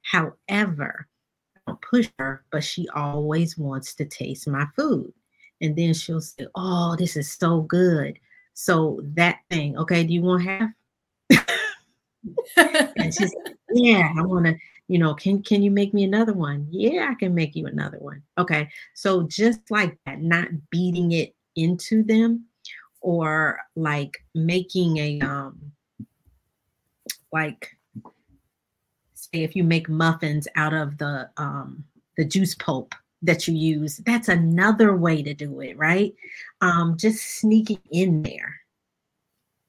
However, 0.02 1.08
I 1.56 1.60
don't 1.66 1.80
push 1.80 2.08
her, 2.18 2.44
but 2.50 2.64
she 2.64 2.88
always 2.94 3.56
wants 3.56 3.94
to 3.94 4.04
taste 4.04 4.46
my 4.48 4.66
food. 4.76 5.12
And 5.60 5.76
then 5.76 5.94
she'll 5.94 6.20
say, 6.20 6.46
Oh, 6.54 6.96
this 6.98 7.16
is 7.16 7.30
so 7.30 7.62
good. 7.62 8.18
So 8.54 9.00
that 9.14 9.38
thing, 9.50 9.76
okay, 9.78 10.04
do 10.04 10.12
you 10.12 10.22
want 10.22 10.44
half? 10.44 10.70
And 12.96 13.14
she's 13.14 13.34
like, 13.34 13.56
Yeah, 13.74 14.12
I 14.16 14.22
want 14.22 14.46
to, 14.46 14.56
you 14.88 14.98
know, 14.98 15.14
can 15.14 15.42
can 15.42 15.62
you 15.62 15.70
make 15.70 15.94
me 15.94 16.04
another 16.04 16.34
one? 16.34 16.66
Yeah, 16.70 17.08
I 17.10 17.14
can 17.14 17.34
make 17.34 17.56
you 17.56 17.66
another 17.66 17.98
one. 17.98 18.22
Okay. 18.38 18.68
So 18.94 19.22
just 19.22 19.60
like 19.70 19.98
that, 20.06 20.20
not 20.20 20.48
beating 20.70 21.12
it 21.12 21.34
into 21.56 22.02
them 22.02 22.46
or 23.00 23.58
like 23.76 24.18
making 24.34 24.98
a 24.98 25.20
um 25.20 25.72
like 27.32 27.76
say 29.14 29.42
if 29.42 29.56
you 29.56 29.64
make 29.64 29.88
muffins 29.88 30.46
out 30.54 30.74
of 30.74 30.98
the 30.98 31.28
um 31.36 31.84
the 32.16 32.24
juice 32.24 32.54
pulp 32.54 32.94
that 33.22 33.46
you 33.46 33.54
use 33.54 33.98
that's 34.04 34.28
another 34.28 34.96
way 34.96 35.22
to 35.22 35.32
do 35.34 35.60
it 35.60 35.76
right? 35.78 36.14
Um 36.60 36.96
just 36.96 37.38
sneaking 37.38 37.80
in 37.90 38.22
there 38.22 38.60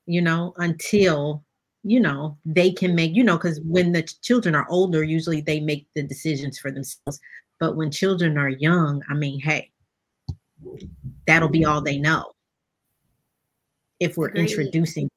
you 0.06 0.22
know 0.22 0.54
until 0.58 1.44
you 1.84 2.00
know 2.00 2.38
they 2.46 2.72
can 2.72 2.96
make 2.96 3.14
you 3.16 3.24
know 3.24 3.38
because 3.38 3.60
when 3.62 3.92
the 3.92 4.02
children 4.22 4.56
are 4.56 4.68
older 4.70 5.04
usually 5.04 5.42
they 5.42 5.60
make 5.60 5.88
the 5.96 6.04
decisions 6.04 6.58
for 6.60 6.72
themselves. 6.72 7.20
But 7.60 7.76
when 7.78 7.92
children 7.92 8.38
are 8.38 8.50
young 8.50 9.02
i 9.10 9.14
mean 9.14 9.40
hey 9.40 9.72
that'll 11.28 11.50
be 11.50 11.66
all 11.66 11.82
they 11.82 11.98
know. 11.98 12.32
If 14.00 14.18
we're 14.18 14.30
Agreed. 14.30 14.50
introducing 14.50 15.10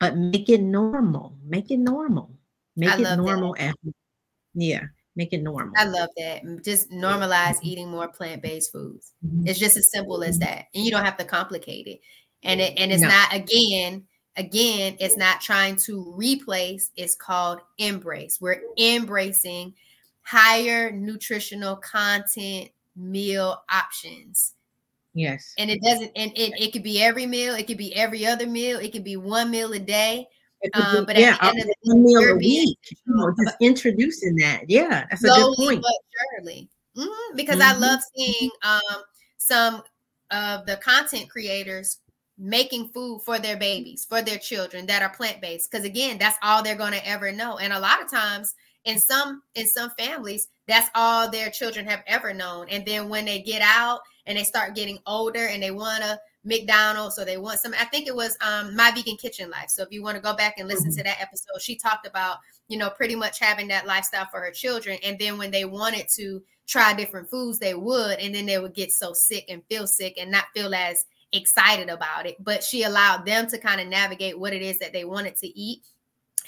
but 0.00 0.16
make 0.16 0.48
it 0.48 0.60
normal 0.60 1.36
make 1.44 1.70
it 1.70 1.78
normal 1.78 2.30
make 2.76 2.90
I 2.90 2.98
it 2.98 3.02
that. 3.04 3.18
normal 3.18 3.56
at 3.58 3.74
yeah 4.54 4.84
make 5.18 5.32
it 5.34 5.42
normal 5.42 5.74
I 5.76 5.84
love 5.84 6.08
that. 6.16 6.42
Just 6.64 6.90
normalize 6.90 7.56
eating 7.62 7.90
more 7.90 8.08
plant-based 8.08 8.72
foods. 8.72 9.12
Mhm. 9.26 9.46
It's 9.48 9.58
just 9.58 9.76
as 9.76 9.90
simple 9.92 10.22
as 10.24 10.38
that. 10.38 10.66
And 10.74 10.84
you 10.84 10.90
don't 10.90 11.04
have 11.04 11.18
to 11.18 11.24
complicate 11.26 11.86
it. 11.86 12.00
And 12.44 12.60
it 12.60 12.78
and 12.78 12.92
it's 12.92 13.02
No. 13.02 13.08
not 13.08 13.34
again, 13.34 14.06
again, 14.36 14.96
it's 15.00 15.16
not 15.18 15.40
trying 15.42 15.76
to 15.86 16.14
replace, 16.16 16.90
it's 16.96 17.16
called 17.16 17.60
embrace. 17.78 18.40
We're 18.40 18.62
embracing 18.78 19.74
higher 20.22 20.90
nutritional 20.92 21.76
content 21.76 22.70
meal 22.96 23.62
options. 23.70 24.54
yes 25.14 25.52
And 25.58 25.70
it 25.70 25.80
doesn't 25.82 26.12
and 26.16 26.30
it, 26.36 26.52
it 26.60 26.72
could 26.72 26.84
be 26.84 27.02
every 27.02 27.26
meal, 27.26 27.54
it 27.56 27.66
could 27.66 27.78
be 27.78 27.94
every 27.96 28.26
other 28.26 28.46
meal, 28.46 28.78
it 28.78 28.92
could 28.92 29.04
be 29.04 29.16
one 29.16 29.50
meal 29.50 29.72
a 29.72 29.78
day. 29.80 30.28
Um, 30.74 31.06
but 31.06 31.16
at 31.16 31.20
yeah 31.20 31.36
the 31.40 31.44
end 31.48 31.60
of 31.60 31.66
the 31.66 31.94
day, 31.94 32.00
meal 32.00 32.22
a 32.30 32.36
week 32.36 32.78
you 32.90 33.14
know 33.14 33.32
just 33.42 33.56
introducing 33.60 34.36
that 34.36 34.68
yeah 34.68 35.06
that's 35.10 35.24
a 35.24 35.28
good 35.28 35.56
point 35.56 35.82
but 35.82 35.92
surely. 36.36 36.68
Mhm, 36.96 37.36
Because 37.36 37.60
I 37.60 37.74
Mhm. 37.74 37.80
love 37.80 38.00
seeing 38.16 38.50
um, 38.62 39.02
some 39.36 39.82
of 40.30 40.66
the 40.66 40.76
content 40.78 41.30
creators 41.30 41.98
making 42.38 42.88
food 42.90 43.20
for 43.24 43.38
their 43.38 43.56
babies, 43.56 44.04
for 44.04 44.22
their 44.22 44.38
children 44.38 44.86
that 44.86 45.02
are 45.02 45.08
plant 45.10 45.40
based. 45.40 45.70
Because 45.70 45.84
again, 45.84 46.18
that's 46.18 46.38
all 46.42 46.62
they're 46.62 46.76
going 46.76 46.92
to 46.92 47.06
ever 47.08 47.32
know. 47.32 47.58
And 47.58 47.72
a 47.72 47.80
lot 47.80 48.02
of 48.02 48.10
times, 48.10 48.54
in 48.84 48.98
some 48.98 49.42
in 49.54 49.66
some 49.66 49.90
families, 49.98 50.48
that's 50.66 50.88
all 50.94 51.30
their 51.30 51.50
children 51.50 51.86
have 51.86 52.02
ever 52.06 52.32
known. 52.32 52.68
And 52.68 52.84
then 52.86 53.08
when 53.08 53.24
they 53.24 53.42
get 53.42 53.62
out 53.62 54.00
and 54.26 54.36
they 54.38 54.44
start 54.44 54.74
getting 54.74 54.98
older 55.06 55.46
and 55.46 55.62
they 55.62 55.70
want 55.70 56.02
to 56.02 56.18
McDonald's 56.44 57.18
or 57.18 57.24
they 57.24 57.36
want 57.36 57.60
some. 57.60 57.74
I 57.78 57.84
think 57.86 58.06
it 58.06 58.14
was 58.14 58.36
um, 58.40 58.74
My 58.74 58.90
Vegan 58.90 59.16
Kitchen 59.16 59.50
Life. 59.50 59.70
So 59.70 59.82
if 59.82 59.88
you 59.90 60.02
want 60.02 60.16
to 60.16 60.22
go 60.22 60.34
back 60.34 60.58
and 60.58 60.68
listen 60.68 60.90
to 60.94 61.02
that 61.02 61.20
episode, 61.20 61.60
she 61.60 61.76
talked 61.76 62.06
about 62.06 62.38
you 62.68 62.78
know 62.78 62.90
pretty 62.90 63.14
much 63.14 63.38
having 63.38 63.68
that 63.68 63.86
lifestyle 63.86 64.28
for 64.30 64.40
her 64.40 64.50
children. 64.50 64.98
And 65.04 65.18
then 65.18 65.38
when 65.38 65.50
they 65.50 65.64
wanted 65.64 66.06
to 66.16 66.42
try 66.66 66.94
different 66.94 67.30
foods, 67.30 67.58
they 67.58 67.74
would, 67.74 68.18
and 68.18 68.34
then 68.34 68.46
they 68.46 68.58
would 68.58 68.74
get 68.74 68.92
so 68.92 69.12
sick 69.12 69.46
and 69.48 69.62
feel 69.68 69.86
sick 69.86 70.14
and 70.18 70.30
not 70.30 70.44
feel 70.54 70.74
as 70.74 71.04
excited 71.32 71.88
about 71.88 72.26
it. 72.26 72.36
But 72.42 72.62
she 72.62 72.82
allowed 72.82 73.26
them 73.26 73.48
to 73.48 73.58
kind 73.58 73.80
of 73.80 73.88
navigate 73.88 74.38
what 74.38 74.52
it 74.52 74.62
is 74.62 74.78
that 74.78 74.92
they 74.92 75.04
wanted 75.04 75.36
to 75.36 75.46
eat. 75.48 75.82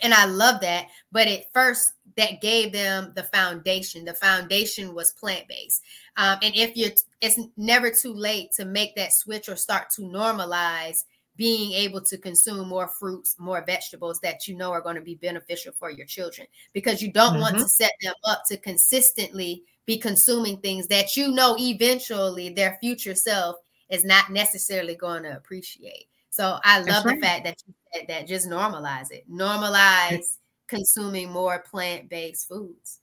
And 0.02 0.14
I 0.14 0.24
love 0.24 0.60
that. 0.62 0.88
But 1.12 1.28
at 1.28 1.52
first, 1.52 1.92
that 2.16 2.40
gave 2.40 2.72
them 2.72 3.12
the 3.14 3.24
foundation. 3.24 4.04
The 4.04 4.14
foundation 4.14 4.94
was 4.94 5.12
plant 5.12 5.48
based. 5.48 5.82
Um, 6.20 6.38
and 6.42 6.54
if 6.54 6.76
you're, 6.76 6.90
it's 7.22 7.40
never 7.56 7.90
too 7.90 8.12
late 8.12 8.52
to 8.56 8.66
make 8.66 8.94
that 8.96 9.14
switch 9.14 9.48
or 9.48 9.56
start 9.56 9.88
to 9.96 10.02
normalize 10.02 11.04
being 11.36 11.72
able 11.72 12.02
to 12.02 12.18
consume 12.18 12.68
more 12.68 12.88
fruits, 12.88 13.36
more 13.38 13.64
vegetables 13.64 14.20
that 14.20 14.46
you 14.46 14.54
know 14.54 14.70
are 14.70 14.82
going 14.82 14.96
to 14.96 15.00
be 15.00 15.14
beneficial 15.14 15.72
for 15.78 15.90
your 15.90 16.04
children 16.04 16.46
because 16.74 17.00
you 17.00 17.10
don't 17.10 17.32
mm-hmm. 17.32 17.40
want 17.40 17.56
to 17.56 17.66
set 17.66 17.92
them 18.02 18.12
up 18.24 18.42
to 18.46 18.58
consistently 18.58 19.62
be 19.86 19.96
consuming 19.96 20.58
things 20.58 20.86
that 20.88 21.16
you 21.16 21.28
know 21.28 21.56
eventually 21.58 22.50
their 22.50 22.76
future 22.82 23.14
self 23.14 23.56
is 23.88 24.04
not 24.04 24.30
necessarily 24.30 24.94
going 24.94 25.22
to 25.22 25.34
appreciate. 25.34 26.04
So 26.28 26.58
I 26.62 26.80
love 26.80 27.06
right. 27.06 27.18
the 27.18 27.26
fact 27.26 27.44
that 27.44 27.56
you 27.66 27.74
said 27.94 28.08
that 28.08 28.28
just 28.28 28.46
normalize 28.46 29.10
it. 29.10 29.24
Normalize 29.32 30.36
consuming 30.68 31.32
more 31.32 31.64
plant-based 31.70 32.46
foods. 32.46 33.00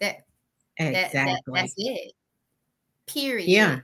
That 0.00 0.24
exactly. 0.76 1.20
That, 1.20 1.42
that, 1.46 1.54
that's 1.54 1.74
it. 1.76 2.12
Period. 3.06 3.48
Yeah. 3.48 3.80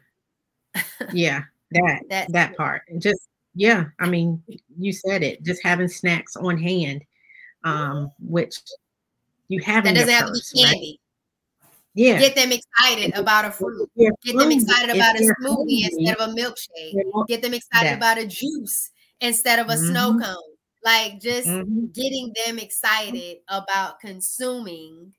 yeah. 1.13 1.43
That 1.73 2.03
that, 2.11 2.33
that 2.33 2.57
part. 2.57 2.83
Just 2.99 3.29
yeah, 3.55 3.87
I 3.99 4.09
mean, 4.09 4.43
you 4.79 4.93
said 4.93 5.23
it. 5.23 5.43
Just 5.43 5.63
having 5.63 5.89
snacks 5.89 6.37
on 6.37 6.59
hand, 6.59 7.05
um, 7.65 8.11
which 8.19 8.61
you 9.49 9.61
have. 9.63 9.85
That 9.85 9.95
doesn't 9.95 10.13
have 10.13 10.29
purse, 10.29 10.51
to 10.51 10.55
be 10.55 10.63
candy. 10.65 10.79
Right? 10.79 10.99
Yeah. 11.95 12.19
Get 12.19 12.35
them 12.35 12.53
excited 12.53 13.15
about 13.15 13.45
a 13.45 13.51
fruit. 13.51 13.91
Get 13.97 14.39
them 14.39 14.51
excited 14.51 14.95
about 14.95 15.17
a 15.17 15.35
smoothie 15.41 15.85
instead 15.91 16.17
of 16.17 16.31
a 16.31 16.33
milkshake. 16.33 17.29
Get 17.29 17.43
them 17.43 17.53
excited 17.53 17.93
about 17.95 18.19
a 18.19 18.27
juice 18.27 18.91
instead 19.21 19.59
of 19.59 19.67
a 19.67 19.73
mm-hmm. 19.73 19.89
snow 19.89 20.19
cone. 20.19 20.37
Like 20.85 21.21
just 21.21 21.47
mm-hmm. 21.47 21.87
getting 21.93 22.33
them 22.45 22.59
excited 22.59 23.39
about 23.49 24.01
consuming 24.01 25.13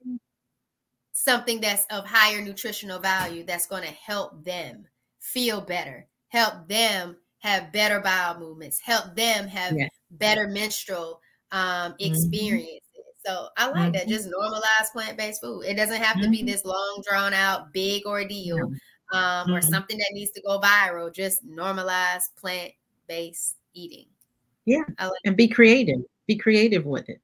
something 1.23 1.61
that's 1.61 1.85
of 1.89 2.05
higher 2.05 2.41
nutritional 2.41 2.99
value 2.99 3.45
that's 3.45 3.65
going 3.65 3.83
to 3.83 3.93
help 3.93 4.43
them 4.43 4.85
feel 5.19 5.61
better, 5.61 6.05
help 6.27 6.67
them 6.67 7.15
have 7.39 7.71
better 7.71 8.01
bowel 8.01 8.39
movements, 8.39 8.79
help 8.81 9.15
them 9.15 9.47
have 9.47 9.73
yeah. 9.77 9.87
better 10.11 10.47
menstrual 10.47 11.21
um, 11.51 11.93
mm-hmm. 11.93 12.13
experiences. 12.13 12.81
Mm-hmm. 12.97 13.09
So 13.25 13.47
I 13.55 13.67
like 13.67 13.75
mm-hmm. 13.75 13.91
that. 13.93 14.07
Just 14.09 14.29
normalize 14.29 14.91
plant 14.91 15.17
based 15.17 15.41
food. 15.41 15.61
It 15.61 15.75
doesn't 15.75 16.01
have 16.01 16.21
to 16.21 16.29
be 16.29 16.39
mm-hmm. 16.39 16.47
this 16.47 16.65
long, 16.65 17.01
drawn 17.07 17.33
out, 17.33 17.71
big 17.71 18.05
ordeal 18.05 18.57
um, 19.13 19.49
or 19.49 19.59
mm-hmm. 19.59 19.69
something 19.69 19.97
that 19.97 20.11
needs 20.11 20.31
to 20.31 20.41
go 20.41 20.59
viral. 20.59 21.13
Just 21.13 21.47
normalize 21.47 22.23
plant 22.37 22.73
based 23.07 23.55
eating. 23.73 24.07
Yeah. 24.65 24.83
Like 24.99 25.11
and 25.23 25.37
be 25.37 25.47
creative. 25.47 26.01
Be 26.27 26.35
creative 26.35 26.85
with 26.85 27.07
it. 27.07 27.21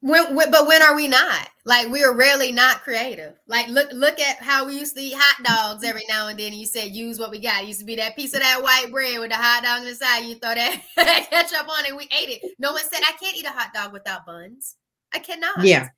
When, 0.00 0.36
when, 0.36 0.50
but 0.50 0.66
when 0.66 0.82
are 0.82 0.94
we 0.94 1.08
not? 1.08 1.48
Like 1.64 1.88
we 1.88 2.04
are 2.04 2.14
rarely 2.14 2.52
not 2.52 2.82
creative. 2.82 3.34
Like 3.48 3.68
look 3.68 3.90
look 3.92 4.20
at 4.20 4.36
how 4.36 4.66
we 4.66 4.78
used 4.78 4.94
to 4.94 5.02
eat 5.02 5.14
hot 5.16 5.42
dogs 5.42 5.84
every 5.84 6.04
now 6.08 6.28
and 6.28 6.38
then. 6.38 6.52
And 6.52 6.60
you 6.60 6.66
said 6.66 6.94
use 6.94 7.18
what 7.18 7.30
we 7.30 7.40
got. 7.40 7.64
It 7.64 7.66
used 7.68 7.80
to 7.80 7.86
be 7.86 7.96
that 7.96 8.14
piece 8.14 8.34
of 8.34 8.40
that 8.40 8.62
white 8.62 8.92
bread 8.92 9.18
with 9.18 9.30
the 9.30 9.36
hot 9.36 9.64
dog 9.64 9.80
on 9.80 9.84
the 9.84 9.94
side. 9.94 10.24
You 10.26 10.36
throw 10.36 10.54
that 10.96 11.26
ketchup 11.30 11.68
on 11.68 11.86
it. 11.86 11.96
We 11.96 12.04
ate 12.04 12.28
it. 12.28 12.52
No 12.58 12.72
one 12.72 12.82
said 12.82 13.00
I 13.02 13.12
can't 13.12 13.36
eat 13.36 13.46
a 13.46 13.50
hot 13.50 13.74
dog 13.74 13.92
without 13.92 14.26
buns. 14.26 14.76
I 15.12 15.18
cannot. 15.18 15.64
Yeah. 15.64 15.88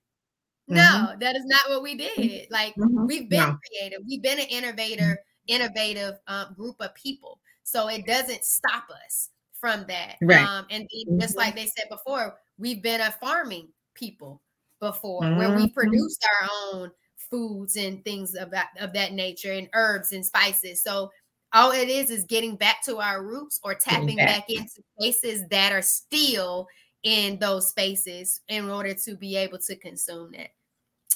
No, 0.69 0.81
mm-hmm. 0.81 1.19
that 1.21 1.35
is 1.35 1.45
not 1.47 1.69
what 1.69 1.83
we 1.83 1.97
did. 1.97 2.47
Like 2.51 2.75
mm-hmm. 2.77 3.07
we've 3.07 3.29
been 3.29 3.41
no. 3.41 3.59
creative. 3.67 4.01
We've 4.07 4.23
been 4.23 4.39
an 4.39 4.47
innovator, 4.47 5.19
innovative 5.49 6.15
um, 6.27 6.55
group 6.57 6.77
of 6.81 6.95
people. 6.95 7.41
So 7.65 7.89
it 7.89 8.07
doesn't 8.07 8.45
stop 8.45 8.85
us 9.07 9.31
from 9.61 9.85
that. 9.89 10.17
Right. 10.23 10.47
Um, 10.47 10.67
and 10.71 10.89
just 11.19 11.37
like 11.37 11.49
mm-hmm. 11.49 11.57
they 11.57 11.67
said 11.67 11.89
before, 11.91 12.37
we've 12.59 12.83
been 12.83 13.01
a 13.01 13.11
farming 13.13 13.69
people 13.99 14.43
before 14.81 15.23
mm-hmm. 15.23 15.39
where 15.39 15.57
we 15.57 15.65
mm-hmm. 15.65 15.75
produced 15.75 16.25
our 16.43 16.49
own 16.73 16.91
foods 17.31 17.77
and 17.77 18.05
things 18.05 18.35
of 18.35 18.51
that 18.51 18.69
of 18.81 18.93
that 18.93 19.13
nature 19.13 19.53
and 19.53 19.69
herbs 19.75 20.13
and 20.13 20.25
spices. 20.25 20.83
So 20.83 21.11
all 21.53 21.73
it 21.73 21.89
is 21.89 22.11
is 22.11 22.25
getting 22.25 22.57
back 22.57 22.85
to 22.85 22.99
our 22.99 23.25
roots 23.25 23.59
or 23.65 23.75
tapping 23.75 24.17
back. 24.17 24.47
back 24.47 24.51
into 24.51 24.83
places 24.99 25.47
that 25.49 25.73
are 25.73 25.83
still 25.83 26.69
in 27.03 27.39
those 27.39 27.71
spaces 27.71 28.41
in 28.49 28.69
order 28.69 28.93
to 28.93 29.17
be 29.17 29.37
able 29.37 29.59
to 29.59 29.77
consume 29.77 30.33
that. 30.33 30.51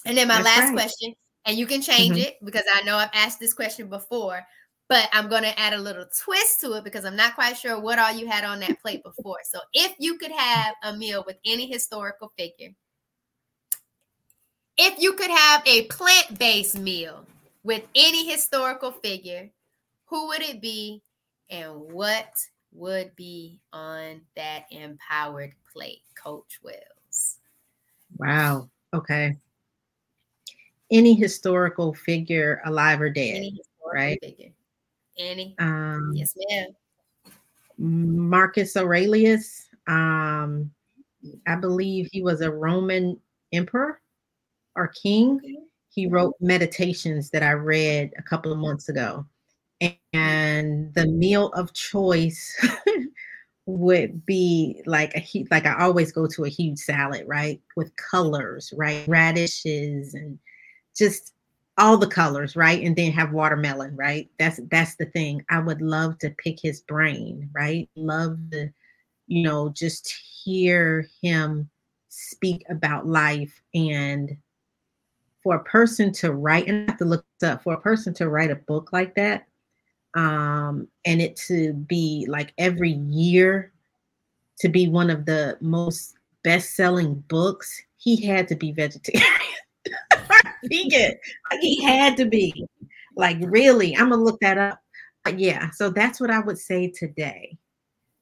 And 0.07 0.17
then 0.17 0.29
my 0.29 0.43
That's 0.43 0.47
last 0.47 0.65
right. 0.69 0.73
question, 0.73 1.15
and 1.45 1.57
you 1.57 1.67
can 1.67 1.83
change 1.83 2.17
mm-hmm. 2.17 2.29
it 2.29 2.37
because 2.45 2.65
I 2.73 2.83
know 2.83 2.97
I've 2.97 3.11
asked 3.15 3.41
this 3.41 3.53
question 3.53 3.89
before, 3.89 4.43
but 4.93 5.09
I'm 5.14 5.31
going 5.31 5.44
to 5.44 5.59
add 5.59 5.73
a 5.73 5.81
little 5.81 6.05
twist 6.23 6.60
to 6.60 6.74
it 6.74 6.85
because 6.85 7.06
I'm 7.06 7.16
not 7.16 7.35
quite 7.35 7.56
sure 7.56 7.81
what 7.81 7.98
all 7.98 8.12
you 8.12 8.27
had 8.28 8.44
on 8.44 8.60
that 8.60 8.78
plate 8.82 9.02
before. 9.02 9.39
So, 9.43 9.59
if 9.73 9.94
you 9.98 10.19
could 10.19 10.32
have 10.32 10.74
a 10.82 10.94
meal 10.94 11.24
with 11.27 11.39
any 11.47 11.66
historical 11.66 12.31
figure, 12.36 12.74
if 14.77 14.98
you 14.98 15.14
could 15.14 15.31
have 15.31 15.62
a 15.64 15.85
plant 15.86 16.39
based 16.39 16.78
meal 16.78 17.24
with 17.62 17.82
any 17.94 18.31
historical 18.31 18.93
figure, 18.93 19.51
who 20.05 20.28
would 20.28 20.43
it 20.43 20.60
be 20.60 21.01
and 21.48 21.73
what 21.90 22.28
would 22.74 23.16
be 23.16 23.60
on 23.73 24.20
that 24.36 24.66
empowered 24.70 25.55
plate, 25.73 26.02
Coach 26.23 26.60
Wells? 26.62 27.39
Wow. 28.19 28.69
Okay. 28.93 29.39
Any 30.90 31.14
historical 31.14 31.94
figure, 31.94 32.60
alive 32.66 33.01
or 33.01 33.09
dead, 33.09 33.52
right? 33.90 34.19
Figure. 34.20 34.51
Annie. 35.19 35.55
Um, 35.59 36.13
yes, 36.15 36.35
ma'am. 36.49 36.69
Marcus 37.79 38.77
Aurelius. 38.77 39.69
Um, 39.87 40.71
I 41.47 41.57
believe 41.57 42.09
he 42.13 42.23
was 42.23 42.41
a 42.41 42.51
Roman 42.51 43.19
emperor 43.53 44.01
or 44.77 44.89
king. 44.89 45.41
He 45.91 46.07
wrote 46.07 46.35
meditations 46.41 47.31
that 47.31 47.43
I 47.43 47.53
read 47.53 48.13
a 48.17 48.23
couple 48.23 48.53
of 48.53 48.59
months 48.59 48.89
ago. 48.89 49.27
And 50.13 50.95
the 50.95 51.07
meal 51.07 51.49
of 51.55 51.73
choice 51.73 52.57
would 53.67 54.25
be 54.25 54.81
like 54.87 55.15
a 55.15 55.19
heat, 55.21 55.51
like 55.51 55.67
I 55.67 55.81
always 55.81 56.13
go 56.13 56.27
to 56.29 56.45
a 56.45 56.49
huge 56.49 56.79
salad, 56.79 57.25
right? 57.27 57.61
With 57.77 57.95
colors, 57.97 58.73
right? 58.77 59.07
Radishes 59.09 60.15
and 60.15 60.39
just 60.97 61.35
all 61.78 61.97
the 61.97 62.07
colors, 62.07 62.55
right? 62.57 62.82
And 62.82 62.94
then 62.94 63.12
have 63.12 63.32
watermelon, 63.32 63.97
right? 63.97 64.31
That's 64.39 64.61
that's 64.70 64.97
the 64.97 65.07
thing. 65.07 65.44
I 65.51 65.59
would 65.59 65.81
love 65.81 66.19
to 66.19 66.31
pick 66.31 66.61
his 66.61 66.81
brain, 66.82 67.49
right? 67.53 67.89
Love 67.97 68.39
to, 68.53 68.70
you 69.27 69.43
know, 69.43 69.70
just 69.70 70.15
hear 70.44 71.09
him 71.23 71.69
speak 72.09 72.65
about 72.69 73.07
life 73.07 73.62
and 73.74 74.36
for 75.43 75.57
a 75.57 75.65
person 75.65 76.12
to 76.12 76.32
write 76.32 76.69
and 76.69 76.89
I 76.89 76.93
have 76.93 76.99
to 76.99 77.05
look 77.05 77.24
up 77.43 77.62
for 77.62 77.74
a 77.74 77.81
person 77.81 78.15
to 78.15 78.28
write 78.28 78.51
a 78.51 78.57
book 78.57 78.93
like 78.93 79.15
that 79.16 79.47
um 80.15 80.86
and 81.07 81.23
it 81.23 81.36
to 81.36 81.73
be 81.73 82.27
like 82.28 82.53
every 82.59 82.93
year 82.93 83.73
to 84.61 84.69
be 84.69 84.89
one 84.89 85.09
of 85.09 85.24
the 85.24 85.57
most 85.61 86.15
best-selling 86.44 87.15
books 87.28 87.82
he 87.97 88.24
had 88.27 88.47
to 88.49 88.55
be 88.55 88.73
vegetarian 88.73 89.27
vegan. 90.65 91.15
Like 91.51 91.61
he 91.61 91.83
had 91.83 92.17
to 92.19 92.27
be. 92.27 92.67
Like 93.17 93.39
really, 93.41 93.97
I'm 93.97 94.11
gonna 94.11 94.23
look 94.23 94.41
that 94.41 94.59
up. 94.59 94.81
But 95.25 95.39
yeah, 95.39 95.71
so 95.71 95.91
that's 95.91 96.21
what 96.21 96.31
I 96.31 96.41
would 96.41 96.59
say 96.59 96.89
today. 96.89 97.57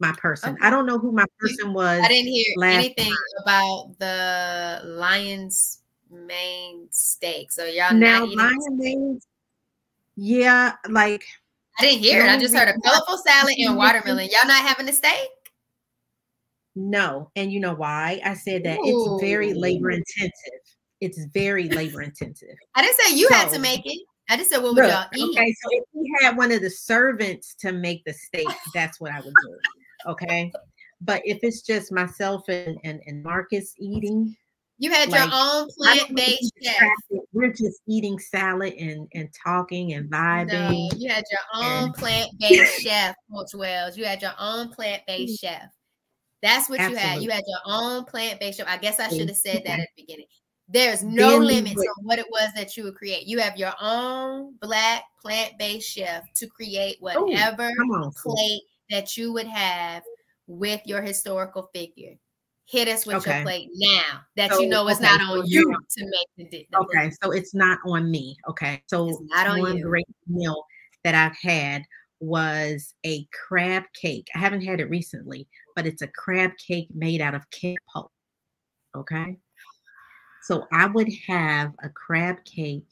My 0.01 0.13
person. 0.13 0.55
Okay. 0.55 0.67
I 0.67 0.71
don't 0.71 0.87
know 0.87 0.99
who 0.99 1.13
my 1.13 1.27
person 1.39 1.73
was. 1.73 2.01
I 2.03 2.09
didn't 2.09 2.33
hear 2.33 2.55
anything 2.63 3.05
time. 3.05 3.43
about 3.43 3.99
the 3.99 4.81
lion's 4.85 5.83
mane 6.11 6.89
steak. 6.91 7.53
So 7.53 7.67
y'all 7.67 7.95
now 7.95 8.25
lion 8.25 8.57
mane. 8.71 9.21
Yeah, 10.17 10.75
like 10.89 11.25
I 11.79 11.85
didn't 11.85 12.01
hear 12.01 12.25
it. 12.25 12.31
I 12.31 12.39
just 12.39 12.55
heard 12.55 12.69
a 12.69 12.81
colorful 12.81 13.19
salad 13.19 13.55
and 13.59 13.77
watermelon. 13.79 14.29
Y'all 14.31 14.49
not 14.49 14.65
having 14.65 14.89
a 14.89 14.93
steak? 14.93 15.29
No, 16.75 17.31
and 17.37 17.53
you 17.53 17.61
know 17.61 17.75
why? 17.75 18.21
I 18.25 18.35
said 18.35 18.65
that 18.65 18.79
Ooh. 18.79 19.17
it's 19.17 19.23
very 19.23 19.53
labor 19.55 19.91
intensive 19.91 20.61
it's 21.01 21.25
very 21.33 21.69
labor 21.69 22.03
intensive. 22.03 22.57
I 22.75 22.83
didn't 22.83 23.01
say 23.01 23.17
you 23.17 23.29
so, 23.29 23.35
had 23.35 23.51
to 23.51 23.59
make 23.59 23.83
it. 23.85 23.99
I 24.29 24.37
just 24.37 24.51
said 24.51 24.59
what 24.59 24.75
would 24.75 24.85
look, 24.85 24.93
y'all 24.93 25.07
eat? 25.15 25.37
Okay, 25.37 25.53
so 25.53 25.69
if 25.73 25.85
we 25.93 26.13
had 26.21 26.37
one 26.37 26.53
of 26.53 26.61
the 26.61 26.71
servants 26.71 27.55
to 27.61 27.73
make 27.73 28.05
the 28.05 28.13
steak, 28.13 28.49
that's 28.75 29.01
what 29.01 29.13
I 29.13 29.21
would 29.21 29.35
do. 29.43 29.59
Okay. 30.07 30.53
But 31.01 31.23
if 31.25 31.39
it's 31.43 31.63
just 31.63 31.93
myself 31.93 32.49
and, 32.49 32.79
and, 32.85 33.01
and 33.07 33.23
Marcus 33.23 33.75
eating, 33.79 34.37
you 34.79 34.91
had 34.91 35.11
like, 35.11 35.21
your 35.21 35.31
own 35.33 35.69
plant-based 35.77 36.53
chef. 36.63 36.93
We're 37.33 37.53
just 37.53 37.81
eating 37.87 38.19
salad 38.19 38.75
and, 38.79 39.09
and 39.15 39.29
talking 39.45 39.95
and 39.95 40.11
vibing. 40.11 40.53
No, 40.53 40.91
you 40.97 41.11
had 41.11 41.25
your 41.31 41.63
own 41.63 41.85
and... 41.85 41.95
plant-based 41.95 42.81
chef, 42.83 43.15
Coach 43.33 43.55
Wells. 43.55 43.97
You 43.97 44.05
had 44.05 44.23
your 44.23 44.33
own 44.39 44.71
plant-based 44.71 45.43
mm. 45.43 45.49
chef. 45.49 45.71
That's 46.43 46.71
what 46.71 46.81
Absolutely. 46.81 47.03
you 47.03 47.09
had. 47.09 47.23
You 47.23 47.31
had 47.31 47.45
your 47.47 47.61
own 47.67 48.05
plant-based 48.05 48.59
chef. 48.59 48.69
I 48.69 48.79
guess 48.79 48.99
I 48.99 49.09
should 49.09 49.29
have 49.29 49.37
said 49.37 49.63
that 49.67 49.81
at 49.81 49.89
the 49.97 50.03
beginning. 50.03 50.27
There's 50.73 51.03
no 51.03 51.37
limits 51.37 51.81
on 51.81 52.05
what 52.05 52.21
it 52.21 52.27
was 52.31 52.51
that 52.55 52.77
you 52.77 52.85
would 52.85 52.95
create. 52.95 53.27
You 53.27 53.41
have 53.41 53.57
your 53.57 53.73
own 53.81 54.55
black 54.61 55.03
plant-based 55.21 55.89
chef 55.89 56.33
to 56.35 56.47
create 56.47 56.99
oh, 57.03 57.25
whatever 57.25 57.69
Ooh, 57.69 58.13
plate 58.23 58.63
that 58.91 59.17
you 59.17 59.33
would 59.33 59.49
have 59.49 60.03
with 60.47 60.81
your 60.85 61.03
historical 61.03 61.69
figure. 61.75 62.15
Hit 62.67 62.87
us 62.87 63.05
with 63.05 63.17
okay. 63.17 63.37
your 63.37 63.43
plate 63.43 63.69
now 63.75 64.21
that 64.37 64.53
so, 64.53 64.61
you 64.61 64.69
know 64.69 64.87
it's 64.87 65.01
okay, 65.01 65.09
not 65.09 65.21
on 65.23 65.39
so 65.39 65.43
you 65.45 65.65
to 65.65 66.05
make 66.05 66.51
the, 66.51 66.67
the 66.71 66.79
Okay, 66.79 67.11
so 67.21 67.33
it's 67.33 67.53
not 67.53 67.81
on 67.85 68.09
me. 68.09 68.37
Okay, 68.49 68.81
so 68.87 69.09
it's 69.09 69.21
not 69.23 69.49
on 69.49 69.61
one 69.61 69.79
you. 69.79 69.85
great 69.85 70.07
meal 70.29 70.65
that 71.03 71.17
I've 71.17 71.37
had 71.37 71.83
was 72.21 72.95
a 73.05 73.27
crab 73.33 73.85
cake. 74.01 74.29
I 74.37 74.39
haven't 74.39 74.61
had 74.61 74.79
it 74.79 74.89
recently, 74.89 75.49
but 75.75 75.85
it's 75.85 76.03
a 76.03 76.07
crab 76.07 76.53
cake 76.65 76.87
made 76.95 77.21
out 77.21 77.35
of 77.35 77.51
carrot 77.51 77.79
pulp. 77.93 78.13
Okay. 78.95 79.37
So 80.51 80.67
I 80.73 80.87
would 80.87 81.09
have 81.29 81.75
a 81.81 81.89
crab 81.89 82.45
cake 82.45 82.83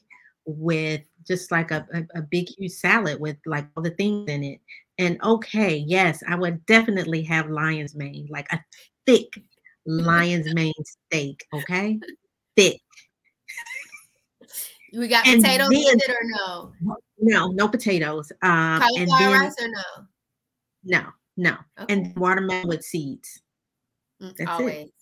with 0.45 1.01
just 1.27 1.51
like 1.51 1.71
a, 1.71 1.85
a, 1.93 2.19
a, 2.19 2.21
big 2.21 2.47
huge 2.47 2.71
salad 2.71 3.19
with 3.19 3.35
like 3.45 3.67
all 3.75 3.83
the 3.83 3.89
things 3.89 4.29
in 4.29 4.45
it. 4.45 4.61
And 4.97 5.21
okay, 5.21 5.75
yes, 5.75 6.23
I 6.25 6.35
would 6.35 6.65
definitely 6.67 7.21
have 7.23 7.49
lion's 7.49 7.95
mane, 7.95 8.29
like 8.31 8.47
a 8.53 8.61
thick 9.05 9.27
lion's 9.85 10.53
mane 10.53 10.71
steak. 10.85 11.45
Okay. 11.53 11.99
Thick. 12.55 12.79
We 14.93 15.09
got 15.09 15.27
and 15.27 15.43
potatoes 15.43 15.67
then, 15.67 15.83
with 15.83 16.01
it 16.01 16.09
or 16.09 16.23
no? 16.23 16.95
No, 17.19 17.47
no 17.47 17.67
potatoes. 17.67 18.31
Um, 18.41 18.79
Cauliflower 18.79 19.01
and 19.01 19.09
then, 19.09 19.31
rice 19.33 19.55
or 19.61 19.67
no? 19.67 20.05
No, 20.85 21.07
no. 21.35 21.57
Okay. 21.77 21.93
And 21.93 22.15
watermelon 22.15 22.69
with 22.69 22.83
seeds. 22.85 23.41
Mm, 24.21 24.37
That's 24.37 24.49
always, 24.49 24.75
it. 24.75 24.93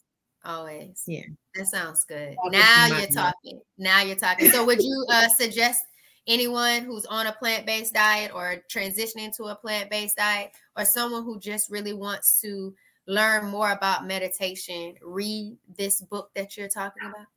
Always. 0.48 1.04
Yeah, 1.06 1.26
that 1.56 1.68
sounds 1.68 2.04
good. 2.06 2.36
now 2.50 2.88
you're 2.88 3.08
talking. 3.08 3.62
Now 3.78 4.02
you're 4.02 4.16
talking. 4.16 4.50
So, 4.50 4.66
would 4.66 4.82
you 4.82 5.06
uh, 5.12 5.28
suggest 5.38 5.84
anyone 6.28 6.84
who's 6.84 7.06
on 7.06 7.28
a 7.28 7.34
plant-based 7.34 7.94
diet 7.94 8.32
or 8.34 8.64
transitioning 8.72 9.36
to 9.38 9.46
a 9.46 9.56
plant-based 9.56 10.18
diet, 10.18 10.52
or 10.76 10.86
someone 10.86 11.24
who 11.24 11.40
just 11.40 11.70
really 11.70 11.94
wants 11.94 12.42
to 12.42 12.74
learn 13.08 13.46
more 13.46 13.72
about 13.72 14.08
meditation, 14.08 14.96
read 15.02 15.58
this 15.78 16.02
book 16.02 16.30
that 16.36 16.58
you're 16.58 16.68
talking 16.68 17.04
about? 17.04 17.28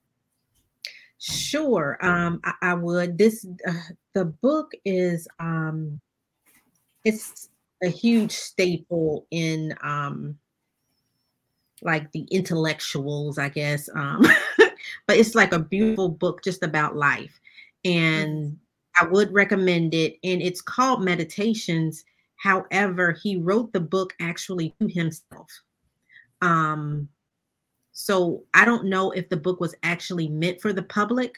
Sure, 1.19 1.99
um, 2.01 2.41
I, 2.45 2.55
I, 2.62 2.74
would. 2.74 3.19
This 3.19 3.47
uh, 3.69 3.73
the 4.15 4.24
book 4.24 4.73
is 4.85 5.28
um, 5.39 6.01
it's 7.05 7.51
a 7.82 7.89
huge 7.89 8.32
staple 8.32 9.27
in 9.31 9.74
um, 9.82 10.39
like 11.82 12.11
the 12.12 12.27
intellectuals, 12.31 13.39
I 13.39 13.48
guess. 13.48 13.89
Um, 13.94 14.27
but 15.07 15.16
it's 15.16 15.35
like 15.35 15.52
a 15.52 15.59
beautiful 15.59 16.09
book 16.09 16.43
just 16.43 16.62
about 16.62 16.97
life, 16.97 17.40
and. 17.85 18.59
I 19.01 19.05
would 19.05 19.32
recommend 19.32 19.94
it. 19.94 20.19
And 20.24 20.43
it's 20.43 20.61
called 20.61 21.02
Meditations. 21.02 22.05
However, 22.36 23.12
he 23.12 23.36
wrote 23.36 23.73
the 23.73 23.81
book 23.81 24.15
actually 24.20 24.74
to 24.81 24.89
himself. 24.89 25.51
Um, 26.43 27.09
so 27.93 28.44
I 28.55 28.65
don't 28.65 28.86
know 28.86 29.11
if 29.11 29.28
the 29.28 29.36
book 29.36 29.61
was 29.61 29.74
actually 29.82 30.28
meant 30.28 30.61
for 30.61 30.73
the 30.73 30.82
public, 30.82 31.36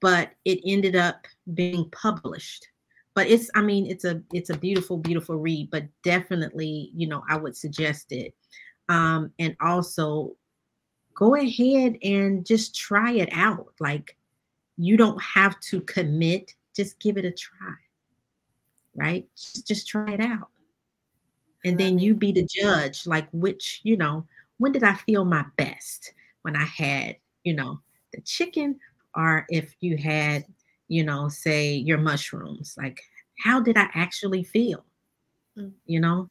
but 0.00 0.30
it 0.44 0.60
ended 0.64 0.96
up 0.96 1.26
being 1.54 1.90
published. 1.90 2.66
But 3.14 3.26
it's, 3.26 3.50
I 3.54 3.60
mean, 3.60 3.86
it's 3.86 4.04
a 4.04 4.22
it's 4.32 4.50
a 4.50 4.56
beautiful, 4.56 4.96
beautiful 4.96 5.36
read, 5.36 5.68
but 5.70 5.84
definitely, 6.04 6.90
you 6.94 7.08
know, 7.08 7.22
I 7.28 7.36
would 7.36 7.56
suggest 7.56 8.12
it. 8.12 8.34
Um, 8.90 9.32
and 9.38 9.56
also 9.60 10.34
go 11.14 11.36
ahead 11.36 11.96
and 12.02 12.44
just 12.44 12.74
try 12.74 13.12
it 13.12 13.28
out. 13.32 13.72
Like 13.78 14.16
you 14.76 14.96
don't 14.96 15.22
have 15.22 15.60
to 15.60 15.80
commit, 15.82 16.54
just 16.74 16.98
give 16.98 17.16
it 17.16 17.24
a 17.24 17.30
try. 17.30 17.74
Right? 18.96 19.28
Just, 19.36 19.68
just 19.68 19.86
try 19.86 20.12
it 20.12 20.20
out. 20.20 20.48
And 21.64 21.78
then 21.78 22.00
you 22.00 22.14
be 22.14 22.32
the 22.32 22.48
judge, 22.52 23.06
like 23.06 23.28
which, 23.32 23.80
you 23.84 23.96
know, 23.96 24.26
when 24.58 24.72
did 24.72 24.82
I 24.82 24.94
feel 24.94 25.24
my 25.24 25.44
best? 25.56 26.12
When 26.42 26.56
I 26.56 26.64
had, 26.64 27.16
you 27.44 27.54
know, 27.54 27.80
the 28.12 28.20
chicken, 28.22 28.80
or 29.14 29.46
if 29.50 29.74
you 29.80 29.96
had, 29.98 30.44
you 30.88 31.04
know, 31.04 31.28
say 31.28 31.74
your 31.74 31.98
mushrooms, 31.98 32.74
like 32.76 33.00
how 33.38 33.60
did 33.60 33.76
I 33.76 33.88
actually 33.94 34.42
feel? 34.42 34.84
Mm. 35.56 35.72
You 35.86 36.00
know? 36.00 36.28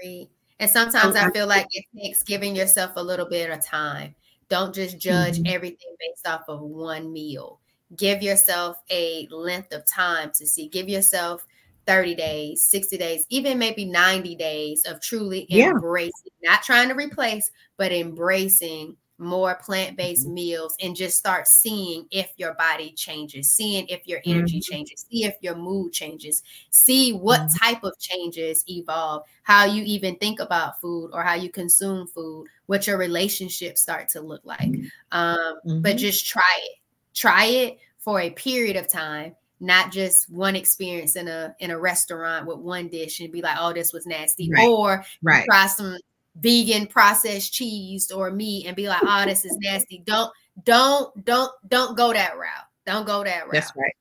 Great. 0.00 0.30
And 0.60 0.70
sometimes 0.70 1.16
I 1.16 1.30
feel 1.30 1.46
like 1.46 1.66
it 1.72 1.86
takes 1.98 2.22
giving 2.22 2.54
yourself 2.54 2.92
a 2.96 3.02
little 3.02 3.26
bit 3.26 3.50
of 3.50 3.64
time. 3.64 4.14
Don't 4.50 4.74
just 4.74 4.98
judge 4.98 5.38
mm-hmm. 5.38 5.54
everything 5.54 5.96
based 5.98 6.28
off 6.28 6.42
of 6.48 6.60
one 6.60 7.10
meal. 7.12 7.60
Give 7.96 8.22
yourself 8.22 8.76
a 8.90 9.26
length 9.30 9.72
of 9.72 9.86
time 9.86 10.30
to 10.34 10.46
see. 10.46 10.68
Give 10.68 10.86
yourself 10.86 11.46
30 11.86 12.14
days, 12.14 12.62
60 12.64 12.98
days, 12.98 13.26
even 13.30 13.58
maybe 13.58 13.86
90 13.86 14.36
days 14.36 14.84
of 14.84 15.00
truly 15.00 15.46
yeah. 15.48 15.70
embracing, 15.70 16.12
not 16.42 16.62
trying 16.62 16.88
to 16.88 16.94
replace, 16.94 17.50
but 17.78 17.90
embracing 17.90 18.96
more 19.20 19.54
plant-based 19.56 20.24
mm-hmm. 20.24 20.34
meals 20.34 20.74
and 20.80 20.96
just 20.96 21.18
start 21.18 21.46
seeing 21.46 22.06
if 22.10 22.32
your 22.36 22.54
body 22.54 22.92
changes, 22.92 23.50
seeing 23.50 23.86
if 23.88 24.06
your 24.06 24.20
energy 24.24 24.58
mm-hmm. 24.58 24.72
changes, 24.72 25.06
see 25.10 25.24
if 25.24 25.36
your 25.40 25.54
mood 25.54 25.92
changes, 25.92 26.42
see 26.70 27.12
what 27.12 27.40
mm-hmm. 27.40 27.64
type 27.64 27.84
of 27.84 27.96
changes 27.98 28.64
evolve, 28.68 29.22
how 29.42 29.64
you 29.64 29.82
even 29.84 30.16
think 30.16 30.40
about 30.40 30.80
food 30.80 31.10
or 31.12 31.22
how 31.22 31.34
you 31.34 31.50
consume 31.50 32.06
food, 32.06 32.46
what 32.66 32.86
your 32.86 32.98
relationships 32.98 33.82
start 33.82 34.08
to 34.08 34.20
look 34.20 34.40
like. 34.44 34.60
Mm-hmm. 34.60 34.86
Um, 35.12 35.54
but 35.82 35.90
mm-hmm. 35.90 35.98
just 35.98 36.26
try 36.26 36.58
it. 36.64 36.78
Try 37.12 37.44
it 37.46 37.78
for 37.98 38.20
a 38.20 38.30
period 38.30 38.76
of 38.76 38.88
time 38.88 39.34
not 39.60 39.92
just 39.92 40.30
one 40.30 40.56
experience 40.56 41.16
in 41.16 41.28
a 41.28 41.54
in 41.58 41.70
a 41.70 41.78
restaurant 41.78 42.46
with 42.46 42.56
one 42.58 42.88
dish 42.88 43.20
and 43.20 43.30
be 43.30 43.42
like, 43.42 43.56
oh, 43.58 43.72
this 43.72 43.92
was 43.92 44.06
nasty, 44.06 44.50
right. 44.50 44.66
or 44.66 45.04
right. 45.22 45.44
try 45.44 45.66
some 45.66 45.98
vegan 46.36 46.86
processed 46.86 47.52
cheese 47.52 48.10
or 48.10 48.30
meat 48.30 48.66
and 48.66 48.76
be 48.76 48.88
like, 48.88 49.02
oh, 49.02 49.24
this 49.24 49.44
is 49.44 49.56
nasty. 49.60 50.02
Don't 50.04 50.32
don't 50.64 51.24
don't 51.24 51.52
don't 51.68 51.96
go 51.96 52.12
that 52.12 52.36
route. 52.36 52.66
Don't 52.86 53.06
go 53.06 53.24
that 53.24 53.44
route. 53.44 53.52
That's 53.52 53.72
right. 53.76 53.94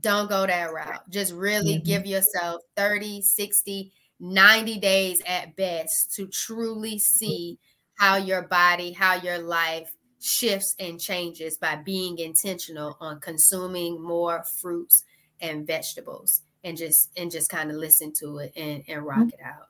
Don't 0.00 0.28
go 0.28 0.46
that 0.46 0.72
route. 0.72 1.08
Just 1.10 1.32
really 1.32 1.74
mm-hmm. 1.74 1.84
give 1.84 2.06
yourself 2.06 2.62
30, 2.76 3.22
60, 3.22 3.92
90 4.20 4.78
days 4.78 5.20
at 5.26 5.56
best 5.56 6.14
to 6.14 6.26
truly 6.28 6.98
see 6.98 7.58
how 7.94 8.16
your 8.16 8.42
body, 8.42 8.92
how 8.92 9.14
your 9.14 9.38
life 9.38 9.92
shifts 10.20 10.76
and 10.78 11.00
changes 11.00 11.56
by 11.56 11.76
being 11.76 12.18
intentional 12.18 12.96
on 13.00 13.20
consuming 13.20 14.00
more 14.00 14.44
fruits 14.60 15.04
and 15.40 15.66
vegetables 15.66 16.42
and 16.62 16.76
just 16.76 17.10
and 17.16 17.30
just 17.30 17.48
kind 17.48 17.70
of 17.70 17.76
listen 17.76 18.12
to 18.12 18.38
it 18.38 18.52
and, 18.54 18.84
and 18.86 19.04
rock 19.04 19.18
mm-hmm. 19.18 19.28
it 19.28 19.40
out 19.44 19.68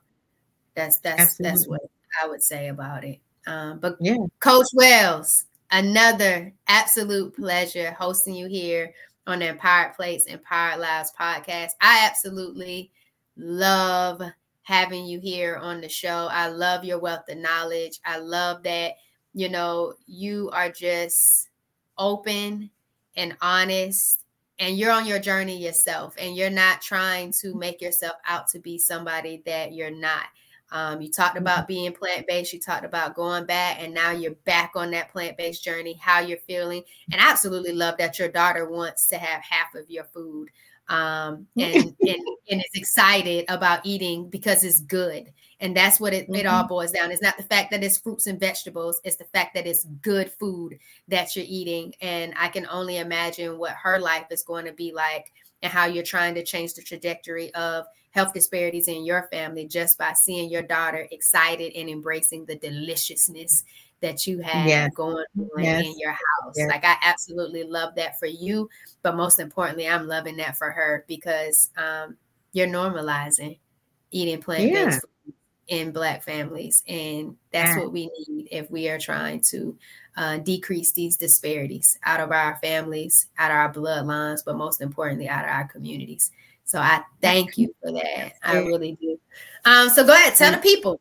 that's 0.75 0.99
that's 0.99 1.21
Absolutely. 1.21 1.51
that's 1.51 1.67
what 1.67 1.81
i 2.21 2.27
would 2.27 2.43
say 2.43 2.67
about 2.69 3.03
it. 3.03 3.19
Um, 3.47 3.79
but 3.79 3.97
yeah. 3.99 4.17
Coach 4.39 4.67
wells 4.73 5.45
another 5.71 6.53
absolute 6.67 7.35
pleasure 7.35 7.91
hosting 7.91 8.35
you 8.35 8.47
here 8.47 8.93
on 9.27 9.39
the 9.39 9.47
empowered 9.47 9.93
plates 9.93 10.25
empowered 10.25 10.79
lives 10.79 11.13
podcast. 11.19 11.71
I 11.81 12.05
absolutely 12.05 12.91
love 13.37 14.21
having 14.63 15.05
you 15.05 15.19
here 15.19 15.57
on 15.57 15.81
the 15.81 15.89
show. 15.89 16.27
I 16.31 16.49
love 16.49 16.83
your 16.83 16.99
wealth 16.99 17.29
of 17.29 17.37
knowledge. 17.37 17.99
I 18.05 18.17
love 18.17 18.63
that 18.63 18.93
you 19.33 19.49
know, 19.49 19.93
you 20.07 20.49
are 20.51 20.69
just 20.69 21.49
open 21.97 22.69
and 23.15 23.35
honest 23.41 24.23
and 24.59 24.77
you're 24.77 24.91
on 24.91 25.05
your 25.05 25.19
journey 25.19 25.57
yourself 25.57 26.15
and 26.19 26.35
you're 26.35 26.49
not 26.49 26.81
trying 26.81 27.33
to 27.41 27.53
make 27.55 27.81
yourself 27.81 28.15
out 28.27 28.47
to 28.49 28.59
be 28.59 28.77
somebody 28.77 29.41
that 29.45 29.73
you're 29.73 29.91
not. 29.91 30.25
Um, 30.71 31.01
you 31.01 31.11
talked 31.11 31.37
about 31.37 31.59
mm-hmm. 31.59 31.67
being 31.67 31.93
plant 31.93 32.27
based, 32.27 32.53
you 32.53 32.59
talked 32.59 32.85
about 32.85 33.15
going 33.15 33.45
back, 33.45 33.77
and 33.79 33.93
now 33.93 34.11
you're 34.11 34.35
back 34.45 34.71
on 34.75 34.91
that 34.91 35.11
plant 35.11 35.37
based 35.37 35.63
journey, 35.63 35.93
how 35.93 36.19
you're 36.19 36.37
feeling. 36.37 36.83
And 37.11 37.21
I 37.21 37.29
absolutely 37.29 37.73
love 37.73 37.97
that 37.97 38.17
your 38.17 38.29
daughter 38.29 38.69
wants 38.69 39.07
to 39.07 39.17
have 39.17 39.41
half 39.43 39.75
of 39.75 39.89
your 39.89 40.05
food 40.05 40.49
um, 40.87 41.47
and, 41.57 41.75
and, 42.01 42.27
and 42.49 42.61
is 42.61 42.71
excited 42.73 43.45
about 43.49 43.85
eating 43.85 44.29
because 44.29 44.63
it's 44.63 44.81
good. 44.81 45.31
And 45.59 45.77
that's 45.77 45.99
what 45.99 46.13
it, 46.13 46.27
it 46.29 46.45
all 46.45 46.61
mm-hmm. 46.61 46.69
boils 46.69 46.91
down. 46.91 47.11
It's 47.11 47.21
not 47.21 47.37
the 47.37 47.43
fact 47.43 47.71
that 47.71 47.83
it's 47.83 47.99
fruits 47.99 48.27
and 48.27 48.39
vegetables, 48.39 48.99
it's 49.03 49.17
the 49.17 49.25
fact 49.25 49.53
that 49.55 49.67
it's 49.67 49.83
good 50.01 50.31
food 50.31 50.79
that 51.07 51.35
you're 51.35 51.45
eating. 51.47 51.93
And 52.01 52.33
I 52.37 52.47
can 52.47 52.65
only 52.67 52.97
imagine 52.97 53.57
what 53.57 53.73
her 53.73 53.99
life 53.99 54.25
is 54.31 54.43
going 54.43 54.65
to 54.65 54.73
be 54.73 54.91
like 54.91 55.31
and 55.61 55.71
how 55.71 55.85
you're 55.85 56.03
trying 56.03 56.35
to 56.35 56.43
change 56.43 56.73
the 56.73 56.81
trajectory 56.81 57.53
of 57.53 57.85
health 58.11 58.33
disparities 58.33 58.87
in 58.87 59.05
your 59.05 59.27
family 59.31 59.65
just 59.67 59.97
by 59.97 60.13
seeing 60.13 60.49
your 60.49 60.61
daughter 60.61 61.07
excited 61.11 61.73
and 61.75 61.89
embracing 61.89 62.45
the 62.45 62.55
deliciousness 62.57 63.63
that 64.01 64.25
you 64.25 64.39
have 64.39 64.67
yes. 64.67 64.91
going 64.95 65.23
on 65.39 65.63
yes. 65.63 65.85
in 65.85 65.93
your 65.97 66.11
house. 66.11 66.55
Yes. 66.55 66.69
Like 66.69 66.83
I 66.83 66.95
absolutely 67.03 67.63
love 67.63 67.95
that 67.95 68.19
for 68.19 68.25
you, 68.25 68.69
but 69.03 69.15
most 69.15 69.39
importantly, 69.39 69.87
I'm 69.87 70.07
loving 70.07 70.37
that 70.37 70.57
for 70.57 70.71
her 70.71 71.05
because 71.07 71.69
um, 71.77 72.17
you're 72.51 72.67
normalizing 72.67 73.59
eating 74.11 74.41
plant 74.41 74.73
based 74.73 75.01
yeah. 75.03 75.09
In 75.71 75.91
Black 75.91 76.21
families, 76.21 76.83
and 76.85 77.37
that's 77.51 77.77
what 77.77 77.93
we 77.93 78.11
need 78.27 78.49
if 78.51 78.69
we 78.69 78.89
are 78.89 78.99
trying 78.99 79.39
to 79.39 79.77
uh, 80.17 80.37
decrease 80.39 80.91
these 80.91 81.15
disparities 81.15 81.97
out 82.03 82.19
of 82.19 82.33
our 82.33 82.57
families, 82.57 83.27
out 83.37 83.51
of 83.51 83.55
our 83.55 83.73
bloodlines, 83.73 84.41
but 84.45 84.57
most 84.57 84.81
importantly, 84.81 85.29
out 85.29 85.45
of 85.45 85.49
our 85.49 85.65
communities. 85.69 86.29
So 86.65 86.77
I 86.77 87.03
thank 87.21 87.57
you 87.57 87.73
for 87.81 87.93
that. 87.93 88.33
I 88.43 88.57
really 88.57 88.97
do. 89.01 89.17
Um, 89.63 89.87
so 89.89 90.05
go 90.05 90.13
ahead, 90.13 90.35
tell 90.35 90.51
the 90.51 90.57
people. 90.57 90.99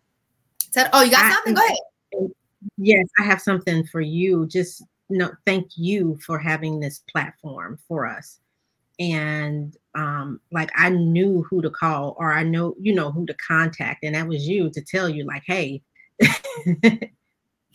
Tell, 0.71 0.89
oh, 0.93 1.03
you 1.03 1.11
got 1.11 1.33
something? 1.33 1.55
Go 1.55 1.67
ahead. 1.67 2.31
Yes, 2.77 3.07
I 3.19 3.25
have 3.25 3.41
something 3.41 3.85
for 3.89 4.01
you. 4.01 4.47
Just 4.47 4.85
no, 5.09 5.33
thank 5.47 5.71
you 5.77 6.17
for 6.25 6.39
having 6.39 6.79
this 6.79 7.03
platform 7.11 7.77
for 7.89 8.07
us. 8.07 8.39
And 9.01 9.77
um 9.97 10.39
like 10.53 10.71
i 10.77 10.89
knew 10.89 11.43
who 11.51 11.61
to 11.61 11.71
call 11.71 12.15
or 12.19 12.33
i 12.33 12.43
know 12.43 12.77
you 12.79 12.95
know 12.95 13.11
who 13.11 13.27
to 13.27 13.35
contact 13.35 14.05
and 14.05 14.15
that 14.15 14.29
was 14.29 14.47
you 14.47 14.71
to 14.71 14.81
tell 14.83 15.09
you 15.09 15.25
like 15.25 15.43
hey 15.47 15.83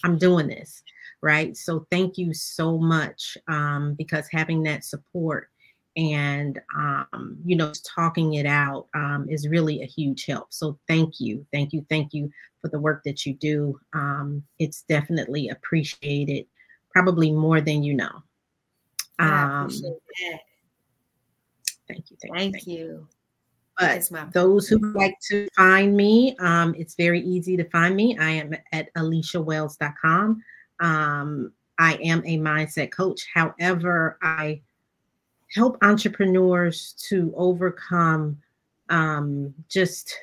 i'm 0.04 0.18
doing 0.18 0.48
this 0.48 0.84
right? 1.26 1.58
So 1.58 1.88
thank 1.90 2.20
you 2.20 2.34
so 2.34 2.78
much 2.78 3.36
um 3.48 3.96
because 3.96 4.28
having 4.32 4.62
that 4.64 4.86
support 4.86 5.50
and 5.98 6.60
um 6.78 7.38
you 7.46 7.56
know 7.56 7.72
talking 7.96 8.36
it 8.36 8.46
out 8.46 8.88
um 8.94 9.28
is 9.28 9.48
really 9.48 9.82
a 9.82 9.88
huge 9.88 10.26
help. 10.26 10.54
So 10.54 10.78
thank 10.88 11.20
you 11.20 11.46
thank 11.52 11.74
you 11.74 11.84
thank 11.90 12.14
you 12.14 12.32
for 12.62 12.70
the 12.70 12.80
work 12.80 13.02
that 13.06 13.26
you 13.26 13.34
do. 13.34 13.80
Um 13.94 14.44
it's 14.60 14.84
definitely 14.84 15.50
appreciated 15.50 16.46
probably 16.92 17.32
more 17.32 17.60
than 17.60 17.82
you 17.84 17.96
know. 17.96 18.24
Um 19.18 19.70
Thank 21.88 22.12
you. 22.12 22.18
Thank, 22.22 22.54
thank 22.54 22.68
you. 22.68 22.78
you. 22.78 23.08
But 23.78 24.10
those 24.32 24.70
who 24.70 24.78
like 24.94 25.16
to 25.30 25.48
find 25.56 25.96
me, 25.98 26.36
um, 26.40 26.74
it's 26.78 26.96
very 26.96 27.20
easy 27.20 27.58
to 27.58 27.66
find 27.66 27.96
me. 27.96 28.18
I 28.18 28.32
am 28.32 28.54
at 28.72 28.94
alyciawells.com. 28.94 30.42
Um, 30.80 31.52
I 31.78 31.96
am 31.96 32.24
a 32.26 32.38
mindset 32.38 32.92
coach. 32.92 33.28
However, 33.34 34.18
I 34.22 34.62
help 35.54 35.78
entrepreneurs 35.82 36.96
to 37.10 37.34
overcome 37.36 38.38
um, 38.90 39.54
just 39.70 40.16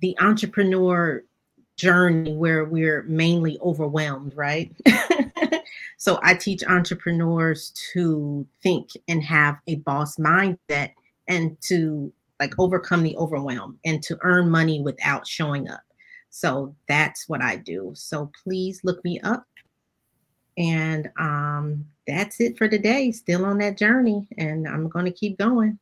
the 0.00 0.16
entrepreneur 0.20 1.22
journey 1.76 2.34
where 2.34 2.64
we're 2.64 3.02
mainly 3.02 3.58
overwhelmed, 3.60 4.32
right? 4.34 4.74
So 6.04 6.20
I 6.22 6.34
teach 6.34 6.62
entrepreneurs 6.64 7.72
to 7.94 8.46
think 8.62 8.90
and 9.08 9.22
have 9.22 9.56
a 9.66 9.76
boss 9.76 10.18
mindset 10.18 10.90
and 11.28 11.58
to 11.62 12.12
like 12.38 12.52
overcome 12.58 13.02
the 13.02 13.16
overwhelm 13.16 13.78
and 13.86 14.02
to 14.02 14.18
earn 14.20 14.50
money 14.50 14.82
without 14.82 15.26
showing 15.26 15.66
up. 15.70 15.80
So 16.28 16.76
that's 16.88 17.26
what 17.26 17.40
I 17.40 17.56
do. 17.56 17.92
So 17.94 18.30
please 18.42 18.82
look 18.84 19.02
me 19.02 19.18
up. 19.20 19.46
And 20.58 21.08
um, 21.18 21.86
that's 22.06 22.38
it 22.38 22.58
for 22.58 22.68
today. 22.68 23.10
Still 23.10 23.46
on 23.46 23.56
that 23.60 23.78
journey, 23.78 24.28
and 24.36 24.68
I'm 24.68 24.90
going 24.90 25.06
to 25.06 25.10
keep 25.10 25.38
going. 25.38 25.78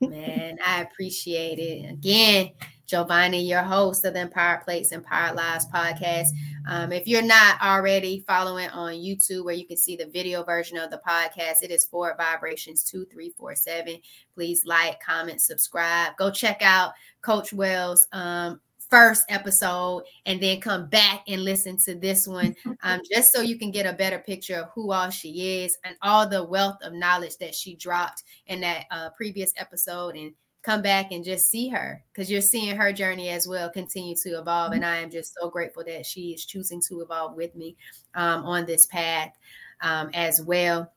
Man, 0.00 0.58
I 0.66 0.82
appreciate 0.82 1.60
it. 1.60 1.88
Again, 1.88 2.50
Giovanni, 2.86 3.42
your 3.42 3.62
host 3.62 4.04
of 4.04 4.14
the 4.14 4.20
Empowered 4.20 4.62
Plates, 4.62 4.92
Empowered 4.92 5.36
Lives 5.36 5.66
podcast. 5.66 6.28
Um, 6.68 6.92
if 6.92 7.06
you're 7.06 7.22
not 7.22 7.60
already 7.62 8.24
following 8.26 8.68
on 8.70 8.92
YouTube, 8.92 9.44
where 9.44 9.54
you 9.54 9.66
can 9.66 9.76
see 9.76 9.96
the 9.96 10.06
video 10.06 10.42
version 10.42 10.78
of 10.78 10.90
the 10.90 11.00
podcast, 11.06 11.62
it 11.62 11.70
is 11.70 11.84
Forward 11.84 12.16
Vibrations 12.18 12.84
2347. 12.84 13.98
Please 14.34 14.64
like, 14.64 15.00
comment, 15.00 15.40
subscribe. 15.40 16.16
Go 16.16 16.30
check 16.30 16.60
out 16.62 16.92
Coach 17.22 17.52
Wells' 17.52 18.08
um, 18.12 18.60
first 18.92 19.24
episode 19.30 20.02
and 20.26 20.38
then 20.38 20.60
come 20.60 20.86
back 20.86 21.22
and 21.26 21.42
listen 21.42 21.78
to 21.78 21.94
this 21.94 22.28
one 22.28 22.54
um, 22.82 23.00
just 23.10 23.32
so 23.32 23.40
you 23.40 23.58
can 23.58 23.70
get 23.70 23.86
a 23.86 23.92
better 23.94 24.18
picture 24.18 24.56
of 24.56 24.68
who 24.74 24.92
all 24.92 25.08
she 25.08 25.62
is 25.62 25.78
and 25.84 25.96
all 26.02 26.28
the 26.28 26.44
wealth 26.44 26.76
of 26.82 26.92
knowledge 26.92 27.38
that 27.38 27.54
she 27.54 27.74
dropped 27.74 28.22
in 28.48 28.60
that 28.60 28.84
uh, 28.90 29.08
previous 29.16 29.54
episode 29.56 30.14
and 30.14 30.34
come 30.62 30.82
back 30.82 31.10
and 31.10 31.24
just 31.24 31.50
see 31.50 31.68
her 31.68 32.02
because 32.12 32.30
you're 32.30 32.40
seeing 32.40 32.76
her 32.76 32.92
journey 32.92 33.28
as 33.30 33.48
well 33.48 33.68
continue 33.68 34.14
to 34.22 34.38
evolve. 34.38 34.72
And 34.72 34.84
I 34.84 34.98
am 34.98 35.10
just 35.10 35.34
so 35.34 35.50
grateful 35.50 35.84
that 35.84 36.06
she 36.06 36.30
is 36.32 36.44
choosing 36.44 36.80
to 36.88 37.00
evolve 37.00 37.34
with 37.34 37.54
me 37.54 37.76
um, 38.14 38.44
on 38.44 38.64
this 38.64 38.86
path 38.86 39.36
um, 39.80 40.10
as 40.14 40.40
well. 40.40 40.92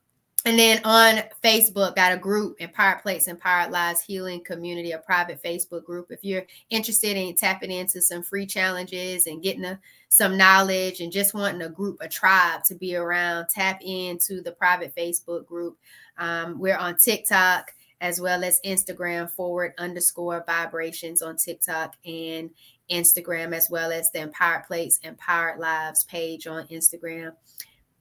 And 0.46 0.60
then 0.60 0.80
on 0.84 1.24
Facebook, 1.44 1.96
got 1.96 2.14
a 2.14 2.18
group, 2.18 2.58
Empowered 2.60 3.02
Plates, 3.02 3.28
Empowered 3.28 3.72
Lives 3.72 4.02
Healing 4.02 4.44
Community, 4.44 4.92
a 4.92 5.00
private 5.00 5.42
Facebook 5.42 5.84
group. 5.84 6.12
If 6.12 6.24
you're 6.24 6.46
interested 6.70 7.18
in 7.18 7.34
tapping 7.34 7.72
into 7.72 8.00
some 8.00 8.22
free 8.22 8.46
challenges 8.46 9.26
and 9.26 9.42
getting 9.42 9.66
a, 9.66 9.80
some 10.10 10.38
knowledge 10.38 11.00
and 11.00 11.12
just 11.12 11.34
wanting 11.34 11.64
a 11.64 11.70
group, 11.70 11.98
a 12.00 12.08
tribe 12.08 12.64
to 12.66 12.76
be 12.76 12.96
around, 12.96 13.48
tap 13.50 13.82
into 13.82 14.40
the 14.44 14.52
private 14.52 14.96
Facebook 14.96 15.48
group. 15.48 15.80
Um, 16.20 16.60
we're 16.60 16.78
on 16.78 16.96
TikTok 16.98 17.72
as 18.02 18.20
well 18.20 18.44
as 18.44 18.60
Instagram 18.66 19.32
forward 19.32 19.74
underscore 19.78 20.44
vibrations 20.46 21.22
on 21.22 21.38
TikTok 21.38 21.96
and 22.06 22.50
Instagram, 22.92 23.54
as 23.54 23.70
well 23.70 23.92
as 23.92 24.12
the 24.12 24.20
Empowered 24.20 24.66
Plates, 24.66 25.00
Empowered 25.04 25.60
Lives 25.60 26.04
page 26.04 26.48
on 26.48 26.68
Instagram. 26.68 27.34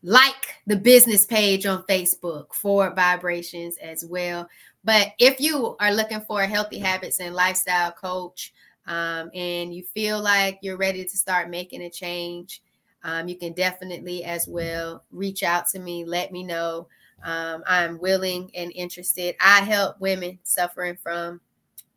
Like 0.02 0.56
the 0.66 0.76
business 0.76 1.24
page 1.24 1.64
on 1.64 1.84
Facebook 1.84 2.52
Forward 2.52 2.94
Vibrations 2.94 3.78
as 3.78 4.04
well. 4.04 4.48
But 4.84 5.12
if 5.18 5.40
you 5.40 5.76
are 5.80 5.94
looking 5.94 6.20
for 6.20 6.42
a 6.42 6.46
healthy 6.46 6.78
habits 6.78 7.20
and 7.20 7.34
lifestyle 7.34 7.92
coach, 7.92 8.52
um, 8.86 9.30
and 9.32 9.74
you 9.74 9.82
feel 9.82 10.20
like 10.20 10.58
you're 10.60 10.76
ready 10.76 11.04
to 11.04 11.16
start 11.16 11.48
making 11.48 11.82
a 11.82 11.90
change, 11.90 12.60
um, 13.02 13.28
you 13.28 13.36
can 13.36 13.52
definitely 13.52 14.24
as 14.24 14.46
well 14.46 15.04
reach 15.10 15.42
out 15.42 15.66
to 15.68 15.78
me. 15.78 16.04
Let 16.04 16.32
me 16.32 16.42
know. 16.42 16.88
Um, 17.24 17.64
I'm 17.66 17.98
willing 17.98 18.50
and 18.54 18.70
interested. 18.72 19.34
I 19.40 19.60
help 19.60 20.00
women 20.00 20.38
suffering 20.44 20.96
from 21.02 21.40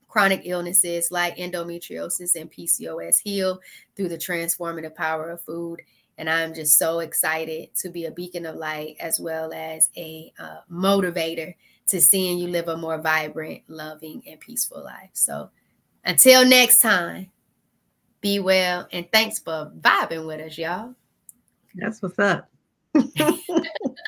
chronic 0.07 0.41
illnesses 0.45 1.09
like 1.11 1.37
endometriosis 1.37 2.35
and 2.35 2.51
PCOS 2.51 3.15
heal 3.23 3.59
through 3.95 4.09
the 4.09 4.17
transformative 4.17 4.95
power 4.95 5.29
of 5.29 5.41
food. 5.41 5.81
And 6.17 6.29
I'm 6.29 6.55
just 6.55 6.79
so 6.79 6.99
excited 6.99 7.69
to 7.81 7.89
be 7.89 8.05
a 8.05 8.11
beacon 8.11 8.45
of 8.45 8.55
light 8.55 8.95
as 8.99 9.19
well 9.19 9.53
as 9.53 9.89
a 9.95 10.31
uh, 10.39 10.61
motivator 10.71 11.53
to 11.89 12.01
seeing 12.01 12.39
you 12.39 12.47
live 12.47 12.69
a 12.69 12.77
more 12.77 12.99
vibrant, 12.99 13.61
loving, 13.67 14.23
and 14.25 14.39
peaceful 14.39 14.83
life. 14.83 15.11
So 15.13 15.51
until 16.03 16.45
next 16.45 16.79
time, 16.79 17.31
be 18.21 18.39
well 18.39 18.87
and 18.91 19.07
thanks 19.11 19.39
for 19.39 19.71
vibing 19.79 20.25
with 20.25 20.41
us, 20.41 20.57
y'all. 20.57 20.95
That's 21.75 22.01
what's 22.01 22.17
up. 22.17 22.49